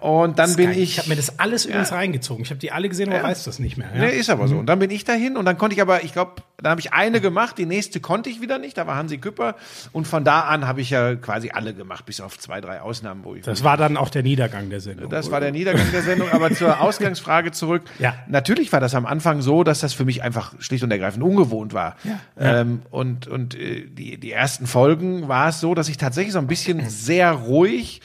Und 0.00 0.38
dann 0.38 0.56
bin 0.56 0.70
ich. 0.70 0.78
Ich 0.78 0.98
habe 0.98 1.10
mir 1.10 1.16
das 1.16 1.38
alles 1.38 1.66
übrigens 1.66 1.92
reingezogen. 1.92 2.42
Ich 2.42 2.50
habe 2.50 2.58
die 2.58 2.72
alle 2.72 2.88
gesehen, 2.88 3.12
aber 3.12 3.22
weiß 3.22 3.44
das 3.44 3.58
nicht 3.58 3.76
mehr. 3.76 3.88
Ja? 3.94 4.00
Nee, 4.06 4.18
ist 4.18 4.30
aber 4.30 4.48
so. 4.48 4.56
Und 4.56 4.66
dann 4.66 4.78
bin 4.78 4.90
ich 4.90 5.04
dahin 5.04 5.36
und 5.36 5.44
dann 5.44 5.58
konnte 5.58 5.74
ich 5.74 5.82
aber, 5.82 6.04
ich 6.04 6.12
glaube, 6.12 6.42
dann 6.56 6.70
habe 6.70 6.80
ich 6.80 6.92
eine 6.92 7.20
gemacht, 7.20 7.58
die 7.58 7.66
nächste 7.66 8.00
konnte 8.00 8.30
ich 8.30 8.40
wieder 8.40 8.58
nicht, 8.58 8.78
da 8.78 8.86
war 8.86 8.96
Hansi 8.96 9.18
Küpper. 9.18 9.56
Und 9.92 10.06
von 10.06 10.24
da 10.24 10.40
an 10.42 10.66
habe 10.66 10.80
ich 10.80 10.89
ja 10.90 11.14
quasi 11.16 11.50
alle 11.52 11.74
gemacht, 11.74 12.06
bis 12.06 12.20
auf 12.20 12.38
zwei, 12.38 12.60
drei 12.60 12.80
Ausnahmen, 12.80 13.24
wo 13.24 13.34
ich. 13.34 13.42
Das 13.42 13.64
war 13.64 13.76
dann 13.76 13.96
auch 13.96 14.10
der 14.10 14.22
Niedergang 14.22 14.70
der 14.70 14.80
Sendung. 14.80 15.10
Das 15.10 15.30
war 15.30 15.40
der 15.40 15.52
Niedergang 15.52 15.90
der 15.92 16.02
Sendung, 16.02 16.30
aber 16.30 16.52
zur 16.52 16.80
Ausgangsfrage 16.82 17.52
zurück. 17.52 17.82
Ja. 17.98 18.14
Natürlich 18.28 18.72
war 18.72 18.80
das 18.80 18.94
am 18.94 19.06
Anfang 19.06 19.42
so, 19.42 19.64
dass 19.64 19.80
das 19.80 19.92
für 19.92 20.04
mich 20.04 20.22
einfach 20.22 20.54
schlicht 20.60 20.84
und 20.84 20.90
ergreifend 20.90 21.24
ungewohnt 21.24 21.72
war. 21.72 21.96
Ähm, 22.38 22.82
und 22.90 23.26
und 23.26 23.54
äh, 23.54 23.86
die, 23.86 24.18
die 24.18 24.32
ersten 24.32 24.66
Folgen 24.66 25.28
war 25.28 25.48
es 25.48 25.60
so, 25.60 25.74
dass 25.74 25.88
ich 25.88 25.96
tatsächlich 25.96 26.32
so 26.32 26.38
ein 26.38 26.46
bisschen 26.46 26.80
sehr 26.88 27.32
ruhig, 27.32 28.02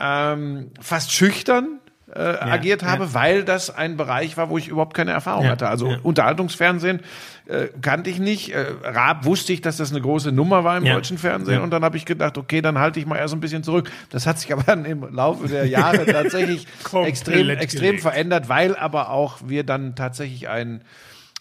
ähm, 0.00 0.70
fast 0.80 1.12
schüchtern 1.12 1.78
äh, 2.14 2.20
agiert 2.20 2.82
habe, 2.84 3.14
weil 3.14 3.44
das 3.44 3.70
ein 3.70 3.96
Bereich 3.96 4.36
war, 4.36 4.50
wo 4.50 4.58
ich 4.58 4.68
überhaupt 4.68 4.94
keine 4.94 5.10
Erfahrung 5.10 5.44
Ja, 5.44 5.50
hatte. 5.50 5.68
Also 5.68 5.90
ja. 5.90 5.98
Unterhaltungsfernsehen 6.02 7.00
äh, 7.46 7.68
kannte 7.82 8.10
ich 8.10 8.18
nicht. 8.18 8.52
Äh, 8.54 8.64
Raab 8.82 9.24
wusste 9.24 9.52
ich, 9.52 9.60
dass 9.60 9.76
das 9.76 9.90
eine 9.90 10.00
große 10.00 10.32
Nummer 10.32 10.64
war 10.64 10.76
im 10.78 10.84
Ja. 10.84 10.94
deutschen 10.94 11.18
Fernsehen. 11.18 11.56
Ja. 11.58 11.62
Und 11.62 11.70
dann 11.70 11.84
habe 11.84 11.96
ich 11.96 12.04
gedacht, 12.06 12.38
okay, 12.38 12.62
dann 12.62 12.78
halte 12.78 12.98
ich 13.00 13.06
mal 13.06 13.16
erst 13.16 13.34
ein 13.34 13.40
bisschen 13.40 13.62
zurück. 13.62 13.90
Das 14.10 14.26
hat 14.26 14.38
sich 14.38 14.52
aber 14.52 14.62
dann 14.62 14.84
im 14.84 15.12
Laufe 15.14 15.48
der 15.48 15.66
Jahre 15.66 16.06
tatsächlich 16.06 16.66
extrem, 17.04 17.50
extrem 17.50 17.80
gelegt. 17.82 18.02
verändert, 18.02 18.48
weil 18.48 18.76
aber 18.76 19.10
auch 19.10 19.38
wir 19.46 19.64
dann 19.64 19.94
tatsächlich 19.94 20.48
ein 20.48 20.80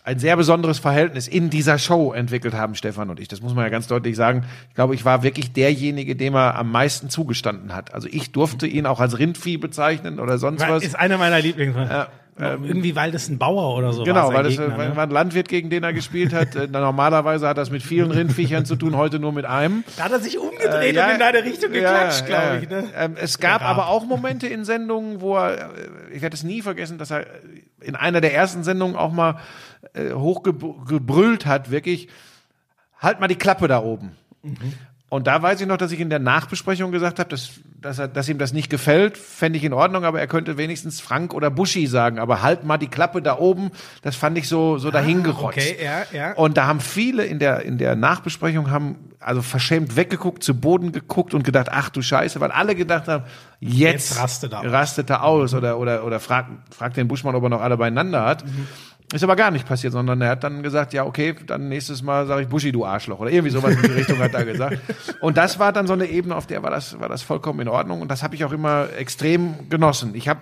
ein 0.05 0.19
sehr 0.19 0.35
besonderes 0.35 0.79
Verhältnis 0.79 1.29
in 1.29 1.49
dieser 1.49 1.79
Show 1.79 2.11
entwickelt 2.11 2.53
haben, 2.53 2.75
Stefan 2.75 3.09
und 3.09 3.21
ich. 3.21 3.29
Das 3.29 3.41
muss 3.41 3.53
man 3.55 3.63
ja 3.63 3.69
ganz 3.69 3.87
deutlich 3.87 4.17
sagen. 4.17 4.43
Ich 4.67 4.75
glaube, 4.75 4.95
ich 4.95 5.05
war 5.05 5.23
wirklich 5.23 5.53
derjenige, 5.53 6.17
dem 6.17 6.35
er 6.35 6.55
am 6.55 6.69
meisten 6.73 7.09
zugestanden 7.09 7.73
hat. 7.73 7.93
Also 7.93 8.09
ich 8.11 8.33
durfte 8.33 8.67
ihn 8.67 8.85
auch 8.85 8.99
als 8.99 9.17
Rindvieh 9.17 9.55
bezeichnen 9.55 10.19
oder 10.19 10.37
sonst 10.39 10.67
was. 10.67 10.83
ist 10.83 10.99
einer 10.99 11.17
meiner 11.17 11.39
Lieblings. 11.39 11.73
Ja, 11.77 12.09
ähm, 12.39 12.63
Irgendwie, 12.65 12.95
weil 12.95 13.11
das 13.11 13.29
ein 13.29 13.37
Bauer 13.37 13.77
oder 13.77 13.93
so 13.93 13.99
war. 13.99 14.05
Genau, 14.05 14.33
weil 14.33 14.43
das 14.43 14.57
Gegner, 14.57 14.79
äh, 14.79 14.89
ne? 14.89 14.95
war 14.95 15.03
ein 15.03 15.09
Landwirt, 15.11 15.47
gegen 15.47 15.69
den 15.69 15.83
er 15.83 15.93
gespielt 15.93 16.33
hat. 16.33 16.55
Äh, 16.55 16.67
Normalerweise 16.67 17.47
hat 17.47 17.57
das 17.57 17.69
mit 17.69 17.83
vielen 17.83 18.09
Rindviechern 18.11 18.65
zu 18.65 18.75
tun, 18.75 18.97
heute 18.97 19.19
nur 19.19 19.31
mit 19.33 19.45
einem. 19.45 19.83
Da 19.97 20.05
hat 20.05 20.11
er 20.13 20.19
sich 20.19 20.39
umgedreht 20.39 20.93
Äh, 20.93 20.95
ja, 20.95 21.05
und 21.07 21.13
in 21.13 21.19
deine 21.19 21.43
Richtung 21.43 21.71
geklatscht, 21.71 22.27
ja, 22.27 22.55
glaube 22.55 22.63
ich. 22.63 22.69
Ne? 22.69 22.89
Ähm, 22.97 23.15
es 23.19 23.37
gab 23.39 23.61
Ja. 23.61 23.67
aber 23.67 23.87
auch 23.87 24.05
Momente 24.05 24.47
in 24.47 24.65
Sendungen, 24.65 25.21
wo 25.21 25.37
er, 25.37 25.57
äh, 25.57 25.67
ich 26.13 26.21
werde 26.21 26.35
es 26.35 26.43
nie 26.43 26.61
vergessen, 26.61 26.97
dass 26.97 27.11
er 27.11 27.25
in 27.81 27.95
einer 27.95 28.19
der 28.21 28.33
ersten 28.33 28.63
Sendungen 28.63 28.95
auch 28.95 29.11
mal 29.11 29.37
äh, 29.93 30.13
hochgebrüllt 30.13 31.45
hat, 31.45 31.69
wirklich, 31.69 32.07
halt 32.99 33.19
mal 33.19 33.27
die 33.27 33.35
Klappe 33.35 33.67
da 33.67 33.81
oben. 33.83 34.13
Und 35.13 35.27
da 35.27 35.43
weiß 35.43 35.61
ich 35.61 35.67
noch, 35.67 35.77
dass 35.77 35.91
ich 35.91 35.99
in 35.99 36.09
der 36.09 36.17
Nachbesprechung 36.17 36.91
gesagt 36.91 37.19
habe, 37.19 37.29
dass, 37.29 37.51
dass, 37.79 37.99
er, 37.99 38.07
dass 38.07 38.27
ihm 38.29 38.39
das 38.39 38.51
nicht 38.51 38.71
gefällt, 38.71 39.15
fände 39.15 39.59
ich 39.59 39.63
in 39.63 39.71
Ordnung, 39.71 40.05
aber 40.05 40.19
er 40.19 40.25
könnte 40.25 40.57
wenigstens 40.57 41.01
Frank 41.01 41.35
oder 41.35 41.51
Buschi 41.51 41.85
sagen. 41.85 42.17
Aber 42.17 42.41
halt 42.41 42.63
mal 42.63 42.79
die 42.79 42.87
Klappe 42.87 43.21
da 43.21 43.37
oben, 43.37 43.69
das 44.01 44.15
fand 44.15 44.39
ich 44.39 44.47
so, 44.47 44.79
so 44.79 44.89
dahingerotzt. 44.89 45.59
okay, 45.59 45.77
ja, 45.79 46.01
ja. 46.11 46.33
Und 46.33 46.57
da 46.57 46.65
haben 46.65 46.79
viele 46.79 47.25
in 47.25 47.37
der, 47.37 47.61
in 47.61 47.77
der 47.77 47.95
Nachbesprechung 47.95 48.71
haben 48.71 48.95
also 49.19 49.43
verschämt 49.43 49.95
weggeguckt, 49.95 50.43
zu 50.43 50.59
Boden 50.59 50.91
geguckt 50.91 51.35
und 51.35 51.43
gedacht, 51.43 51.67
ach 51.71 51.89
du 51.89 52.01
Scheiße, 52.01 52.39
weil 52.39 52.49
alle 52.49 52.73
gedacht 52.73 53.07
haben, 53.07 53.25
jetzt, 53.59 54.09
Jetzt 54.09 54.19
rastet 54.19 54.53
er 54.53 54.61
aus. 54.61 54.71
rastet 54.71 55.09
er 55.11 55.23
aus 55.23 55.53
oder, 55.53 55.77
oder, 55.77 56.05
oder 56.05 56.19
fragt, 56.19 56.49
fragt 56.73 56.97
den 56.97 57.07
Buschmann, 57.07 57.35
ob 57.35 57.43
er 57.43 57.49
noch 57.49 57.61
alle 57.61 57.77
beieinander 57.77 58.25
hat. 58.25 58.43
Ist 59.13 59.23
aber 59.23 59.35
gar 59.35 59.51
nicht 59.51 59.67
passiert, 59.67 59.93
sondern 59.93 60.19
er 60.21 60.29
hat 60.29 60.43
dann 60.43 60.63
gesagt, 60.63 60.91
ja, 60.91 61.05
okay, 61.05 61.35
dann 61.45 61.69
nächstes 61.69 62.01
Mal 62.01 62.25
sage 62.25 62.41
ich 62.41 62.47
Buschi, 62.47 62.71
du 62.71 62.83
Arschloch. 62.83 63.19
Oder 63.19 63.29
irgendwie 63.29 63.51
sowas 63.51 63.75
in 63.75 63.81
die 63.83 63.91
Richtung 63.91 64.17
hat 64.17 64.33
er 64.33 64.43
gesagt. 64.43 64.79
Und 65.21 65.37
das 65.37 65.59
war 65.59 65.71
dann 65.71 65.85
so 65.85 65.93
eine 65.93 66.07
Ebene, 66.07 66.35
auf 66.35 66.47
der 66.47 66.63
war 66.63 66.71
das, 66.71 66.99
war 66.99 67.09
das 67.09 67.21
vollkommen 67.21 67.59
in 67.59 67.67
Ordnung. 67.67 68.01
Und 68.01 68.09
das 68.09 68.23
habe 68.23 68.33
ich 68.33 68.43
auch 68.43 68.51
immer 68.51 68.87
extrem 68.97 69.69
genossen. 69.69 70.15
Ich, 70.15 70.27
hab, 70.27 70.39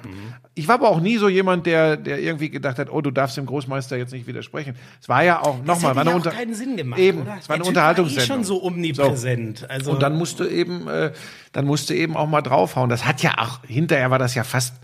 ich 0.56 0.70
war 0.70 0.76
aber 0.76 0.88
auch 0.88 1.02
nie 1.02 1.18
so 1.18 1.28
jemand, 1.28 1.66
der, 1.66 1.98
der 1.98 2.22
irgendwie 2.22 2.50
gedacht 2.50 2.80
hat, 2.80 2.90
oh, 2.90 3.02
du 3.02 3.12
darfst 3.12 3.36
dem 3.36 3.46
Großmeister 3.46 3.98
jetzt 3.98 4.14
nicht 4.14 4.26
widersprechen. 4.26 4.76
Es 5.02 5.10
war 5.10 5.22
ja 5.22 5.42
auch, 5.42 5.62
nochmal, 5.66 5.94
war 5.94 6.04
eine 6.04 6.12
ja 6.12 6.16
unter 6.16 6.32
keinen 6.32 6.54
Sinn 6.54 6.78
gemacht, 6.78 6.98
Eben, 7.02 7.24
oder? 7.24 7.36
es 7.42 7.50
war 7.50 7.58
eine 7.58 7.66
Unterhaltungssendung. 7.66 8.30
War 8.30 8.36
eh 8.36 8.38
schon 8.38 8.44
so 8.46 8.64
omnipräsent. 8.64 9.70
Also, 9.70 9.92
Und 9.92 10.02
dann 10.02 10.18
musste 10.18 10.48
eben, 10.48 10.88
äh, 10.88 11.12
dann 11.52 11.66
musste 11.66 11.94
eben 11.94 12.16
auch 12.16 12.28
mal 12.28 12.42
draufhauen. 12.42 12.90
Das 12.90 13.06
hat 13.06 13.22
ja 13.22 13.34
auch, 13.38 13.60
hinterher 13.68 14.12
war 14.12 14.20
das 14.20 14.34
ja 14.34 14.46
fast, 14.46 14.76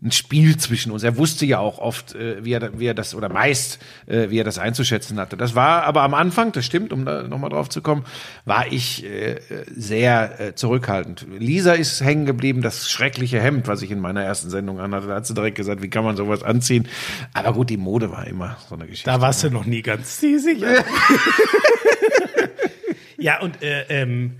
ein 0.00 0.12
Spiel 0.12 0.56
zwischen 0.56 0.92
uns. 0.92 1.02
Er 1.02 1.16
wusste 1.16 1.44
ja 1.44 1.58
auch 1.58 1.78
oft, 1.78 2.14
äh, 2.14 2.44
wie, 2.44 2.52
er, 2.52 2.78
wie 2.78 2.86
er 2.86 2.94
das, 2.94 3.16
oder 3.16 3.28
meist, 3.28 3.80
äh, 4.06 4.30
wie 4.30 4.38
er 4.38 4.44
das 4.44 4.58
einzuschätzen 4.58 5.18
hatte. 5.18 5.36
Das 5.36 5.56
war 5.56 5.82
aber 5.84 6.02
am 6.02 6.14
Anfang, 6.14 6.52
das 6.52 6.64
stimmt, 6.64 6.92
um 6.92 7.04
da 7.04 7.24
nochmal 7.24 7.50
drauf 7.50 7.68
zu 7.68 7.82
kommen, 7.82 8.04
war 8.44 8.70
ich 8.70 9.04
äh, 9.04 9.40
sehr 9.66 10.40
äh, 10.40 10.54
zurückhaltend. 10.54 11.26
Lisa 11.38 11.72
ist 11.72 12.00
hängen 12.00 12.26
geblieben, 12.26 12.62
das 12.62 12.88
schreckliche 12.88 13.40
Hemd, 13.40 13.66
was 13.66 13.82
ich 13.82 13.90
in 13.90 13.98
meiner 13.98 14.22
ersten 14.22 14.50
Sendung 14.50 14.78
anhatte. 14.78 15.08
Da 15.08 15.16
hat 15.16 15.26
sie 15.26 15.34
direkt 15.34 15.56
gesagt, 15.56 15.82
wie 15.82 15.90
kann 15.90 16.04
man 16.04 16.16
sowas 16.16 16.44
anziehen? 16.44 16.86
Aber 17.34 17.52
gut, 17.52 17.68
die 17.68 17.76
Mode 17.76 18.12
war 18.12 18.24
immer 18.26 18.56
so 18.68 18.76
eine 18.76 18.86
Geschichte. 18.86 19.10
Da 19.10 19.20
warst 19.20 19.42
du 19.42 19.50
noch 19.50 19.66
nie 19.66 19.82
ganz 19.82 20.20
sicher. 20.20 20.84
ja, 23.18 23.40
und 23.40 23.60
äh, 23.62 23.82
ähm, 23.88 24.36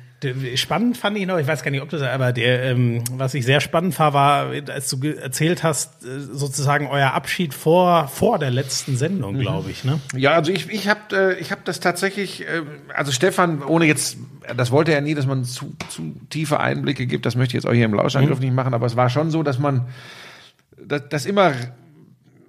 Spannend 0.56 0.96
fand 0.96 1.16
ich 1.16 1.26
noch, 1.26 1.38
ich 1.38 1.46
weiß 1.46 1.62
gar 1.62 1.70
nicht, 1.70 1.80
ob 1.80 1.90
das, 1.90 2.02
aber 2.02 2.32
der, 2.32 2.64
ähm, 2.64 3.04
was 3.12 3.34
ich 3.34 3.44
sehr 3.44 3.60
spannend 3.60 3.94
fand, 3.94 4.14
war, 4.14 4.50
als 4.68 4.90
du 4.90 5.00
erzählt 5.06 5.62
hast, 5.62 6.04
äh, 6.04 6.18
sozusagen 6.18 6.88
euer 6.88 7.12
Abschied 7.12 7.54
vor 7.54 8.08
vor 8.08 8.40
der 8.40 8.50
letzten 8.50 8.96
Sendung, 8.96 9.36
mhm. 9.36 9.40
glaube 9.40 9.70
ich. 9.70 9.84
Ne? 9.84 10.00
Ja, 10.16 10.32
also 10.32 10.50
ich 10.50 10.68
ich 10.70 10.88
habe 10.88 11.00
äh, 11.12 11.38
ich 11.38 11.52
habe 11.52 11.60
das 11.64 11.78
tatsächlich, 11.78 12.42
äh, 12.42 12.62
also 12.92 13.12
Stefan, 13.12 13.62
ohne 13.62 13.84
jetzt, 13.84 14.16
das 14.56 14.72
wollte 14.72 14.92
er 14.92 15.02
nie, 15.02 15.14
dass 15.14 15.26
man 15.26 15.44
zu 15.44 15.76
zu 15.88 16.16
tiefe 16.30 16.58
Einblicke 16.58 17.06
gibt. 17.06 17.24
Das 17.24 17.36
möchte 17.36 17.56
ich 17.56 17.62
jetzt 17.62 17.70
auch 17.70 17.74
hier 17.74 17.84
im 17.84 17.94
Lauschangriff 17.94 18.38
mhm. 18.38 18.46
nicht 18.46 18.54
machen, 18.54 18.74
aber 18.74 18.86
es 18.86 18.96
war 18.96 19.10
schon 19.10 19.30
so, 19.30 19.44
dass 19.44 19.60
man 19.60 19.86
das, 20.76 21.02
das 21.10 21.26
immer 21.26 21.52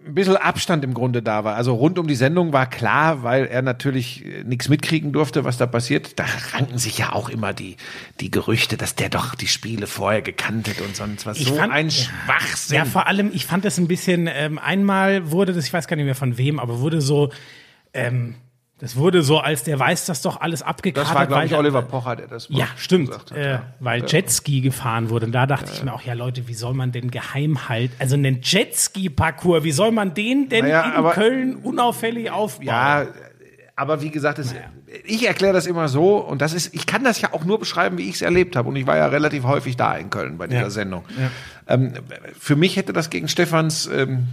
ein 0.09 0.15
bisschen 0.15 0.37
Abstand 0.37 0.83
im 0.83 0.93
Grunde 0.93 1.21
da 1.21 1.43
war. 1.43 1.55
Also 1.55 1.73
rund 1.73 1.97
um 1.99 2.07
die 2.07 2.15
Sendung 2.15 2.53
war 2.53 2.69
klar, 2.69 3.23
weil 3.23 3.45
er 3.45 3.61
natürlich 3.61 4.25
äh, 4.25 4.43
nichts 4.43 4.69
mitkriegen 4.69 5.11
durfte, 5.11 5.43
was 5.43 5.57
da 5.57 5.65
passiert. 5.65 6.19
Da 6.19 6.25
ranken 6.53 6.77
sich 6.77 6.97
ja 6.97 7.13
auch 7.13 7.29
immer 7.29 7.53
die, 7.53 7.77
die 8.19 8.31
Gerüchte, 8.31 8.77
dass 8.77 8.95
der 8.95 9.09
doch 9.09 9.35
die 9.35 9.47
Spiele 9.47 9.87
vorher 9.87 10.21
gekannt 10.21 10.67
hat 10.67 10.81
und 10.81 10.95
sonst 10.95 11.25
was. 11.25 11.39
Ich 11.39 11.47
so 11.47 11.55
fand, 11.55 11.71
ein 11.71 11.91
Schwachsinn. 11.91 12.77
Ja, 12.77 12.85
vor 12.85 13.07
allem, 13.07 13.31
ich 13.33 13.45
fand 13.45 13.65
das 13.65 13.77
ein 13.77 13.87
bisschen, 13.87 14.27
ähm, 14.27 14.57
einmal 14.57 15.31
wurde 15.31 15.53
das, 15.53 15.65
ich 15.65 15.73
weiß 15.73 15.87
gar 15.87 15.95
nicht 15.95 16.05
mehr 16.05 16.15
von 16.15 16.37
wem, 16.37 16.59
aber 16.59 16.79
wurde 16.79 17.01
so, 17.01 17.31
ähm, 17.93 18.35
das 18.79 18.95
wurde 18.95 19.23
so, 19.23 19.39
als 19.39 19.63
der 19.63 19.77
weiß 19.77 20.05
das 20.05 20.21
doch 20.21 20.39
alles 20.39 20.61
abgekadert. 20.61 21.09
Das 21.09 21.15
war, 21.15 21.27
glaube 21.27 21.45
ich, 21.45 21.53
Oliver 21.53 21.81
Pocher, 21.81 22.15
der 22.15 22.27
das 22.27 22.47
Ja, 22.49 22.65
stimmt. 22.77 23.11
Hat, 23.11 23.31
äh, 23.33 23.51
ja. 23.51 23.63
weil 23.81 24.01
ja. 24.01 24.07
Jetski 24.07 24.61
gefahren 24.61 25.09
wurde. 25.09 25.25
Und 25.25 25.33
da 25.33 25.45
dachte 25.45 25.67
ja. 25.67 25.73
ich 25.73 25.83
mir 25.83 25.93
auch, 25.93 26.01
ja 26.01 26.13
Leute, 26.13 26.47
wie 26.47 26.53
soll 26.53 26.73
man 26.73 26.93
denn 26.93 27.11
geheim 27.11 27.67
halten? 27.67 27.93
Also 27.99 28.15
einen 28.15 28.39
Jetski-Parcours, 28.41 29.65
wie 29.65 29.73
soll 29.73 29.91
man 29.91 30.13
den 30.13 30.47
denn 30.47 30.63
naja, 30.63 30.83
in 30.83 30.91
aber, 30.93 31.11
Köln 31.11 31.57
unauffällig 31.57 32.31
aufbauen? 32.31 32.67
Ja, 32.67 33.07
aber 33.75 34.01
wie 34.01 34.11
gesagt, 34.11 34.39
es, 34.39 34.53
naja. 34.53 34.67
ich 35.03 35.27
erkläre 35.27 35.53
das 35.53 35.65
immer 35.65 35.89
so 35.89 36.17
und 36.17 36.41
das 36.41 36.53
ist, 36.53 36.73
ich 36.73 36.85
kann 36.85 37.03
das 37.03 37.19
ja 37.19 37.33
auch 37.33 37.43
nur 37.43 37.59
beschreiben, 37.59 37.97
wie 37.97 38.07
ich 38.07 38.15
es 38.15 38.21
erlebt 38.21 38.55
habe. 38.55 38.69
Und 38.69 38.77
ich 38.77 38.87
war 38.87 38.95
ja 38.95 39.07
relativ 39.07 39.43
häufig 39.43 39.75
da 39.75 39.95
in 39.97 40.09
Köln 40.09 40.37
bei 40.37 40.47
dieser 40.47 40.71
Sendung. 40.71 41.03
Ähm, 41.67 41.93
für 42.37 42.55
mich 42.55 42.77
hätte 42.77 42.93
das 42.93 43.09
gegen 43.09 43.27
Stefans 43.27 43.87
ähm, 43.87 44.27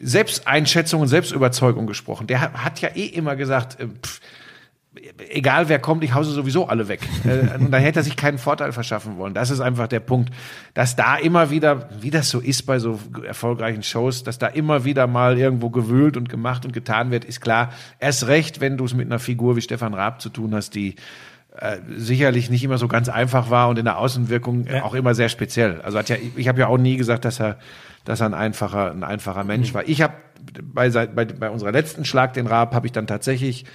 Selbsteinschätzung 0.00 1.00
und 1.00 1.08
Selbstüberzeugung 1.08 1.86
gesprochen. 1.86 2.26
Der 2.26 2.52
hat 2.52 2.80
ja 2.80 2.90
eh 2.94 3.06
immer 3.06 3.36
gesagt, 3.36 3.80
äh, 3.80 3.86
pff, 3.86 4.20
egal 5.30 5.68
wer 5.68 5.78
kommt, 5.78 6.04
ich 6.04 6.14
hause 6.14 6.30
sowieso 6.30 6.66
alle 6.66 6.88
weg. 6.88 7.00
Äh, 7.24 7.58
und 7.58 7.72
dann 7.72 7.82
hätte 7.82 8.00
er 8.00 8.02
sich 8.04 8.16
keinen 8.16 8.38
Vorteil 8.38 8.72
verschaffen 8.72 9.18
wollen. 9.18 9.34
Das 9.34 9.50
ist 9.50 9.60
einfach 9.60 9.88
der 9.88 10.00
Punkt, 10.00 10.32
dass 10.72 10.94
da 10.94 11.16
immer 11.16 11.50
wieder, 11.50 11.88
wie 12.00 12.10
das 12.10 12.30
so 12.30 12.38
ist 12.38 12.62
bei 12.62 12.78
so 12.78 12.98
erfolgreichen 13.26 13.82
Shows, 13.82 14.22
dass 14.22 14.38
da 14.38 14.46
immer 14.46 14.84
wieder 14.84 15.06
mal 15.06 15.36
irgendwo 15.36 15.68
gewühlt 15.68 16.16
und 16.16 16.28
gemacht 16.28 16.64
und 16.64 16.72
getan 16.72 17.10
wird, 17.10 17.24
ist 17.24 17.40
klar. 17.40 17.72
Erst 17.98 18.28
recht, 18.28 18.60
wenn 18.60 18.76
du 18.76 18.84
es 18.84 18.94
mit 18.94 19.06
einer 19.06 19.18
Figur 19.18 19.56
wie 19.56 19.60
Stefan 19.60 19.94
Raab 19.94 20.22
zu 20.22 20.28
tun 20.28 20.54
hast, 20.54 20.74
die 20.74 20.94
äh, 21.60 21.78
sicherlich 21.96 22.50
nicht 22.50 22.64
immer 22.64 22.78
so 22.78 22.88
ganz 22.88 23.08
einfach 23.08 23.50
war 23.50 23.68
und 23.68 23.78
in 23.78 23.84
der 23.84 23.98
Außenwirkung 23.98 24.66
ja. 24.66 24.84
auch 24.84 24.94
immer 24.94 25.14
sehr 25.14 25.28
speziell. 25.28 25.80
Also 25.82 25.98
hat 25.98 26.08
ja, 26.08 26.16
ich 26.36 26.48
habe 26.48 26.60
ja 26.60 26.66
auch 26.68 26.78
nie 26.78 26.96
gesagt, 26.96 27.24
dass 27.24 27.40
er 27.40 27.58
dass 28.08 28.20
er 28.20 28.26
ein 28.26 28.34
einfacher, 28.34 28.90
ein 28.90 29.04
einfacher 29.04 29.44
Mensch 29.44 29.70
mhm. 29.70 29.74
war. 29.74 29.88
Ich 29.88 30.00
habe 30.00 30.14
bei, 30.62 30.88
bei, 30.88 31.26
bei 31.26 31.50
unserer 31.50 31.72
letzten 31.72 32.06
Schlag 32.06 32.32
den 32.32 32.46
Raab 32.46 32.74
habe 32.74 32.86
ich 32.86 32.92
dann 32.92 33.06
tatsächlich, 33.06 33.66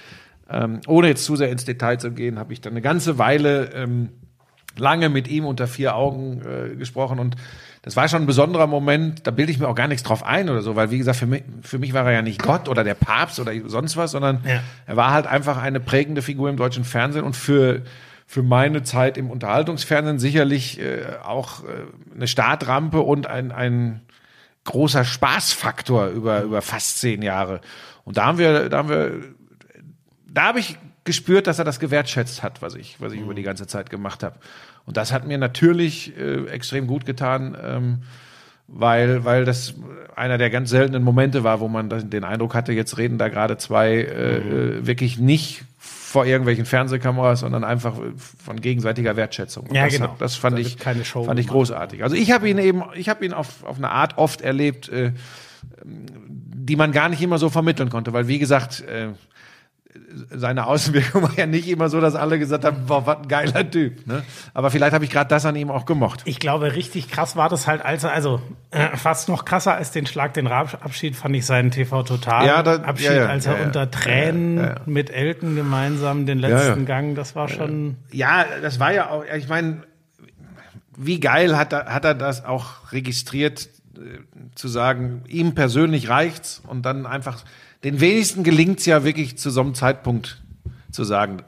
ähm, 0.50 0.80
ohne 0.88 1.06
jetzt 1.06 1.24
zu 1.24 1.36
sehr 1.36 1.50
ins 1.50 1.64
Detail 1.64 1.98
zu 1.98 2.10
gehen, 2.10 2.38
habe 2.38 2.52
ich 2.52 2.60
dann 2.60 2.72
eine 2.72 2.82
ganze 2.82 3.18
Weile 3.18 3.70
ähm, 3.74 4.08
lange 4.76 5.08
mit 5.08 5.28
ihm 5.28 5.44
unter 5.44 5.68
vier 5.68 5.94
Augen 5.94 6.42
äh, 6.42 6.74
gesprochen 6.74 7.20
und 7.20 7.36
das 7.84 7.96
war 7.96 8.08
schon 8.08 8.22
ein 8.22 8.26
besonderer 8.26 8.66
Moment, 8.66 9.26
da 9.26 9.30
bilde 9.30 9.52
ich 9.52 9.58
mir 9.58 9.68
auch 9.68 9.74
gar 9.74 9.88
nichts 9.88 10.02
drauf 10.02 10.24
ein 10.24 10.48
oder 10.48 10.62
so, 10.62 10.74
weil 10.74 10.90
wie 10.90 10.96
gesagt, 10.96 11.18
für 11.18 11.26
mich, 11.26 11.44
für 11.60 11.78
mich 11.78 11.92
war 11.92 12.06
er 12.06 12.12
ja 12.12 12.22
nicht 12.22 12.42
Gott 12.42 12.66
oder 12.70 12.82
der 12.82 12.94
Papst 12.94 13.38
oder 13.38 13.52
sonst 13.66 13.98
was, 13.98 14.12
sondern 14.12 14.42
ja. 14.46 14.62
er 14.86 14.96
war 14.96 15.10
halt 15.10 15.26
einfach 15.26 15.58
eine 15.58 15.80
prägende 15.80 16.22
Figur 16.22 16.48
im 16.48 16.56
deutschen 16.56 16.84
Fernsehen 16.84 17.24
und 17.24 17.36
für 17.36 17.82
für 18.26 18.42
meine 18.42 18.82
Zeit 18.82 19.18
im 19.18 19.30
Unterhaltungsfernsehen 19.30 20.18
sicherlich 20.18 20.80
äh, 20.80 21.04
auch 21.22 21.62
äh, 21.62 22.14
eine 22.14 22.26
Startrampe 22.26 23.00
und 23.00 23.26
ein, 23.26 23.52
ein 23.52 24.00
großer 24.64 25.04
Spaßfaktor 25.04 26.08
über, 26.08 26.40
über 26.40 26.62
fast 26.62 26.98
zehn 27.00 27.20
Jahre. 27.20 27.60
Und 28.04 28.16
da 28.16 28.24
haben 28.24 28.38
wir, 28.38 28.70
da 28.70 28.78
haben 28.78 28.88
wir, 28.88 29.20
da 30.26 30.44
habe 30.44 30.58
ich 30.58 30.78
gespürt, 31.04 31.46
dass 31.46 31.58
er 31.58 31.66
das 31.66 31.80
gewertschätzt 31.80 32.42
hat, 32.42 32.62
was 32.62 32.74
ich, 32.74 32.98
was 32.98 33.12
ich 33.12 33.18
mhm. 33.18 33.26
über 33.26 33.34
die 33.34 33.42
ganze 33.42 33.66
Zeit 33.66 33.90
gemacht 33.90 34.22
habe. 34.22 34.36
Und 34.86 34.96
das 34.96 35.12
hat 35.12 35.26
mir 35.26 35.38
natürlich 35.38 36.16
äh, 36.18 36.46
extrem 36.46 36.86
gut 36.86 37.06
getan, 37.06 37.56
ähm, 37.62 37.98
weil, 38.66 39.24
weil 39.24 39.44
das 39.44 39.74
einer 40.16 40.38
der 40.38 40.50
ganz 40.50 40.70
seltenen 40.70 41.02
Momente 41.02 41.44
war, 41.44 41.60
wo 41.60 41.68
man 41.68 41.88
den 41.88 42.24
Eindruck 42.24 42.54
hatte, 42.54 42.72
jetzt 42.72 42.96
reden 42.98 43.18
da 43.18 43.28
gerade 43.28 43.56
zwei 43.56 43.96
äh, 43.96 44.40
mhm. 44.40 44.86
wirklich 44.86 45.18
nicht 45.18 45.64
vor 46.14 46.26
irgendwelchen 46.26 46.64
Fernsehkameras, 46.64 47.40
sondern 47.40 47.64
einfach 47.64 47.94
von 48.44 48.60
gegenseitiger 48.60 49.16
Wertschätzung. 49.16 49.66
Und 49.66 49.74
ja, 49.74 49.84
das, 49.84 49.94
genau. 49.94 50.16
Das 50.20 50.36
fand 50.36 50.56
da 50.56 50.60
ich, 50.60 50.76
fand 50.76 51.40
ich 51.40 51.48
großartig. 51.48 52.04
Also 52.04 52.14
ich 52.14 52.30
habe 52.30 52.48
ihn 52.48 52.58
eben, 52.58 52.84
ich 52.94 53.08
habe 53.08 53.24
ihn 53.24 53.32
auf, 53.32 53.64
auf 53.64 53.78
eine 53.78 53.90
Art 53.90 54.16
oft 54.16 54.40
erlebt, 54.40 54.88
äh, 54.90 55.10
die 55.84 56.76
man 56.76 56.92
gar 56.92 57.08
nicht 57.08 57.20
immer 57.20 57.38
so 57.38 57.50
vermitteln 57.50 57.90
konnte, 57.90 58.12
weil 58.12 58.28
wie 58.28 58.38
gesagt, 58.38 58.82
äh, 58.82 59.08
seine 60.30 60.66
Außenwirkung 60.66 61.22
war 61.22 61.36
ja 61.36 61.46
nicht 61.46 61.68
immer 61.68 61.88
so, 61.88 62.00
dass 62.00 62.14
alle 62.14 62.38
gesagt 62.38 62.64
haben, 62.64 62.86
boah, 62.86 63.06
was 63.06 63.18
ein 63.18 63.28
geiler 63.28 63.68
Typ. 63.70 64.06
Ne? 64.06 64.22
Aber 64.52 64.70
vielleicht 64.70 64.92
habe 64.92 65.04
ich 65.04 65.10
gerade 65.10 65.28
das 65.28 65.44
an 65.46 65.56
ihm 65.56 65.70
auch 65.70 65.86
gemocht. 65.86 66.22
Ich 66.24 66.38
glaube, 66.38 66.74
richtig 66.74 67.10
krass 67.10 67.36
war 67.36 67.48
das 67.48 67.66
halt, 67.66 67.84
als 67.84 68.04
er, 68.04 68.12
also 68.12 68.40
äh, 68.70 68.96
fast 68.96 69.28
noch 69.28 69.44
krasser 69.44 69.74
als 69.74 69.90
den 69.90 70.06
Schlag, 70.06 70.34
den 70.34 70.46
Abschied, 70.46 71.16
fand 71.16 71.34
ich 71.36 71.46
seinen 71.46 71.70
TV 71.70 72.02
Total 72.02 72.46
ja, 72.46 72.62
da, 72.62 72.76
Abschied, 72.76 73.08
ja, 73.08 73.14
ja, 73.14 73.26
als 73.26 73.46
er 73.46 73.60
unter 73.64 73.90
Tränen 73.90 74.74
mit 74.86 75.10
Elton 75.10 75.56
gemeinsam 75.56 76.26
den 76.26 76.38
letzten 76.38 76.86
Gang, 76.86 77.14
das 77.14 77.34
war 77.34 77.48
schon. 77.48 77.96
Ja, 78.10 78.44
das 78.62 78.78
war 78.78 78.92
ja 78.92 79.10
auch, 79.10 79.24
ich 79.36 79.48
meine, 79.48 79.82
wie 80.96 81.20
geil 81.20 81.56
hat 81.56 81.72
er, 81.72 81.86
hat 81.86 82.04
er 82.04 82.14
das 82.14 82.44
auch 82.44 82.92
registriert, 82.92 83.68
äh, 83.96 84.18
zu 84.54 84.68
sagen, 84.68 85.22
ihm 85.26 85.54
persönlich 85.54 86.08
reicht's 86.08 86.62
und 86.66 86.82
dann 86.82 87.06
einfach 87.06 87.42
den 87.84 88.00
wenigsten 88.00 88.42
gelingt 88.42 88.80
es 88.80 88.86
ja 88.86 89.04
wirklich 89.04 89.38
zu 89.38 89.50
so 89.50 89.60
einem 89.60 89.74
Zeitpunkt 89.74 90.42
zu 90.90 91.04
sagen, 91.04 91.42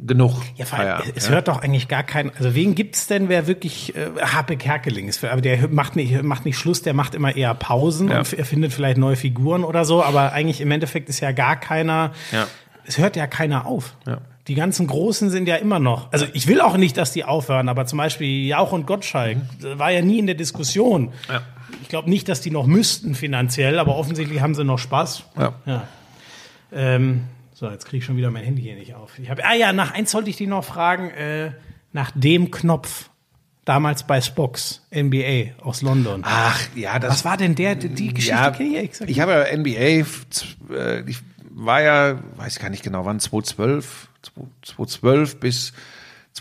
genug. 0.00 0.34
Ja, 0.56 0.64
vor 0.64 0.78
allem, 0.78 1.02
es 1.14 1.26
ja. 1.26 1.34
hört 1.34 1.48
doch 1.48 1.62
eigentlich 1.62 1.88
gar 1.88 2.02
keinen. 2.02 2.30
Also 2.36 2.54
wen 2.54 2.74
gibt's 2.74 3.06
denn, 3.06 3.28
wer 3.28 3.46
wirklich 3.46 3.94
äh, 3.96 4.10
Happe 4.20 4.56
Kerkeling 4.56 5.08
ist? 5.08 5.24
Aber 5.24 5.40
der 5.40 5.68
macht 5.68 5.96
nicht, 5.96 6.22
macht 6.22 6.44
nicht 6.44 6.58
Schluss, 6.58 6.82
der 6.82 6.94
macht 6.94 7.14
immer 7.14 7.34
eher 7.34 7.54
Pausen 7.54 8.08
ja. 8.08 8.18
und 8.18 8.32
er 8.32 8.44
findet 8.44 8.72
vielleicht 8.72 8.98
neue 8.98 9.16
Figuren 9.16 9.64
oder 9.64 9.84
so. 9.84 10.02
Aber 10.02 10.32
eigentlich 10.32 10.60
im 10.60 10.70
Endeffekt 10.70 11.08
ist 11.08 11.20
ja 11.20 11.32
gar 11.32 11.58
keiner. 11.58 12.12
Ja. 12.32 12.46
Es 12.84 12.98
hört 12.98 13.16
ja 13.16 13.26
keiner 13.26 13.66
auf. 13.66 13.94
Ja. 14.06 14.18
Die 14.48 14.54
ganzen 14.54 14.86
Großen 14.86 15.28
sind 15.28 15.46
ja 15.46 15.56
immer 15.56 15.78
noch. 15.78 16.10
Also 16.10 16.26
ich 16.32 16.46
will 16.46 16.62
auch 16.62 16.78
nicht, 16.78 16.96
dass 16.96 17.12
die 17.12 17.24
aufhören, 17.24 17.68
aber 17.68 17.84
zum 17.84 17.98
Beispiel 17.98 18.46
Jauch 18.46 18.72
und 18.72 18.86
Gottschalk 18.86 19.36
mhm. 19.36 19.78
war 19.78 19.90
ja 19.90 20.00
nie 20.00 20.18
in 20.18 20.26
der 20.26 20.34
Diskussion. 20.34 21.12
Ja. 21.28 21.42
Ich 21.82 21.88
glaube 21.88 22.08
nicht, 22.08 22.28
dass 22.30 22.40
die 22.40 22.50
noch 22.50 22.66
müssten 22.66 23.14
finanziell, 23.14 23.78
aber 23.78 23.96
offensichtlich 23.96 24.40
haben 24.40 24.54
sie 24.54 24.64
noch 24.64 24.78
Spaß. 24.78 25.24
Ja. 25.38 25.54
ja. 25.66 25.88
Ähm, 26.72 27.24
so, 27.52 27.68
jetzt 27.68 27.84
kriege 27.84 27.98
ich 27.98 28.04
schon 28.06 28.16
wieder 28.16 28.30
mein 28.30 28.44
Handy 28.44 28.62
hier 28.62 28.74
nicht 28.74 28.94
auf. 28.94 29.18
Ich 29.18 29.28
hab, 29.28 29.44
ah 29.44 29.54
ja, 29.54 29.72
nach 29.74 29.92
eins 29.92 30.10
sollte 30.12 30.30
ich 30.30 30.36
die 30.36 30.46
noch 30.46 30.64
fragen, 30.64 31.10
äh, 31.10 31.52
nach 31.92 32.10
dem 32.14 32.50
Knopf. 32.50 33.10
Damals 33.66 34.06
bei 34.06 34.22
Spox, 34.22 34.86
NBA 34.94 35.60
aus 35.62 35.82
London. 35.82 36.22
Ach, 36.24 36.58
ja, 36.74 36.98
das. 36.98 37.10
Was 37.10 37.24
war 37.26 37.36
denn 37.36 37.54
der, 37.54 37.74
die 37.74 38.14
Geschichte? 38.14 38.34
Ja, 38.34 38.58
ich, 38.58 38.98
ich 39.06 39.20
habe 39.20 39.32
ja 39.32 39.54
NBA, 39.54 39.78
äh, 39.78 40.04
ich 41.06 41.18
war 41.50 41.82
ja, 41.82 42.18
weiß 42.36 42.54
ich 42.56 42.62
gar 42.62 42.70
nicht 42.70 42.82
genau 42.82 43.04
wann, 43.04 43.20
2012, 43.20 44.07
2012 44.62 45.40
bis 45.40 45.72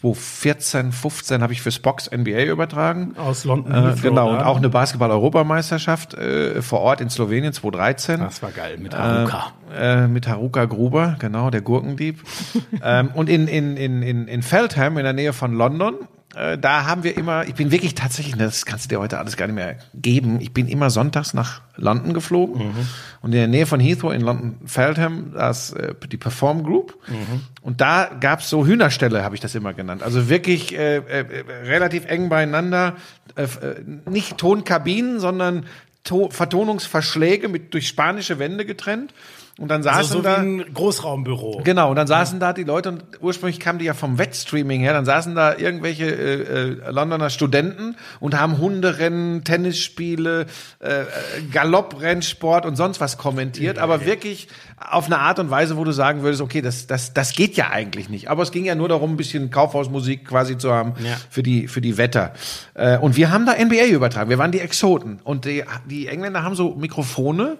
2014, 0.01 0.91
15 0.91 1.41
habe 1.41 1.53
ich 1.53 1.61
für 1.61 1.71
Spox 1.71 2.09
NBA 2.11 2.43
übertragen. 2.43 3.15
Aus 3.17 3.45
London. 3.45 3.73
Äh, 3.73 3.95
genau, 4.01 4.29
und 4.29 4.41
auch 4.41 4.57
eine 4.57 4.69
Basketball-Europameisterschaft 4.69 6.13
äh, 6.13 6.61
vor 6.61 6.81
Ort 6.81 7.01
in 7.01 7.09
Slowenien 7.09 7.51
2013. 7.51 8.19
Das 8.19 8.43
war 8.43 8.51
geil, 8.51 8.77
mit 8.77 8.95
Haruka. 8.95 9.53
Äh, 9.75 10.07
mit 10.07 10.27
Haruka 10.27 10.65
Gruber, 10.65 11.15
genau, 11.19 11.49
der 11.49 11.61
Gurkendieb. 11.61 12.21
ähm, 12.83 13.09
und 13.13 13.29
in, 13.29 13.47
in, 13.47 13.75
in, 13.75 14.03
in, 14.03 14.27
in 14.27 14.43
Feltham, 14.43 14.97
in 14.97 15.03
der 15.03 15.13
Nähe 15.13 15.33
von 15.33 15.53
London, 15.53 15.95
äh, 16.37 16.57
da 16.57 16.85
haben 16.85 17.03
wir 17.03 17.17
immer, 17.17 17.47
ich 17.47 17.55
bin 17.55 17.71
wirklich 17.71 17.95
tatsächlich, 17.95 18.35
das 18.35 18.65
kannst 18.65 18.85
du 18.85 18.89
dir 18.95 18.99
heute 19.01 19.17
alles 19.19 19.37
gar 19.37 19.47
nicht 19.47 19.55
mehr 19.55 19.77
geben, 19.93 20.39
ich 20.41 20.53
bin 20.53 20.67
immer 20.67 20.89
sonntags 20.89 21.33
nach 21.33 21.61
London 21.75 22.13
geflogen 22.13 22.67
Mhm. 22.67 22.87
und 23.21 23.31
in 23.33 23.37
der 23.39 23.47
Nähe 23.47 23.65
von 23.65 23.79
Heathrow 23.79 24.13
in 24.13 24.21
London 24.21 24.57
Feltham, 24.65 25.31
da 25.33 25.49
ist 25.49 25.73
äh, 25.73 25.93
die 26.11 26.17
Perform 26.17 26.63
Group 26.63 26.95
Mhm. 27.07 27.41
und 27.61 27.81
da 27.81 28.09
gab's 28.19 28.49
so 28.49 28.65
Hühnerställe, 28.65 29.23
habe 29.23 29.35
ich 29.35 29.41
das 29.41 29.55
immer 29.55 29.73
genannt. 29.73 30.03
Also 30.03 30.29
wirklich 30.29 30.73
äh, 30.77 30.97
äh, 30.97 31.25
relativ 31.65 32.05
eng 32.05 32.29
beieinander, 32.29 32.95
äh, 33.35 33.43
äh, 33.43 33.83
nicht 34.09 34.37
Tonkabinen, 34.37 35.19
sondern 35.19 35.65
to 36.03 36.29
Vertonungsverschläge 36.29 37.49
mit 37.49 37.73
durch 37.73 37.87
spanische 37.87 38.39
Wände 38.39 38.65
getrennt. 38.65 39.13
Und 39.59 39.69
dann 39.69 39.81
saßen 39.81 39.97
Also 39.97 40.13
so 40.15 40.19
wie 40.19 40.23
da 40.23 40.35
ein 40.37 40.73
Großraumbüro. 40.73 41.61
Genau, 41.63 41.89
und 41.89 41.95
dann 41.95 42.05
saßen 42.05 42.39
da 42.39 42.53
die 42.53 42.63
Leute 42.63 42.89
und 42.89 43.03
ursprünglich 43.21 43.59
kamen 43.59 43.79
die 43.79 43.85
ja 43.85 43.95
vom 43.95 44.19
Wettstreaming 44.19 44.81
her, 44.81 44.93
dann 44.93 45.05
saßen 45.05 45.33
da 45.33 45.55
irgendwelche 45.57 46.05
äh, 46.05 46.69
äh, 46.87 46.91
Londoner 46.91 47.29
Studenten 47.31 47.95
und 48.19 48.39
haben 48.39 48.59
Hunderennen, 48.59 49.43
Tennisspiele, 49.43 50.45
äh, 50.79 51.01
äh, 51.01 51.05
Galopprennsport 51.51 52.65
und 52.65 52.75
sonst 52.75 53.01
was 53.01 53.17
kommentiert, 53.17 53.79
aber 53.79 54.05
wirklich 54.05 54.47
auf 54.79 55.07
eine 55.07 55.19
Art 55.19 55.39
und 55.39 55.49
Weise, 55.49 55.75
wo 55.77 55.83
du 55.83 55.91
sagen 55.91 56.21
würdest, 56.21 56.41
okay, 56.41 56.61
das, 56.61 56.85
das, 56.85 57.13
das 57.13 57.33
geht 57.33 57.55
ja 57.57 57.69
eigentlich 57.71 58.09
nicht. 58.09 58.29
Aber 58.29 58.43
es 58.43 58.51
ging 58.51 58.65
ja 58.65 58.75
nur 58.75 58.89
darum, 58.89 59.13
ein 59.13 59.17
bisschen 59.17 59.49
Kaufhausmusik 59.49 60.25
quasi 60.25 60.57
zu 60.57 60.71
haben 60.71 60.93
Ja. 61.03 61.17
für 61.29 61.41
die, 61.41 61.67
für 61.67 61.81
die 61.81 61.97
Wetter. 61.97 62.33
Äh, 62.75 62.97
und 62.99 63.15
wir 63.15 63.31
haben 63.31 63.45
da 63.47 63.53
NBA 63.53 63.85
übertragen, 63.87 64.29
wir 64.29 64.37
waren 64.37 64.51
die 64.51 64.59
Exoten. 64.59 65.19
Und 65.23 65.45
die, 65.45 65.63
die 65.89 66.07
Engländer 66.07 66.43
haben 66.43 66.53
so 66.55 66.75
Mikrofone, 66.75 67.57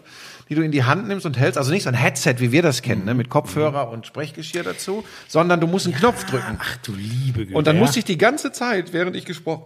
die 0.49 0.55
du 0.55 0.61
in 0.61 0.71
die 0.71 0.83
Hand 0.83 1.07
nimmst 1.07 1.25
und 1.25 1.37
hältst. 1.37 1.57
Also 1.57 1.71
nicht 1.71 1.83
so 1.83 1.89
ein 1.89 1.95
Headset, 1.95 2.35
wie 2.37 2.51
wir 2.51 2.61
das 2.61 2.81
kennen, 2.81 3.05
ne, 3.05 3.13
mit 3.13 3.29
Kopfhörer 3.29 3.89
und 3.89 4.05
Sprechgeschirr 4.05 4.63
dazu, 4.63 5.03
sondern 5.27 5.59
du 5.59 5.67
musst 5.67 5.85
einen 5.85 5.95
Knopf 5.95 6.25
drücken. 6.25 6.59
Ach 6.59 6.77
du 6.77 6.93
liebe 6.93 7.45
Güte. 7.45 7.57
Und 7.57 7.67
dann 7.67 7.75
ja. 7.75 7.81
musste 7.81 7.99
ich 7.99 8.05
die 8.05 8.17
ganze 8.17 8.51
Zeit, 8.51 8.93
während 8.93 9.15
ich 9.15 9.25
gesprochen, 9.25 9.65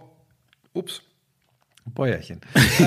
ups, 0.72 1.02
Bäuerchen. 1.84 2.40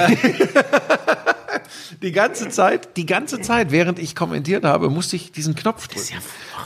die 2.01 2.11
ganze 2.11 2.49
Zeit, 2.49 2.97
die 2.97 3.05
ganze 3.05 3.41
Zeit, 3.41 3.71
während 3.71 3.99
ich 3.99 4.15
kommentiert 4.15 4.63
habe, 4.63 4.89
musste 4.89 5.17
ich 5.17 5.31
diesen 5.31 5.55
Knopf 5.55 5.87
drücken. 5.87 6.15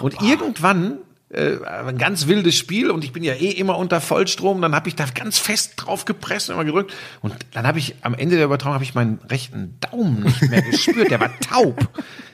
und 0.02 0.22
irgendwann 0.22 1.00
äh, 1.32 1.58
ein 1.66 1.98
ganz 1.98 2.28
wildes 2.28 2.56
Spiel 2.56 2.90
und 2.90 3.04
ich 3.04 3.12
bin 3.14 3.24
ja 3.24 3.34
eh 3.34 3.50
immer 3.52 3.78
unter 3.78 4.02
Vollstrom, 4.02 4.62
dann 4.62 4.74
habe 4.76 4.88
ich 4.90 4.96
da 4.96 5.06
ganz 5.14 5.38
fest 5.38 5.74
drauf 5.78 6.06
gepresst 6.06 6.50
und 6.50 6.56
immer 6.56 6.66
gedrückt 6.66 6.94
und 7.22 7.36
dann 7.54 7.68
habe 7.68 7.78
ich 7.80 7.96
am 8.02 8.14
Ende 8.16 8.36
der 8.38 8.46
Übertragung 8.46 8.74
habe 8.74 8.84
ich 8.84 8.96
meinen 8.96 9.20
rechten 9.30 9.78
Daumen 9.92 10.24
nicht 10.24 10.42
mehr 10.50 10.62
gespürt, 10.62 11.12
der 11.12 11.20
war 11.20 11.32
taub. 11.40 11.88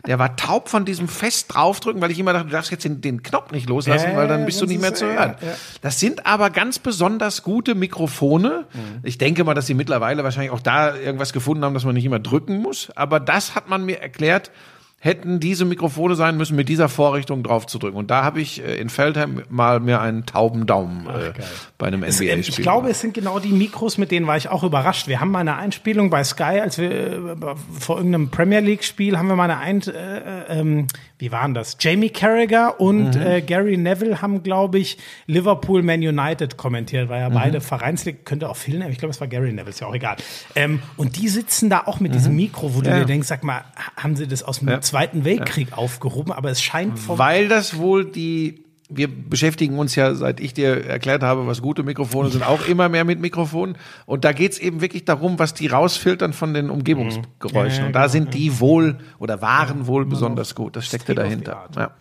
Der 0.07 0.19
war 0.19 0.35
taub 0.35 0.69
von 0.69 0.85
diesem 0.85 1.07
fest 1.07 1.47
draufdrücken, 1.55 1.99
weil 1.99 2.11
ich 2.11 2.19
immer 2.19 2.31
dachte, 2.31 2.45
du 2.45 2.51
darfst 2.51 2.69
jetzt 2.69 2.85
den, 2.85 3.01
den 3.01 3.23
Knopf 3.23 3.51
nicht 3.51 3.67
loslassen, 3.67 4.11
Ja, 4.11 4.15
weil 4.17 4.27
dann 4.27 4.45
bist 4.45 4.61
du 4.61 4.67
nicht 4.67 4.79
mehr 4.79 4.93
zu 4.93 5.07
hören. 5.07 5.35
ja. 5.41 5.47
Das 5.81 5.99
sind 5.99 6.27
aber 6.27 6.51
ganz 6.51 6.77
besonders 6.77 7.41
gute 7.41 7.73
Mikrofone. 7.73 8.65
Ich 9.01 9.17
denke 9.17 9.43
mal, 9.43 9.55
dass 9.55 9.65
sie 9.65 9.73
mittlerweile 9.73 10.23
wahrscheinlich 10.23 10.51
auch 10.51 10.59
da 10.59 10.95
irgendwas 10.95 11.33
gefunden 11.33 11.65
haben, 11.65 11.73
dass 11.73 11.85
man 11.85 11.95
nicht 11.95 12.05
immer 12.05 12.19
drücken 12.19 12.57
muss. 12.61 12.91
Aber 12.95 13.19
das 13.19 13.55
hat 13.55 13.67
man 13.67 13.83
mir 13.83 13.99
erklärt, 13.99 14.51
hätten 14.99 15.39
diese 15.39 15.65
Mikrofone 15.65 16.15
sein 16.15 16.35
müssen, 16.35 16.55
mit 16.55 16.67
dieser 16.67 16.89
Vorrichtung 16.89 17.43
drauf 17.43 17.67
zu 17.67 17.77
drücken. 17.77 17.95
Und 17.95 18.09
da 18.09 18.23
habe 18.23 18.41
ich 18.41 18.63
äh, 18.63 18.75
in 18.77 18.89
Feldheim 18.89 19.43
mal 19.49 19.79
mir 19.79 20.01
einen 20.01 20.25
tauben 20.25 20.65
Daumen 20.65 21.05
äh, 21.07 21.31
bei 21.77 21.87
einem 21.87 21.99
NBA-Spiel. 22.01 22.39
Ich 22.39 22.55
glaube, 22.57 22.89
es 22.89 23.01
sind 23.01 23.13
genau 23.13 23.37
die 23.39 23.51
Mikros, 23.51 23.99
mit 23.99 24.09
denen 24.09 24.25
war 24.25 24.35
ich 24.37 24.49
auch 24.49 24.63
überrascht. 24.63 25.07
Wir 25.07 25.19
haben 25.19 25.29
mal 25.29 25.39
eine 25.41 25.57
Einspielung 25.57 26.09
bei 26.09 26.23
Sky, 26.23 26.59
als 26.61 26.79
wir 26.79 26.89
äh, 26.91 27.35
vor 27.79 27.97
irgendeinem 27.97 28.29
Premier 28.29 28.61
League-Spiel 28.61 29.17
haben 29.17 29.27
wir 29.27 29.35
mal 29.35 29.43
eine 29.49 29.59
Ein 29.59 29.81
äh, 29.81 29.91
äh, 29.91 30.59
ähm, 30.59 30.87
wie 31.17 31.31
waren 31.31 31.53
das? 31.53 31.77
Jamie 31.79 32.09
Carragher 32.09 32.79
und 32.81 33.15
äh, 33.15 33.41
Gary 33.41 33.77
Neville 33.77 34.21
haben, 34.21 34.43
glaube 34.43 34.79
ich, 34.79 34.97
Liverpool 35.27 35.81
Man 35.81 36.01
United 36.01 36.57
kommentiert, 36.57 37.07
weil 37.07 37.21
ja 37.21 37.29
beide 37.29 37.61
Vereinsliga, 37.61 38.17
könnte 38.25 38.49
auch 38.49 38.57
Phil 38.57 38.73
Neville, 38.79 38.91
ich 38.91 38.97
glaube, 38.97 39.11
es 39.11 39.21
war 39.21 39.27
Gary 39.27 39.53
Neville, 39.53 39.69
ist 39.69 39.79
ja 39.79 39.87
auch 39.87 39.95
egal. 39.95 40.17
Ähm, 40.55 40.81
und 40.97 41.15
die 41.15 41.29
sitzen 41.29 41.69
da 41.69 41.83
auch 41.85 42.01
mit 42.01 42.13
diesem 42.15 42.35
Mikro, 42.35 42.75
wo 42.75 42.81
du 42.81 42.89
Ja. 42.89 42.99
dir 42.99 43.05
denkst, 43.05 43.29
sag 43.29 43.45
mal, 43.45 43.63
haben 43.95 44.17
sie 44.17 44.27
das 44.27 44.43
aus 44.43 44.59
dem 44.59 44.67
Zweiten 44.86 45.25
Weltkrieg 45.25 45.77
aufgehoben? 45.77 46.31
Aber 46.31 46.49
es 46.49 46.61
scheint 46.61 46.99
vom 46.99 47.17
Weil 47.17 47.47
das 47.47 47.77
wohl 47.77 48.05
die, 48.05 48.63
wir 48.89 49.07
beschäftigen 49.07 49.77
uns 49.77 49.95
ja, 49.95 50.15
seit 50.15 50.39
ich 50.39 50.53
dir 50.53 50.86
erklärt 50.86 51.23
habe, 51.23 51.47
was 51.47 51.61
gute 51.61 51.83
Mikrofone 51.83 52.29
sind, 52.29 52.43
auch 52.43 52.67
immer 52.67 52.89
mehr 52.89 53.03
mit 53.03 53.19
Mikrofonen. 53.19 53.77
Und 54.05 54.23
da 54.23 54.31
geht's 54.31 54.59
eben 54.59 54.81
wirklich 54.81 55.05
darum, 55.05 55.39
was 55.39 55.53
die 55.53 55.67
rausfiltern 55.67 56.33
von 56.33 56.53
den 56.53 56.69
Umgebungsgeräuschen. 56.69 57.81
Ja, 57.81 57.88
Und 57.88 57.93
da 57.93 58.01
genau, 58.01 58.11
sind 58.11 58.33
die 58.33 58.59
wohl 58.59 58.99
oder 59.19 59.41
waren 59.41 59.88
wohl 59.88 60.05
besonders 60.05 60.55
gut. 60.55 60.75
Das 60.75 60.86
steckte 60.86 61.15
dahinter. 61.15 61.67
Ja. 61.75 61.91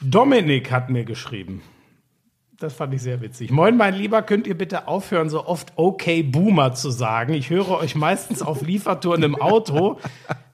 Dominik 0.00 0.70
hat 0.70 0.90
mir 0.90 1.04
geschrieben. 1.04 1.62
Das 2.62 2.74
fand 2.74 2.94
ich 2.94 3.02
sehr 3.02 3.20
witzig. 3.20 3.50
Moin, 3.50 3.76
mein 3.76 3.92
Lieber, 3.92 4.22
könnt 4.22 4.46
ihr 4.46 4.56
bitte 4.56 4.86
aufhören, 4.86 5.28
so 5.28 5.44
oft 5.46 5.72
okay 5.74 6.22
Boomer 6.22 6.74
zu 6.74 6.92
sagen? 6.92 7.34
Ich 7.34 7.50
höre 7.50 7.70
euch 7.70 7.96
meistens 7.96 8.40
auf 8.40 8.62
Liefertouren 8.62 9.24
im 9.24 9.34
Auto. 9.34 9.98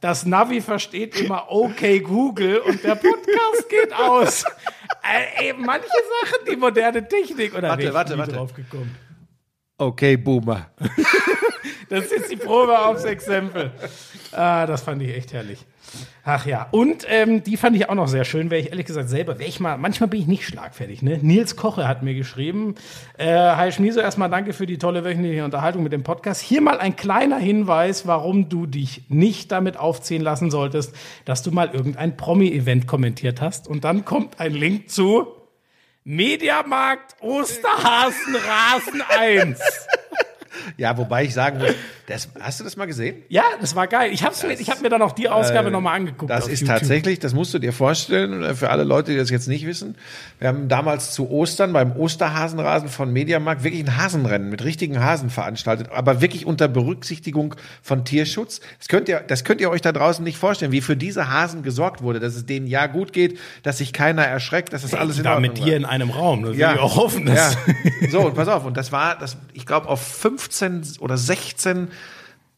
Das 0.00 0.24
Navi 0.24 0.62
versteht 0.62 1.20
immer 1.20 1.50
okay 1.50 2.00
Google 2.00 2.61
und 2.61 2.82
der 2.82 2.94
Podcast 2.94 3.68
geht 3.68 3.92
aus. 3.92 4.44
Äh, 5.02 5.48
ey, 5.48 5.54
manche 5.54 5.86
Sachen, 5.86 6.46
die 6.50 6.56
moderne 6.56 7.06
Technik 7.06 7.54
oder 7.54 7.68
Warte, 7.68 7.76
bin 7.76 7.88
ich 7.88 7.94
warte, 7.94 8.16
warte. 8.16 8.32
drauf 8.32 8.54
gekommen. 8.54 8.96
Okay, 9.76 10.16
Boomer. 10.16 10.70
Das 11.90 12.04
ist 12.06 12.30
die 12.30 12.36
Probe 12.36 12.78
aufs 12.78 13.04
Exempel. 13.04 13.70
Ah, 14.32 14.66
das 14.66 14.82
fand 14.82 15.00
ich 15.00 15.09
echt 15.16 15.32
herrlich. 15.32 15.64
Ach 16.24 16.47
ja. 16.47 16.68
Und 16.70 17.07
ähm, 17.09 17.43
die 17.43 17.57
fand 17.57 17.76
ich 17.76 17.89
auch 17.89 17.95
noch 17.95 18.09
sehr 18.09 18.24
schön, 18.24 18.51
wäre 18.51 18.61
ich 18.61 18.70
ehrlich 18.70 18.86
gesagt 18.86 19.09
selber, 19.09 19.39
wäre 19.39 19.49
ich 19.49 19.61
mal, 19.61 19.78
manchmal 19.78 20.09
bin 20.09 20.20
ich 20.20 20.26
nicht 20.26 20.47
schlagfertig, 20.47 21.03
ne? 21.03 21.18
Nils 21.22 21.57
Koche 21.57 21.89
hat 21.89 22.03
mir 22.03 22.14
geschrieben. 22.14 22.74
Äh, 23.16 23.26
Hi 23.26 23.72
Schmieso, 23.72 24.01
erstmal 24.01 24.28
danke 24.28 24.53
für 24.53 24.66
die 24.66 24.78
tolle 24.78 25.05
wöchentliche 25.05 25.45
Unterhaltung 25.45 25.82
mit 25.82 25.93
dem 25.93 26.03
Podcast. 26.03 26.43
Hier 26.43 26.61
mal 26.61 26.78
ein 26.78 26.97
kleiner 26.97 27.39
Hinweis, 27.39 28.07
warum 28.07 28.49
du 28.49 28.66
dich 28.66 29.05
nicht 29.09 29.53
damit 29.53 29.78
aufziehen 29.78 30.22
lassen 30.22 30.51
solltest, 30.51 30.95
dass 31.24 31.43
du 31.43 31.51
mal 31.51 31.70
irgendein 31.72 32.16
Promi-Event 32.16 32.86
kommentiert 32.86 33.41
hast. 33.41 33.68
Und 33.68 33.84
dann 33.84 34.05
kommt 34.05 34.41
ein 34.41 34.53
Link 34.53 34.91
zu 34.91 35.28
Mediamarkt 36.05 37.16
Osterhasen 37.20 38.36
Rasen 38.36 39.03
1. 39.09 39.61
Ja, 40.76 40.96
wobei 40.96 41.24
ich 41.24 41.34
sagen 41.34 41.59
muss, 41.59 41.70
das, 42.07 42.28
hast 42.40 42.61
du 42.61 42.64
das 42.64 42.76
mal 42.76 42.86
gesehen? 42.86 43.16
Ja, 43.28 43.42
das 43.61 43.74
war 43.74 43.86
geil. 43.86 44.11
Ich 44.12 44.22
hab's 44.24 44.42
mir, 44.42 44.53
ich 44.55 44.68
hab 44.70 44.80
mir 44.80 44.88
dann 44.90 45.03
auch 45.03 45.12
die 45.12 45.28
Ausgabe 45.28 45.70
nochmal 45.70 45.96
angeguckt. 45.96 46.30
Äh, 46.30 46.34
Das 46.34 46.46
ist 46.49 46.61
YouTube. 46.61 46.76
tatsächlich, 46.78 47.18
das 47.18 47.34
musst 47.34 47.53
du 47.55 47.59
dir 47.59 47.72
vorstellen, 47.72 48.42
äh, 48.42 48.55
für 48.55 48.70
alle 48.70 48.84
Leute, 48.84 49.12
die 49.12 49.16
das 49.18 49.30
jetzt 49.30 49.49
nicht 49.49 49.66
wissen. 49.66 49.96
Wir 50.38 50.49
haben 50.49 50.68
damals 50.68 51.12
zu 51.12 51.30
Ostern 51.30 51.72
beim 51.72 51.92
Osterhasenrasen 51.96 52.88
von 52.88 53.12
Mediamarkt 53.12 53.64
wirklich 53.64 53.82
ein 53.84 53.96
Hasenrennen 53.96 54.49
mit 54.51 54.64
richtigen 54.64 55.03
Hasen 55.03 55.30
veranstaltet, 55.30 55.88
aber 55.92 56.20
wirklich 56.20 56.46
unter 56.46 56.68
Berücksichtigung 56.68 57.55
von 57.82 58.05
Tierschutz. 58.05 58.61
Das 58.78 58.88
könnt 58.88 59.09
ihr, 59.09 59.20
das 59.20 59.44
könnt 59.44 59.61
ihr 59.61 59.70
euch 59.70 59.80
da 59.82 59.92
draußen 59.92 60.22
nicht 60.24 60.38
vorstellen, 60.38 60.72
wie 60.72 60.80
für 60.80 60.96
diese 60.96 61.30
Hasen 61.30 61.62
gesorgt 61.62 62.03
wurde, 62.03 62.20
dass 62.20 62.34
es 62.36 62.46
denen 62.46 62.66
ja 62.66 62.86
gut 62.86 63.12
geht, 63.12 63.38
dass 63.62 63.78
sich 63.78 63.92
keiner 63.92 64.24
erschreckt, 64.24 64.72
dass 64.72 64.82
das 64.82 64.94
alles 64.94 65.18
in 65.18 65.24
da 65.24 65.34
Ordnung 65.34 65.51
mit 65.53 65.61
war. 65.61 65.66
dir 65.66 65.76
in 65.76 65.84
einem 65.84 66.11
Raum. 66.11 66.42
Das 66.44 66.57
Ja. 66.57 66.70
will 66.70 66.76
ich 66.76 66.82
auch 66.82 66.96
hoffen. 66.96 67.26
Dass 67.26 67.55
Ja. 67.55 68.09
So, 68.11 68.20
und 68.20 68.34
pass 68.34 68.49
auf, 68.49 68.64
und 68.64 68.76
das 68.76 68.92
war, 68.92 69.16
das, 69.18 69.36
ich 69.53 69.66
glaube, 69.66 69.88
auf 69.88 70.01
15 70.39 70.99
oder 71.01 71.16
16 71.16 71.89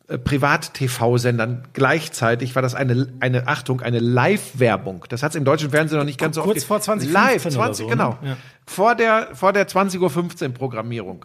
äh, 0.09 0.19
Privat-TV-Sendern 0.19 1.65
gleichzeitig 1.73 2.55
war 2.55 2.63
das 2.63 2.75
eine, 2.75 3.09
eine 3.21 3.49
Achtung, 3.49 3.81
eine 3.81 3.99
Live-Werbung. 3.99 5.05
Das 5.09 5.23
hat 5.23 5.31
es 5.31 5.37
im 5.37 5.45
deutschen 5.45 5.71
Fernsehen 5.71 5.99
noch 5.99 6.05
nicht 6.05 6.19
ganz 6.19 6.37
so 6.37 6.43
Kurz 6.43 6.59
oft 6.59 6.67
vor 6.67 6.77
ge- 6.79 6.85
2015 7.09 7.13
Live, 7.13 7.47
oder 7.47 7.55
20, 7.55 7.77
so, 7.77 7.85
ne? 7.85 7.91
genau. 7.97 8.19
Ja. 8.23 8.37
Vor 8.67 8.95
der, 8.95 9.29
vor 9.35 9.53
der 9.53 9.67
20.15 9.69 10.43
Uhr 10.49 10.49
Programmierung. 10.55 11.25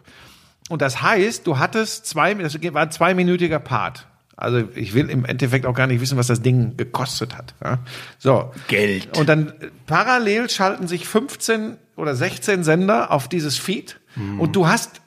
Und 0.70 0.82
das 0.82 1.02
heißt, 1.02 1.46
du 1.46 1.60
hattest 1.60 2.06
zwei, 2.08 2.34
das 2.34 2.56
war 2.74 2.82
ein 2.82 2.92
zweiminütiger 2.92 3.60
Part. 3.60 4.08
Also 4.38 4.64
ich 4.76 4.94
will 4.94 5.10
im 5.10 5.24
Endeffekt 5.24 5.66
auch 5.66 5.76
gar 5.76 5.88
nicht 5.88 6.02
wissen, 6.02 6.18
was 6.18 6.28
das 6.28 6.42
Ding 6.42 6.76
gekostet 6.76 7.38
hat. 7.38 7.54
Ja? 7.64 7.80
So. 8.18 8.52
Geld. 8.68 9.18
Und 9.18 9.30
dann 9.30 9.50
äh, 9.50 9.70
parallel 9.86 10.50
schalten 10.50 10.88
sich 10.88 11.08
15 11.08 11.78
oder 11.96 12.16
16 12.16 12.64
Sender 12.66 13.12
auf 13.12 13.30
dieses 13.30 13.58
Feed 13.58 14.00
und 14.40 14.56
du 14.56 14.68
hast 14.68 15.02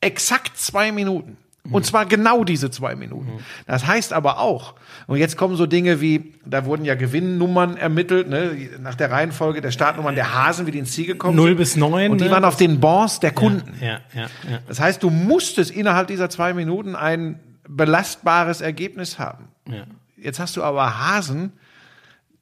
exakt 0.00 0.56
zwei 0.56 0.92
Minuten. 0.92 1.36
Und 1.70 1.84
zwar 1.84 2.06
genau 2.06 2.44
diese 2.44 2.70
zwei 2.70 2.94
Minuten. 2.94 3.44
Das 3.66 3.86
heißt 3.86 4.14
aber 4.14 4.38
auch, 4.38 4.74
und 5.06 5.18
jetzt 5.18 5.36
kommen 5.36 5.54
so 5.54 5.66
Dinge 5.66 6.00
wie, 6.00 6.32
da 6.46 6.64
wurden 6.64 6.86
ja 6.86 6.94
Gewinnnummern 6.94 7.76
ermittelt, 7.76 8.26
ne, 8.26 8.56
nach 8.80 8.94
der 8.94 9.10
Reihenfolge 9.10 9.60
der 9.60 9.70
Startnummern 9.70 10.14
der 10.14 10.32
Hasen, 10.34 10.66
wie 10.66 10.70
die 10.70 10.78
ins 10.78 10.92
Ziel 10.92 11.04
gekommen 11.06 11.36
Null 11.36 11.48
sind. 11.50 11.56
bis 11.58 11.76
neun, 11.76 12.12
Und 12.12 12.22
die 12.22 12.24
ne? 12.24 12.30
waren 12.30 12.44
auf 12.44 12.56
den 12.56 12.80
Bons 12.80 13.20
der 13.20 13.32
Kunden. 13.32 13.74
ja, 13.82 14.00
ja, 14.14 14.28
ja. 14.50 14.60
Das 14.66 14.80
heißt, 14.80 15.02
du 15.02 15.10
musstest 15.10 15.70
innerhalb 15.70 16.08
dieser 16.08 16.30
zwei 16.30 16.54
Minuten 16.54 16.96
ein 16.96 17.38
belastbares 17.68 18.62
Ergebnis 18.62 19.18
haben. 19.18 19.48
Ja. 19.68 19.84
Jetzt 20.16 20.40
hast 20.40 20.56
du 20.56 20.62
aber 20.62 20.98
Hasen, 20.98 21.52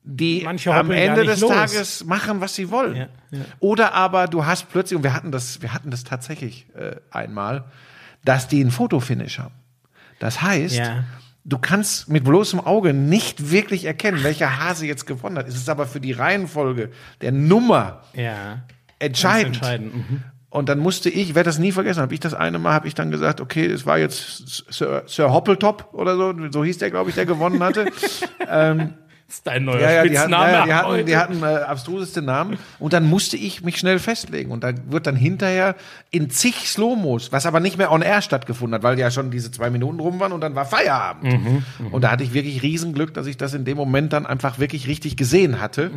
die 0.08 0.42
Manche 0.44 0.72
am 0.72 0.90
Ende 0.92 1.24
des 1.24 1.40
los. 1.40 1.50
Tages 1.50 2.04
machen, 2.04 2.40
was 2.40 2.54
sie 2.54 2.70
wollen. 2.70 2.94
Ja, 2.94 3.08
ja. 3.32 3.40
Oder 3.58 3.92
aber 3.92 4.28
du 4.28 4.46
hast 4.46 4.70
plötzlich, 4.70 4.96
und 4.96 5.02
wir 5.02 5.12
hatten 5.12 5.32
das, 5.32 5.60
wir 5.60 5.74
hatten 5.74 5.90
das 5.90 6.04
tatsächlich 6.04 6.66
äh, 6.74 6.96
einmal, 7.10 7.64
dass 8.24 8.46
die 8.46 8.60
einen 8.60 8.70
Fotofinish 8.70 9.40
haben. 9.40 9.54
Das 10.20 10.40
heißt, 10.42 10.76
Ja. 10.76 11.04
du 11.44 11.58
kannst 11.58 12.08
mit 12.08 12.24
bloßem 12.24 12.60
Auge 12.60 12.94
nicht 12.94 13.50
wirklich 13.50 13.84
erkennen, 13.84 14.22
welcher 14.22 14.60
Hase 14.60 14.86
jetzt 14.86 15.06
gewonnen 15.06 15.38
hat. 15.38 15.48
Es 15.48 15.56
ist 15.56 15.68
aber 15.68 15.86
für 15.86 16.00
die 16.00 16.12
Reihenfolge 16.12 16.90
der 17.20 17.32
Nummer 17.32 18.02
ja. 18.14 18.62
entscheidend. 19.00 19.56
entscheidend. 19.56 19.94
Mhm. 19.94 20.22
Und 20.50 20.68
dann 20.68 20.78
musste 20.78 21.10
ich, 21.10 21.30
ich 21.30 21.34
werde 21.34 21.48
das 21.48 21.58
nie 21.58 21.72
vergessen, 21.72 22.00
habe 22.00 22.14
ich 22.14 22.20
das 22.20 22.32
eine 22.32 22.58
Mal, 22.60 22.72
habe 22.72 22.86
ich 22.86 22.94
dann 22.94 23.10
gesagt, 23.10 23.40
okay, 23.40 23.66
es 23.66 23.84
war 23.84 23.98
jetzt 23.98 24.64
Sir, 24.72 25.02
Sir 25.06 25.32
Hoppeltop 25.32 25.92
oder 25.92 26.16
so, 26.16 26.32
so 26.50 26.64
hieß 26.64 26.78
der, 26.78 26.90
glaube 26.90 27.10
ich, 27.10 27.16
der 27.16 27.26
gewonnen 27.26 27.62
hatte. 27.62 27.86
ähm, 28.48 28.94
Das 29.26 29.36
ist 29.38 29.46
dein 29.46 29.64
neuer 29.64 29.80
ja, 29.80 29.90
ja, 29.90 30.02
die 30.04 30.18
hatten, 30.18 30.32
Spitzname. 30.32 30.52
ja, 30.52 30.58
ja, 30.58 30.64
die 30.64 30.72
hatten, 30.72 31.06
die 31.06 31.16
hatten 31.16 31.42
äh, 31.42 31.64
abstruseste 31.64 32.22
Namen. 32.22 32.58
Und 32.78 32.92
dann 32.92 33.04
musste 33.04 33.36
ich 33.36 33.62
mich 33.64 33.76
schnell 33.76 33.98
festlegen. 33.98 34.52
Und 34.52 34.62
da 34.62 34.72
wird 34.88 35.08
dann 35.08 35.16
hinterher 35.16 35.74
in 36.10 36.30
zig 36.30 36.68
Slomos, 36.68 37.32
was 37.32 37.44
aber 37.44 37.58
nicht 37.58 37.76
mehr 37.76 37.90
on 37.90 38.02
air 38.02 38.22
stattgefunden 38.22 38.76
hat, 38.76 38.84
weil 38.84 38.96
ja 38.98 39.10
schon 39.10 39.32
diese 39.32 39.50
zwei 39.50 39.70
Minuten 39.70 39.98
rum 39.98 40.20
waren 40.20 40.30
und 40.30 40.42
dann 40.42 40.54
war 40.54 40.64
Feierabend. 40.64 41.42
Mhm, 41.42 41.64
und 41.90 42.02
da 42.02 42.12
hatte 42.12 42.22
ich 42.22 42.34
wirklich 42.34 42.62
Riesenglück, 42.62 43.14
dass 43.14 43.26
ich 43.26 43.36
das 43.36 43.52
in 43.52 43.64
dem 43.64 43.76
Moment 43.76 44.12
dann 44.12 44.26
einfach 44.26 44.60
wirklich 44.60 44.86
richtig 44.86 45.16
gesehen 45.16 45.60
hatte. 45.60 45.90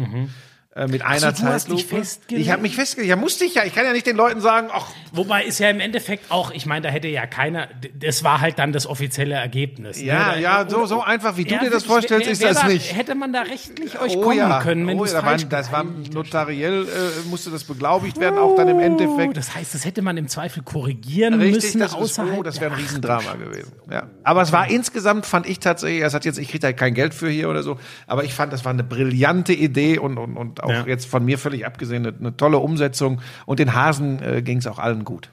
Äh, 0.75 0.85
mit 0.87 1.01
einer 1.01 1.19
du 1.19 1.25
dich 1.31 1.39
Zeitlupe. 1.41 1.83
festgelegt? 1.83 2.45
Ich 2.45 2.51
habe 2.51 2.61
mich 2.61 2.75
festgelegt. 2.75 3.09
Ja, 3.09 3.15
musste 3.15 3.43
ich 3.43 3.55
ja. 3.55 3.63
Ich 3.65 3.73
kann 3.73 3.85
ja 3.85 3.91
nicht 3.91 4.05
den 4.05 4.15
Leuten 4.15 4.39
sagen, 4.39 4.69
ach, 4.71 4.85
Wobei 5.11 5.43
ist 5.43 5.57
ja 5.57 5.67
im 5.71 5.79
Endeffekt 5.79 6.29
auch, 6.31 6.51
ich 6.51 6.67
meine, 6.67 6.81
da 6.85 6.89
hätte 6.89 7.07
ja 7.07 7.25
keiner, 7.25 7.67
das 7.99 8.23
war 8.23 8.39
halt 8.41 8.59
dann 8.59 8.71
das 8.71 8.85
offizielle 8.85 9.33
Ergebnis. 9.33 9.99
ja, 9.99 10.35
ne? 10.35 10.41
ja, 10.41 10.69
so, 10.69 10.85
so 10.85 11.01
einfach, 11.01 11.35
wie 11.37 11.45
du 11.45 11.55
Ja, 11.55 11.61
dir 11.61 11.71
das 11.71 11.83
vorstellst, 11.85 12.27
wer- 12.27 12.33
ist 12.33 12.41
wer 12.41 12.49
das 12.49 12.61
da, 12.61 12.67
nicht. 12.67 12.95
Hätte 12.95 13.15
man 13.15 13.33
da 13.33 13.41
rechtlich 13.41 13.99
euch 13.99 14.15
Oh 14.15 14.21
kommen 14.21 14.37
ja, 14.37 14.61
können, 14.61 14.85
wenn 14.85 14.99
oh, 14.99 15.05
du 15.05 15.11
ja, 15.11 15.21
da 15.21 15.25
waren, 15.25 15.49
das 15.49 15.71
war 15.71 15.83
notariell, 16.13 16.83
äh, 16.83 17.27
musste 17.27 17.49
das 17.49 17.63
beglaubigt 17.63 18.19
werden, 18.19 18.37
auch 18.37 18.55
dann 18.55 18.67
im 18.67 18.77
Oh, 18.77 18.81
Endeffekt. 18.81 19.35
das 19.37 19.55
heißt, 19.55 19.73
das 19.73 19.85
hätte 19.85 20.03
man 20.03 20.17
im 20.17 20.27
Zweifel 20.27 20.61
korrigieren 20.61 21.33
Richtig, 21.41 21.63
müssen 21.63 21.79
das, 21.79 21.91
ist, 21.93 21.97
außerhalb. 21.97 22.37
oh, 22.37 22.43
das 22.43 22.61
wäre 22.61 22.71
ein 22.71 22.77
Riesendrama 22.79 23.33
gewesen. 23.33 23.71
Ja. 23.89 24.07
Aber 24.23 24.43
es 24.43 24.51
war 24.51 24.69
insgesamt, 24.69 25.25
fand 25.25 25.47
ich 25.49 25.57
tatsächlich, 25.59 26.03
es 26.03 26.13
hat 26.13 26.25
jetzt, 26.25 26.37
ich 26.37 26.47
kriege 26.49 26.59
da 26.59 26.73
kein 26.73 26.93
Geld 26.93 27.15
für 27.15 27.29
hier 27.31 27.49
oder 27.49 27.63
so, 27.63 27.79
aber 28.05 28.23
ich 28.23 28.35
fand, 28.35 28.53
das 28.53 28.63
war 28.65 28.71
eine 28.71 28.83
brillante 28.83 29.53
Idee 29.53 29.97
und, 29.97 30.19
und, 30.19 30.37
und 30.37 30.59
auch 30.60 30.69
Ja. 30.72 30.86
jetzt 30.88 31.06
von 31.07 31.23
mir 31.26 31.38
völlig 31.38 31.65
abgesehen, 31.65 32.06
eine, 32.06 32.15
eine 32.18 32.38
tolle 32.38 32.57
Umsetzung. 32.60 33.22
Und 33.45 33.60
den 33.60 33.73
Hasen 33.73 34.22
äh, 34.23 34.41
ging 34.41 34.57
es 34.60 34.68
auch 34.68 34.80
allen 34.80 35.03
gut. 35.06 35.30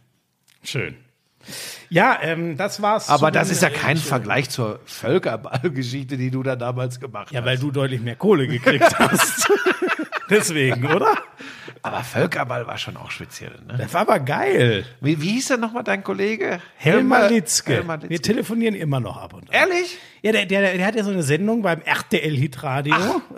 Schön. 0.62 0.96
Ja, 1.90 2.18
ähm, 2.22 2.56
das 2.56 2.82
war's. 2.82 3.08
Aber 3.08 3.30
das 3.30 3.50
ist 3.50 3.62
ja 3.62 3.70
kein 3.70 3.96
Vergleich 3.96 4.50
zur 4.50 4.80
Völkerballgeschichte, 4.86 6.16
die 6.16 6.30
du 6.32 6.42
da 6.42 6.56
damals 6.56 6.98
gemacht 6.98 7.30
Ja, 7.30 7.40
hast. 7.40 7.46
weil 7.46 7.58
du 7.58 7.70
deutlich 7.70 8.00
mehr 8.00 8.16
Kohle 8.16 8.48
gekriegt 8.48 8.84
hast. 8.98 9.48
Deswegen, 10.28 10.86
oder? 10.92 11.14
Aber 11.82 12.02
Völkerball 12.02 12.66
war 12.66 12.78
schon 12.78 12.96
auch 12.96 13.12
speziell. 13.12 13.52
Ne? 13.68 13.76
Das 13.78 13.94
war 13.94 14.00
aber 14.00 14.18
geil. 14.18 14.84
Wie, 15.00 15.22
wie 15.22 15.28
hieß 15.34 15.48
denn 15.48 15.60
nochmal 15.60 15.84
dein 15.84 16.02
Kollege? 16.02 16.58
Helmar 16.76 17.28
Litzke. 17.30 17.74
Helmar 17.74 18.02
Wir 18.02 18.08
Litzke. 18.08 18.32
telefonieren 18.32 18.74
immer 18.74 18.98
noch 18.98 19.16
ab 19.18 19.34
und 19.34 19.48
an. 19.48 19.54
Ehrlich? 19.54 19.98
Ja, 20.26 20.32
der, 20.32 20.46
der, 20.46 20.76
der 20.76 20.84
hat 20.84 20.96
ja 20.96 21.04
so 21.04 21.12
eine 21.12 21.22
Sendung 21.22 21.62
beim 21.62 21.80
RTL 21.82 22.36
Hitradio, 22.36 22.96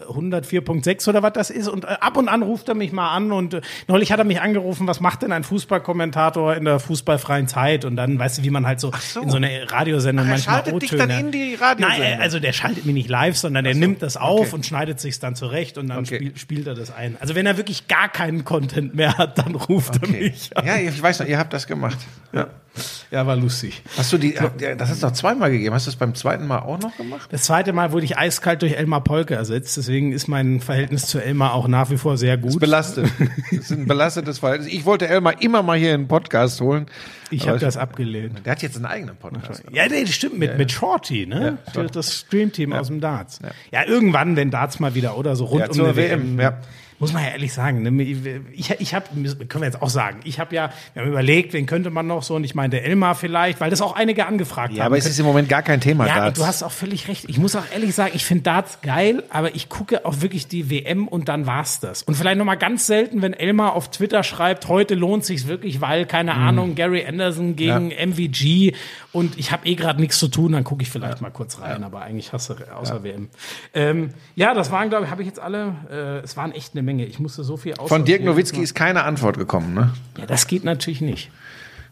104.6 0.09 1.07
oder 1.11 1.23
was 1.23 1.35
das 1.35 1.51
ist. 1.51 1.69
Und 1.69 1.85
äh, 1.85 1.89
ab 2.01 2.17
und 2.17 2.29
an 2.29 2.43
ruft 2.43 2.67
er 2.71 2.75
mich 2.75 2.93
mal 2.93 3.15
an 3.15 3.31
und 3.31 3.53
äh, 3.53 3.61
neulich 3.89 4.11
hat 4.11 4.19
er 4.21 4.25
mich 4.25 4.41
angerufen, 4.41 4.87
was 4.87 5.01
macht 5.01 5.21
denn 5.21 5.33
ein 5.33 5.45
Fußballkommentator 5.45 6.55
in 6.57 6.65
der 6.65 6.79
fußballfreien 6.79 7.47
Zeit? 7.47 7.85
Und 7.85 7.97
dann, 7.97 8.19
weißt 8.19 8.39
du, 8.39 8.43
wie 8.43 8.49
man 8.49 8.67
halt 8.67 8.81
so, 8.81 8.91
so. 8.99 9.21
in 9.21 9.29
so 9.29 9.37
einer 9.37 9.71
Radiosendung 9.71 10.25
Ach, 10.25 10.31
er 10.31 10.33
manchmal 10.33 10.65
schaltet 10.65 10.83
dich 10.83 10.91
dann 10.93 11.11
in 11.11 11.31
die 11.31 11.55
Radiosendung? 11.57 12.07
Nein, 12.07 12.21
äh, 12.21 12.23
also 12.23 12.41
der 12.41 12.55
schaltet 12.55 12.87
mich 12.87 12.95
nicht 12.95 13.11
live, 13.11 13.37
sondern 13.37 13.65
der 13.65 13.75
nimmt 13.75 14.01
das 14.01 14.17
auf 14.17 14.41
okay. 14.41 14.55
und 14.55 14.65
schneidet 14.65 14.99
sich's 14.99 15.21
dann 15.21 15.35
zurecht 15.35 15.77
und 15.77 15.89
dann 15.89 15.99
Okay. 15.99 16.17
spiel, 16.17 16.37
spielt 16.39 16.67
er 16.67 16.75
das 16.75 16.91
ein. 16.91 17.19
Also 17.21 17.35
wenn 17.35 17.45
er 17.45 17.59
wirklich 17.59 17.87
gar 17.87 18.09
keinen 18.09 18.47
Content 18.47 18.95
mehr 18.95 19.19
hat, 19.19 19.37
dann 19.37 19.55
ruft 19.57 19.97
er 19.97 20.09
Okay. 20.09 20.23
mich 20.31 20.57
an. 20.57 20.67
Ja, 20.67 20.77
ich 20.77 21.03
weiß 21.03 21.21
noch, 21.21 21.27
ihr 21.27 21.39
habt 21.39 21.53
das 21.53 21.67
gemacht. 21.67 21.99
Ja. 22.33 22.47
Ja, 23.11 23.27
war 23.27 23.37
lustig. 23.37 23.83
Hast 23.97 24.13
du 24.13 24.19
die, 24.19 24.35
das 24.35 24.89
hast 24.89 25.03
du 25.03 25.07
doch 25.07 25.13
zweimal 25.13 25.51
gegeben. 25.51 25.75
Hast 25.75 25.87
du 25.87 25.91
das 25.91 25.99
beim 25.99 26.15
zweiten 26.15 26.47
Mal 26.47 26.61
auch 26.61 26.78
noch 26.81 26.97
gemacht? 26.97 27.29
Das 27.33 27.43
zweite 27.45 27.73
Mal 27.73 27.93
wurde 27.93 28.05
ich 28.05 28.19
eiskalt 28.19 28.63
durch 28.63 28.75
Elmar 28.75 29.03
Polke 29.03 29.35
ersetzt, 29.35 29.77
deswegen 29.77 30.13
ist 30.13 30.29
mein 30.29 30.61
Verhältnis 30.61 31.07
zu 31.07 31.19
Elmar 31.19 31.55
auch 31.55 31.69
nach 31.69 31.91
wie 31.91 31.97
vor 31.97 32.17
sehr 32.17 32.37
gut. 32.37 32.61
Belastet. 32.61 33.11
Das 33.51 33.51
ist 33.61 33.73
ein 33.73 33.87
belastetes 33.87 34.39
Verhältnis. 34.39 34.73
Ich 34.73 34.85
wollte 34.85 35.09
Elmar 35.09 35.41
immer 35.43 35.63
mal 35.63 35.79
hier 35.79 35.95
in 35.95 36.03
den 36.03 36.09
Podcast 36.09 36.61
holen. 36.61 36.87
Ich 37.31 37.49
habe 37.49 37.59
das 37.59 37.77
abgelehnt. 37.77 38.45
Der 38.45 38.53
hat 38.53 38.63
jetzt 38.63 38.77
einen 38.77 38.87
eigenen 38.87 39.17
Podcast. 39.17 39.63
Ja, 39.71 39.87
nee, 39.89 40.03
das 40.03 40.15
stimmt, 40.15 40.39
mit, 40.39 40.57
mit 40.57 40.73
Shorty, 40.73 41.27
ne? 41.27 41.59
Ja, 41.75 41.85
Das 41.85 42.15
Streamteam 42.15 42.73
aus 42.73 42.87
dem 42.87 43.01
Darts. 43.01 43.41
Ja. 43.71 43.87
irgendwann, 43.87 44.37
wenn 44.37 44.51
Darts 44.51 44.81
mal 44.81 44.95
wieder 44.95 45.19
oder 45.19 45.37
so 45.37 45.45
rund 45.45 45.61
Ja, 45.61 45.67
um 45.69 45.73
zur 45.73 45.87
eine 45.89 45.97
WM, 45.97 46.41
ja. 46.41 46.59
Muss 47.01 47.13
man 47.13 47.23
ja 47.23 47.31
ehrlich 47.31 47.53
sagen, 47.53 47.83
ne? 47.83 48.03
ich, 48.53 48.71
ich 48.71 48.95
habe, 48.95 49.07
können 49.15 49.63
wir 49.63 49.65
jetzt 49.67 49.81
auch 49.81 49.89
sagen, 49.89 50.19
ich 50.25 50.41
habe 50.41 50.55
ja, 50.55 50.71
wir 50.95 51.03
haben 51.03 51.11
überlegt, 51.11 51.53
wen 51.53 51.67
könnte 51.67 51.91
man 51.91 52.07
noch 52.07 52.23
so, 52.23 52.35
und 52.35 52.43
ich 52.45 52.55
meinte 52.55 52.81
Elmar 52.81 53.15
vielleicht, 53.15 53.61
weil 53.61 53.71
das 53.71 53.81
auch 53.81 53.95
einige 53.95 54.27
angefragt 54.27 54.73
Ja, 54.73 54.81
haben. 54.85 54.87
aber 54.87 54.99
es 54.99 55.07
ist 55.07 55.19
im 55.21 55.27
Moment 55.27 55.49
gar 55.49 55.63
kein 55.63 55.81
Thema. 55.81 56.07
Ja, 56.07 56.31
du 56.31 56.45
hast 56.47 56.63
auch 56.63 56.73
völlig 56.73 57.07
recht. 57.09 57.27
Ich 57.29 57.39
muss 57.39 57.55
auch 57.55 57.65
ehrlich 57.73 57.95
sagen, 57.95 58.13
ich 58.15 58.25
finde 58.25 58.43
Darts 58.43 58.81
geil, 58.83 59.23
aber 59.31 59.55
ich 59.55 59.69
gucke 59.69 60.05
auch 60.05 60.21
wirklich 60.23 60.49
die 60.49 60.71
WM 60.71 61.07
und 61.07 61.29
dann 61.29 61.47
war's 61.47 61.79
das. 61.81 62.03
Und 62.03 62.15
vielleicht 62.17 62.39
noch 62.39 62.45
mal 62.45 62.57
ganz 62.57 62.87
selten, 62.87 63.23
wenn 63.23 63.33
Elmar 63.33 63.75
auf 63.75 63.91
Twitter 63.91 64.23
schreibt, 64.25 64.67
heute 64.69 64.95
lohnt 64.95 65.25
sich's 65.25 65.47
wirklich, 65.47 65.81
weil 65.81 66.05
keine 66.07 66.35
Mhm. 66.35 66.41
Ahnung, 66.43 66.75
Gary 66.75 67.05
Anderson 67.07 67.55
gegen 67.57 67.91
MVG 67.91 68.75
und 69.13 69.39
ich 69.39 69.53
habe 69.53 69.67
eh 69.67 69.75
gerade 69.77 70.01
nichts 70.01 70.19
zu 70.19 70.29
tun, 70.29 70.53
dann 70.53 70.65
gucke 70.65 70.83
ich 70.83 70.91
vielleicht 70.91 71.21
mal 71.21 71.31
kurz 71.31 71.61
rein, 71.61 71.85
aber 71.85 72.03
eigentlich 72.03 72.33
hasse 72.33 72.57
außer 72.75 73.03
WM. 73.05 73.29
Ähm, 73.75 74.11
ja, 74.35 74.53
das 74.55 74.71
waren 74.71 74.89
glaube 74.89 75.05
ich, 75.05 75.11
habe 75.11 75.23
ich 75.23 75.29
jetzt 75.29 75.41
alle, 75.41 75.75
äh, 75.91 76.25
es 76.25 76.37
waren 76.37 76.53
echt 76.53 76.73
eine 76.75 76.83
Menge. 76.89 77.05
Ich 77.05 77.19
musste 77.19 77.45
so 77.45 77.57
viel 77.57 77.75
Von 77.75 77.85
aussortieren. 77.85 78.07
Dirk 78.07 78.25
Nowitzki 78.25 78.61
ist 78.61 78.75
keine 78.75 79.05
Antwort 79.05 79.37
gekommen, 79.37 79.75
ne? 79.75 79.93
Ja, 80.17 80.27
das 80.27 80.47
geht 80.47 80.65
natürlich 80.65 81.01
nicht. 81.03 81.31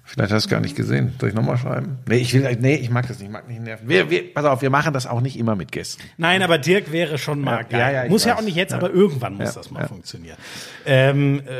Vielleicht 0.08 0.32
hast 0.32 0.44
du 0.44 0.46
es 0.46 0.50
gar 0.50 0.60
nicht 0.60 0.76
gesehen. 0.76 1.12
Soll 1.20 1.30
ich 1.30 1.34
nochmal 1.34 1.58
schreiben? 1.58 1.98
Nee, 2.08 2.18
ich 2.18 2.32
will, 2.32 2.56
nee, 2.60 2.76
ich 2.76 2.90
mag 2.90 3.08
das 3.08 3.18
nicht, 3.18 3.26
ich 3.26 3.32
mag 3.32 3.48
nicht 3.48 3.60
nerven. 3.60 3.88
Wir, 3.88 4.08
wir, 4.08 4.32
pass 4.32 4.44
auf, 4.44 4.62
wir 4.62 4.70
machen 4.70 4.92
das 4.92 5.06
auch 5.06 5.20
nicht 5.20 5.36
immer 5.36 5.56
mit 5.56 5.72
Gästen. 5.72 6.02
Nein, 6.16 6.42
aber 6.42 6.58
Dirk 6.58 6.92
wäre 6.92 7.18
schon 7.18 7.40
mal 7.40 7.56
Ja, 7.56 7.62
geil. 7.62 7.80
ja, 7.94 8.04
ja, 8.04 8.08
muss 8.08 8.24
ja 8.24 8.32
weiß. 8.32 8.38
auch 8.38 8.44
nicht 8.44 8.54
jetzt, 8.56 8.70
Ja. 8.70 8.76
aber 8.78 8.90
irgendwann 8.90 9.34
muss 9.34 9.48
Ja, 9.48 9.60
das 9.60 9.70
mal 9.72 9.80
ja. 9.82 9.88
funktionieren. 9.88 10.36
Ähm, 10.86 11.42
äh, 11.46 11.58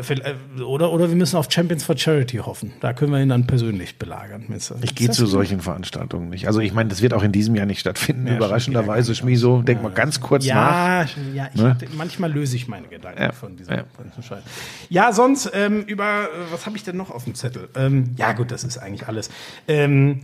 äh, 0.58 0.62
oder, 0.62 0.92
oder 0.92 1.08
wir 1.08 1.16
müssen 1.16 1.36
auf 1.36 1.50
Champions 1.50 1.82
for 1.84 1.98
Charity 1.98 2.36
hoffen. 2.38 2.72
Da 2.80 2.92
können 2.92 3.10
wir 3.12 3.20
ihn 3.20 3.28
dann 3.30 3.46
persönlich 3.48 3.98
belagern. 3.98 4.46
Ich 4.82 4.94
gehe 4.94 5.10
zu 5.10 5.26
solchen 5.26 5.60
Veranstaltungen 5.60 6.28
nicht. 6.28 6.46
Also 6.46 6.60
ich 6.60 6.72
meine, 6.72 6.88
das 6.88 7.02
wird 7.02 7.14
auch 7.14 7.24
in 7.24 7.32
diesem 7.32 7.56
Jahr 7.56 7.66
nicht 7.66 7.80
stattfinden. 7.80 8.28
Ja, 8.28 8.36
Überraschenderweise, 8.36 9.14
Schmiso, 9.16 9.62
denk 9.62 9.82
mal 9.82 9.90
ganz 9.92 10.20
kurz 10.20 10.46
nach. 10.46 11.08
Ja, 11.08 11.08
ja 11.34 11.48
ich, 11.52 11.60
Ne? 11.60 11.76
manchmal 11.96 12.32
löse 12.32 12.54
ich 12.54 12.68
meine 12.68 12.86
Gedanken 12.86 13.20
Ja, 13.22 13.32
von 13.32 13.56
diesem 13.56 13.74
ja. 13.74 13.84
Ja, 14.88 15.12
sonst 15.12 15.50
ähm, 15.52 15.82
über, 15.82 16.04
äh, 16.24 16.52
was 16.52 16.64
habe 16.66 16.76
ich 16.76 16.84
denn 16.84 16.96
noch 16.96 17.10
auf 17.10 17.24
dem 17.24 17.34
Zettel? 17.34 17.68
Ähm, 17.74 18.14
ja 18.16 18.35
gut, 18.36 18.50
das 18.50 18.64
ist 18.64 18.78
eigentlich 18.78 19.08
alles. 19.08 19.30
Ähm, 19.66 20.22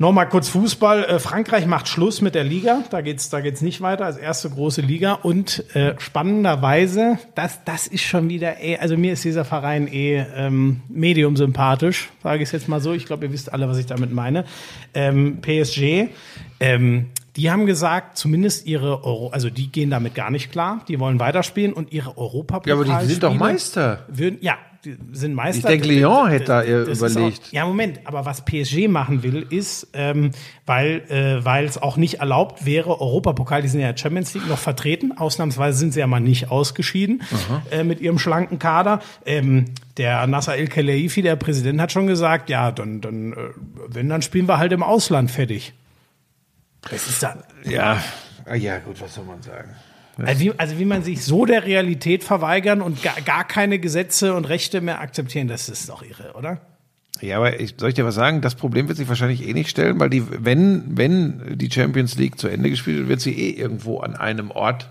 Nochmal 0.00 0.30
kurz 0.30 0.48
Fußball. 0.48 1.04
Äh, 1.04 1.18
Frankreich 1.18 1.66
macht 1.66 1.86
Schluss 1.86 2.22
mit 2.22 2.34
der 2.34 2.42
Liga. 2.42 2.84
Da 2.88 3.02
geht's, 3.02 3.28
da 3.28 3.42
geht's 3.42 3.60
nicht 3.60 3.82
weiter 3.82 4.06
als 4.06 4.16
erste 4.16 4.48
große 4.48 4.80
Liga. 4.80 5.12
Und 5.12 5.62
äh, 5.76 5.92
spannenderweise, 5.98 7.18
das, 7.34 7.64
das 7.66 7.86
ist 7.86 8.04
schon 8.04 8.30
wieder, 8.30 8.62
eh, 8.62 8.78
also 8.78 8.96
mir 8.96 9.12
ist 9.12 9.24
dieser 9.24 9.44
Verein 9.44 9.86
eh 9.92 10.24
ähm, 10.34 10.80
medium 10.88 11.36
sympathisch, 11.36 12.08
sage 12.22 12.38
ich 12.38 12.48
es 12.48 12.52
jetzt 12.52 12.66
mal 12.66 12.80
so. 12.80 12.94
Ich 12.94 13.04
glaube, 13.04 13.26
ihr 13.26 13.32
wisst 13.32 13.52
alle, 13.52 13.68
was 13.68 13.76
ich 13.76 13.84
damit 13.84 14.10
meine. 14.10 14.46
Ähm, 14.94 15.42
PSG. 15.42 16.08
Ähm, 16.60 17.10
die 17.36 17.50
haben 17.50 17.66
gesagt, 17.66 18.16
zumindest 18.16 18.66
ihre 18.66 19.04
Euro, 19.04 19.28
also 19.28 19.50
die 19.50 19.70
gehen 19.70 19.90
damit 19.90 20.14
gar 20.14 20.30
nicht 20.30 20.50
klar. 20.50 20.82
Die 20.88 20.98
wollen 20.98 21.20
weiterspielen 21.20 21.74
und 21.74 21.92
ihre 21.92 22.16
Europa. 22.16 22.62
Ja, 22.64 22.72
aber 22.72 22.86
die 22.86 23.06
sind 23.06 23.22
doch 23.22 23.34
Meister. 23.34 24.06
Würden, 24.08 24.38
ja, 24.40 24.56
sind 25.12 25.34
Meister. 25.34 25.70
Ich 25.70 25.80
denke, 25.80 25.88
Lyon 25.88 26.28
hätte 26.28 26.44
da 26.46 26.62
überlegt. 26.64 27.42
Auch, 27.48 27.52
ja, 27.52 27.66
Moment, 27.66 28.00
aber 28.04 28.24
was 28.24 28.44
PSG 28.44 28.88
machen 28.88 29.22
will, 29.22 29.46
ist, 29.50 29.88
ähm, 29.92 30.30
weil 30.66 31.02
äh, 31.10 31.44
weil 31.44 31.66
es 31.66 31.80
auch 31.80 31.96
nicht 31.96 32.20
erlaubt 32.20 32.64
wäre, 32.64 33.00
Europapokal, 33.00 33.62
die 33.62 33.68
sind 33.68 33.80
ja 33.80 33.96
Champions 33.96 34.34
League 34.34 34.48
noch 34.48 34.58
vertreten, 34.58 35.16
ausnahmsweise 35.16 35.78
sind 35.78 35.92
sie 35.92 36.00
ja 36.00 36.06
mal 36.06 36.20
nicht 36.20 36.50
ausgeschieden 36.50 37.22
äh, 37.70 37.84
mit 37.84 38.00
ihrem 38.00 38.18
schlanken 38.18 38.58
Kader. 38.58 39.00
Ähm, 39.26 39.66
der 39.96 40.26
Nasser 40.26 40.56
El 40.56 40.68
Khelaifi, 40.68 41.22
der 41.22 41.36
Präsident, 41.36 41.80
hat 41.80 41.92
schon 41.92 42.06
gesagt, 42.06 42.48
ja, 42.48 42.72
dann, 42.72 43.00
dann 43.00 43.32
äh, 43.32 43.36
wenn, 43.88 44.08
dann 44.08 44.22
spielen 44.22 44.48
wir 44.48 44.58
halt 44.58 44.72
im 44.72 44.82
Ausland 44.82 45.30
fertig. 45.30 45.74
Das 46.90 47.06
ist 47.06 47.22
dann, 47.22 47.42
Ja, 47.64 48.02
ah, 48.46 48.54
ja 48.54 48.78
gut, 48.78 49.00
was 49.00 49.14
soll 49.14 49.24
man 49.24 49.42
sagen? 49.42 49.76
Also 50.26 50.40
wie, 50.40 50.52
also 50.58 50.78
wie 50.78 50.84
man 50.84 51.02
sich 51.02 51.24
so 51.24 51.46
der 51.46 51.64
Realität 51.64 52.24
verweigern 52.24 52.82
und 52.82 53.02
gar, 53.02 53.20
gar 53.20 53.44
keine 53.46 53.78
Gesetze 53.78 54.34
und 54.34 54.48
Rechte 54.48 54.80
mehr 54.80 55.00
akzeptieren, 55.00 55.48
das 55.48 55.68
ist 55.68 55.88
doch 55.88 56.02
irre, 56.02 56.34
oder? 56.34 56.60
Ja, 57.20 57.36
aber 57.36 57.60
ich, 57.60 57.74
soll 57.78 57.90
ich 57.90 57.94
dir 57.94 58.04
was 58.04 58.14
sagen? 58.14 58.40
Das 58.40 58.54
Problem 58.54 58.88
wird 58.88 58.96
sich 58.96 59.08
wahrscheinlich 59.08 59.46
eh 59.46 59.52
nicht 59.52 59.68
stellen, 59.68 60.00
weil 60.00 60.08
die, 60.08 60.24
wenn, 60.44 60.84
wenn 60.96 61.58
die 61.58 61.70
Champions 61.70 62.16
League 62.16 62.38
zu 62.38 62.48
Ende 62.48 62.70
gespielt 62.70 62.98
wird, 62.98 63.08
wird 63.08 63.20
sie 63.20 63.38
eh 63.38 63.50
irgendwo 63.50 64.00
an 64.00 64.16
einem 64.16 64.50
Ort 64.50 64.90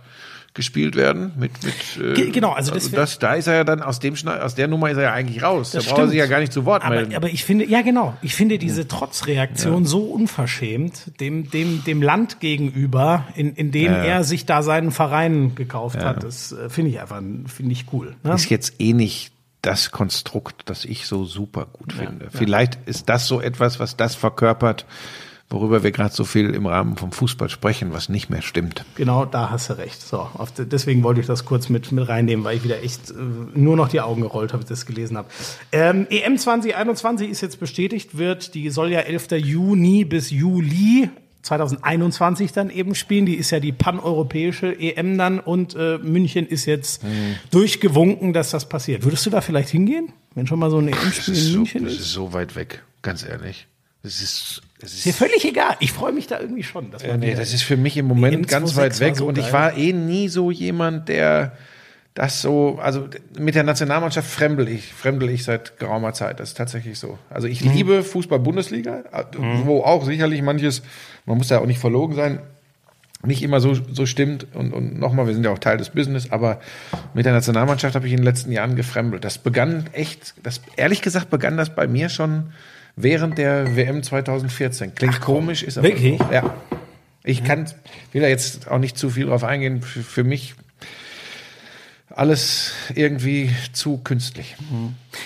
gespielt 0.59 0.95
werden. 0.97 1.31
Mit, 1.37 1.51
mit, 1.63 1.73
äh, 2.05 2.13
Ge- 2.13 2.31
genau, 2.31 2.51
also 2.51 2.73
das 2.73 2.91
wär- 2.91 2.99
das, 2.99 3.17
da 3.17 3.33
ist 3.35 3.47
er 3.47 3.53
ja 3.55 3.63
dann 3.63 3.81
aus 3.81 3.99
dem 3.99 4.15
Schna 4.17 4.39
aus 4.41 4.55
der 4.55 4.67
Nummer 4.67 4.91
ist 4.91 4.97
er 4.97 5.03
ja 5.03 5.13
eigentlich 5.13 5.41
raus. 5.41 5.71
Das 5.71 5.85
da 5.85 5.91
braucht 5.91 6.01
er 6.01 6.07
sich 6.09 6.17
ja 6.17 6.25
gar 6.25 6.39
nicht 6.39 6.51
zu 6.51 6.65
Wort 6.65 6.87
melden. 6.87 7.15
Aber, 7.15 7.29
ich 7.29 7.45
finde, 7.45 7.65
ja 7.65 7.81
genau, 7.81 8.15
ich 8.21 8.35
finde 8.35 8.57
diese 8.57 8.87
Trotzreaktion 8.87 9.85
so 9.85 10.01
unverschämt 10.03 11.19
dem, 11.21 11.49
dem, 11.49 11.83
dem 11.85 12.01
Land 12.01 12.39
gegenüber, 12.41 13.25
in, 13.35 13.53
in 13.53 13.71
dem 13.71 13.85
Ja, 13.91 13.97
ja. 13.99 14.03
er 14.03 14.23
sich 14.23 14.45
da 14.45 14.61
seinen 14.63 14.91
Verein 14.91 15.55
gekauft 15.55 16.03
hat, 16.03 16.23
das 16.23 16.51
äh, 16.51 16.69
finde 16.69 16.91
ich 16.91 16.99
einfach, 16.99 17.21
finde 17.47 17.71
ich 17.71 17.85
cool. 17.93 18.15
Ne? 18.23 18.33
ist 18.33 18.49
jetzt 18.49 18.79
eh 18.79 18.93
nicht 18.93 19.31
das 19.61 19.91
Konstrukt, 19.91 20.63
das 20.65 20.85
ich 20.85 21.05
so 21.07 21.25
super 21.25 21.67
gut 21.71 21.93
finde. 21.93 22.27
Vielleicht 22.31 22.77
ist 22.85 23.09
das 23.09 23.27
so 23.27 23.41
etwas, 23.41 23.79
was 23.79 23.97
das 23.97 24.15
verkörpert, 24.15 24.85
worüber 25.49 25.81
wir 25.83 25.91
gerade 25.91 26.13
so 26.13 26.25
viel 26.25 26.49
im 26.51 26.65
Rahmen 26.67 26.95
vom 26.95 27.11
Fußball 27.11 27.49
sprechen, 27.49 27.91
was 27.91 28.07
nicht 28.09 28.29
mehr 28.29 28.41
stimmt. 28.41 28.85
Genau, 28.95 29.25
da 29.25 29.49
hast 29.49 29.69
du 29.69 29.77
recht. 29.77 30.01
So, 30.01 30.27
deswegen 30.57 31.01
wollte 31.03 31.21
ich 31.21 31.27
das 31.27 31.45
kurz 31.45 31.69
mit, 31.69 31.91
mit 31.91 32.07
reinnehmen, 32.07 32.45
weil 32.45 32.57
ich 32.57 32.63
wieder 32.63 32.83
echt 32.83 33.09
äh, 33.11 33.13
nur 33.55 33.75
noch 33.75 33.89
die 33.89 34.01
Augen 34.01 34.21
gerollt 34.21 34.53
habe, 34.53 34.61
als 34.61 34.69
ich 34.71 34.77
das 34.77 34.85
gelesen 34.85 35.17
habe. 35.17 35.27
Ähm, 35.71 36.05
EM 36.09 36.37
2021 36.37 37.29
ist 37.29 37.41
jetzt 37.41 37.59
bestätigt, 37.59 38.17
wird, 38.17 38.53
die 38.53 38.69
soll 38.69 38.91
ja 38.91 38.99
11. 38.99 39.31
Juni 39.43 40.05
bis 40.05 40.29
Juli 40.29 41.09
2021 41.41 42.51
dann 42.51 42.69
eben 42.69 42.95
spielen. 42.95 43.25
Die 43.25 43.35
ist 43.35 43.49
ja 43.51 43.59
die 43.59 43.71
paneuropäische 43.71 44.77
EM 44.79 45.17
dann 45.17 45.39
und 45.39 45.75
äh, 45.75 45.97
München 45.97 46.45
ist 46.47 46.65
jetzt 46.65 47.03
Mhm. 47.03 47.35
durchgewunken, 47.51 48.33
dass 48.33 48.51
das 48.51 48.67
passiert. 48.67 49.03
Würdest 49.03 49.25
du 49.25 49.29
da 49.29 49.41
vielleicht 49.41 49.69
hingehen, 49.69 50.11
wenn 50.35 50.47
schon 50.47 50.59
mal 50.59 50.69
so 50.69 50.77
ein 50.79 50.87
EM-Spiel 50.89 51.33
in 51.33 51.39
so, 51.41 51.57
München 51.57 51.83
das 51.85 51.93
ist? 51.93 51.99
ist 52.01 52.11
so 52.11 52.33
weit 52.33 52.55
weg, 52.55 52.83
ganz 53.01 53.25
ehrlich. 53.25 53.67
Das 54.03 54.21
ist, 54.21 54.61
das 54.79 54.93
Ist 54.93 55.05
dir 55.05 55.13
völlig 55.13 55.43
egal. 55.43 55.75
Ich 55.81 55.91
freue 55.91 56.13
mich 56.13 56.27
da 56.27 56.39
irgendwie 56.39 56.63
schon. 56.63 56.89
Dass 56.91 57.05
man 57.05 57.19
nee, 57.19 57.27
wieder- 57.27 57.39
das 57.39 57.53
ist 57.53 57.63
für 57.63 57.75
mich 57.77 57.97
im 57.97 58.05
Moment 58.07 58.47
ganz 58.47 58.69
26 58.73 58.77
weit 58.77 58.99
weg 59.09 59.17
so 59.17 59.25
und 59.27 59.37
ich 59.37 59.45
geil. 59.45 59.53
war 59.53 59.77
eh 59.77 59.91
nie 59.93 60.29
so 60.29 60.51
jemand, 60.51 61.09
der 61.09 61.51
das 62.13 62.41
so, 62.41 62.79
also 62.81 63.07
mit 63.37 63.55
der 63.55 63.63
Nationalmannschaft 63.63 64.29
fremdel 64.29 64.67
ich, 64.69 64.93
fremdel 64.93 65.29
ich 65.29 65.43
seit 65.43 65.77
geraumer 65.79 66.13
Zeit. 66.13 66.39
Das 66.39 66.49
ist 66.49 66.57
tatsächlich 66.57 66.97
so. 66.97 67.17
Also 67.29 67.47
ich 67.47 67.63
Mhm. 67.63 67.71
liebe 67.73 68.03
Fußball-Bundesliga, 68.03 69.03
wo 69.65 69.81
auch 69.83 70.05
sicherlich 70.05 70.41
manches, 70.41 70.81
man 71.25 71.37
muss 71.37 71.47
da 71.49 71.59
auch 71.59 71.65
nicht 71.65 71.79
verlogen 71.79 72.15
sein, 72.15 72.39
nicht 73.23 73.43
immer 73.43 73.59
so, 73.59 73.73
so 73.73 74.05
stimmt. 74.05 74.47
Und, 74.53 74.73
und 74.73 74.97
nochmal, 74.97 75.27
wir 75.27 75.33
sind 75.33 75.43
ja 75.43 75.51
auch 75.51 75.59
Teil 75.59 75.77
des 75.77 75.89
Business, 75.89 76.31
aber 76.31 76.59
mit 77.13 77.25
der 77.25 77.33
Nationalmannschaft 77.33 77.95
habe 77.95 78.07
ich 78.07 78.13
in 78.13 78.19
den 78.19 78.25
letzten 78.25 78.51
Jahren 78.53 78.75
gefremdelt. 78.77 79.23
Das 79.25 79.37
begann 79.37 79.85
echt, 79.91 80.35
das, 80.41 80.61
ehrlich 80.77 81.01
gesagt 81.01 81.29
begann 81.29 81.57
das 81.57 81.75
bei 81.75 81.85
mir 81.87 82.07
schon 82.09 82.53
während 83.01 83.37
der 83.37 83.75
WM 83.75 84.03
2014. 84.03 84.95
Klingt 84.95 85.21
komisch, 85.21 85.63
ist 85.63 85.77
aber 85.77 85.87
Wirklich? 85.87 86.19
so. 86.19 86.27
Ja. 86.31 86.53
Ich 87.23 87.43
kann, 87.43 87.65
will 88.11 88.21
da 88.21 88.27
jetzt 88.27 88.69
auch 88.69 88.79
nicht 88.79 88.97
zu 88.97 89.09
viel 89.09 89.27
drauf 89.27 89.43
eingehen. 89.43 89.81
Für, 89.81 90.01
für 90.01 90.23
mich 90.23 90.55
alles 92.09 92.73
irgendwie 92.95 93.51
zu 93.71 93.99
künstlich. 93.99 94.55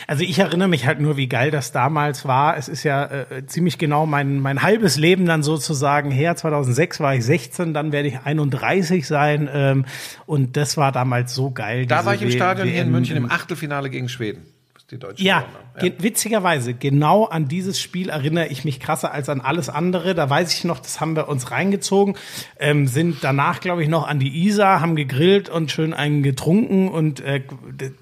Also 0.05 0.23
ich 0.23 0.37
erinnere 0.37 0.67
mich 0.67 0.85
halt 0.85 0.99
nur, 0.99 1.17
wie 1.17 1.27
geil 1.27 1.49
das 1.49 1.71
damals 1.71 2.25
war. 2.25 2.57
Es 2.57 2.67
ist 2.67 2.83
ja 2.83 3.05
äh, 3.05 3.45
ziemlich 3.47 3.77
genau 3.77 4.05
mein, 4.05 4.39
mein 4.39 4.61
halbes 4.61 4.97
Leben 4.97 5.25
dann 5.25 5.43
sozusagen 5.43 6.11
her. 6.11 6.35
2006 6.35 6.99
war 6.99 7.15
ich 7.15 7.25
16, 7.25 7.73
dann 7.73 7.91
werde 7.91 8.09
ich 8.09 8.19
31 8.19 9.07
sein. 9.07 9.49
Ähm, 9.51 9.85
und 10.25 10.57
das 10.57 10.77
war 10.77 10.91
damals 10.91 11.33
so 11.33 11.51
geil. 11.51 11.85
Da 11.85 12.05
war 12.05 12.13
ich 12.15 12.21
im 12.21 12.31
Stadion 12.31 12.67
hier 12.67 12.81
in 12.81 12.91
München 12.91 13.17
im 13.17 13.31
Achtelfinale 13.31 13.89
gegen 13.89 14.09
Schweden. 14.09 14.45
Die 14.93 14.99
Deutschen 14.99 15.25
Ja, 15.25 15.45
ge- 15.79 15.93
witzigerweise, 15.97 16.75
genau 16.75 17.25
an 17.25 17.47
dieses 17.47 17.79
Spiel 17.81 18.09
erinnere 18.09 18.47
ich 18.47 18.63
mich 18.63 18.79
krasser 18.79 19.11
als 19.11 19.27
an 19.27 19.41
alles 19.41 19.67
andere. 19.69 20.13
Da 20.13 20.29
weiß 20.29 20.53
ich 20.53 20.65
noch, 20.65 20.77
das 20.79 21.01
haben 21.01 21.15
wir 21.15 21.27
uns 21.27 21.49
reingezogen, 21.49 22.15
ähm, 22.59 22.85
sind 22.85 23.23
danach, 23.23 23.59
glaube 23.59 23.81
ich, 23.81 23.89
noch 23.89 24.07
an 24.07 24.19
die 24.19 24.45
Isar, 24.45 24.81
haben 24.81 24.95
gegrillt 24.95 25.49
und 25.49 25.71
schön 25.71 25.95
einen 25.95 26.21
getrunken 26.21 26.89
und 26.89 27.21
äh, 27.21 27.41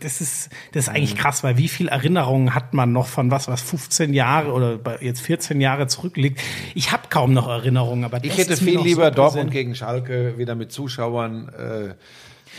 das 0.01 0.19
ist 0.19 0.49
das 0.73 0.83
ist 0.83 0.89
Mhm. 0.89 0.95
eigentlich 0.97 1.15
krass, 1.15 1.43
weil 1.45 1.57
wie 1.57 1.69
viel 1.69 1.87
Erinnerungen 1.87 2.53
hat 2.53 2.73
man 2.73 2.91
noch 2.91 3.07
von 3.07 3.31
was, 3.31 3.47
was 3.47 3.61
15 3.61 4.13
Jahre 4.13 4.51
oder 4.51 4.79
jetzt 5.01 5.21
14 5.21 5.61
Jahre 5.61 5.87
zurückliegt? 5.87 6.41
Ich 6.75 6.91
habe 6.91 7.03
kaum 7.09 7.31
noch 7.33 7.47
Erinnerungen, 7.47 8.03
aber 8.03 8.17
Ich 8.21 8.31
das 8.31 8.37
hätte 8.39 8.53
ist 8.53 8.61
mir 8.63 8.71
viel 8.71 8.81
lieber 8.81 9.05
so 9.09 9.15
Dortmund 9.15 9.51
gegen 9.51 9.75
Schalke 9.75 10.37
wieder 10.37 10.55
mit 10.55 10.73
Zuschauern. 10.73 11.47
Äh, 11.57 11.93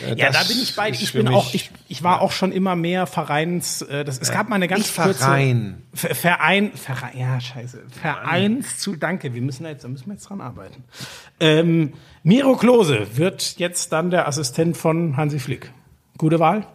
äh, 0.03 0.15
Ja, 0.16 0.31
da 0.31 0.43
bin 0.45 0.59
ich 0.62 0.74
bei. 0.77 0.91
Ich 0.91 1.12
bin 1.12 1.29
auch, 1.29 1.53
ich, 1.55 1.70
ich 1.89 2.03
war 2.03 2.20
auch 2.20 2.33
schon 2.33 2.53
immer 2.53 2.77
mehr 2.77 3.07
Vereins. 3.07 3.83
Äh, 3.83 4.05
das, 4.05 4.19
es 4.19 4.31
gab 4.31 4.49
mal 4.49 4.57
eine 4.57 4.69
ganz 4.69 4.81
Nicht 4.87 4.97
kurze 4.97 5.19
Verein. 5.20 5.83
Ver- 5.95 6.15
Verein, 6.15 6.73
Verein, 6.74 7.19
ja 7.19 7.41
scheiße, 7.41 7.83
Vereins 8.01 8.79
zu. 8.79 8.97
Danke, 8.97 9.35
wir 9.35 9.43
müssen 9.43 9.65
jetzt, 9.66 9.85
da 9.85 9.89
müssen 9.89 10.07
wir 10.07 10.15
jetzt 10.15 10.29
dran 10.29 10.41
arbeiten. 10.41 10.85
Ähm, 11.41 11.93
Miro 12.23 12.57
Klose 12.57 13.16
wird 13.16 13.59
jetzt 13.59 13.93
dann 13.93 14.11
der 14.11 14.29
Assistent 14.29 14.77
von 14.77 15.16
Hansi 15.16 15.39
Flick. 15.39 15.70
Gute 16.19 16.39
Wahl. 16.39 16.66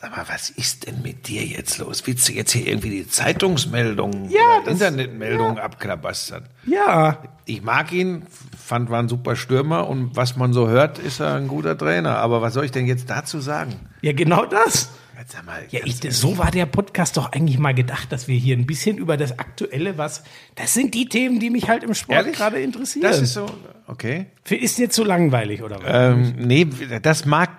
Aber 0.00 0.26
was 0.28 0.50
ist 0.50 0.86
denn 0.86 1.00
mit 1.00 1.28
dir 1.28 1.42
jetzt 1.46 1.78
los? 1.78 2.06
Willst 2.06 2.28
du 2.28 2.32
jetzt 2.32 2.52
hier 2.52 2.66
irgendwie 2.66 2.90
die 2.90 3.08
Zeitungsmeldungen 3.08 4.28
Ja, 4.30 4.58
Internetmeldungen 4.66 5.58
abklabastern? 5.58 6.46
Ja, 6.66 7.22
Ich 7.46 7.62
mag 7.62 7.90
ihn, 7.90 8.26
fand, 8.64 8.90
war 8.90 9.00
ein 9.00 9.08
super 9.08 9.36
Stürmer 9.36 9.88
und 9.88 10.16
was 10.16 10.36
man 10.36 10.52
so 10.52 10.68
hört, 10.68 10.98
ist 10.98 11.20
er 11.20 11.34
ein 11.34 11.48
guter 11.48 11.76
Trainer. 11.76 12.18
Aber 12.18 12.42
was 12.42 12.54
soll 12.54 12.64
ich 12.64 12.70
denn 12.70 12.86
jetzt 12.86 13.10
dazu 13.10 13.40
sagen? 13.40 13.74
ja 14.02 14.12
genau 14.12 14.46
das. 14.46 14.90
Jetzt 15.18 15.32
sag 15.32 15.46
mal, 15.46 15.62
Ja, 15.70 15.80
ich, 15.84 16.00
so 16.10 16.38
war 16.38 16.50
der 16.50 16.66
Podcast 16.66 17.16
doch 17.16 17.32
eigentlich 17.32 17.58
mal 17.58 17.72
gedacht, 17.72 18.10
dass 18.10 18.28
wir 18.28 18.36
hier 18.36 18.56
ein 18.56 18.66
bisschen 18.66 18.98
über 18.98 19.16
das 19.16 19.38
Aktuelle, 19.38 19.96
was, 19.96 20.24
das 20.54 20.74
sind 20.74 20.92
die 20.92 21.08
Themen, 21.08 21.40
die 21.40 21.50
mich 21.50 21.68
halt 21.68 21.84
im 21.84 21.94
Sport 21.94 22.32
gerade 22.32 22.60
interessieren. 22.60 23.04
Das 23.04 23.20
ist 23.20 23.32
so, 23.32 23.46
okay. 23.86 24.26
ist 24.48 24.76
dir 24.76 24.90
zu 24.90 25.04
langweilig 25.04 25.62
oder 25.62 25.76
was? 25.76 25.86
Ähm, 25.86 26.34
nee, 26.38 26.66
das 27.00 27.24
mag, 27.26 27.50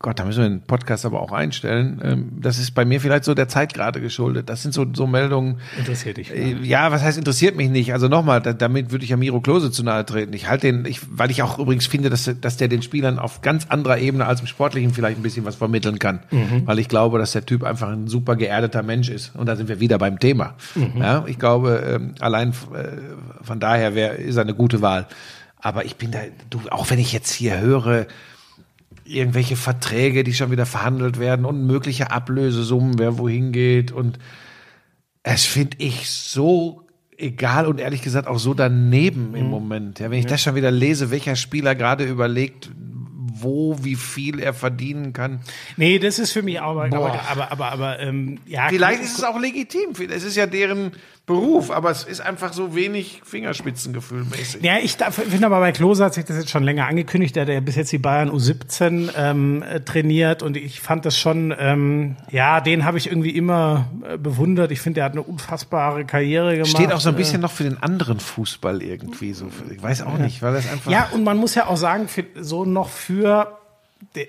Gott, 0.00 0.20
da 0.20 0.24
müssen 0.24 0.42
wir 0.42 0.48
den 0.48 0.60
Podcast 0.62 1.04
aber 1.04 1.20
auch 1.20 1.32
einstellen. 1.32 2.00
Ähm, 2.04 2.32
das 2.40 2.60
ist 2.60 2.70
bei 2.72 2.84
mir 2.84 3.00
vielleicht 3.00 3.24
so 3.24 3.34
der 3.34 3.48
Zeit 3.48 3.74
gerade 3.74 4.00
geschuldet. 4.00 4.48
Das 4.48 4.62
sind 4.62 4.72
so, 4.72 4.86
so 4.94 5.08
Meldungen. 5.08 5.58
Interessiert 5.76 6.18
dich. 6.18 6.30
Äh, 6.32 6.52
Ja, 6.62 6.92
was 6.92 7.02
heißt 7.02 7.18
interessiert 7.18 7.56
mich 7.56 7.68
nicht? 7.68 7.92
Also 7.92 8.06
nochmal, 8.06 8.40
da, 8.40 8.52
damit 8.52 8.92
würde 8.92 9.02
ich 9.02 9.10
ja 9.10 9.16
Miro 9.16 9.40
Klose 9.40 9.72
zu 9.72 9.82
nahe 9.82 10.06
treten. 10.06 10.32
Ich 10.34 10.48
halte 10.48 10.68
den, 10.68 10.84
ich, 10.84 11.00
weil 11.10 11.32
ich 11.32 11.42
auch 11.42 11.58
übrigens 11.58 11.88
finde, 11.88 12.10
dass, 12.10 12.30
dass 12.40 12.56
der 12.56 12.68
den 12.68 12.82
Spielern 12.82 13.18
auf 13.18 13.42
ganz 13.42 13.66
anderer 13.70 13.98
Ebene 13.98 14.24
als 14.26 14.40
im 14.40 14.46
Sportlichen 14.46 14.94
vielleicht 14.94 15.18
ein 15.18 15.22
bisschen 15.24 15.44
was 15.44 15.56
vermitteln 15.56 15.98
kann. 15.98 16.20
Weil 16.64 16.78
ich 16.78 16.88
glaube, 16.88 17.18
dass 17.18 17.32
der 17.32 17.44
Typ 17.44 17.64
einfach 17.64 17.88
ein 17.88 18.06
super 18.06 18.36
geerdeter 18.36 18.84
Mensch 18.84 19.08
ist. 19.08 19.34
Und 19.34 19.46
da 19.46 19.56
sind 19.56 19.68
wir 19.68 19.80
wieder 19.80 19.98
beim 19.98 20.20
Thema. 20.20 20.54
Ja, 20.96 21.24
ich 21.26 21.40
glaube, 21.40 21.82
ähm, 21.84 22.14
allein 22.20 22.50
äh, 22.50 22.54
von 23.42 23.58
daher 23.58 23.96
wär, 23.96 24.16
ist 24.16 24.36
er 24.36 24.42
eine 24.42 24.54
gute 24.54 24.80
Wahl. 24.80 25.06
Aber 25.60 25.84
ich 25.84 25.96
bin 25.96 26.12
da, 26.12 26.20
du, 26.50 26.60
auch 26.70 26.88
wenn 26.90 27.00
ich 27.00 27.12
jetzt 27.12 27.32
hier 27.32 27.58
höre, 27.58 28.06
irgendwelche 29.08 29.56
Verträge, 29.56 30.24
die 30.24 30.34
schon 30.34 30.50
wieder 30.50 30.66
verhandelt 30.66 31.18
werden 31.18 31.44
und 31.44 31.66
mögliche 31.66 32.10
Ablösesummen, 32.10 32.98
wer 32.98 33.18
wohin 33.18 33.52
geht 33.52 33.92
und 33.92 34.18
es 35.22 35.44
finde 35.44 35.76
ich 35.80 36.08
so 36.10 36.86
egal 37.16 37.66
und 37.66 37.80
ehrlich 37.80 38.02
gesagt 38.02 38.28
auch 38.28 38.38
so 38.38 38.54
daneben 38.54 39.34
im 39.34 39.46
Moment. 39.46 39.98
Ja, 39.98 40.10
wenn 40.10 40.18
ich 40.18 40.26
das 40.26 40.42
schon 40.42 40.54
wieder 40.54 40.70
lese, 40.70 41.10
welcher 41.10 41.36
Spieler 41.36 41.74
gerade 41.74 42.04
überlegt, 42.04 42.70
wo, 43.42 43.76
wie 43.82 43.96
viel 43.96 44.40
er 44.40 44.54
verdienen 44.54 45.12
kann. 45.12 45.40
Nee, 45.76 45.98
das 45.98 46.18
ist 46.18 46.32
für 46.32 46.42
mich 46.42 46.60
auch, 46.60 46.76
aber, 46.76 46.96
aber, 46.96 47.52
aber, 47.52 47.72
aber, 47.72 47.98
ähm, 48.00 48.38
ja. 48.46 48.68
Vielleicht 48.68 49.02
ist 49.02 49.18
es 49.18 49.24
auch 49.24 49.38
legitim. 49.38 49.90
Es 50.10 50.24
ist 50.24 50.36
ja 50.36 50.46
deren 50.46 50.92
Beruf, 51.28 51.70
aber 51.70 51.90
es 51.92 52.02
ist 52.02 52.20
einfach 52.20 52.52
so 52.52 52.74
wenig 52.74 53.20
Fingerspitzengefühl 53.24 54.24
mäßig. 54.24 54.62
Ja, 54.64 54.78
ich 54.82 54.94
finde 54.94 55.46
aber 55.46 55.60
bei 55.60 55.70
Klose 55.70 56.04
hat 56.04 56.14
sich 56.14 56.24
das 56.24 56.36
jetzt 56.38 56.50
schon 56.50 56.64
länger 56.64 56.86
angekündigt. 56.88 57.36
Der 57.36 57.42
hat 57.42 57.50
ja 57.50 57.60
bis 57.60 57.76
jetzt 57.76 57.92
die 57.92 57.98
Bayern 57.98 58.30
U17 58.30 59.10
ähm, 59.16 59.62
äh, 59.62 59.80
trainiert 59.80 60.42
und 60.42 60.56
ich 60.56 60.80
fand 60.80 61.04
das 61.04 61.16
schon, 61.16 61.54
ähm, 61.56 62.16
ja, 62.32 62.60
den 62.60 62.84
habe 62.84 62.98
ich 62.98 63.06
irgendwie 63.06 63.30
immer 63.30 63.90
äh, 64.08 64.16
bewundert. 64.18 64.72
Ich 64.72 64.80
finde, 64.80 64.96
der 64.96 65.04
hat 65.04 65.12
eine 65.12 65.22
unfassbare 65.22 66.04
Karriere 66.04 66.52
gemacht. 66.54 66.70
Steht 66.70 66.92
auch 66.92 67.00
so 67.00 67.10
ein 67.10 67.14
Äh, 67.14 67.18
bisschen 67.18 67.42
noch 67.42 67.52
für 67.52 67.64
den 67.64 67.80
anderen 67.82 68.18
Fußball 68.18 68.82
irgendwie 68.82 69.34
so. 69.34 69.46
Ich 69.70 69.82
weiß 69.82 70.02
auch 70.02 70.18
nicht, 70.18 70.40
weil 70.42 70.54
das 70.54 70.68
einfach. 70.72 70.90
Ja, 70.90 71.08
und 71.12 71.22
man 71.24 71.36
muss 71.36 71.54
ja 71.54 71.66
auch 71.66 71.76
sagen, 71.76 72.08
für, 72.08 72.24
so 72.40 72.64
noch 72.64 72.88
für 72.88 73.57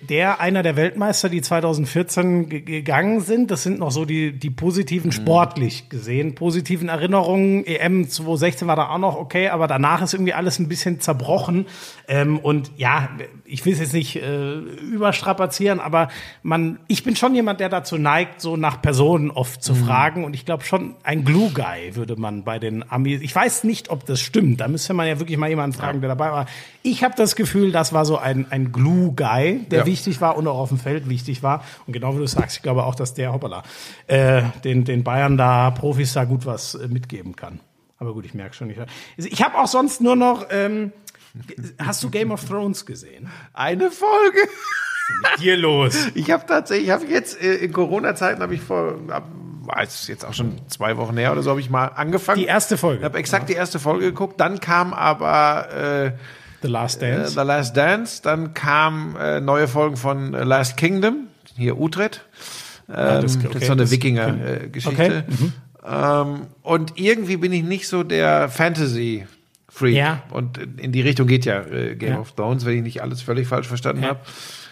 der 0.09 0.39
einer 0.41 0.63
der 0.63 0.75
Weltmeister, 0.75 1.29
die 1.29 1.41
2014 1.41 2.49
ge- 2.49 2.61
gegangen 2.61 3.21
sind, 3.21 3.51
das 3.51 3.63
sind 3.63 3.79
noch 3.79 3.91
so 3.91 4.03
die, 4.05 4.31
die 4.31 4.49
positiven 4.49 5.11
sportlich 5.11 5.89
gesehen, 5.89 6.35
positiven 6.35 6.89
Erinnerungen. 6.89 7.65
EM 7.65 8.09
2016 8.09 8.67
war 8.67 8.75
da 8.75 8.89
auch 8.89 8.97
noch 8.97 9.15
okay, 9.15 9.49
aber 9.49 9.67
danach 9.67 10.01
ist 10.01 10.13
irgendwie 10.13 10.33
alles 10.33 10.59
ein 10.59 10.67
bisschen 10.67 10.99
zerbrochen. 10.99 11.65
Ähm, 12.07 12.39
und 12.39 12.71
ja, 12.77 13.09
ich 13.45 13.65
will 13.65 13.73
es 13.73 13.79
jetzt 13.79 13.93
nicht 13.93 14.15
äh, 14.17 14.53
überstrapazieren, 14.57 15.79
aber 15.79 16.09
man, 16.43 16.79
ich 16.87 17.03
bin 17.03 17.15
schon 17.15 17.33
jemand, 17.35 17.59
der 17.59 17.69
dazu 17.69 17.97
neigt, 17.97 18.41
so 18.41 18.57
nach 18.57 18.81
Personen 18.81 19.31
oft 19.31 19.63
zu 19.63 19.75
fragen. 19.75 20.23
Und 20.23 20.33
ich 20.33 20.45
glaube 20.45 20.63
schon, 20.63 20.95
ein 21.03 21.23
Glue 21.23 21.51
Guy 21.51 21.95
würde 21.95 22.15
man 22.15 22.43
bei 22.43 22.59
den 22.59 22.83
Amis. 22.91 23.21
Ich 23.21 23.35
weiß 23.35 23.63
nicht, 23.63 23.89
ob 23.89 24.05
das 24.05 24.19
stimmt. 24.19 24.61
Da 24.61 24.67
müsste 24.67 24.93
man 24.93 25.07
ja 25.07 25.19
wirklich 25.19 25.37
mal 25.37 25.49
jemanden 25.49 25.75
fragen, 25.77 26.01
der 26.01 26.09
dabei 26.09 26.31
war. 26.31 26.45
Ich 26.83 27.03
habe 27.03 27.13
das 27.15 27.35
Gefühl, 27.35 27.71
das 27.71 27.93
war 27.93 28.05
so 28.05 28.17
ein, 28.17 28.45
ein 28.49 28.71
Glue 28.71 29.13
Guy, 29.13 29.58
der 29.67 29.79
Ja. 29.79 29.85
wichtig 29.85 30.21
war 30.21 30.37
und 30.37 30.47
auch 30.47 30.57
auf 30.59 30.69
dem 30.69 30.77
Feld 30.79 31.09
wichtig 31.09 31.43
war. 31.43 31.63
Und 31.87 31.93
genau 31.93 32.13
wie 32.15 32.19
du 32.19 32.27
sagst, 32.27 32.57
ich 32.57 32.63
glaube 32.63 32.83
auch, 32.83 32.95
dass 32.95 33.13
der, 33.13 33.33
hoppala, 33.33 33.63
äh, 34.07 34.43
den, 34.63 34.85
den 34.85 35.03
Bayern 35.03 35.37
da, 35.37 35.71
Profis 35.71 36.13
da 36.13 36.23
gut 36.25 36.45
was 36.45 36.75
äh, 36.75 36.87
mitgeben 36.87 37.35
kann. 37.35 37.59
Aber 37.97 38.13
gut, 38.13 38.25
ich 38.25 38.33
merke 38.33 38.55
schon 38.55 38.67
nicht. 38.67 38.79
Ich 39.17 39.43
habe 39.43 39.57
auch 39.57 39.67
sonst 39.67 39.99
nur 39.99 40.15
noch, 40.15 40.45
ähm, 40.51 40.93
hast 41.77 42.01
du 42.03 42.09
Game 42.09 42.31
of 42.31 42.45
Thrones 42.45 42.85
gesehen? 42.85 43.29
Eine 43.53 43.91
Folge. 43.91 44.39
Hier 45.39 45.57
los. 45.57 46.07
Ich 46.13 46.31
habe 46.31 46.45
tatsächlich, 46.45 46.87
ich 46.87 46.93
habe 46.93 47.05
jetzt 47.07 47.41
äh, 47.41 47.55
in 47.55 47.73
Corona-Zeiten 47.73 48.41
habe 48.41 48.53
ich 48.55 48.61
vor, 48.61 48.95
ab, 49.09 49.23
weiß 49.63 50.07
jetzt 50.07 50.23
auch 50.23 50.33
schon 50.33 50.59
zwei 50.67 50.97
Wochen 50.97 51.17
her 51.17 51.31
oder 51.31 51.41
so, 51.43 51.49
habe 51.49 51.59
ich 51.59 51.69
mal 51.69 51.87
angefangen. 51.87 52.39
Die 52.39 52.45
erste 52.45 52.77
Folge. 52.77 52.99
Ich 52.99 53.05
habe 53.05 53.17
exakt 53.17 53.49
die 53.49 53.53
erste 53.53 53.79
Folge 53.79 54.05
geguckt. 54.05 54.39
Dann 54.39 54.59
kam 54.59 54.93
aber 54.93 55.73
äh, 55.73 56.11
The 56.61 56.67
Last 56.67 57.01
äh, 57.01 57.11
Dance. 57.15 57.31
The 57.31 57.45
Last 57.45 57.77
Dance. 57.77 58.21
Dann 58.21 58.53
kam 58.53 59.15
äh, 59.19 59.39
neue 59.39 59.67
Folgen 59.67 59.97
von 59.97 60.33
äh, 60.33 60.43
Last 60.43 60.77
Kingdom. 60.77 61.27
Hier 61.55 61.77
Utrecht. 61.79 62.25
Ähm, 62.89 62.95
das- 62.95 63.37
das, 63.37 63.45
okay, 63.45 63.57
ist 63.59 63.65
so 63.67 63.71
eine 63.73 63.81
das- 63.83 63.91
Wikinger-Geschichte. 63.91 65.23
Okay, 65.27 65.33
mhm. 65.43 65.53
Ähm, 65.87 66.41
und 66.61 66.93
irgendwie 66.99 67.37
bin 67.37 67.53
ich 67.53 67.63
nicht 67.63 67.87
so 67.87 68.03
der 68.03 68.49
Fantasy. 68.49 69.25
Freak. 69.71 69.95
Ja. 69.95 70.23
Und 70.31 70.57
in 70.77 70.91
die 70.91 70.99
Richtung 71.01 71.27
geht 71.27 71.45
ja 71.45 71.61
äh, 71.61 71.95
Game 71.95 72.13
Ja. 72.13 72.19
of 72.19 72.33
Thrones, 72.33 72.65
wenn 72.65 72.75
ich 72.77 72.83
nicht 72.83 73.01
alles 73.01 73.21
völlig 73.21 73.47
falsch 73.47 73.67
verstanden 73.67 74.01
Ja. 74.03 74.09
habe. 74.09 74.19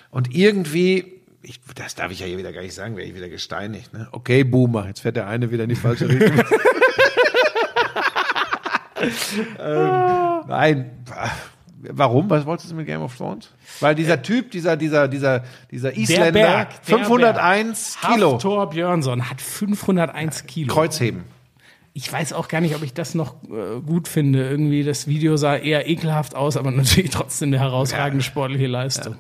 Und 0.10 0.36
irgendwie, 0.36 1.22
ich, 1.44 1.62
das 1.76 1.96
darf 1.96 2.12
ich 2.12 2.20
ja 2.20 2.26
hier 2.26 2.38
wieder 2.38 2.52
gar 2.52 2.62
nicht 2.62 2.74
sagen, 2.74 2.98
wäre 2.98 3.08
ich 3.08 3.16
wieder 3.16 3.30
gesteinigt. 3.30 3.94
Ne? 3.94 4.08
Okay, 4.12 4.44
Boomer, 4.44 4.88
jetzt 4.88 5.02
fährt 5.02 5.16
der 5.16 5.28
eine 5.28 5.50
wieder 5.52 5.64
in 5.64 5.70
die 5.70 5.76
falsche 5.76 6.10
Richtung. 6.10 6.42
ähm, 9.60 10.42
nein, 10.48 10.92
warum? 11.82 12.30
Was 12.30 12.46
wolltest 12.46 12.72
du 12.72 12.76
mit 12.76 12.86
Game 12.86 13.02
of 13.02 13.16
Thrones? 13.16 13.50
Weil 13.80 13.96
dieser 13.96 14.22
Typ, 14.22 14.52
dieser, 14.52 14.78
dieser, 14.78 15.08
dieser, 15.08 15.44
dieser 15.72 15.96
Isländer, 15.96 16.32
Berg, 16.32 16.86
der 16.86 16.98
501 17.00 17.98
Kilo, 18.02 18.34
Haftor 18.34 18.70
Björnsson 18.70 19.30
hat 19.30 19.42
501 19.42 20.46
Kilo. 20.46 20.74
Kreuzheben. 20.74 21.24
Ich 21.94 22.14
weiß 22.14 22.34
auch 22.34 22.48
gar 22.48 22.62
nicht, 22.62 22.76
ob 22.76 22.84
ich 22.84 22.94
das 22.94 23.16
noch 23.16 23.36
äh, 23.46 23.82
gut 23.84 24.08
finde. 24.08 24.48
Irgendwie 24.48 24.84
das 24.84 25.08
Video 25.08 25.36
sah 25.36 25.56
eher 25.56 25.90
ekelhaft 25.90 26.36
aus, 26.36 26.56
aber 26.56 26.70
natürlich 26.72 27.10
trotzdem 27.10 27.50
eine 27.50 27.60
herausragende 27.60 28.24
sportliche 28.24 28.68
Leistung. 28.68 29.16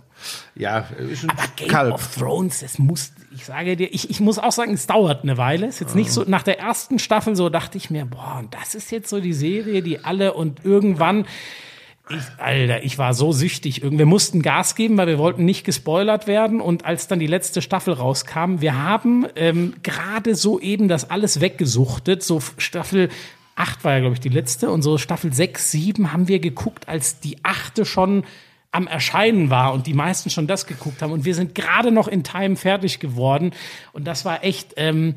Ja, 0.55 0.85
ist 1.09 1.23
ein 1.23 1.31
Aber 1.31 1.43
Game 1.55 1.67
Kalb. 1.69 1.93
of 1.93 2.15
Thrones, 2.15 2.59
das 2.59 2.77
muss, 2.77 3.13
ich 3.35 3.45
sage 3.45 3.75
dir, 3.75 3.91
ich, 3.91 4.09
ich 4.09 4.19
muss 4.19 4.37
auch 4.37 4.51
sagen, 4.51 4.73
es 4.73 4.85
dauert 4.85 5.23
eine 5.23 5.37
Weile. 5.37 5.67
Es 5.67 5.75
ist 5.75 5.81
jetzt 5.81 5.95
nicht 5.95 6.11
so, 6.11 6.23
nach 6.27 6.43
der 6.43 6.59
ersten 6.59 6.99
Staffel 6.99 7.35
so 7.35 7.49
dachte 7.49 7.77
ich 7.77 7.89
mir, 7.89 8.05
boah, 8.05 8.37
und 8.39 8.53
das 8.53 8.75
ist 8.75 8.91
jetzt 8.91 9.09
so 9.09 9.19
die 9.19 9.33
Serie, 9.33 9.81
die 9.81 10.03
alle 10.05 10.33
und 10.33 10.63
irgendwann, 10.63 11.25
ich, 12.09 12.23
Alter, 12.37 12.83
ich 12.83 12.97
war 12.97 13.13
so 13.13 13.31
süchtig. 13.31 13.81
Wir 13.83 14.05
mussten 14.05 14.41
Gas 14.41 14.75
geben, 14.75 14.97
weil 14.97 15.07
wir 15.07 15.17
wollten 15.17 15.45
nicht 15.45 15.63
gespoilert 15.63 16.27
werden. 16.27 16.61
Und 16.61 16.85
als 16.85 17.07
dann 17.07 17.19
die 17.19 17.27
letzte 17.27 17.61
Staffel 17.61 17.93
rauskam, 17.93 18.61
wir 18.61 18.81
haben 18.81 19.25
ähm, 19.35 19.73
gerade 19.83 20.35
so 20.35 20.59
eben 20.59 20.87
das 20.87 21.09
alles 21.09 21.41
weggesuchtet. 21.41 22.23
So 22.23 22.41
Staffel 22.57 23.09
8 23.55 23.83
war 23.83 23.93
ja, 23.93 23.99
glaube 23.99 24.13
ich, 24.13 24.19
die 24.19 24.29
letzte. 24.29 24.71
Und 24.71 24.83
so 24.83 24.97
Staffel 24.97 25.33
6, 25.33 25.71
7 25.71 26.13
haben 26.13 26.27
wir 26.27 26.39
geguckt, 26.39 26.87
als 26.87 27.19
die 27.19 27.37
achte 27.43 27.85
schon 27.85 28.23
am 28.71 28.87
Erscheinen 28.87 29.49
war 29.49 29.73
und 29.73 29.87
die 29.87 29.93
meisten 29.93 30.29
schon 30.29 30.47
das 30.47 30.67
geguckt 30.67 31.01
haben. 31.01 31.11
Und 31.11 31.25
wir 31.25 31.35
sind 31.35 31.55
gerade 31.55 31.91
noch 31.91 32.07
in 32.07 32.23
Time 32.23 32.55
fertig 32.55 32.99
geworden. 32.99 33.51
Und 33.93 34.05
das 34.05 34.23
war 34.25 34.43
echt, 34.43 34.73
ähm, 34.77 35.15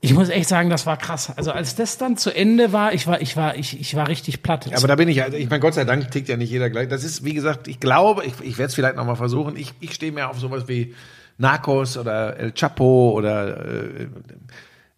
ich 0.00 0.12
muss 0.14 0.28
echt 0.28 0.48
sagen, 0.48 0.70
das 0.70 0.86
war 0.86 0.96
krass. 0.96 1.32
Also 1.36 1.52
als 1.52 1.74
das 1.74 1.98
dann 1.98 2.16
zu 2.16 2.30
Ende 2.34 2.72
war, 2.72 2.92
ich 2.92 3.06
war, 3.06 3.20
ich 3.20 3.36
war, 3.36 3.56
ich, 3.56 3.80
ich 3.80 3.94
war 3.96 4.08
richtig 4.08 4.42
platt. 4.42 4.70
Aber 4.76 4.86
da 4.86 4.94
bin 4.94 5.08
ich, 5.08 5.22
also 5.22 5.36
ich 5.36 5.48
meine, 5.48 5.60
Gott 5.60 5.74
sei 5.74 5.84
Dank 5.84 6.10
tickt 6.10 6.28
ja 6.28 6.36
nicht 6.36 6.50
jeder 6.50 6.70
gleich. 6.70 6.88
Das 6.88 7.02
ist, 7.02 7.24
wie 7.24 7.34
gesagt, 7.34 7.66
ich 7.66 7.80
glaube, 7.80 8.24
ich, 8.24 8.34
ich 8.42 8.58
werde 8.58 8.68
es 8.68 8.74
vielleicht 8.74 8.96
noch 8.96 9.06
mal 9.06 9.16
versuchen. 9.16 9.56
Ich, 9.56 9.72
ich 9.80 9.94
stehe 9.94 10.12
mehr 10.12 10.30
auf 10.30 10.38
sowas 10.38 10.68
wie 10.68 10.94
Narcos 11.38 11.96
oder 11.96 12.36
El 12.38 12.52
Chapo 12.52 13.12
oder 13.16 13.64
äh, 13.64 14.06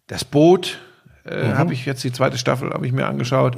das 0.07 0.25
Boot. 0.25 0.79
Äh, 1.25 1.53
Habe 1.53 1.73
ich 1.73 1.85
jetzt 1.85 2.03
die 2.03 2.11
zweite 2.11 2.37
Staffel 2.37 2.71
habe 2.71 2.85
ich 2.87 2.91
mir 2.93 3.07
angeschaut. 3.07 3.57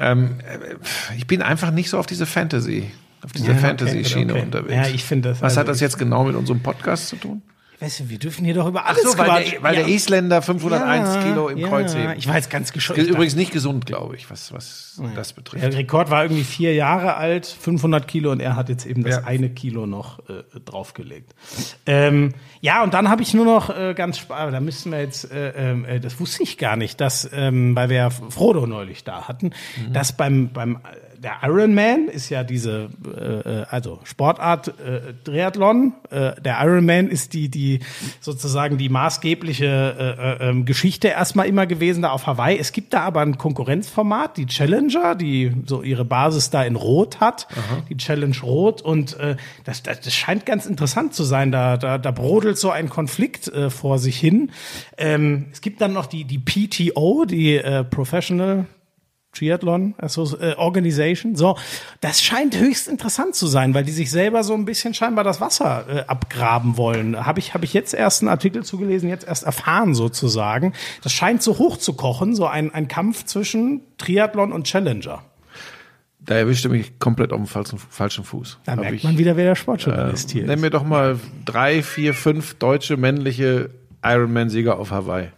Ähm, 0.00 0.36
äh, 0.40 1.16
ich 1.16 1.26
bin 1.26 1.42
einfach 1.42 1.70
nicht 1.70 1.90
so 1.90 1.98
auf 1.98 2.06
diese 2.06 2.24
Fantasy, 2.26 2.90
auf 3.24 3.32
diese 3.32 3.52
Ja, 3.52 3.58
Fantasy-Schiene 3.58 4.32
okay, 4.32 4.40
okay. 4.42 4.42
unterwegs. 4.46 4.74
Ja, 4.88 4.94
ich 4.94 5.04
finde 5.04 5.30
das 5.30 5.38
Was 5.42 5.52
also- 5.52 5.60
hat 5.60 5.68
das 5.68 5.80
jetzt 5.80 5.98
genau 5.98 6.24
mit 6.24 6.34
unserem 6.34 6.60
Podcast 6.60 7.08
zu 7.08 7.16
tun? 7.16 7.42
Weißt 7.82 8.00
du, 8.00 8.08
wir 8.08 8.18
dürfen 8.18 8.44
hier 8.44 8.54
doch 8.54 8.68
über 8.68 8.86
alles 8.86 9.02
so, 9.02 9.18
weil, 9.18 9.44
der, 9.44 9.62
weil 9.62 9.74
Ja. 9.74 9.80
der 9.82 9.88
Isländer 9.88 10.40
501 10.40 11.14
Ja, 11.16 11.22
Kilo 11.22 11.48
im 11.48 11.58
ja, 11.58 11.68
Kreuz 11.68 11.94
heben. 11.94 12.12
Ich 12.16 12.28
war 12.28 12.36
jetzt 12.36 12.48
ganz 12.48 12.72
geschockt. 12.72 12.98
Ist 12.98 13.10
übrigens 13.10 13.34
nicht 13.34 13.52
gesund, 13.52 13.86
glaube 13.86 14.14
ich, 14.16 14.30
was, 14.30 14.52
was 14.52 15.00
das 15.16 15.32
betrifft. 15.32 15.64
Der 15.64 15.74
Rekord 15.74 16.08
war 16.10 16.22
irgendwie 16.22 16.44
vier 16.44 16.74
Jahre 16.74 17.16
alt, 17.16 17.44
500 17.46 18.06
Kilo 18.06 18.30
und 18.30 18.40
er 18.40 18.54
hat 18.56 18.68
jetzt 18.68 18.86
eben 18.86 19.02
das 19.02 19.16
Ja. 19.16 19.24
eine 19.24 19.50
Kilo 19.50 19.86
noch 19.86 20.20
äh, 20.28 20.44
draufgelegt. 20.64 21.34
Ähm, 21.86 22.34
ja, 22.60 22.82
und 22.84 22.94
dann 22.94 23.08
habe 23.10 23.22
ich 23.22 23.34
nur 23.34 23.44
noch 23.44 23.68
äh, 23.76 23.94
ganz 23.94 24.18
spannend, 24.18 24.54
da 24.54 24.60
müssten 24.60 24.92
wir 24.92 25.00
jetzt, 25.00 25.30
äh, 25.32 25.50
ähm, 25.72 25.84
äh, 25.84 25.98
das 25.98 26.20
wusste 26.20 26.42
ich 26.44 26.58
gar 26.58 26.76
nicht, 26.76 27.00
dass, 27.00 27.28
ähm, 27.32 27.74
weil 27.74 27.88
wir 27.88 27.96
ja 27.96 28.10
Frodo 28.10 28.66
neulich 28.66 29.02
da 29.04 29.26
hatten, 29.26 29.50
Mhm. 29.76 29.92
dass 29.92 30.16
beim, 30.16 30.50
beim 30.52 30.78
der 31.22 31.38
Ironman 31.42 32.08
ist 32.08 32.30
ja 32.30 32.42
diese 32.42 32.90
äh, 33.06 33.60
äh, 33.60 33.64
also 33.70 34.00
Sportart 34.02 34.68
äh, 34.80 35.14
Triathlon. 35.22 35.92
Äh, 36.10 36.40
der 36.40 36.58
Ironman 36.60 37.08
ist 37.08 37.32
die 37.32 37.48
die 37.48 37.78
sozusagen 38.20 38.76
die 38.76 38.88
maßgebliche 38.88 39.66
äh, 39.66 40.44
äh, 40.44 40.50
ähm, 40.50 40.64
Geschichte 40.64 41.08
erstmal 41.08 41.46
immer 41.46 41.66
gewesen 41.66 42.02
da 42.02 42.10
auf 42.10 42.26
Hawaii. 42.26 42.58
Es 42.58 42.72
gibt 42.72 42.92
da 42.92 43.02
aber 43.02 43.20
ein 43.20 43.38
Konkurrenzformat, 43.38 44.36
die 44.36 44.46
Challenger, 44.46 45.14
die 45.14 45.52
so 45.64 45.82
ihre 45.82 46.04
Basis 46.04 46.50
da 46.50 46.64
in 46.64 46.74
Rot 46.74 47.20
hat, 47.20 47.46
die 47.88 47.96
Challenge 47.96 48.36
Rot 48.42 48.82
und 48.82 49.18
äh, 49.20 49.36
das, 49.64 49.84
das, 49.84 50.00
das 50.00 50.14
scheint 50.14 50.44
ganz 50.44 50.66
interessant 50.66 51.14
zu 51.14 51.22
sein. 51.22 51.52
Da 51.52 51.76
da, 51.76 51.98
da 51.98 52.10
brodelt 52.10 52.58
so 52.58 52.70
ein 52.70 52.88
Konflikt 52.88 53.46
äh, 53.46 53.70
vor 53.70 54.00
sich 54.00 54.18
hin. 54.18 54.50
Ähm, 54.98 55.46
es 55.52 55.60
gibt 55.60 55.80
dann 55.80 55.92
noch 55.92 56.06
die 56.06 56.24
die 56.24 56.38
PTO, 56.38 57.24
die 57.26 57.56
äh, 57.56 57.84
Professional 57.84 58.66
Triathlon 59.32 59.94
also, 59.98 60.38
äh, 60.38 60.54
Organization. 60.56 61.36
So, 61.36 61.56
das 62.00 62.22
scheint 62.22 62.58
höchst 62.58 62.86
interessant 62.86 63.34
zu 63.34 63.46
sein, 63.46 63.72
weil 63.74 63.84
die 63.84 63.92
sich 63.92 64.10
selber 64.10 64.44
so 64.44 64.54
ein 64.54 64.64
bisschen 64.64 64.92
scheinbar 64.94 65.24
das 65.24 65.40
Wasser 65.40 65.86
äh, 65.88 66.00
abgraben 66.06 66.76
wollen. 66.76 67.24
Habe 67.24 67.40
ich 67.40 67.54
habe 67.54 67.64
ich 67.64 67.72
jetzt 67.72 67.94
erst 67.94 68.22
einen 68.22 68.28
Artikel 68.28 68.62
zugelesen, 68.62 69.08
jetzt 69.08 69.26
erst 69.26 69.44
erfahren 69.44 69.94
sozusagen. 69.94 70.74
Das 71.02 71.12
scheint 71.12 71.42
so 71.42 71.58
hoch 71.58 71.78
zu 71.78 71.94
kochen, 71.94 72.34
so 72.34 72.46
ein 72.46 72.72
ein 72.74 72.88
Kampf 72.88 73.24
zwischen 73.24 73.80
Triathlon 73.96 74.52
und 74.52 74.66
Challenger. 74.66 75.22
Da 76.24 76.36
erwischte 76.36 76.68
mich 76.68 76.98
komplett 77.00 77.32
auf 77.32 77.38
dem 77.38 77.46
falschen, 77.46 77.78
falschen 77.78 78.22
Fuß. 78.22 78.60
Da 78.64 78.72
Hab 78.72 78.80
merkt 78.80 78.96
ich, 78.96 79.04
man 79.04 79.18
wieder, 79.18 79.36
wer 79.36 79.44
der 79.44 79.54
Sportjournalist 79.56 80.30
äh, 80.30 80.32
hier 80.34 80.42
Nenn 80.46 80.58
ist. 80.58 80.60
mir 80.60 80.70
doch 80.70 80.84
mal 80.84 81.18
drei, 81.44 81.82
vier, 81.82 82.14
fünf 82.14 82.54
deutsche 82.54 82.96
männliche 82.96 83.70
Ironman-Sieger 84.04 84.78
auf 84.78 84.90
Hawaii. 84.90 85.28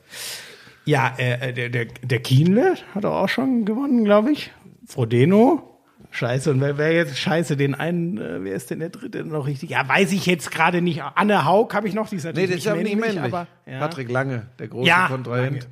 Ja, 0.84 1.14
äh, 1.16 1.52
der 1.52 1.68
der 1.70 1.86
der 1.86 2.18
Kienle 2.20 2.74
hat 2.94 3.04
auch 3.04 3.28
schon 3.28 3.64
gewonnen, 3.64 4.04
glaube 4.04 4.32
ich. 4.32 4.52
Frodeno. 4.86 5.70
Scheiße, 6.10 6.52
und 6.52 6.60
wer, 6.60 6.78
wer 6.78 6.92
jetzt, 6.92 7.18
scheiße, 7.18 7.56
den 7.56 7.74
einen, 7.74 8.18
äh, 8.18 8.44
wer 8.44 8.54
ist 8.54 8.70
denn 8.70 8.78
der 8.78 8.90
dritte 8.90 9.24
noch 9.24 9.48
richtig? 9.48 9.70
Ja, 9.70 9.88
weiß 9.88 10.12
ich 10.12 10.26
jetzt 10.26 10.52
gerade 10.52 10.80
nicht. 10.80 11.02
Anne 11.16 11.44
Haug 11.44 11.74
habe 11.74 11.88
ich 11.88 11.94
noch, 11.94 12.08
die 12.08 12.16
ist 12.16 12.24
Nee, 12.24 12.30
natürlich 12.30 12.50
das 12.50 12.58
ist 12.66 12.68
aber 12.68 12.82
nicht 12.82 13.00
männlich. 13.00 13.18
aber, 13.20 13.48
ja. 13.66 13.80
Patrick 13.80 14.08
Lange, 14.10 14.46
der 14.60 14.68
große 14.68 14.86
Ja, 14.88 15.08
Kontrahent. 15.08 15.66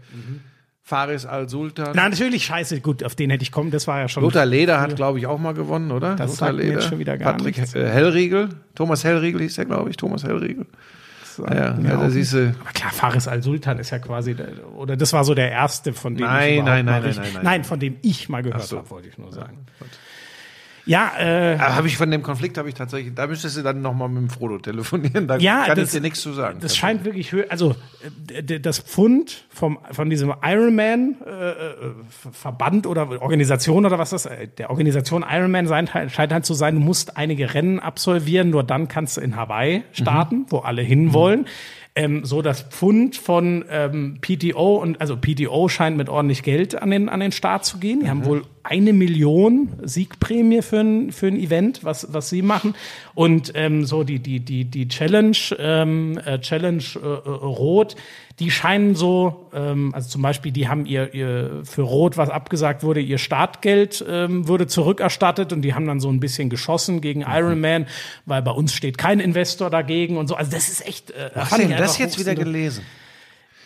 Faris 0.82 1.26
Al-Sultan. 1.26 1.92
Na, 1.94 2.08
natürlich, 2.08 2.44
scheiße, 2.44 2.80
gut, 2.80 3.04
auf 3.04 3.14
den 3.14 3.30
hätte 3.30 3.44
ich 3.44 3.52
kommen, 3.52 3.70
das 3.70 3.86
war 3.86 4.00
ja 4.00 4.08
schon. 4.08 4.24
Lothar 4.24 4.44
Leder 4.44 4.80
hat, 4.80 4.96
glaube 4.96 5.18
ich, 5.20 5.26
auch 5.28 5.38
mal 5.38 5.54
gewonnen, 5.54 5.92
oder? 5.92 6.16
Das 6.16 6.40
Lothar 6.40 6.58
jetzt 6.60 6.88
schon 6.88 6.98
wieder 6.98 7.16
gar 7.16 7.34
Patrick 7.34 7.58
nichts. 7.58 7.76
äh, 7.76 7.86
Hellriegel. 7.88 8.48
Thomas 8.74 9.04
Hellriegel 9.04 9.42
hieß 9.42 9.54
der, 9.54 9.66
glaube 9.66 9.90
ich. 9.90 9.96
Thomas 9.96 10.24
Hellriegel. 10.24 10.66
Ja, 11.38 11.54
ja, 11.54 11.78
ja 11.80 11.96
auch 11.96 12.00
da 12.02 12.10
siehst 12.10 12.32
du. 12.34 12.54
Aber 12.60 12.70
klar, 12.72 12.90
Faris 12.92 13.28
Al-Sultan 13.28 13.78
ist 13.78 13.90
ja 13.90 13.98
quasi, 13.98 14.34
der, 14.34 14.48
oder 14.74 14.96
das 14.96 15.12
war 15.12 15.24
so 15.24 15.34
der 15.34 15.50
erste, 15.50 15.92
von 15.92 16.14
dem 16.14 16.26
Nein, 16.26 16.58
ich 16.58 16.62
nein, 16.64 16.84
nein, 16.84 17.02
richtig- 17.02 17.22
nein, 17.24 17.32
nein, 17.34 17.44
Nein, 17.44 17.64
von 17.64 17.80
dem 17.80 17.96
ich 18.02 18.28
mal 18.28 18.42
gehört 18.42 18.62
so. 18.62 18.78
habe, 18.78 18.90
wollte 18.90 19.08
ich 19.08 19.18
nur 19.18 19.32
sagen. 19.32 19.66
Ja, 19.80 19.86
äh, 21.18 21.54
Aber 21.60 21.76
habe 21.76 21.86
ich 21.86 21.96
von 21.96 22.10
dem 22.10 22.22
Konflikt 22.22 22.58
habe 22.58 22.68
ich 22.68 22.74
tatsächlich, 22.74 23.14
da 23.14 23.26
müsstest 23.26 23.56
du 23.56 23.62
dann 23.62 23.82
nochmal 23.82 24.08
mit 24.08 24.22
dem 24.22 24.30
Frodo 24.30 24.58
telefonieren. 24.58 25.28
Da 25.28 25.36
ja, 25.36 25.64
kann 25.66 25.76
das, 25.76 25.88
ich 25.88 25.92
dir 25.92 26.00
nichts 26.00 26.20
zu 26.20 26.32
sagen. 26.32 26.58
Das 26.60 26.76
scheint 26.76 27.04
wirklich 27.04 27.32
hö 27.32 27.44
also 27.48 27.76
das 28.60 28.78
Pfund 28.80 29.44
vom 29.48 29.78
von 29.92 30.10
diesem 30.10 30.34
Ironman 30.42 31.16
äh, 31.24 31.50
äh, 31.50 31.74
Verband 32.32 32.86
oder 32.86 33.22
Organisation 33.22 33.86
oder 33.86 33.98
was 33.98 34.10
das 34.10 34.26
äh, 34.26 34.48
der 34.48 34.70
Organisation 34.70 35.24
Ironman 35.28 35.66
sein, 35.66 35.88
scheint 36.08 36.32
halt 36.32 36.44
zu 36.44 36.54
sein, 36.54 36.74
du 36.74 36.80
musst 36.80 37.16
einige 37.16 37.54
Rennen 37.54 37.78
absolvieren, 37.78 38.50
nur 38.50 38.64
dann 38.64 38.88
kannst 38.88 39.16
du 39.16 39.20
in 39.20 39.36
Hawaii 39.36 39.84
starten, 39.92 40.46
wo 40.48 40.58
alle 40.58 40.82
hinwollen. 40.82 41.46
Ähm, 41.94 42.24
so 42.24 42.40
das 42.40 42.62
Pfund 42.62 43.16
von 43.16 43.66
ähm, 43.68 44.18
PTO 44.22 44.76
und 44.76 45.00
also 45.00 45.16
PTO 45.16 45.68
scheint 45.68 45.96
mit 45.96 46.08
ordentlich 46.08 46.42
Geld 46.42 46.80
an 46.80 46.90
den 46.90 47.10
an 47.10 47.20
den 47.20 47.32
Start 47.32 47.66
zu 47.66 47.78
gehen. 47.78 48.00
Die 48.00 48.08
haben 48.08 48.24
wohl 48.24 48.44
eine 48.64 48.92
Million 48.92 49.68
Siegprämie 49.82 50.62
für 50.62 50.80
ein 50.80 51.12
für 51.12 51.26
ein 51.26 51.36
Event, 51.36 51.84
was 51.84 52.12
was 52.12 52.30
sie 52.30 52.42
machen 52.42 52.74
und 53.14 53.52
ähm, 53.54 53.84
so 53.84 54.04
die 54.04 54.18
die 54.18 54.40
die 54.40 54.64
die 54.64 54.88
Challenge 54.88 55.36
ähm, 55.58 56.18
äh, 56.24 56.38
Challenge 56.38 56.82
äh, 56.96 57.06
äh, 57.06 57.28
Rot, 57.28 57.96
die 58.38 58.50
scheinen 58.50 58.94
so 58.94 59.50
ähm, 59.52 59.92
also 59.94 60.08
zum 60.08 60.22
Beispiel 60.22 60.52
die 60.52 60.68
haben 60.68 60.86
ihr 60.86 61.12
ihr 61.14 61.62
für 61.64 61.82
Rot 61.82 62.16
was 62.16 62.30
abgesagt 62.30 62.82
wurde 62.82 63.00
ihr 63.00 63.18
Startgeld 63.18 64.04
ähm, 64.08 64.46
wurde 64.46 64.66
zurückerstattet 64.66 65.52
und 65.52 65.62
die 65.62 65.74
haben 65.74 65.86
dann 65.86 66.00
so 66.00 66.08
ein 66.08 66.20
bisschen 66.20 66.48
geschossen 66.48 67.00
gegen 67.00 67.22
Ironman, 67.22 67.86
weil 68.26 68.42
bei 68.42 68.52
uns 68.52 68.74
steht 68.74 68.98
kein 68.98 69.20
Investor 69.20 69.70
dagegen 69.70 70.16
und 70.16 70.28
so. 70.28 70.34
Also 70.34 70.50
das 70.50 70.68
ist 70.68 70.86
echt. 70.86 71.10
Äh, 71.10 71.30
Was 71.34 71.52
ich 71.52 71.66
denn 71.66 71.76
das 71.76 71.98
jetzt 71.98 72.18
wieder 72.18 72.34
gelesen? 72.34 72.84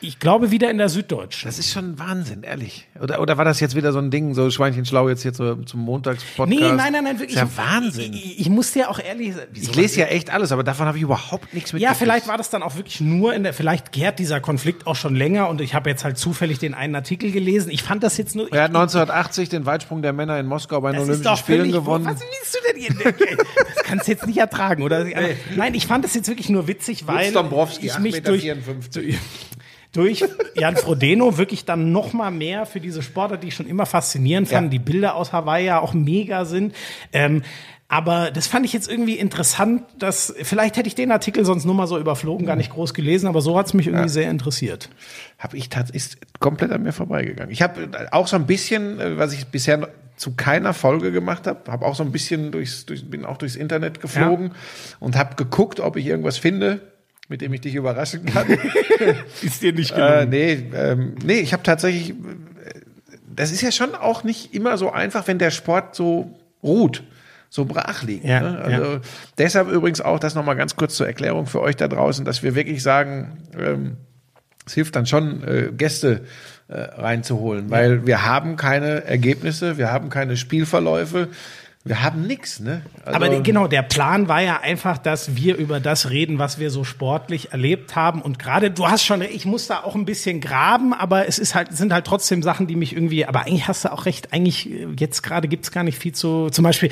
Ich 0.03 0.19
glaube 0.19 0.51
wieder 0.51 0.71
in 0.71 0.77
der 0.77 0.91
Süddeutschen. 0.91 1.49
Das 1.49 1.59
ist 1.59 1.73
schon 1.73 1.99
Wahnsinn, 1.99 2.43
ehrlich. 2.43 2.87
Oder, 3.01 3.21
oder 3.21 3.39
war 3.39 3.47
das 3.47 3.61
jetzt 3.61 3.75
wieder 3.75 3.93
so 3.93 3.99
ein 3.99 4.11
Ding, 4.11 4.35
so 4.35 4.51
Schweinchen 4.51 4.85
schlau 4.85 5.09
jetzt 5.09 5.23
hier 5.23 5.33
zu, 5.33 5.57
zum 5.65 5.81
Montagspodcast? 5.81 6.49
Nee, 6.49 6.73
nein, 6.73 6.93
nein, 6.93 7.05
nein, 7.05 7.19
wirklich. 7.19 7.39
Das 7.39 7.49
ist 7.49 7.57
ja 7.57 7.65
Wahnsinn. 7.65 8.13
Ich, 8.13 8.41
ich, 8.41 8.49
muss 8.51 8.73
dir 8.73 8.91
auch 8.91 8.99
ehrlich 8.99 9.35
sagen. 9.35 9.49
Ich 9.55 9.75
lese 9.75 10.01
ja 10.01 10.07
echt 10.07 10.31
alles, 10.31 10.53
aber 10.53 10.65
davon 10.65 10.87
habe 10.87 10.99
ich 10.99 11.03
überhaupt 11.03 11.55
nichts 11.55 11.73
mit. 11.73 11.81
Ja, 11.81 11.95
vielleicht 11.95 12.29
war 12.29 12.37
das 12.37 12.51
dann 12.51 12.63
auch 12.63 12.77
wirklich 12.77 13.01
nur 13.01 13.35
in 13.35 13.43
der, 13.43 13.55
vielleicht 13.55 13.91
gärt 13.93 14.19
dieser 14.19 14.41
Konflikt 14.41 14.87
auch 14.87 14.97
schon 14.97 15.17
länger 15.17 15.49
und 15.49 15.63
ich 15.63 15.75
habe 15.75 15.89
jetzt 15.89 16.05
halt 16.05 16.19
zufällig 16.19 16.59
den 16.59 16.75
einen 16.75 16.95
Artikel 16.95 17.33
gelesen. 17.33 17.71
Ich 17.71 17.83
fand 17.83 18.03
das 18.03 18.19
jetzt 18.19 18.37
nur. 18.37 18.53
Er 18.53 18.65
hat 18.65 18.71
1980 18.71 19.49
den 19.49 19.65
Weitsprung 19.65 20.03
der 20.03 20.13
Männer 20.13 20.39
in 20.39 20.47
Moskau 20.47 20.83
bei 20.83 20.93
den 20.93 21.01
Olympischen 21.01 21.25
doch 21.25 21.39
Spielen 21.39 21.61
völlig, 21.61 21.73
gewonnen. 21.73 22.05
Was 22.05 22.21
willst 22.21 22.55
du 22.55 22.59
denn 22.71 22.81
hier? 22.83 23.37
Das 23.75 23.85
kannst 23.85 24.07
du 24.07 24.13
jetzt 24.13 24.27
nicht 24.27 24.39
ertragen, 24.39 24.83
oder? 24.83 25.07
Nein, 25.57 25.75
ich 25.75 25.87
fand 25.87 26.05
das 26.05 26.15
jetzt 26.15 26.29
wirklich 26.29 26.51
nur 26.51 26.69
witzig, 26.69 27.07
weil 27.07 27.31
ich 27.31 27.37
8,54 27.37 28.01
mich 28.01 28.15
Meter. 28.15 28.31
durch, 28.31 28.53
durch 29.97 30.25
Jan 30.57 30.77
Frodeno 30.77 31.39
wirklich 31.39 31.65
dann 31.65 31.93
noch 31.93 32.13
mal 32.13 32.31
mehr 32.31 32.67
für 32.67 32.81
diese 32.81 33.03
Sportler, 33.03 33.37
die 33.37 33.49
ich 33.49 33.55
schon 33.55 33.67
immer 33.67 33.87
faszinierend 33.87 34.49
fand, 34.49 34.67
Ja. 34.67 34.71
die 34.71 34.79
Bilder 34.79 35.15
aus 35.15 35.33
Hawaii 35.33 35.67
ja 35.67 35.81
auch 35.81 35.95
mega 35.95 36.45
sind. 36.45 36.75
Ähm, 37.13 37.43
aber 37.89 38.33
das 38.33 38.49
fand 38.49 38.67
ich 38.67 38.73
jetzt 38.73 38.91
irgendwie 38.91 39.15
interessant, 39.15 39.83
dass 40.01 40.35
vielleicht 40.43 40.77
hätte 40.77 40.89
ich 40.89 40.97
den 40.97 41.13
Artikel 41.13 41.45
sonst 41.45 41.65
nur 41.65 41.75
mal 41.77 41.87
so 41.87 41.99
überflogen, 41.99 42.45
gar 42.45 42.57
nicht 42.57 42.73
groß 42.73 42.95
gelesen, 42.95 43.29
aber 43.29 43.41
so 43.41 43.57
hat 43.57 43.67
es 43.67 43.75
mich 43.75 43.87
irgendwie 43.87 44.09
sehr 44.09 44.29
interessiert. 44.29 44.91
habe 45.39 45.57
ich 45.57 45.69
tatsächlich 45.69 46.03
ist 46.03 46.41
komplett 46.41 46.73
an 46.73 46.83
mir 46.83 46.93
vorbeigegangen. 46.93 47.53
Ich 47.53 47.63
habe 47.63 47.89
auch 48.11 48.27
so 48.27 48.35
ein 48.35 48.47
bisschen, 48.47 48.99
äh, 48.99 49.19
was 49.19 49.33
ich 49.33 49.47
bisher 49.47 49.89
zu 50.17 50.35
keiner 50.35 50.75
Folge 50.75 51.13
gemacht 51.13 51.47
habe, 51.47 51.71
habe 51.71 51.85
auch 51.87 51.95
so 51.95 52.03
ein 52.03 52.11
bisschen 52.11 52.51
durchs, 52.51 52.87
durch, 52.87 53.09
bin 53.09 53.25
auch 53.25 53.37
durchs 53.37 53.55
Internet 53.55 54.01
geflogen 54.01 54.53
und 54.99 55.15
habe 55.15 55.37
geguckt, 55.37 55.79
ob 55.79 55.97
ich 55.97 56.07
irgendwas 56.07 56.39
finde, 56.39 56.81
mit 57.29 57.41
dem 57.41 57.53
ich 57.53 57.61
dich 57.61 57.75
überraschen 57.75 58.25
kann. 58.25 58.47
Ist 59.43 59.63
dir 59.63 59.73
nicht 59.73 59.93
äh, 59.93 60.27
nee, 60.27 60.65
ähm, 60.75 61.17
nee, 61.25 61.41
ich 61.41 61.53
habe 61.53 61.63
tatsächlich, 61.63 62.11
äh, 62.11 62.15
das 63.35 63.51
ist 63.51 63.61
ja 63.61 63.73
schon 63.73 63.95
auch 63.95 64.25
nicht 64.25 64.55
immer 64.55 64.79
so 64.79 64.91
einfach, 64.91 65.27
wenn 65.27 65.39
der 65.39 65.51
Sport 65.51 65.95
so 65.95 66.39
ruht. 66.63 67.03
So 67.49 67.65
brach 67.65 68.03
liegt. 68.03 68.25
Ja, 68.25 68.41
ne? 68.41 68.59
also 68.59 68.93
ja. 68.95 69.01
deshalb 69.39 69.71
übrigens 69.71 70.01
auch 70.01 70.19
das 70.19 70.35
nochmal 70.35 70.57
ganz 70.57 70.77
kurz 70.77 70.97
zur 70.97 71.07
Erklärung 71.07 71.47
für 71.47 71.61
euch 71.61 71.77
da 71.77 71.87
draußen, 71.87 72.25
dass 72.25 72.43
wir 72.43 72.55
wirklich 72.55 72.83
sagen, 72.83 73.39
ähm, 73.57 73.97
es 74.67 74.75
hilft 74.75 74.97
dann 74.97 75.07
schon, 75.07 75.45
äh, 75.45 75.71
Gäste 75.73 76.23
äh, 76.69 76.75
reinzuholen, 76.75 77.71
weil 77.71 78.07
wir 78.07 78.25
haben 78.27 78.57
keine 78.57 79.05
Ergebnisse, 79.05 79.79
wir 79.79 79.93
haben 79.93 80.11
keine 80.11 80.37
Spielverläufe, 80.37 81.29
wir 81.87 82.03
haben 82.03 82.27
nichts. 82.27 82.59
Ne? 82.59 82.83
Also, 83.05 83.17
Aber 83.17 83.41
genau, 83.41 83.69
der 83.69 83.83
Plan 83.83 84.27
war 84.27 84.43
ja 84.43 84.59
einfach, 84.61 84.99
dass 84.99 85.37
wir 85.37 85.55
über 85.55 85.79
das 85.79 86.11
reden, 86.11 86.41
was 86.41 86.59
wir 86.59 86.71
so 86.71 86.83
sportlich 86.83 87.53
erlebt 87.53 87.95
haben. 87.95 88.21
Und 88.23 88.41
gerade, 88.41 88.73
du 88.73 88.89
hast 88.89 89.05
schon, 89.05 89.23
ich 89.23 89.45
muss 89.47 89.69
da 89.69 89.85
auch 89.85 89.95
ein 89.95 90.05
bisschen 90.05 90.41
graben, 90.41 90.93
aber 90.93 91.29
es 91.29 91.39
ist 91.39 91.55
halt, 91.55 91.73
sind 91.77 91.93
halt 91.93 92.05
trotzdem 92.05 92.43
Sachen, 92.43 92.67
die 92.67 92.75
mich 92.75 92.93
irgendwie, 92.93 93.25
aber 93.25 93.47
eigentlich 93.47 93.69
hast 93.69 93.85
du 93.85 93.93
auch 93.93 94.05
recht, 94.05 94.33
eigentlich 94.33 94.69
äh, 94.69 94.89
jetzt 94.99 95.23
gerade 95.23 95.47
gibt's 95.47 95.71
gar 95.71 95.85
nicht 95.85 95.99
viel 95.99 96.13
zu, 96.13 96.51
zum 96.51 96.65
Beispiel, 96.65 96.91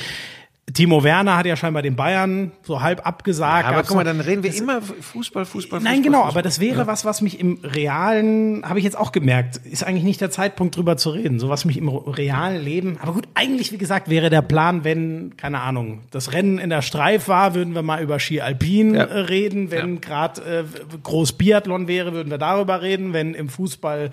Timo 0.72 1.04
Werner 1.04 1.36
hat 1.36 1.44
ja 1.46 1.56
scheinbar 1.56 1.82
den 1.82 1.94
Bayern 1.94 2.50
so 2.62 2.80
halb 2.80 3.06
abgesagt. 3.06 3.66
aber 3.66 3.76
Gab's 3.76 3.88
guck 3.88 3.98
mal, 3.98 4.04
dann 4.04 4.20
reden 4.20 4.42
wir 4.42 4.54
immer 4.54 4.80
Fußball, 4.80 5.44
Fußball, 5.44 5.80
Nein, 5.80 5.96
Fußball, 5.96 6.02
genau, 6.02 6.18
Fußball. 6.22 6.30
aber 6.32 6.42
das 6.42 6.58
wäre 6.58 6.86
was, 6.86 7.04
was 7.04 7.20
mich 7.20 7.38
im 7.38 7.58
realen, 7.62 8.64
habe 8.66 8.78
ich 8.78 8.84
jetzt 8.84 8.96
auch 8.96 9.12
gemerkt, 9.12 9.58
ist 9.70 9.84
eigentlich 9.84 10.04
nicht 10.04 10.20
der 10.22 10.30
Zeitpunkt 10.30 10.76
drüber 10.76 10.96
zu 10.96 11.10
reden, 11.10 11.38
so 11.38 11.48
was 11.50 11.64
mich 11.66 11.76
im 11.76 11.88
realen 11.88 12.62
Leben, 12.64 12.96
aber 13.02 13.12
gut, 13.12 13.28
eigentlich, 13.34 13.72
wie 13.72 13.78
gesagt, 13.78 14.08
wäre 14.08 14.30
der 14.30 14.40
Plan, 14.42 14.84
wenn, 14.84 15.36
keine 15.36 15.60
Ahnung, 15.60 16.00
das 16.10 16.32
Rennen 16.32 16.58
in 16.58 16.70
der 16.70 16.80
Streif 16.82 17.28
war, 17.28 17.54
würden 17.54 17.74
wir 17.74 17.82
mal 17.82 18.02
über 18.02 18.18
Ski 18.18 18.40
Alpin 18.40 18.94
Ja. 18.94 19.04
äh, 19.04 19.18
reden, 19.20 19.70
wenn 19.70 20.00
gerade 20.00 20.40
äh, 20.40 20.64
groß 21.02 21.32
Biathlon 21.34 21.88
wäre, 21.88 22.14
würden 22.14 22.30
wir 22.30 22.38
darüber 22.38 22.80
reden, 22.80 23.12
wenn 23.12 23.34
im 23.34 23.48
Fußball 23.50 24.10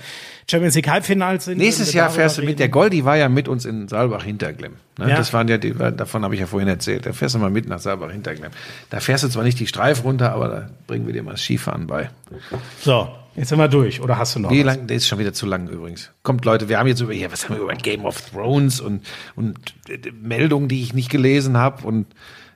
Champions 0.50 0.76
League 0.76 0.90
Halbfinals 0.90 1.46
sind. 1.46 1.60
Nächstes 1.60 1.94
Jahr 1.94 2.10
fährst 2.10 2.38
du 2.38 2.44
mit 2.44 2.60
der 2.60 2.70
Goldi 2.70 3.06
war 3.06 3.16
ja 3.16 3.30
mit 3.30 3.48
uns 3.48 3.64
in 3.66 3.88
Saalbach 3.88 4.24
Hinterglemm. 4.26 4.74
Ne? 5.00 5.10
Ja. 5.10 5.16
Das 5.16 5.32
waren 5.34 5.48
ja 5.48 5.58
die, 5.58 5.74
davon 5.74 6.24
habe 6.24 6.36
ich 6.36 6.41
ja 6.42 6.48
vorhin 6.48 6.68
erzählt. 6.68 7.06
Da 7.06 7.14
fährst 7.14 7.36
du 7.36 7.40
mal 7.40 7.50
mit 7.50 7.68
nach 7.68 7.80
Saalbach 7.80 8.12
Hinterglemm. 8.12 8.52
Da 8.90 9.00
fährst 9.00 9.24
du 9.24 9.30
zwar 9.30 9.44
nicht 9.44 9.60
die 9.60 9.68
Streif 9.68 10.04
runter, 10.04 10.34
aber 10.34 10.48
da 10.50 10.70
bringen 10.88 11.06
wir 11.06 11.14
dir 11.14 11.24
mal 11.24 11.32
das 11.32 11.42
Skifahren 11.42 11.88
bei. 11.88 12.10
So, 12.82 13.10
jetzt 13.36 13.50
sind 13.50 13.58
wir 13.58 13.68
durch, 13.68 14.02
oder 14.02 14.18
hast 14.18 14.36
du 14.36 14.40
noch? 14.40 14.52
Wie 14.52 14.64
lang? 14.64 14.88
Der 14.88 14.98
ist 14.98 15.08
schon 15.08 15.20
wieder 15.20 15.34
zu 15.34 15.46
lang 15.46 15.70
übrigens. 15.70 16.12
Kommt 16.24 16.44
Leute, 16.46 16.68
wir 16.68 16.80
haben 16.80 16.88
jetzt 16.88 17.02
über 17.02 17.14
hier, 17.14 17.32
was 17.32 17.46
haben 17.48 17.56
wir 17.56 17.64
über 17.64 17.76
Game 17.76 18.06
of 18.06 18.20
Thrones 18.30 18.82
und 18.82 19.06
und 19.36 19.58
äh, 19.88 20.12
Meldungen, 20.22 20.68
die 20.68 20.82
ich 20.82 20.94
nicht 20.94 21.10
gelesen 21.10 21.58
habe 21.58 21.88
und 21.88 22.08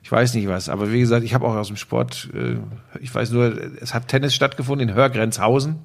ich 0.06 0.12
weiß 0.12 0.34
nicht 0.34 0.46
was. 0.46 0.68
Aber 0.68 0.92
wie 0.92 1.00
gesagt, 1.00 1.24
ich 1.24 1.34
habe 1.34 1.44
auch 1.46 1.56
aus 1.56 1.66
dem 1.66 1.76
Sport, 1.76 2.28
äh, 2.32 2.58
ich 3.00 3.12
weiß 3.12 3.32
nur, 3.32 3.60
es 3.80 3.92
hat 3.92 4.06
Tennis 4.06 4.36
stattgefunden 4.36 4.88
in 4.88 4.94
Hörgrenzhausen. 4.94 5.80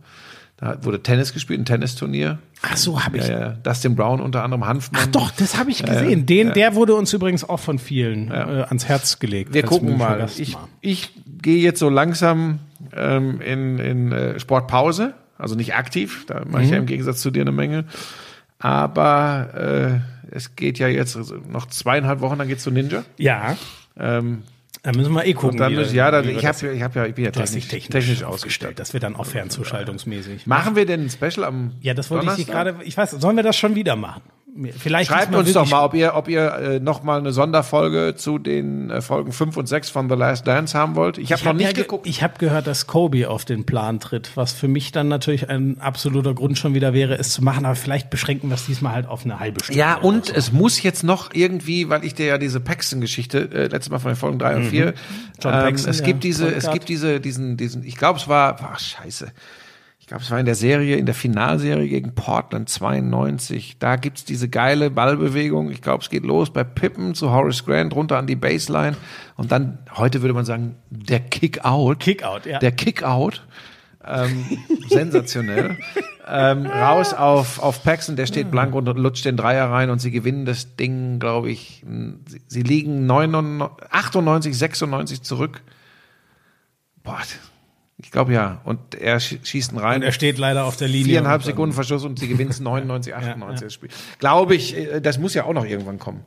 Da 0.61 0.77
wurde 0.83 1.01
Tennis 1.01 1.33
gespielt, 1.33 1.59
ein 1.59 1.65
Tennisturnier. 1.65 2.37
Ach 2.61 2.77
so, 2.77 3.03
habe 3.03 3.17
ich. 3.17 3.27
Ja, 3.27 3.39
ja. 3.39 3.49
Dustin 3.63 3.95
Brown 3.95 4.21
unter 4.21 4.43
anderem 4.43 4.65
Hanfmann. 4.67 5.01
Ach 5.03 5.07
doch, 5.07 5.31
das 5.31 5.57
habe 5.57 5.71
ich 5.71 5.81
gesehen. 5.83 6.27
Den, 6.27 6.53
der 6.53 6.75
wurde 6.75 6.93
uns 6.93 7.11
übrigens 7.13 7.43
auch 7.49 7.59
von 7.59 7.79
vielen 7.79 8.29
äh, 8.29 8.65
ans 8.69 8.85
Herz 8.87 9.17
gelegt. 9.17 9.55
Wir 9.55 9.63
gucken 9.63 9.97
mal. 9.97 10.29
Ich, 10.37 10.55
ich 10.81 11.09
gehe 11.41 11.57
jetzt 11.63 11.79
so 11.79 11.89
langsam 11.89 12.59
ähm, 12.95 13.41
in, 13.41 13.79
in 13.79 14.11
äh, 14.11 14.39
Sportpause, 14.39 15.15
also 15.39 15.55
nicht 15.55 15.73
aktiv, 15.73 16.25
da 16.27 16.43
mache 16.45 16.61
ich 16.61 16.67
Mhm. 16.67 16.73
ja 16.73 16.79
im 16.79 16.85
Gegensatz 16.85 17.21
zu 17.21 17.31
dir 17.31 17.41
eine 17.41 17.51
Menge. 17.51 17.85
Aber 18.59 20.01
äh, 20.31 20.35
es 20.35 20.55
geht 20.55 20.77
ja 20.77 20.87
jetzt 20.87 21.17
noch 21.51 21.65
zweieinhalb 21.67 22.21
Wochen, 22.21 22.37
dann 22.37 22.47
geht's 22.47 22.63
zu 22.63 22.71
Ninja. 22.71 23.03
Ja, 23.17 23.57
Ähm, 23.99 24.43
da 24.83 24.91
müssen 24.93 25.13
wir 25.13 25.25
eh 25.25 25.33
gucken. 25.33 25.57
dann 25.57 25.71
wie- 25.77 25.95
ja, 25.95 26.09
dann, 26.11 26.25
wie 26.27 26.31
ich 26.31 26.45
habe 26.45 26.71
ich 26.73 26.81
hab 26.81 26.95
ja, 26.95 27.05
ich 27.05 27.13
bin 27.15 27.25
ja 27.25 27.31
technisch, 27.31 27.67
technisch, 27.67 27.89
technisch, 27.89 28.23
ausgestattet. 28.23 28.79
Das 28.79 28.93
wird 28.93 29.03
dann 29.03 29.15
auch 29.15 29.25
fernzuschaltungsmäßig. 29.25 30.47
Machen 30.47 30.75
wir 30.75 30.85
denn 30.85 31.05
ein 31.05 31.09
Special 31.09 31.43
am 31.45 31.73
Ja, 31.81 31.93
das 31.93 32.09
wollte 32.09 32.25
ich 32.25 32.47
Donnerstag? 32.47 32.75
gerade. 32.75 32.75
Ich 32.85 32.97
weiß, 32.97 33.11
sollen 33.11 33.35
wir 33.35 33.43
das 33.43 33.55
schon 33.57 33.75
wieder 33.75 33.95
machen? 33.95 34.21
Vielleicht 34.77 35.09
Schreibt 35.09 35.33
uns 35.33 35.53
doch 35.53 35.69
mal, 35.69 35.85
ob 35.85 35.93
ihr, 35.93 36.13
ob 36.15 36.27
ihr 36.27 36.53
äh, 36.53 36.79
noch 36.81 37.03
mal 37.03 37.19
eine 37.19 37.31
Sonderfolge 37.31 38.15
zu 38.17 38.37
den 38.37 38.89
äh, 38.89 39.01
Folgen 39.01 39.31
5 39.31 39.55
und 39.55 39.65
6 39.67 39.89
von 39.89 40.09
The 40.09 40.15
Last 40.15 40.45
Dance 40.45 40.77
haben 40.77 40.95
wollt. 40.97 41.17
Ich 41.17 41.31
habe 41.31 41.39
noch 41.41 41.47
habe 41.47 41.57
nicht 41.59 41.67
ja 41.67 41.71
ge- 41.73 41.83
geguckt. 41.83 42.05
Ich 42.05 42.21
habe 42.21 42.33
gehört, 42.37 42.67
dass 42.67 42.85
Kobe 42.85 43.29
auf 43.29 43.45
den 43.45 43.65
Plan 43.65 44.01
tritt, 44.01 44.31
was 44.35 44.51
für 44.51 44.67
mich 44.67 44.91
dann 44.91 45.07
natürlich 45.07 45.49
ein 45.49 45.79
absoluter 45.79 46.33
Grund 46.33 46.57
schon 46.57 46.73
wieder 46.73 46.93
wäre, 46.93 47.17
es 47.17 47.29
zu 47.31 47.41
machen. 47.41 47.63
Aber 47.65 47.75
vielleicht 47.75 48.09
beschränken 48.09 48.49
wir 48.49 48.55
es 48.55 48.65
diesmal 48.65 48.93
halt 48.93 49.07
auf 49.07 49.23
eine 49.23 49.39
halbe 49.39 49.63
Stunde. 49.63 49.79
Ja, 49.79 49.95
und 49.95 50.25
so. 50.25 50.33
es 50.33 50.51
muss 50.51 50.83
jetzt 50.83 51.03
noch 51.05 51.29
irgendwie, 51.33 51.87
weil 51.87 52.03
ich 52.03 52.13
dir 52.15 52.25
ja 52.25 52.37
diese 52.37 52.59
Paxton-Geschichte 52.59 53.49
äh, 53.53 53.67
letztes 53.67 53.89
Mal 53.89 53.99
von 53.99 54.11
den 54.11 54.17
Folgen 54.17 54.37
3 54.39 54.55
und 54.57 54.63
4, 54.65 54.85
Mhm. 54.87 54.93
John 55.41 55.53
ähm, 55.53 55.59
Paxton, 55.61 55.89
es 55.91 55.99
ja, 55.99 56.05
gibt 56.05 56.23
diese, 56.25 56.43
Point 56.45 56.57
es 56.57 56.71
gibt 56.71 56.89
diese, 56.89 57.19
diesen, 57.21 57.55
diesen, 57.55 57.83
ich 57.83 57.95
glaube, 57.95 58.19
es 58.19 58.27
war, 58.27 58.57
ach 58.61 58.79
scheiße, 58.79 59.31
glaube, 60.11 60.25
es 60.25 60.31
war 60.31 60.39
in 60.41 60.45
der 60.45 60.55
Serie, 60.55 60.97
in 60.97 61.05
der 61.05 61.15
Finalserie 61.15 61.87
gegen 61.87 62.13
Portland 62.13 62.67
92, 62.67 63.77
da 63.79 63.95
gibt's 63.95 64.25
diese 64.25 64.49
geile 64.49 64.91
Ballbewegung, 64.91 65.71
ich 65.71 65.81
glaube, 65.81 66.03
es 66.03 66.09
geht 66.09 66.25
los 66.25 66.51
bei 66.51 66.65
Pippen 66.65 67.15
zu 67.15 67.31
Horace 67.31 67.65
Grant, 67.65 67.95
runter 67.95 68.17
an 68.17 68.27
die 68.27 68.35
Baseline 68.35 68.97
und 69.37 69.53
dann, 69.53 69.79
heute 69.95 70.21
würde 70.21 70.33
man 70.33 70.43
sagen, 70.43 70.75
der 70.89 71.21
Kick-Out. 71.21 72.01
Kick-Out, 72.01 72.45
ja. 72.45 72.59
Der 72.59 72.73
Kick-Out. 72.73 73.47
Ähm, 74.05 74.45
sensationell. 74.89 75.77
ähm, 76.27 76.65
raus 76.65 77.13
auf, 77.13 77.59
auf 77.59 77.81
Paxton, 77.81 78.17
der 78.17 78.25
steht 78.25 78.51
blank 78.51 78.75
und 78.75 78.87
lutscht 78.97 79.23
den 79.23 79.37
Dreier 79.37 79.69
rein 79.69 79.89
und 79.91 79.99
sie 79.99 80.11
gewinnen 80.11 80.43
das 80.43 80.75
Ding, 80.75 81.19
glaube 81.19 81.51
ich. 81.51 81.85
Sie, 82.27 82.41
sie 82.47 82.63
liegen 82.63 83.05
99, 83.05 83.69
98, 83.91 84.57
96 84.57 85.21
zurück. 85.21 85.61
Boah, 87.01 87.19
ich 88.03 88.11
glaube 88.11 88.33
ja. 88.33 88.61
Und 88.63 88.95
er 88.95 89.19
schie- 89.19 89.39
schießt 89.43 89.71
ihn 89.73 89.77
rein. 89.77 89.97
Und 89.97 90.01
er 90.03 90.11
steht 90.11 90.37
leider 90.37 90.65
auf 90.65 90.75
der 90.77 90.87
Linie. 90.87 91.05
Viereinhalb 91.05 91.43
Sekunden 91.43 91.73
Verschluss 91.73 92.03
und 92.03 92.19
sie 92.19 92.27
gewinnen 92.27 92.53
99, 92.59 93.13
98 93.15 93.55
ja. 93.61 93.65
das 93.67 93.73
Spiel. 93.73 93.89
Glaube 94.19 94.55
ich, 94.55 94.75
äh, 94.77 94.99
das 95.01 95.17
muss 95.19 95.33
ja 95.33 95.45
auch 95.45 95.53
noch 95.53 95.65
irgendwann 95.65 95.99
kommen. 95.99 96.23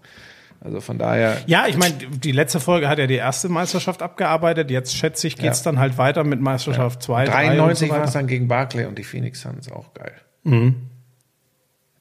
Also 0.60 0.80
von 0.80 0.96
daher. 0.98 1.36
Ja, 1.46 1.66
ich 1.66 1.76
meine, 1.76 1.94
die 1.94 2.32
letzte 2.32 2.58
Folge 2.58 2.88
hat 2.88 2.98
ja 2.98 3.06
die 3.06 3.16
erste 3.16 3.50
Meisterschaft 3.50 4.00
abgearbeitet. 4.00 4.70
Jetzt 4.70 4.96
schätze 4.96 5.26
ich, 5.26 5.36
geht's 5.36 5.62
dann 5.62 5.78
halt 5.78 5.98
weiter 5.98 6.24
mit 6.24 6.40
Meisterschaft 6.40 7.02
2, 7.02 7.26
93 7.26 7.90
war 7.90 8.04
es 8.04 8.12
dann 8.12 8.26
gegen 8.26 8.48
Barclay 8.48 8.86
und 8.86 8.96
die 8.98 9.04
Phoenix 9.04 9.42
Suns 9.42 9.70
auch 9.70 9.92
geil. 9.92 10.12
Mhm. 10.44 10.76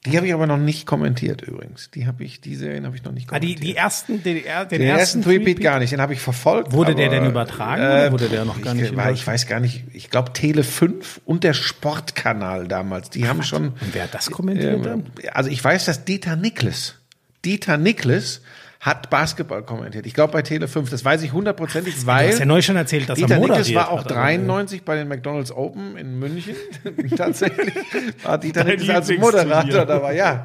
Die 0.06 0.16
habe 0.18 0.26
ich 0.26 0.34
aber 0.34 0.46
noch 0.46 0.58
nicht 0.58 0.84
kommentiert 0.86 1.40
übrigens. 1.40 1.90
Die 1.90 2.06
habe 2.06 2.24
ich, 2.24 2.40
die 2.42 2.56
Serien 2.56 2.84
habe 2.84 2.94
ich 2.94 3.02
noch 3.04 3.12
nicht 3.12 3.32
Ah, 3.32 3.38
die, 3.38 3.54
kommentiert. 3.54 3.62
die 3.64 3.76
ersten, 3.76 4.22
den, 4.22 4.42
den, 4.42 4.68
den 4.68 4.82
ersten 4.82 5.22
Tweetbeat 5.22 5.60
gar 5.62 5.78
nicht, 5.78 5.92
den 5.92 6.00
habe 6.02 6.12
ich 6.12 6.20
verfolgt. 6.20 6.72
Wurde 6.72 6.94
der 6.94 7.06
aber, 7.06 7.14
denn 7.20 7.26
übertragen 7.30 7.82
oder 7.82 8.12
wurde 8.12 8.28
der 8.28 8.44
noch 8.44 8.60
gar 8.60 8.74
ich, 8.74 8.82
nicht 8.82 8.96
war, 8.96 9.10
Ich 9.10 9.20
übertragen? 9.22 9.26
weiß 9.34 9.46
gar 9.46 9.60
nicht. 9.60 9.84
Ich 9.94 10.10
glaube 10.10 10.32
Tele 10.34 10.62
5 10.62 11.22
und 11.24 11.42
der 11.42 11.54
Sportkanal 11.54 12.68
damals. 12.68 13.08
Die 13.10 13.26
haben 13.28 13.42
schon. 13.42 13.68
Und 13.68 13.76
wer 13.94 14.04
hat 14.04 14.14
das 14.14 14.30
kommentiert 14.30 14.84
dann? 14.84 15.00
Ähm, 15.00 15.04
also 15.32 15.48
ich 15.50 15.64
weiß, 15.64 15.86
dass 15.86 16.04
Dieter 16.04 16.36
Niklas, 16.36 16.96
Dieter 17.44 17.78
Niklas 17.78 18.42
hat 18.84 19.08
Basketball 19.08 19.62
kommentiert. 19.62 20.04
Ich 20.04 20.12
glaube 20.12 20.34
bei 20.34 20.42
Tele 20.42 20.68
5, 20.68 20.90
das 20.90 21.02
weiß 21.02 21.22
ich 21.22 21.32
hundertprozentig, 21.32 22.04
weil 22.04 22.26
Du 22.26 22.32
hast 22.34 22.38
ja 22.40 22.44
neu 22.44 22.60
schon 22.60 22.76
erzählt, 22.76 23.08
dass 23.08 23.16
Dieter 23.18 23.36
er 23.36 23.40
moderiert 23.40 23.66
Niklas 23.68 23.82
war 23.86 23.90
auch 23.90 24.00
hat, 24.00 24.12
aber- 24.12 24.20
93 24.20 24.82
bei 24.82 24.96
den 24.96 25.08
McDonald's 25.08 25.50
Open 25.52 25.96
in 25.96 26.18
München. 26.18 26.54
Tatsächlich 27.16 27.72
war 28.22 28.36
Dieter 28.36 28.62
Niklas 28.64 29.08
als. 29.08 29.18
Moderator 29.18 29.86
da 29.86 30.02
war. 30.02 30.12
Ja, 30.12 30.44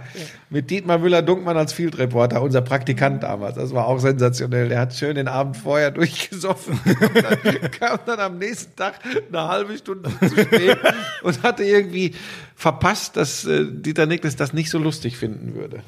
mit 0.49 0.69
Dietmar 0.69 0.99
Müller-Dunkmann 0.99 1.57
als 1.57 1.73
Field 1.73 1.97
Reporter, 1.97 2.41
unser 2.41 2.61
Praktikant 2.61 3.23
damals. 3.23 3.55
Das 3.55 3.73
war 3.73 3.85
auch 3.87 3.99
sensationell. 3.99 4.69
Der 4.69 4.79
hat 4.79 4.93
schön 4.93 5.15
den 5.15 5.27
Abend 5.27 5.57
vorher 5.57 5.91
durchgesoffen 5.91 6.79
und 6.85 7.15
dann, 7.21 7.71
kam 7.71 7.99
dann 8.05 8.19
am 8.21 8.37
nächsten 8.37 8.73
Tag 8.73 9.01
eine 9.27 9.49
halbe 9.49 9.77
Stunde 9.77 10.09
zu 10.17 10.29
spät 10.29 10.77
und 11.23 11.43
hatte 11.43 11.65
irgendwie 11.65 12.15
verpasst, 12.59 13.15
dass 13.15 13.45
äh, 13.45 13.65
Dieter 13.71 14.05
Niklas 14.05 14.35
das 14.35 14.51
nicht 14.51 14.69
so 14.69 14.79
lustig 14.79 15.15
finden 15.17 15.55
würde. 15.55 15.77
Gut, 15.77 15.85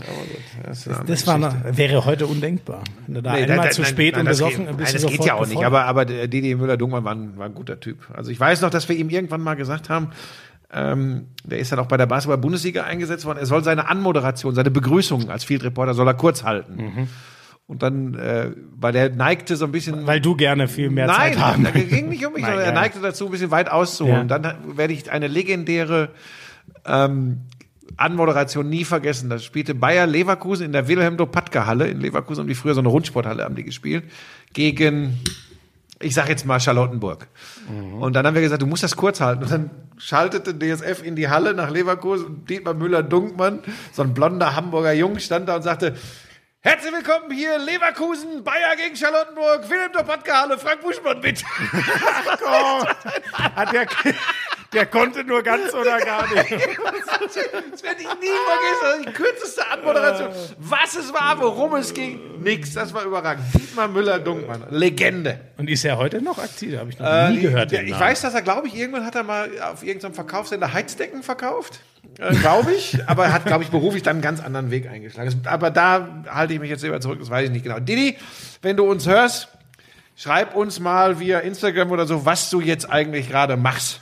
das, 0.66 0.88
eine 0.88 0.96
andere 1.00 1.14
Das 1.16 1.28
war 1.28 1.38
noch, 1.38 1.54
wäre 1.66 2.06
heute 2.06 2.28
undenkbar. 2.28 2.82
Wenn 3.08 3.16
du 3.16 3.22
da 3.22 3.34
Nee, 3.34 3.40
einmal 3.42 3.58
da- 3.58 3.64
da- 3.66 3.70
zu 3.72 3.82
nein, 3.82 3.92
spät 3.92 4.14
nein, 4.14 4.22
und 4.22 4.26
das 4.28 4.38
besoffen 4.38 4.68
geht, 4.68 4.78
bist 4.78 4.94
nein, 4.94 5.02
das 5.04 5.12
geht 5.12 5.26
ja 5.26 5.34
auch 5.34 5.46
nicht. 5.48 5.64
Aber, 5.66 5.84
aber 5.84 6.06
Didi 6.06 6.56
Müller-Dungmann 6.56 7.04
war, 7.04 7.12
ein- 7.14 7.38
war 7.38 7.46
ein 7.48 7.54
guter 7.56 7.82
Typ. 7.82 8.08
Also 8.14 8.32
ich 8.32 8.40
weiß 8.40 8.62
noch, 8.62 8.70
dass 8.70 8.88
wir 8.88 8.96
ihm 8.96 9.10
irgendwann 9.10 9.42
mal 9.42 9.56
gesagt 9.56 9.90
haben, 9.90 10.12
ähm, 10.74 11.26
der 11.44 11.60
ist 11.60 11.74
dann 11.74 11.80
auch 11.80 11.88
bei 11.88 11.98
der 11.98 12.06
Basketball-Bundesliga 12.06 12.84
eingesetzt 12.86 13.26
worden. 13.26 13.40
Er 13.40 13.46
soll 13.48 13.66
seine 13.66 13.90
Anmoderation, 13.90 14.56
seine 14.56 14.72
Begrüßung 14.72 15.30
als 15.30 15.44
Field 15.44 15.66
Reporter 15.66 15.94
soll 15.94 16.08
er 16.08 16.14
kurz 16.14 16.44
halten. 16.46 16.76
Mhm. 16.78 17.08
Und 17.68 17.84
dann, 17.84 18.14
äh, 18.16 18.52
weil 18.78 18.96
er 18.96 19.10
neigte 19.10 19.58
so 19.58 19.66
ein 19.66 19.74
bisschen. 19.74 20.08
Weil 20.08 20.22
du 20.22 20.36
gerne 20.38 20.70
viel 20.70 20.90
mehr 20.90 21.08
Nein, 21.08 21.34
Zeit 21.34 21.40
haben. 21.42 21.64
da 21.66 21.72
ging 21.72 22.08
nicht 22.08 22.26
um 22.26 22.32
mich, 22.32 22.42
Nein, 22.44 22.52
sondern 22.52 22.66
er 22.68 22.72
neigte 22.74 23.00
dazu, 23.02 23.26
ein 23.26 23.32
bisschen 23.32 23.52
weit 23.52 23.70
auszuholen. 23.70 24.30
Ja. 24.30 24.40
Dann 24.40 24.78
werde 24.78 24.94
ich 24.94 25.12
eine 25.12 25.28
legendäre 25.28 26.10
ähm, 26.86 27.42
Anmoderation 27.98 28.70
nie 28.70 28.86
vergessen. 28.86 29.30
Da 29.30 29.40
spielte 29.40 29.76
Bayer 29.76 30.08
Leverkusen 30.08 30.66
in 30.66 30.72
der 30.72 30.88
Wilhelm 30.88 31.18
Dopatka 31.18 31.66
Halle 31.66 31.88
in 31.88 32.00
Leverkusen, 32.00 32.42
um 32.42 32.48
die 32.48 32.56
früher 32.56 32.74
so 32.74 32.80
eine 32.82 32.90
Rundsporthalle 32.90 33.44
haben 33.44 33.56
die 33.56 33.64
gespielt, 33.64 34.06
gegen, 34.54 35.20
ich 36.00 36.14
sag 36.14 36.30
jetzt 36.30 36.46
mal 36.46 36.60
Charlottenburg. 36.60 37.28
Und 38.00 38.16
dann 38.16 38.26
haben 38.26 38.34
wir 38.34 38.42
gesagt, 38.42 38.62
du 38.62 38.68
musst 38.68 38.84
das 38.84 38.96
kurz 38.96 39.22
halten. 39.22 39.44
Und 39.44 39.52
dann 39.52 39.70
schaltete 39.98 40.58
DSF 40.58 41.04
in 41.04 41.16
die 41.16 41.30
Halle 41.30 41.54
nach 41.54 41.70
Leverkusen 41.70 42.26
und 42.26 42.50
Dietmar 42.50 42.74
Müller-Dunkmann, 42.74 43.60
so 43.92 44.02
ein 44.02 44.14
blonder 44.14 44.56
Hamburger 44.56 44.94
Jung, 44.94 45.20
stand 45.20 45.48
da 45.48 45.58
und 45.58 45.64
sagte, 45.64 45.96
Herzlich 46.64 46.94
willkommen 46.94 47.32
hier, 47.32 47.58
Leverkusen, 47.58 48.44
Bayer 48.44 48.76
gegen 48.76 48.96
Charlottenburg, 48.96 49.68
Wilhelm 49.68 49.94
Dopatka 49.94 50.42
Halle, 50.42 50.60
Frank 50.60 50.82
Buschmann 50.82 51.20
mit. 51.20 51.44
Hat 53.34 53.74
der, 53.74 53.88
der 54.74 54.86
konnte 54.86 55.24
nur 55.24 55.44
ganz 55.44 55.74
oder 55.74 56.00
gar 56.00 56.24
nicht. 56.34 56.52
Das 56.52 57.84
werde 57.84 58.00
ich 58.00 58.08
nie 58.08 58.38
vergessen. 58.48 59.06
Die 59.08 59.12
kürzeste 59.14 59.68
Anmoderation. 59.70 60.30
Was 60.60 60.96
es 60.96 61.14
war, 61.14 61.40
worum 61.40 61.76
es 61.76 61.94
ging, 61.94 62.42
nix. 62.42 62.74
Das 62.74 62.94
war 62.94 63.04
überragend. 63.04 63.46
Dietmar 63.54 63.88
Müller-Dunkmann. 63.88 64.66
Legende. 64.70 65.40
Und 65.58 65.70
ist 65.70 65.84
er 65.86 65.98
heute 65.98 66.22
noch 66.22 66.38
aktiv? 66.38 66.78
Habe 66.78 66.90
ich 66.90 67.00
noch 67.00 67.30
nie 67.30 67.40
gehört. 67.42 67.72
Ja, 67.72 67.80
den 67.80 67.88
ich 67.88 67.92
Namen. 67.94 68.04
weiß, 68.04 68.22
dass 68.22 68.34
er, 68.34 68.42
glaube 68.42 68.68
ich, 68.68 68.76
irgendwann 68.76 69.06
hat 69.06 69.16
er 69.16 69.24
mal 69.24 69.50
auf 69.62 69.84
irgendeinem 69.84 70.14
Verkaufssender 70.14 70.72
Heizdecken 70.74 71.24
verkauft. 71.24 71.80
Äh, 72.20 72.34
glaube 72.36 72.72
ich. 72.74 72.98
Aber 73.08 73.26
er 73.26 73.34
hat, 73.34 73.46
glaube 73.46 73.64
ich, 73.64 73.70
beruflich 73.70 74.04
dann 74.04 74.18
einen 74.18 74.22
ganz 74.22 74.42
anderen 74.42 74.72
Weg 74.72 74.88
eingeschlagen. 74.90 75.42
Aber 75.46 75.70
da 75.70 76.24
halte 76.30 76.54
ich 76.54 76.60
mich 76.60 76.70
jetzt 76.70 76.84
lieber 76.84 77.00
zurück. 77.00 77.20
Das 77.20 77.30
weiß 77.30 77.46
ich 77.46 77.52
nicht 77.52 77.64
genau. 77.64 77.80
Didi, 77.80 78.18
wenn 78.62 78.76
du 78.78 78.90
uns 78.90 79.08
hörst, 79.08 79.50
schreib 80.16 80.56
uns 80.56 80.80
mal 80.80 81.20
via 81.20 81.40
Instagram 81.40 81.92
oder 81.92 82.06
so, 82.06 82.26
was 82.26 82.50
du 82.50 82.62
jetzt 82.62 82.90
eigentlich 82.90 83.30
gerade 83.30 83.58
machst. 83.58 84.02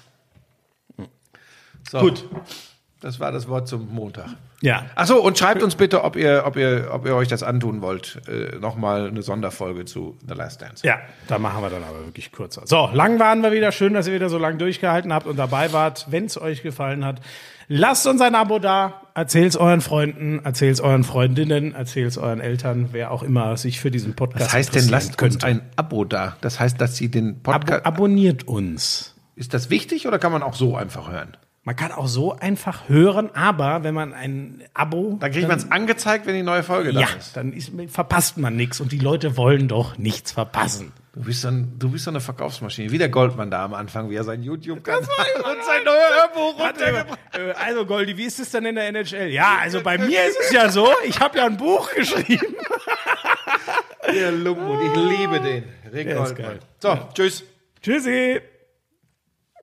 So. 1.89 1.99
Gut. 1.99 2.25
Das 3.01 3.21
war 3.21 3.31
das 3.31 3.47
Wort 3.47 3.69
zum 3.69 3.93
Montag. 3.95 4.27
Ja. 4.61 4.83
Ach 4.95 5.07
so, 5.07 5.23
und 5.23 5.37
schreibt 5.37 5.63
uns 5.63 5.75
bitte, 5.75 6.03
ob 6.03 6.17
ihr, 6.17 6.43
ob 6.45 6.57
ihr, 6.57 6.89
ob 6.91 7.05
ihr 7.05 7.15
euch 7.15 7.29
das 7.29 7.43
antun 7.43 7.81
wollt. 7.81 8.19
Äh, 8.27 8.57
Nochmal 8.59 9.07
eine 9.07 9.21
Sonderfolge 9.21 9.85
zu 9.85 10.17
The 10.27 10.33
Last 10.33 10.61
Dance. 10.61 10.85
Ja, 10.85 10.99
da 11.29 11.39
machen 11.39 11.63
wir 11.63 11.69
dann 11.69 11.83
aber 11.85 12.03
wirklich 12.05 12.33
kürzer. 12.33 12.63
So, 12.65 12.89
lang 12.91 13.17
waren 13.17 13.41
wir 13.41 13.53
wieder. 13.53 13.71
Schön, 13.71 13.93
dass 13.93 14.05
ihr 14.07 14.13
wieder 14.13 14.27
so 14.27 14.37
lang 14.37 14.57
durchgehalten 14.57 15.13
habt 15.13 15.27
und 15.27 15.37
dabei 15.37 15.71
wart. 15.71 16.07
Wenn 16.09 16.25
es 16.25 16.39
euch 16.39 16.61
gefallen 16.61 17.05
hat, 17.05 17.21
lasst 17.69 18.05
uns 18.05 18.19
ein 18.19 18.35
Abo 18.35 18.59
da. 18.59 19.01
Erzählt's 19.13 19.55
euren 19.55 19.79
Freunden, 19.79 20.43
erzählt's 20.43 20.81
euren 20.81 21.05
Freundinnen, 21.05 21.73
erzählt's 21.73 22.17
euren 22.17 22.41
Eltern, 22.41 22.89
wer 22.91 23.11
auch 23.11 23.23
immer 23.23 23.55
sich 23.55 23.79
für 23.79 23.91
diesen 23.91 24.13
Podcast 24.17 24.47
Was 24.47 24.53
heißt 24.53 24.75
denn, 24.75 24.89
lasst 24.89 25.09
uns 25.11 25.17
könnte. 25.17 25.45
ein 25.45 25.61
Abo 25.77 26.03
da? 26.03 26.35
Das 26.41 26.59
heißt, 26.59 26.79
dass 26.81 26.97
sie 26.97 27.09
den 27.09 27.39
Abo 27.43 27.53
Podcast. 27.59 27.85
abonniert 27.85 28.45
uns. 28.45 29.15
ist 29.37 29.53
das 29.53 29.69
wichtig 29.69 30.05
oder 30.05 30.19
kann 30.19 30.33
man 30.33 30.43
auch 30.43 30.55
so 30.55 30.75
einfach 30.75 31.09
hören? 31.09 31.37
Man 31.69 31.75
kann 31.75 31.91
auch 31.91 32.07
so 32.07 32.35
einfach 32.35 32.89
hören, 32.89 33.29
aber 33.35 33.83
wenn 33.83 33.93
man 33.93 34.11
ein 34.11 34.63
Abo. 34.73 35.17
Dann 35.19 35.31
kriegt 35.31 35.47
man 35.47 35.59
es 35.59 35.69
angezeigt, 35.69 36.25
wenn 36.25 36.33
die 36.33 36.41
neue 36.41 36.63
Folge 36.63 36.93
da 36.93 37.01
Ja, 37.01 37.07
ist. 37.15 37.37
dann 37.37 37.53
ist, 37.53 37.71
verpasst 37.89 38.39
man 38.39 38.55
nichts 38.55 38.81
und 38.81 38.91
die 38.91 38.97
Leute 38.97 39.37
wollen 39.37 39.67
doch 39.67 39.95
nichts 39.99 40.31
verpassen. 40.31 40.93
Du 41.13 41.21
bist, 41.21 41.41
so 41.41 41.49
ein, 41.49 41.75
du 41.77 41.91
bist 41.91 42.05
so 42.05 42.09
eine 42.09 42.21
Verkaufsmaschine. 42.21 42.89
Wie 42.89 42.97
der 42.97 43.09
Goldmann 43.09 43.51
da 43.51 43.63
am 43.65 43.75
Anfang, 43.75 44.09
wie 44.09 44.15
er 44.15 44.23
sein 44.23 44.41
YouTube-Kanal 44.41 44.99
und 45.37 45.63
sein 45.63 45.83
neuer 45.85 46.09
Hörbuch 46.33 46.59
runtergebracht 46.59 47.19
Äh, 47.33 47.51
Also 47.63 47.85
Goldi, 47.85 48.17
wie 48.17 48.23
ist 48.25 48.39
es 48.39 48.49
denn 48.49 48.65
in 48.65 48.73
der 48.73 48.87
NHL? 48.87 49.27
Ja, 49.29 49.59
also 49.61 49.81
bei 49.83 49.97
mir 49.99 50.25
ist 50.25 50.39
es 50.45 50.51
ja 50.51 50.69
so, 50.69 50.89
ich 51.05 51.19
habe 51.19 51.37
ja 51.37 51.45
ein 51.45 51.57
Buch 51.57 51.93
geschrieben. 51.93 52.55
Der 54.11 54.31
Lumpenhund. 54.31 54.81
Ich 54.85 54.95
liebe 55.19 55.39
den. 55.39 55.63
Rick 55.93 56.07
Goldmann. 56.15 56.35
geil. 56.35 56.59
So, 56.79 56.97
tschüss. 57.13 57.43
Tschüssi. 57.83 58.41